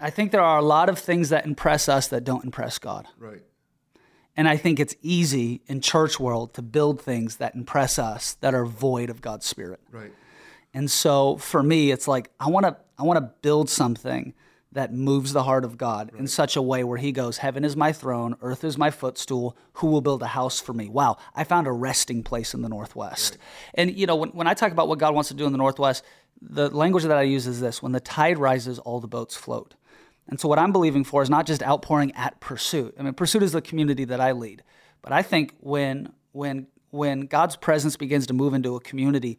I 0.00 0.10
think 0.10 0.30
there 0.30 0.42
are 0.42 0.58
a 0.58 0.62
lot 0.62 0.88
of 0.88 0.98
things 0.98 1.30
that 1.30 1.44
impress 1.44 1.88
us 1.88 2.08
that 2.08 2.24
don't 2.24 2.44
impress 2.44 2.78
God. 2.78 3.06
Right. 3.18 3.42
And 4.38 4.48
I 4.48 4.56
think 4.56 4.78
it's 4.78 4.94
easy 5.02 5.62
in 5.66 5.80
church 5.80 6.20
world 6.20 6.54
to 6.54 6.62
build 6.62 7.02
things 7.02 7.38
that 7.38 7.56
impress 7.56 7.98
us 7.98 8.34
that 8.34 8.54
are 8.54 8.64
void 8.64 9.10
of 9.10 9.20
God's 9.20 9.44
spirit. 9.44 9.80
Right. 9.90 10.12
And 10.72 10.88
so 10.88 11.38
for 11.38 11.60
me, 11.60 11.90
it's 11.90 12.06
like 12.06 12.30
I 12.38 12.48
want 12.48 12.64
to 12.64 12.76
I 12.96 13.02
want 13.02 13.16
to 13.16 13.32
build 13.42 13.68
something 13.68 14.34
that 14.70 14.94
moves 14.94 15.32
the 15.32 15.42
heart 15.42 15.64
of 15.64 15.76
God 15.76 16.10
right. 16.12 16.20
in 16.20 16.28
such 16.28 16.54
a 16.54 16.62
way 16.62 16.84
where 16.84 16.98
he 16.98 17.10
goes, 17.10 17.38
Heaven 17.38 17.64
is 17.64 17.74
my 17.74 17.90
throne, 17.92 18.36
earth 18.40 18.62
is 18.62 18.78
my 18.78 18.92
footstool. 18.92 19.56
Who 19.74 19.88
will 19.88 20.02
build 20.02 20.22
a 20.22 20.28
house 20.28 20.60
for 20.60 20.72
me? 20.72 20.88
Wow, 20.88 21.16
I 21.34 21.42
found 21.42 21.66
a 21.66 21.72
resting 21.72 22.22
place 22.22 22.54
in 22.54 22.62
the 22.62 22.68
Northwest. 22.68 23.32
Right. 23.32 23.40
And, 23.74 23.98
you 23.98 24.06
know, 24.06 24.14
when, 24.14 24.28
when 24.30 24.46
I 24.46 24.54
talk 24.54 24.70
about 24.70 24.86
what 24.86 25.00
God 25.00 25.14
wants 25.14 25.28
to 25.30 25.34
do 25.34 25.46
in 25.46 25.52
the 25.52 25.58
Northwest, 25.58 26.04
the 26.40 26.70
language 26.70 27.02
that 27.02 27.18
I 27.18 27.22
use 27.22 27.48
is 27.48 27.60
this 27.60 27.82
when 27.82 27.90
the 27.90 28.00
tide 28.00 28.38
rises, 28.38 28.78
all 28.78 29.00
the 29.00 29.08
boats 29.08 29.34
float. 29.34 29.74
And 30.28 30.38
so 30.38 30.48
what 30.48 30.58
I'm 30.58 30.72
believing 30.72 31.04
for 31.04 31.22
is 31.22 31.30
not 31.30 31.46
just 31.46 31.62
outpouring 31.62 32.12
at 32.14 32.38
Pursuit. 32.40 32.94
I 32.98 33.02
mean, 33.02 33.14
Pursuit 33.14 33.42
is 33.42 33.52
the 33.52 33.62
community 33.62 34.04
that 34.04 34.20
I 34.20 34.32
lead. 34.32 34.62
But 35.02 35.12
I 35.12 35.22
think 35.22 35.54
when 35.60 36.12
when 36.32 36.66
when 36.90 37.22
God's 37.22 37.56
presence 37.56 37.96
begins 37.96 38.26
to 38.26 38.34
move 38.34 38.54
into 38.54 38.76
a 38.76 38.80
community, 38.80 39.38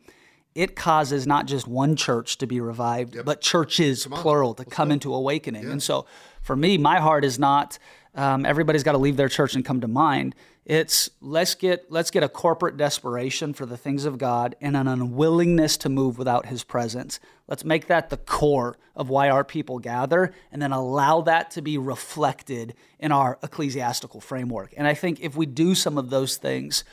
it 0.56 0.76
causes 0.76 1.28
not 1.28 1.46
just 1.46 1.68
one 1.68 1.96
church 1.96 2.38
to 2.40 2.48
be 2.48 2.60
revived, 2.60 3.16
yep. 3.16 3.26
but 3.26 3.42
churches 3.42 4.08
plural 4.10 4.54
to 4.56 4.64
Let's 4.64 4.74
come 4.74 4.90
go. 4.90 4.94
into 4.94 5.14
awakening. 5.14 5.64
Yeah. 5.64 5.72
And 5.72 5.84
so 5.84 6.06
for 6.42 6.56
me, 6.56 6.78
my 6.78 7.00
heart 7.00 7.24
is 7.24 7.38
not 7.38 7.78
um, 8.16 8.46
everybody's 8.46 8.84
got 8.84 8.94
to 8.94 8.98
leave 8.98 9.18
their 9.18 9.30
church 9.30 9.56
and 9.56 9.64
come 9.64 9.82
to 9.82 9.88
mind. 9.88 10.36
It's 10.66 11.10
let's 11.20 11.56
get 11.56 11.92
let's 11.92 12.12
get 12.12 12.22
a 12.22 12.30
corporate 12.30 12.78
desperation 12.78 13.54
for 13.54 13.66
the 13.66 13.78
things 13.78 14.06
of 14.06 14.18
God 14.18 14.56
and 14.62 14.78
an 14.78 14.88
unwillingness 14.88 15.78
to 15.78 15.90
move 15.90 16.18
without 16.18 16.46
His 16.46 16.64
presence. 16.64 17.20
Let's 17.48 17.66
make 17.66 17.88
that 17.88 18.10
the 18.10 18.18
core 18.18 18.78
of 18.96 19.10
why 19.10 19.30
our 19.30 19.44
people 19.44 19.80
gather, 19.80 20.34
and 20.52 20.62
then 20.62 20.72
allow 20.72 21.22
that 21.22 21.52
to 21.52 21.62
be 21.62 21.78
reflected 21.78 22.76
in 23.00 23.12
our 23.12 23.40
ecclesiastical 23.42 24.22
framework. 24.22 24.74
And 24.78 24.86
I 24.86 24.94
think 24.94 25.22
if 25.22 25.36
we 25.36 25.46
do 25.46 25.74
some 25.74 25.98
of 25.98 26.10
those 26.10 26.38
things, 26.38 26.84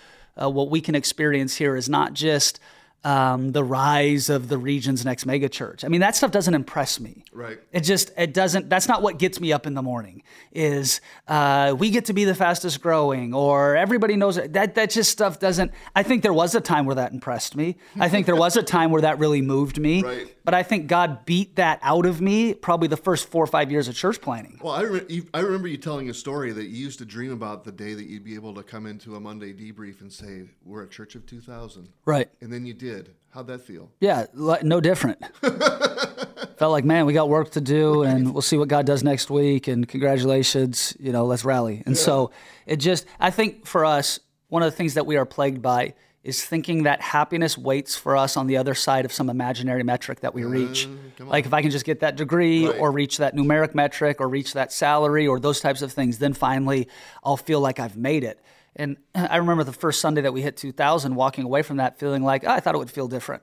uh, 0.40 0.48
what 0.48 0.70
we 0.70 0.80
can 0.80 0.94
experience 0.94 1.56
here 1.56 1.76
is 1.76 1.88
not 1.88 2.14
just 2.14 2.60
um, 3.06 3.52
the 3.52 3.62
rise 3.62 4.28
of 4.28 4.48
the 4.48 4.58
region's 4.58 5.04
next 5.04 5.28
megachurch. 5.28 5.84
I 5.84 5.88
mean, 5.88 6.00
that 6.00 6.16
stuff 6.16 6.32
doesn't 6.32 6.54
impress 6.54 6.98
me. 6.98 7.22
Right. 7.32 7.60
It 7.70 7.80
just 7.80 8.10
it 8.18 8.34
doesn't. 8.34 8.68
That's 8.68 8.88
not 8.88 9.00
what 9.00 9.20
gets 9.20 9.38
me 9.38 9.52
up 9.52 9.64
in 9.64 9.74
the 9.74 9.82
morning. 9.82 10.24
Is 10.50 11.00
uh, 11.28 11.76
we 11.78 11.90
get 11.90 12.06
to 12.06 12.12
be 12.12 12.24
the 12.24 12.34
fastest 12.34 12.80
growing, 12.80 13.32
or 13.32 13.76
everybody 13.76 14.16
knows 14.16 14.38
it. 14.38 14.54
that. 14.54 14.74
That 14.74 14.90
just 14.90 15.12
stuff 15.12 15.38
doesn't. 15.38 15.70
I 15.94 16.02
think 16.02 16.24
there 16.24 16.32
was 16.32 16.56
a 16.56 16.60
time 16.60 16.84
where 16.84 16.96
that 16.96 17.12
impressed 17.12 17.54
me. 17.54 17.76
I 18.00 18.08
think 18.08 18.26
there 18.26 18.34
was 18.34 18.56
a 18.56 18.62
time 18.62 18.90
where 18.90 19.02
that 19.02 19.20
really 19.20 19.40
moved 19.40 19.78
me. 19.78 20.02
Right. 20.02 20.34
But 20.44 20.54
I 20.54 20.64
think 20.64 20.88
God 20.88 21.24
beat 21.24 21.56
that 21.56 21.78
out 21.82 22.06
of 22.06 22.20
me 22.20 22.54
probably 22.54 22.88
the 22.88 22.96
first 22.96 23.28
four 23.28 23.42
or 23.42 23.48
five 23.48 23.70
years 23.70 23.86
of 23.88 23.94
church 23.94 24.20
planning. 24.20 24.60
Well, 24.62 24.74
I, 24.74 24.82
re- 24.82 25.22
I 25.34 25.40
remember 25.40 25.66
you 25.66 25.76
telling 25.76 26.08
a 26.08 26.14
story 26.14 26.52
that 26.52 26.66
you 26.66 26.84
used 26.84 27.00
to 27.00 27.04
dream 27.04 27.32
about 27.32 27.64
the 27.64 27.72
day 27.72 27.94
that 27.94 28.06
you'd 28.06 28.24
be 28.24 28.36
able 28.36 28.54
to 28.54 28.62
come 28.62 28.86
into 28.86 29.16
a 29.16 29.20
Monday 29.20 29.52
debrief 29.52 30.00
and 30.00 30.12
say, 30.12 30.44
"We're 30.64 30.82
a 30.82 30.88
church 30.88 31.14
of 31.14 31.26
2,000." 31.26 31.88
Right. 32.04 32.28
And 32.40 32.52
then 32.52 32.64
you 32.64 32.74
did 32.74 32.95
did. 32.96 33.14
How'd 33.30 33.48
that 33.48 33.60
feel? 33.60 33.90
Yeah, 34.00 34.26
no 34.34 34.80
different. 34.80 35.22
Felt 35.42 36.72
like, 36.72 36.86
man, 36.86 37.04
we 37.04 37.12
got 37.12 37.28
work 37.28 37.50
to 37.50 37.60
do, 37.60 38.02
and 38.02 38.32
we'll 38.32 38.40
see 38.40 38.56
what 38.56 38.68
God 38.68 38.86
does 38.86 39.04
next 39.04 39.28
week. 39.28 39.68
And 39.68 39.86
congratulations, 39.86 40.96
you 40.98 41.12
know, 41.12 41.26
let's 41.26 41.44
rally. 41.44 41.82
And 41.84 41.96
yeah. 41.96 42.02
so 42.02 42.30
it 42.64 42.76
just, 42.76 43.04
I 43.20 43.30
think 43.30 43.66
for 43.66 43.84
us, 43.84 44.20
one 44.48 44.62
of 44.62 44.72
the 44.72 44.76
things 44.76 44.94
that 44.94 45.04
we 45.04 45.16
are 45.16 45.26
plagued 45.26 45.60
by 45.60 45.92
is 46.24 46.44
thinking 46.44 46.84
that 46.84 47.00
happiness 47.02 47.58
waits 47.58 47.94
for 47.94 48.16
us 48.16 48.36
on 48.36 48.46
the 48.46 48.56
other 48.56 48.74
side 48.74 49.04
of 49.04 49.12
some 49.12 49.28
imaginary 49.28 49.82
metric 49.82 50.20
that 50.20 50.34
we 50.34 50.44
uh, 50.44 50.48
reach. 50.48 50.88
Uh, 51.20 51.24
like 51.26 51.46
if 51.46 51.52
I 51.52 51.62
can 51.62 51.70
just 51.70 51.84
get 51.84 52.00
that 52.00 52.16
degree 52.16 52.66
right. 52.66 52.80
or 52.80 52.90
reach 52.90 53.18
that 53.18 53.36
numeric 53.36 53.74
metric 53.74 54.20
or 54.20 54.28
reach 54.28 54.54
that 54.54 54.72
salary 54.72 55.28
or 55.28 55.38
those 55.38 55.60
types 55.60 55.82
of 55.82 55.92
things, 55.92 56.18
then 56.18 56.32
finally 56.32 56.88
I'll 57.22 57.36
feel 57.36 57.60
like 57.60 57.78
I've 57.78 57.96
made 57.96 58.24
it. 58.24 58.40
And 58.76 58.96
I 59.14 59.36
remember 59.36 59.64
the 59.64 59.72
first 59.72 60.00
Sunday 60.00 60.20
that 60.20 60.32
we 60.32 60.42
hit 60.42 60.56
2,000, 60.56 61.14
walking 61.14 61.44
away 61.44 61.62
from 61.62 61.78
that 61.78 61.98
feeling 61.98 62.22
like, 62.22 62.44
oh, 62.44 62.50
I 62.50 62.60
thought 62.60 62.74
it 62.74 62.78
would 62.78 62.90
feel 62.90 63.08
different. 63.08 63.42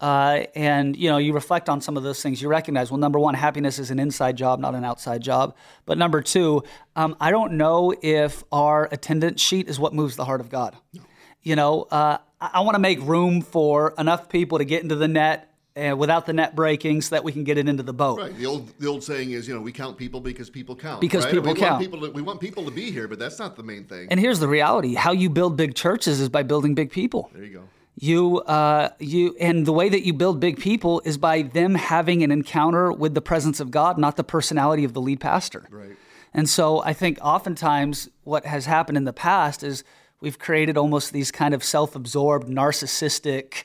Uh, 0.00 0.44
and 0.54 0.96
you 0.96 1.10
know, 1.10 1.18
you 1.18 1.32
reflect 1.32 1.68
on 1.68 1.80
some 1.80 1.96
of 1.96 2.04
those 2.04 2.22
things. 2.22 2.40
You 2.40 2.48
recognize, 2.48 2.90
well, 2.90 2.98
number 2.98 3.18
one, 3.18 3.34
happiness 3.34 3.78
is 3.80 3.90
an 3.90 3.98
inside 3.98 4.36
job, 4.36 4.60
not 4.60 4.74
an 4.74 4.84
outside 4.84 5.22
job. 5.22 5.56
But 5.86 5.98
number 5.98 6.22
two, 6.22 6.62
um, 6.94 7.16
I 7.20 7.32
don't 7.32 7.54
know 7.54 7.92
if 8.00 8.44
our 8.52 8.88
attendance 8.92 9.42
sheet 9.42 9.68
is 9.68 9.80
what 9.80 9.92
moves 9.92 10.14
the 10.14 10.24
heart 10.24 10.40
of 10.40 10.50
God. 10.50 10.76
No. 10.94 11.02
You 11.42 11.56
know, 11.56 11.82
uh, 11.90 12.18
I, 12.40 12.50
I 12.54 12.60
want 12.60 12.76
to 12.76 12.80
make 12.80 13.00
room 13.00 13.42
for 13.42 13.94
enough 13.98 14.28
people 14.28 14.58
to 14.58 14.64
get 14.64 14.82
into 14.84 14.94
the 14.94 15.08
net 15.08 15.47
uh, 15.78 15.96
without 15.96 16.26
the 16.26 16.32
net 16.32 16.54
breaking 16.54 17.00
so 17.02 17.14
that 17.14 17.24
we 17.24 17.32
can 17.32 17.44
get 17.44 17.58
it 17.58 17.68
into 17.68 17.82
the 17.82 17.92
boat. 17.92 18.18
Right. 18.18 18.36
The 18.36 18.46
old 18.46 18.72
the 18.78 18.86
old 18.86 19.04
saying 19.04 19.30
is, 19.30 19.46
you 19.46 19.54
know, 19.54 19.60
we 19.60 19.72
count 19.72 19.96
people 19.96 20.20
because 20.20 20.50
people 20.50 20.74
count. 20.74 21.00
Because 21.00 21.24
right? 21.24 21.34
people 21.34 21.52
we 21.52 21.58
count. 21.58 21.72
Want 21.72 21.82
people 21.82 22.00
to, 22.00 22.10
we 22.10 22.22
want 22.22 22.40
people 22.40 22.64
to 22.64 22.70
be 22.70 22.90
here, 22.90 23.08
but 23.08 23.18
that's 23.18 23.38
not 23.38 23.56
the 23.56 23.62
main 23.62 23.84
thing. 23.84 24.08
And 24.10 24.18
here's 24.18 24.40
the 24.40 24.48
reality: 24.48 24.94
how 24.94 25.12
you 25.12 25.30
build 25.30 25.56
big 25.56 25.74
churches 25.74 26.20
is 26.20 26.28
by 26.28 26.42
building 26.42 26.74
big 26.74 26.90
people. 26.90 27.30
there 27.32 27.44
you 27.44 27.54
go. 27.54 27.62
You, 28.00 28.38
uh, 28.42 28.90
you, 29.00 29.34
and 29.40 29.66
the 29.66 29.72
way 29.72 29.88
that 29.88 30.06
you 30.06 30.12
build 30.12 30.38
big 30.38 30.60
people 30.60 31.02
is 31.04 31.18
by 31.18 31.42
them 31.42 31.74
having 31.74 32.22
an 32.22 32.30
encounter 32.30 32.92
with 32.92 33.14
the 33.14 33.20
presence 33.20 33.58
of 33.58 33.72
God, 33.72 33.98
not 33.98 34.14
the 34.14 34.22
personality 34.22 34.84
of 34.84 34.92
the 34.92 35.00
lead 35.00 35.18
pastor. 35.18 35.66
Right. 35.68 35.96
And 36.32 36.48
so 36.48 36.80
I 36.84 36.92
think 36.92 37.18
oftentimes 37.20 38.08
what 38.22 38.46
has 38.46 38.66
happened 38.66 38.98
in 38.98 39.04
the 39.04 39.12
past 39.12 39.64
is 39.64 39.82
we've 40.20 40.38
created 40.38 40.76
almost 40.76 41.12
these 41.12 41.32
kind 41.32 41.54
of 41.54 41.64
self-absorbed, 41.64 42.46
narcissistic 42.48 43.64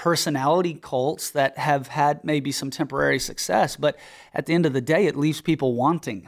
personality 0.00 0.72
cults 0.80 1.30
that 1.32 1.58
have 1.58 1.88
had 1.88 2.24
maybe 2.24 2.50
some 2.50 2.70
temporary 2.70 3.18
success, 3.18 3.76
but 3.76 3.98
at 4.32 4.46
the 4.46 4.54
end 4.54 4.64
of 4.64 4.72
the 4.72 4.80
day, 4.80 5.04
it 5.04 5.14
leaves 5.14 5.42
people 5.42 5.74
wanting. 5.74 6.26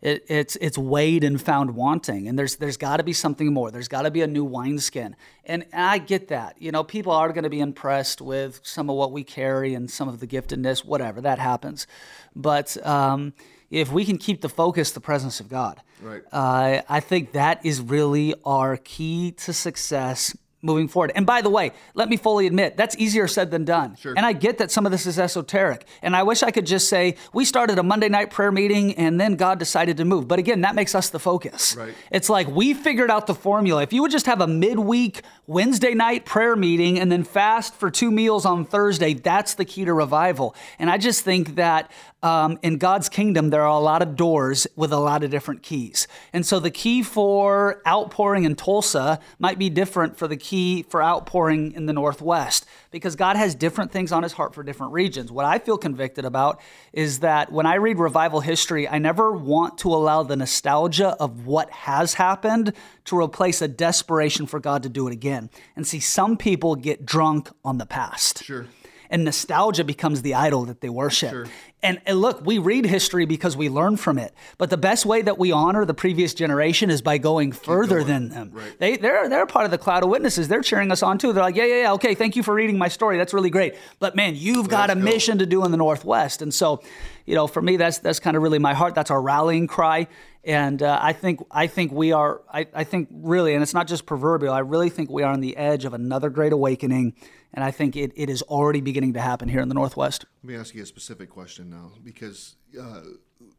It, 0.00 0.24
it's 0.28 0.56
it's 0.56 0.78
weighed 0.78 1.22
and 1.22 1.38
found 1.40 1.72
wanting, 1.76 2.26
and 2.26 2.38
there's 2.38 2.56
there's 2.56 2.78
got 2.78 2.96
to 2.96 3.02
be 3.02 3.12
something 3.12 3.52
more. 3.52 3.70
There's 3.70 3.86
got 3.86 4.02
to 4.02 4.10
be 4.10 4.22
a 4.22 4.26
new 4.26 4.44
wineskin, 4.44 5.14
and, 5.44 5.66
and 5.72 5.82
I 5.84 5.98
get 5.98 6.28
that. 6.28 6.56
You 6.58 6.72
know, 6.72 6.82
people 6.84 7.12
are 7.12 7.28
going 7.34 7.44
to 7.44 7.50
be 7.50 7.60
impressed 7.60 8.22
with 8.22 8.60
some 8.62 8.88
of 8.88 8.96
what 8.96 9.12
we 9.12 9.24
carry 9.24 9.74
and 9.74 9.90
some 9.90 10.08
of 10.08 10.18
the 10.18 10.26
giftedness, 10.26 10.82
whatever 10.82 11.20
that 11.20 11.38
happens. 11.38 11.86
But 12.34 12.84
um, 12.84 13.34
if 13.70 13.92
we 13.92 14.06
can 14.06 14.16
keep 14.16 14.40
the 14.40 14.48
focus, 14.48 14.90
the 14.92 15.00
presence 15.00 15.38
of 15.38 15.48
God, 15.50 15.82
Right. 16.00 16.22
uh, 16.32 16.80
I 16.88 17.00
think 17.00 17.32
that 17.32 17.64
is 17.64 17.80
really 17.82 18.34
our 18.44 18.78
key 18.78 19.32
to 19.44 19.52
success 19.52 20.34
moving 20.62 20.86
forward. 20.88 21.12
And 21.14 21.26
by 21.26 21.42
the 21.42 21.50
way, 21.50 21.72
let 21.94 22.08
me 22.08 22.16
fully 22.16 22.46
admit 22.46 22.76
that's 22.76 22.96
easier 22.96 23.26
said 23.26 23.50
than 23.50 23.64
done. 23.64 23.96
Sure. 23.96 24.14
And 24.16 24.24
I 24.24 24.32
get 24.32 24.58
that 24.58 24.70
some 24.70 24.86
of 24.86 24.92
this 24.92 25.06
is 25.06 25.18
esoteric. 25.18 25.86
And 26.00 26.14
I 26.14 26.22
wish 26.22 26.42
I 26.42 26.52
could 26.52 26.66
just 26.66 26.88
say 26.88 27.16
we 27.32 27.44
started 27.44 27.78
a 27.78 27.82
Monday 27.82 28.08
night 28.08 28.30
prayer 28.30 28.52
meeting 28.52 28.94
and 28.94 29.20
then 29.20 29.34
God 29.34 29.58
decided 29.58 29.96
to 29.96 30.04
move. 30.04 30.28
But 30.28 30.38
again, 30.38 30.60
that 30.60 30.74
makes 30.74 30.94
us 30.94 31.10
the 31.10 31.18
focus. 31.18 31.76
Right. 31.76 31.94
It's 32.10 32.28
like 32.28 32.48
we 32.48 32.74
figured 32.74 33.10
out 33.10 33.26
the 33.26 33.34
formula. 33.34 33.82
If 33.82 33.92
you 33.92 34.02
would 34.02 34.12
just 34.12 34.26
have 34.26 34.40
a 34.40 34.46
midweek 34.46 35.22
Wednesday 35.46 35.94
night 35.94 36.24
prayer 36.24 36.54
meeting 36.54 36.98
and 36.98 37.10
then 37.10 37.24
fast 37.24 37.74
for 37.74 37.90
two 37.90 38.10
meals 38.10 38.46
on 38.46 38.64
Thursday, 38.64 39.14
that's 39.14 39.54
the 39.54 39.64
key 39.64 39.84
to 39.84 39.92
revival. 39.92 40.54
And 40.78 40.88
I 40.88 40.98
just 40.98 41.24
think 41.24 41.56
that 41.56 41.90
um, 42.22 42.58
in 42.62 42.78
God's 42.78 43.08
kingdom, 43.08 43.50
there 43.50 43.62
are 43.62 43.66
a 43.76 43.80
lot 43.80 44.00
of 44.00 44.14
doors 44.14 44.66
with 44.76 44.92
a 44.92 44.98
lot 44.98 45.24
of 45.24 45.30
different 45.30 45.62
keys. 45.62 46.06
And 46.32 46.46
so 46.46 46.60
the 46.60 46.70
key 46.70 47.02
for 47.02 47.82
outpouring 47.86 48.44
in 48.44 48.54
Tulsa 48.54 49.18
might 49.40 49.58
be 49.58 49.68
different 49.68 50.16
for 50.16 50.28
the 50.28 50.36
key 50.36 50.84
for 50.84 51.02
outpouring 51.02 51.72
in 51.72 51.86
the 51.86 51.92
Northwest 51.92 52.64
because 52.92 53.16
God 53.16 53.36
has 53.36 53.54
different 53.56 53.90
things 53.90 54.12
on 54.12 54.22
his 54.22 54.32
heart 54.34 54.54
for 54.54 54.62
different 54.62 54.92
regions. 54.92 55.32
What 55.32 55.46
I 55.46 55.58
feel 55.58 55.76
convicted 55.78 56.24
about 56.24 56.60
is 56.92 57.18
that 57.20 57.50
when 57.50 57.66
I 57.66 57.74
read 57.74 57.98
revival 57.98 58.40
history, 58.40 58.86
I 58.88 58.98
never 58.98 59.32
want 59.32 59.78
to 59.78 59.88
allow 59.88 60.22
the 60.22 60.36
nostalgia 60.36 61.16
of 61.18 61.46
what 61.46 61.70
has 61.70 62.14
happened 62.14 62.72
to 63.06 63.18
replace 63.18 63.60
a 63.60 63.68
desperation 63.68 64.46
for 64.46 64.60
God 64.60 64.84
to 64.84 64.88
do 64.88 65.08
it 65.08 65.12
again. 65.12 65.50
And 65.74 65.86
see, 65.86 65.98
some 65.98 66.36
people 66.36 66.76
get 66.76 67.04
drunk 67.04 67.50
on 67.64 67.78
the 67.78 67.86
past 67.86 68.44
Sure. 68.44 68.66
and 69.10 69.24
nostalgia 69.24 69.82
becomes 69.84 70.22
the 70.22 70.34
idol 70.34 70.64
that 70.66 70.80
they 70.82 70.88
worship. 70.88 71.48
And, 71.84 72.00
and 72.06 72.20
look, 72.20 72.46
we 72.46 72.58
read 72.58 72.86
history 72.86 73.26
because 73.26 73.56
we 73.56 73.68
learn 73.68 73.96
from 73.96 74.16
it. 74.16 74.32
But 74.56 74.70
the 74.70 74.76
best 74.76 75.04
way 75.04 75.20
that 75.22 75.36
we 75.36 75.50
honor 75.50 75.84
the 75.84 75.94
previous 75.94 76.32
generation 76.32 76.90
is 76.90 77.02
by 77.02 77.18
going 77.18 77.50
further 77.50 78.04
than 78.04 78.28
them. 78.28 78.50
Right. 78.52 78.78
They, 78.78 78.96
they're, 78.96 79.28
they're 79.28 79.46
part 79.46 79.64
of 79.64 79.72
the 79.72 79.78
cloud 79.78 80.04
of 80.04 80.08
witnesses. 80.08 80.46
They're 80.46 80.62
cheering 80.62 80.92
us 80.92 81.02
on 81.02 81.18
too. 81.18 81.32
They're 81.32 81.42
like, 81.42 81.56
yeah, 81.56 81.64
yeah, 81.64 81.82
yeah, 81.82 81.92
okay, 81.94 82.14
thank 82.14 82.36
you 82.36 82.44
for 82.44 82.54
reading 82.54 82.78
my 82.78 82.86
story. 82.86 83.18
That's 83.18 83.34
really 83.34 83.50
great. 83.50 83.74
But 83.98 84.14
man, 84.14 84.36
you've 84.36 84.68
got 84.68 84.90
a 84.90 84.94
Let's 84.94 85.04
go. 85.04 85.12
mission 85.12 85.38
to 85.38 85.46
do 85.46 85.64
in 85.64 85.72
the 85.72 85.76
Northwest. 85.76 86.40
And 86.40 86.54
so, 86.54 86.82
you 87.26 87.34
know, 87.34 87.48
for 87.48 87.60
me, 87.60 87.76
that's 87.76 87.98
that's 87.98 88.20
kind 88.20 88.36
of 88.36 88.44
really 88.44 88.60
my 88.60 88.74
heart. 88.74 88.94
That's 88.94 89.10
our 89.10 89.20
rallying 89.20 89.66
cry. 89.66 90.06
And 90.44 90.82
uh, 90.82 90.98
I 91.02 91.12
think 91.12 91.40
I 91.50 91.66
think 91.66 91.92
we 91.92 92.12
are. 92.12 92.42
I, 92.52 92.66
I 92.74 92.84
think 92.84 93.08
really, 93.12 93.54
and 93.54 93.62
it's 93.62 93.74
not 93.74 93.86
just 93.88 94.06
proverbial. 94.06 94.52
I 94.52 94.60
really 94.60 94.90
think 94.90 95.10
we 95.10 95.22
are 95.22 95.32
on 95.32 95.40
the 95.40 95.56
edge 95.56 95.84
of 95.84 95.94
another 95.94 96.30
great 96.30 96.52
awakening, 96.52 97.14
and 97.54 97.64
I 97.64 97.70
think 97.70 97.96
it, 97.96 98.12
it 98.16 98.28
is 98.28 98.42
already 98.42 98.80
beginning 98.80 99.12
to 99.12 99.20
happen 99.20 99.48
here 99.48 99.60
in 99.60 99.68
the 99.68 99.74
Northwest. 99.74 100.26
Let 100.42 100.48
me 100.48 100.56
ask 100.56 100.74
you 100.74 100.82
a 100.82 100.86
specific 100.86 101.30
question 101.30 101.70
now, 101.70 101.92
because 102.02 102.56
uh, 102.80 103.02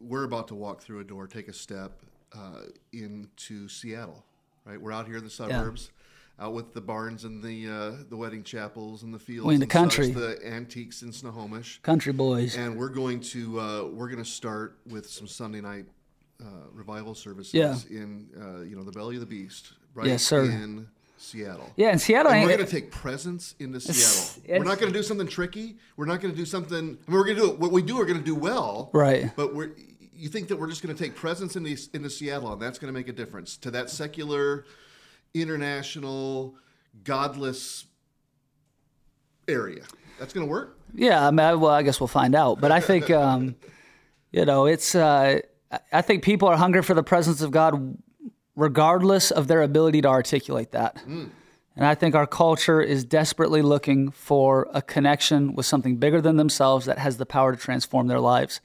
we're 0.01 0.25
about 0.25 0.49
to 0.49 0.55
walk 0.55 0.81
through 0.81 0.99
a 0.99 1.03
door, 1.05 1.27
take 1.27 1.47
a 1.47 1.53
step 1.53 2.01
uh, 2.37 2.63
into 2.91 3.69
Seattle. 3.69 4.25
Right, 4.65 4.79
we're 4.81 4.91
out 4.91 5.07
here 5.07 5.17
in 5.17 5.23
the 5.23 5.29
suburbs, 5.29 5.91
out 6.39 6.53
with 6.53 6.73
the 6.73 6.81
barns 6.81 7.23
and 7.25 7.43
the 7.43 7.67
uh, 7.69 7.91
the 8.09 8.15
wedding 8.17 8.43
chapels 8.43 9.03
and 9.03 9.13
the 9.13 9.19
fields, 9.19 9.45
We 9.45 9.55
in 9.55 9.59
the 9.59 9.65
and 9.65 9.91
such, 9.91 9.97
country. 9.97 10.11
the 10.11 10.39
antiques 10.45 11.01
in 11.03 11.11
Snohomish, 11.11 11.79
Country 11.83 12.13
boys. 12.13 12.55
and 12.57 12.77
we're 12.77 12.87
going 12.89 13.19
to 13.21 13.59
uh, 13.59 13.83
we're 13.91 14.07
going 14.07 14.23
to 14.23 14.29
start 14.29 14.77
with 14.89 15.09
some 15.09 15.27
Sunday 15.27 15.59
night 15.61 15.85
uh, 16.41 16.45
revival 16.71 17.13
services 17.13 17.53
Yeah. 17.53 17.75
in 17.89 18.29
uh, 18.41 18.61
you 18.61 18.75
know 18.77 18.83
the 18.83 18.91
belly 18.93 19.15
of 19.15 19.19
the 19.21 19.25
beast, 19.27 19.73
right? 19.93 20.07
Yes, 20.07 20.23
sir. 20.23 20.45
In 20.45 20.87
Seattle. 21.23 21.71
Yeah, 21.77 21.89
and 21.89 22.01
Seattle 22.01 22.31
And 22.31 22.41
ain't. 22.41 22.49
we're 22.49 22.57
going 22.57 22.67
to 22.67 22.71
take 22.71 22.91
presence 22.91 23.55
into 23.59 23.79
Seattle. 23.79 24.43
we're 24.59 24.65
not 24.65 24.79
going 24.79 24.91
to 24.91 24.97
do 24.97 25.03
something 25.03 25.27
tricky. 25.27 25.77
We're 25.97 26.05
not 26.05 26.21
going 26.21 26.33
to 26.33 26.37
do 26.37 26.45
something. 26.45 26.77
I 26.77 26.81
mean, 26.81 26.97
we're 27.07 27.23
going 27.23 27.37
to 27.37 27.41
do. 27.43 27.49
What 27.51 27.71
we 27.71 27.81
do, 27.81 27.95
we're 27.97 28.05
going 28.05 28.19
to 28.19 28.25
do 28.25 28.35
well. 28.35 28.89
Right. 28.93 29.31
But 29.35 29.55
we're. 29.55 29.71
You 30.15 30.29
think 30.29 30.47
that 30.49 30.57
we're 30.57 30.69
just 30.69 30.83
going 30.83 30.95
to 30.95 31.03
take 31.03 31.15
presence 31.15 31.55
into 31.55 31.75
into 31.93 32.09
Seattle, 32.09 32.53
and 32.53 32.61
that's 32.61 32.77
going 32.79 32.93
to 32.93 32.97
make 32.97 33.07
a 33.09 33.13
difference 33.13 33.57
to 33.57 33.71
that 33.71 33.89
secular, 33.89 34.65
international, 35.33 36.55
godless 37.03 37.85
area. 39.47 39.83
That's 40.19 40.33
going 40.33 40.45
to 40.45 40.51
work. 40.51 40.77
Yeah, 40.93 41.25
I 41.27 41.31
mean, 41.31 41.39
I- 41.39 41.55
well, 41.55 41.71
I 41.71 41.81
guess 41.83 41.99
we'll 41.99 42.07
find 42.07 42.35
out. 42.35 42.61
But 42.61 42.71
I 42.71 42.79
think, 42.79 43.09
um, 43.11 43.55
you 44.31 44.45
know, 44.45 44.65
it's. 44.65 44.95
Uh, 44.95 45.39
I 45.91 46.03
think 46.03 46.23
people 46.23 46.47
are 46.47 46.55
hungry 46.57 46.83
for 46.83 46.93
the 46.93 47.01
presence 47.01 47.41
of 47.41 47.49
God, 47.49 47.97
regardless 48.55 49.31
of 49.31 49.47
their 49.47 49.61
ability 49.61 50.01
to 50.01 50.07
articulate 50.07 50.71
that. 50.71 51.03
And 51.05 51.87
I 51.87 51.95
think 51.95 52.13
our 52.13 52.27
culture 52.27 52.81
is 52.81 53.03
desperately 53.03 53.61
looking 53.61 54.11
for 54.11 54.67
a 54.73 54.81
connection 54.81 55.55
with 55.55 55.65
something 55.65 55.97
bigger 55.97 56.21
than 56.21 56.37
themselves 56.37 56.85
that 56.85 56.99
has 56.99 57.17
the 57.17 57.25
power 57.25 57.51
to 57.55 57.57
transform 57.57 58.07
their 58.07 58.19
lives. 58.19 58.61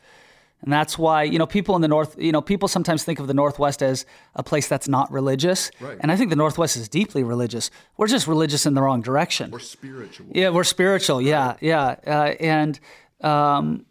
And 0.60 0.72
that's 0.72 0.98
why, 0.98 1.22
you 1.22 1.38
know, 1.38 1.46
people 1.46 1.76
in 1.76 1.82
the 1.82 1.88
North, 1.88 2.16
you 2.18 2.32
know, 2.32 2.42
people 2.42 2.66
sometimes 2.66 3.04
think 3.04 3.20
of 3.20 3.28
the 3.28 3.34
Northwest 3.34 3.80
as 3.80 4.04
a 4.34 4.42
place 4.42 4.66
that's 4.66 4.88
not 4.88 5.10
religious. 5.12 5.70
Right. 5.80 5.96
And 6.00 6.10
I 6.10 6.16
think 6.16 6.30
the 6.30 6.36
Northwest 6.36 6.76
is 6.76 6.88
deeply 6.88 7.22
religious. 7.22 7.70
We're 7.96 8.08
just 8.08 8.26
religious 8.26 8.66
in 8.66 8.74
the 8.74 8.82
wrong 8.82 9.00
direction. 9.00 9.52
We're 9.52 9.60
spiritual. 9.60 10.26
Yeah, 10.32 10.50
we're 10.50 10.64
spiritual. 10.64 11.22
Yeah, 11.22 11.56
yeah, 11.60 11.94
uh, 12.06 12.34
and 12.40 12.78
um, 13.20 13.86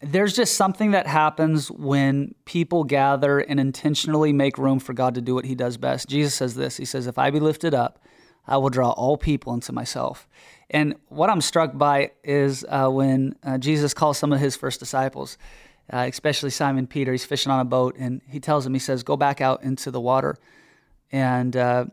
there's 0.00 0.34
just 0.34 0.54
something 0.54 0.90
that 0.90 1.06
happens 1.06 1.70
when 1.70 2.34
people 2.44 2.84
gather 2.84 3.38
and 3.38 3.58
intentionally 3.58 4.32
make 4.32 4.58
room 4.58 4.78
for 4.78 4.92
God 4.92 5.14
to 5.14 5.20
do 5.20 5.34
what 5.34 5.44
He 5.44 5.54
does 5.54 5.76
best. 5.76 6.08
Jesus 6.08 6.34
says 6.34 6.54
this. 6.54 6.76
He 6.76 6.84
says, 6.84 7.06
"If 7.06 7.18
I 7.18 7.30
be 7.30 7.40
lifted 7.40 7.74
up, 7.74 7.98
I 8.46 8.58
will 8.58 8.68
draw 8.68 8.90
all 8.90 9.16
people 9.16 9.54
into 9.54 9.72
myself." 9.72 10.28
And 10.68 10.96
what 11.08 11.30
I'm 11.30 11.40
struck 11.40 11.76
by 11.78 12.10
is 12.24 12.64
uh, 12.68 12.88
when 12.88 13.36
uh, 13.42 13.58
Jesus 13.58 13.94
calls 13.94 14.18
some 14.18 14.32
of 14.32 14.40
His 14.40 14.56
first 14.56 14.80
disciples, 14.80 15.38
uh, 15.92 16.06
especially 16.08 16.50
Simon 16.50 16.86
Peter. 16.86 17.12
He's 17.12 17.24
fishing 17.24 17.50
on 17.50 17.60
a 17.60 17.64
boat, 17.64 17.96
and 17.98 18.20
He 18.28 18.40
tells 18.40 18.66
him, 18.66 18.74
He 18.74 18.80
says, 18.80 19.02
"Go 19.02 19.16
back 19.16 19.40
out 19.40 19.62
into 19.62 19.90
the 19.90 20.00
water." 20.00 20.36
And 21.10 21.56
uh, 21.56 21.86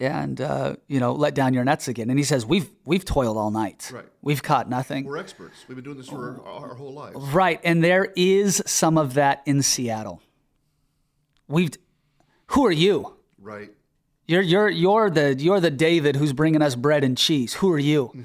and 0.00 0.40
uh, 0.40 0.76
you 0.88 1.00
know 1.00 1.12
let 1.12 1.34
down 1.34 1.54
your 1.54 1.64
nets 1.64 1.88
again. 1.88 2.10
And 2.10 2.18
he 2.18 2.24
says, 2.24 2.44
"We've 2.44 2.70
we've 2.84 3.04
toiled 3.04 3.36
all 3.36 3.50
night. 3.50 3.90
Right. 3.92 4.04
We've 4.22 4.42
caught 4.42 4.68
nothing. 4.68 5.04
We're 5.04 5.18
experts. 5.18 5.64
We've 5.68 5.76
been 5.76 5.84
doing 5.84 5.98
this 5.98 6.08
for 6.08 6.40
our, 6.44 6.68
our 6.68 6.74
whole 6.74 6.92
lives. 6.92 7.16
Right, 7.16 7.60
and 7.64 7.82
there 7.82 8.12
is 8.16 8.62
some 8.66 8.98
of 8.98 9.14
that 9.14 9.42
in 9.46 9.62
Seattle. 9.62 10.22
We've. 11.48 11.70
Who 12.48 12.66
are 12.66 12.72
you? 12.72 13.16
Right. 13.38 13.70
You're 14.26 14.42
you're 14.42 14.68
you're 14.68 15.10
the 15.10 15.34
you're 15.34 15.60
the 15.60 15.70
David 15.70 16.16
who's 16.16 16.32
bringing 16.32 16.62
us 16.62 16.74
bread 16.74 17.04
and 17.04 17.16
cheese. 17.16 17.54
Who 17.54 17.70
are 17.70 17.78
you? 17.78 18.24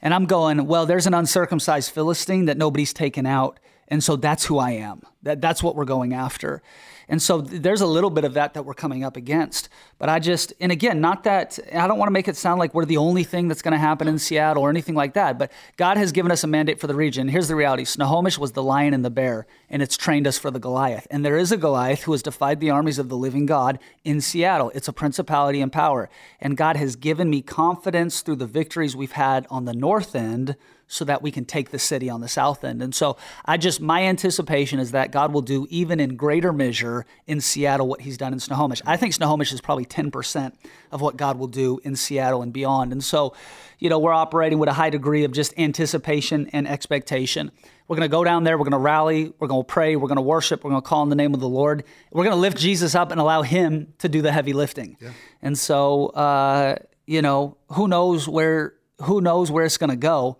And 0.00 0.14
I'm 0.14 0.26
going. 0.26 0.66
Well, 0.66 0.86
there's 0.86 1.06
an 1.06 1.14
uncircumcised 1.14 1.90
Philistine 1.90 2.44
that 2.46 2.56
nobody's 2.56 2.92
taken 2.92 3.26
out, 3.26 3.58
and 3.88 4.02
so 4.02 4.16
that's 4.16 4.46
who 4.46 4.58
I 4.58 4.72
am. 4.72 5.02
That 5.22 5.40
that's 5.40 5.62
what 5.62 5.74
we're 5.74 5.84
going 5.84 6.14
after. 6.14 6.62
And 7.10 7.20
so 7.20 7.40
there's 7.40 7.80
a 7.80 7.86
little 7.86 8.08
bit 8.08 8.24
of 8.24 8.34
that 8.34 8.54
that 8.54 8.64
we're 8.64 8.72
coming 8.72 9.02
up 9.02 9.16
against. 9.16 9.68
But 9.98 10.08
I 10.08 10.20
just, 10.20 10.52
and 10.60 10.70
again, 10.70 11.00
not 11.00 11.24
that 11.24 11.58
I 11.74 11.88
don't 11.88 11.98
want 11.98 12.06
to 12.06 12.12
make 12.12 12.28
it 12.28 12.36
sound 12.36 12.60
like 12.60 12.72
we're 12.72 12.84
the 12.84 12.98
only 12.98 13.24
thing 13.24 13.48
that's 13.48 13.62
going 13.62 13.72
to 13.72 13.78
happen 13.78 14.06
in 14.06 14.20
Seattle 14.20 14.62
or 14.62 14.70
anything 14.70 14.94
like 14.94 15.14
that. 15.14 15.36
But 15.36 15.50
God 15.76 15.96
has 15.96 16.12
given 16.12 16.30
us 16.30 16.44
a 16.44 16.46
mandate 16.46 16.78
for 16.78 16.86
the 16.86 16.94
region. 16.94 17.26
Here's 17.26 17.48
the 17.48 17.56
reality: 17.56 17.84
Snohomish 17.84 18.38
was 18.38 18.52
the 18.52 18.62
lion 18.62 18.94
and 18.94 19.04
the 19.04 19.10
bear, 19.10 19.48
and 19.68 19.82
it's 19.82 19.96
trained 19.96 20.28
us 20.28 20.38
for 20.38 20.52
the 20.52 20.60
Goliath. 20.60 21.08
And 21.10 21.24
there 21.24 21.36
is 21.36 21.50
a 21.50 21.56
Goliath 21.56 22.04
who 22.04 22.12
has 22.12 22.22
defied 22.22 22.60
the 22.60 22.70
armies 22.70 23.00
of 23.00 23.08
the 23.08 23.16
living 23.16 23.44
God 23.44 23.80
in 24.04 24.20
Seattle. 24.20 24.70
It's 24.72 24.88
a 24.88 24.92
principality 24.92 25.60
and 25.60 25.72
power. 25.72 26.08
And 26.40 26.56
God 26.56 26.76
has 26.76 26.94
given 26.94 27.28
me 27.28 27.42
confidence 27.42 28.20
through 28.20 28.36
the 28.36 28.46
victories 28.46 28.94
we've 28.94 29.12
had 29.12 29.48
on 29.50 29.64
the 29.64 29.74
north 29.74 30.14
end 30.14 30.54
so 30.90 31.04
that 31.04 31.22
we 31.22 31.30
can 31.30 31.44
take 31.44 31.70
the 31.70 31.78
city 31.78 32.10
on 32.10 32.20
the 32.20 32.26
south 32.26 32.64
end. 32.64 32.82
And 32.82 32.92
so 32.92 33.16
I 33.44 33.56
just, 33.56 33.80
my 33.80 34.02
anticipation 34.02 34.80
is 34.80 34.90
that 34.90 35.12
God 35.12 35.32
will 35.32 35.40
do 35.40 35.68
even 35.70 36.00
in 36.00 36.16
greater 36.16 36.52
measure 36.52 37.06
in 37.28 37.40
Seattle 37.40 37.86
what 37.86 38.00
he's 38.00 38.18
done 38.18 38.32
in 38.32 38.40
Snohomish. 38.40 38.82
I 38.84 38.96
think 38.96 39.14
Snohomish 39.14 39.52
is 39.52 39.60
probably 39.60 39.84
10% 39.84 40.52
of 40.90 41.00
what 41.00 41.16
God 41.16 41.38
will 41.38 41.46
do 41.46 41.78
in 41.84 41.94
Seattle 41.94 42.42
and 42.42 42.52
beyond. 42.52 42.90
And 42.90 43.04
so, 43.04 43.34
you 43.78 43.88
know, 43.88 44.00
we're 44.00 44.12
operating 44.12 44.58
with 44.58 44.68
a 44.68 44.72
high 44.72 44.90
degree 44.90 45.22
of 45.22 45.30
just 45.30 45.56
anticipation 45.56 46.50
and 46.52 46.66
expectation. 46.66 47.52
We're 47.86 47.96
going 47.96 48.08
to 48.08 48.12
go 48.12 48.24
down 48.24 48.42
there. 48.42 48.58
We're 48.58 48.64
going 48.64 48.72
to 48.72 48.78
rally. 48.78 49.32
We're 49.38 49.46
going 49.46 49.62
to 49.62 49.72
pray. 49.72 49.94
We're 49.94 50.08
going 50.08 50.16
to 50.16 50.22
worship. 50.22 50.64
We're 50.64 50.70
going 50.70 50.82
to 50.82 50.88
call 50.88 51.04
in 51.04 51.08
the 51.08 51.14
name 51.14 51.34
of 51.34 51.40
the 51.40 51.48
Lord. 51.48 51.84
We're 52.10 52.24
going 52.24 52.34
to 52.34 52.40
lift 52.40 52.58
Jesus 52.58 52.96
up 52.96 53.12
and 53.12 53.20
allow 53.20 53.42
Him 53.42 53.94
to 53.98 54.08
do 54.08 54.22
the 54.22 54.32
heavy 54.32 54.54
lifting. 54.54 54.96
Yeah. 55.00 55.12
And 55.40 55.56
so, 55.56 56.06
uh, 56.08 56.76
you 57.06 57.22
know, 57.22 57.58
who 57.68 57.86
knows 57.86 58.28
where 58.28 58.74
who 59.02 59.20
knows 59.20 59.50
where 59.50 59.64
it's 59.64 59.78
going 59.78 59.90
to 59.90 59.96
go. 59.96 60.38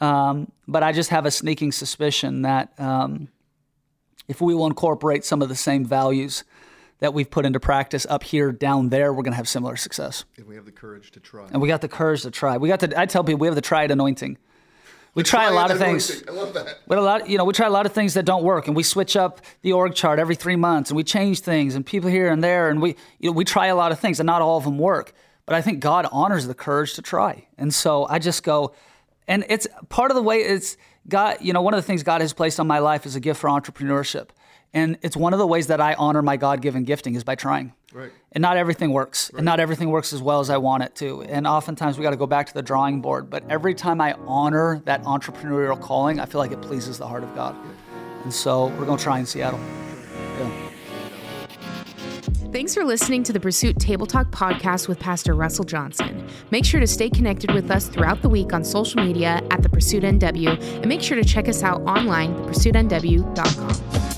Um, 0.00 0.50
but 0.66 0.82
I 0.82 0.92
just 0.92 1.10
have 1.10 1.26
a 1.26 1.30
sneaking 1.30 1.72
suspicion 1.72 2.42
that 2.42 2.72
um, 2.78 3.28
if 4.28 4.40
we 4.40 4.54
will 4.54 4.66
incorporate 4.66 5.24
some 5.24 5.42
of 5.42 5.48
the 5.48 5.56
same 5.56 5.84
values 5.84 6.44
that 7.00 7.14
we've 7.14 7.30
put 7.30 7.44
into 7.44 7.60
practice 7.60 8.06
up 8.08 8.22
here, 8.22 8.52
down 8.52 8.90
there, 8.90 9.12
we're 9.12 9.22
going 9.22 9.32
to 9.32 9.36
have 9.36 9.48
similar 9.48 9.76
success. 9.76 10.24
And 10.36 10.46
we 10.46 10.54
have 10.54 10.64
the 10.64 10.72
courage 10.72 11.10
to 11.12 11.20
try. 11.20 11.48
And 11.50 11.60
we 11.60 11.68
got 11.68 11.80
the 11.80 11.88
courage 11.88 12.22
to 12.22 12.30
try. 12.30 12.56
We 12.56 12.68
got 12.68 12.80
the. 12.80 12.98
I 12.98 13.06
tell 13.06 13.24
people 13.24 13.40
we 13.40 13.48
have 13.48 13.54
the 13.54 13.60
tried 13.60 13.90
anointing. 13.90 14.38
We 15.14 15.24
try 15.24 15.48
a 15.48 15.52
lot 15.52 15.72
of 15.72 15.78
things. 15.78 16.22
I 16.28 16.30
love 16.30 16.54
that. 16.54 16.78
We 16.86 16.96
a 16.96 17.00
lot, 17.00 17.28
you 17.28 17.36
know, 17.36 17.44
we 17.44 17.52
try 17.52 17.66
a 17.66 17.70
lot 17.70 17.84
of 17.84 17.92
things 17.92 18.14
that 18.14 18.24
don't 18.24 18.44
work, 18.44 18.68
and 18.68 18.76
we 18.76 18.84
switch 18.84 19.16
up 19.16 19.40
the 19.62 19.72
org 19.72 19.94
chart 19.94 20.20
every 20.20 20.36
three 20.36 20.54
months, 20.56 20.90
and 20.90 20.96
we 20.96 21.02
change 21.02 21.40
things, 21.40 21.74
and 21.74 21.84
people 21.84 22.08
here 22.08 22.28
and 22.30 22.44
there, 22.44 22.70
and 22.70 22.80
we, 22.80 22.90
you 23.18 23.30
know, 23.30 23.32
we 23.32 23.44
try 23.44 23.66
a 23.66 23.74
lot 23.74 23.90
of 23.90 23.98
things, 23.98 24.20
and 24.20 24.26
not 24.26 24.40
all 24.40 24.56
of 24.56 24.64
them 24.64 24.78
work. 24.78 25.12
But 25.46 25.56
I 25.56 25.62
think 25.62 25.80
God 25.80 26.06
honors 26.12 26.46
the 26.46 26.54
courage 26.54 26.94
to 26.94 27.02
try, 27.02 27.48
and 27.58 27.74
so 27.74 28.06
I 28.08 28.20
just 28.20 28.44
go, 28.44 28.72
and 29.30 29.46
it's 29.48 29.68
part 29.88 30.10
of 30.10 30.16
the 30.16 30.22
way 30.22 30.38
it's 30.38 30.76
God. 31.08 31.38
You 31.40 31.52
know, 31.52 31.62
one 31.62 31.72
of 31.72 31.78
the 31.78 31.86
things 31.86 32.02
God 32.02 32.20
has 32.20 32.32
placed 32.32 32.58
on 32.58 32.66
my 32.66 32.80
life 32.80 33.06
is 33.06 33.14
a 33.14 33.20
gift 33.20 33.40
for 33.40 33.48
entrepreneurship. 33.48 34.30
And 34.74 34.98
it's 35.02 35.16
one 35.16 35.32
of 35.32 35.38
the 35.38 35.46
ways 35.46 35.68
that 35.68 35.80
I 35.80 35.94
honor 35.94 36.20
my 36.20 36.36
God 36.36 36.60
given 36.60 36.82
gifting 36.82 37.14
is 37.14 37.22
by 37.22 37.36
trying. 37.36 37.72
Right. 37.92 38.10
And 38.32 38.42
not 38.42 38.56
everything 38.56 38.92
works. 38.92 39.30
Right. 39.32 39.38
And 39.38 39.44
not 39.44 39.60
everything 39.60 39.90
works 39.90 40.12
as 40.12 40.20
well 40.20 40.40
as 40.40 40.50
I 40.50 40.58
want 40.58 40.82
it 40.82 40.96
to. 40.96 41.22
And 41.22 41.46
oftentimes 41.46 41.96
we 41.96 42.02
got 42.02 42.10
to 42.10 42.16
go 42.16 42.26
back 42.26 42.48
to 42.48 42.54
the 42.54 42.62
drawing 42.62 43.00
board. 43.00 43.30
But 43.30 43.44
every 43.48 43.74
time 43.74 44.00
I 44.00 44.14
honor 44.26 44.82
that 44.84 45.04
entrepreneurial 45.04 45.80
calling, 45.80 46.18
I 46.18 46.26
feel 46.26 46.40
like 46.40 46.52
it 46.52 46.60
pleases 46.62 46.98
the 46.98 47.06
heart 47.06 47.22
of 47.22 47.32
God. 47.36 47.56
And 48.24 48.34
so 48.34 48.66
we're 48.66 48.84
going 48.84 48.98
to 48.98 49.04
try 49.04 49.20
in 49.20 49.26
Seattle. 49.26 49.60
Thanks 52.52 52.74
for 52.74 52.84
listening 52.84 53.22
to 53.24 53.32
the 53.32 53.38
Pursuit 53.38 53.78
Table 53.78 54.06
Talk 54.06 54.32
podcast 54.32 54.88
with 54.88 54.98
Pastor 54.98 55.34
Russell 55.34 55.64
Johnson. 55.64 56.26
Make 56.50 56.64
sure 56.64 56.80
to 56.80 56.86
stay 56.86 57.08
connected 57.08 57.52
with 57.54 57.70
us 57.70 57.86
throughout 57.86 58.22
the 58.22 58.28
week 58.28 58.52
on 58.52 58.64
social 58.64 59.00
media 59.00 59.40
at 59.52 59.62
The 59.62 59.68
Pursuit 59.68 60.02
NW 60.02 60.60
and 60.60 60.86
make 60.86 61.00
sure 61.00 61.16
to 61.16 61.22
check 61.24 61.48
us 61.48 61.62
out 61.62 61.80
online, 61.82 62.34
thepursuitnw.com. 62.34 64.09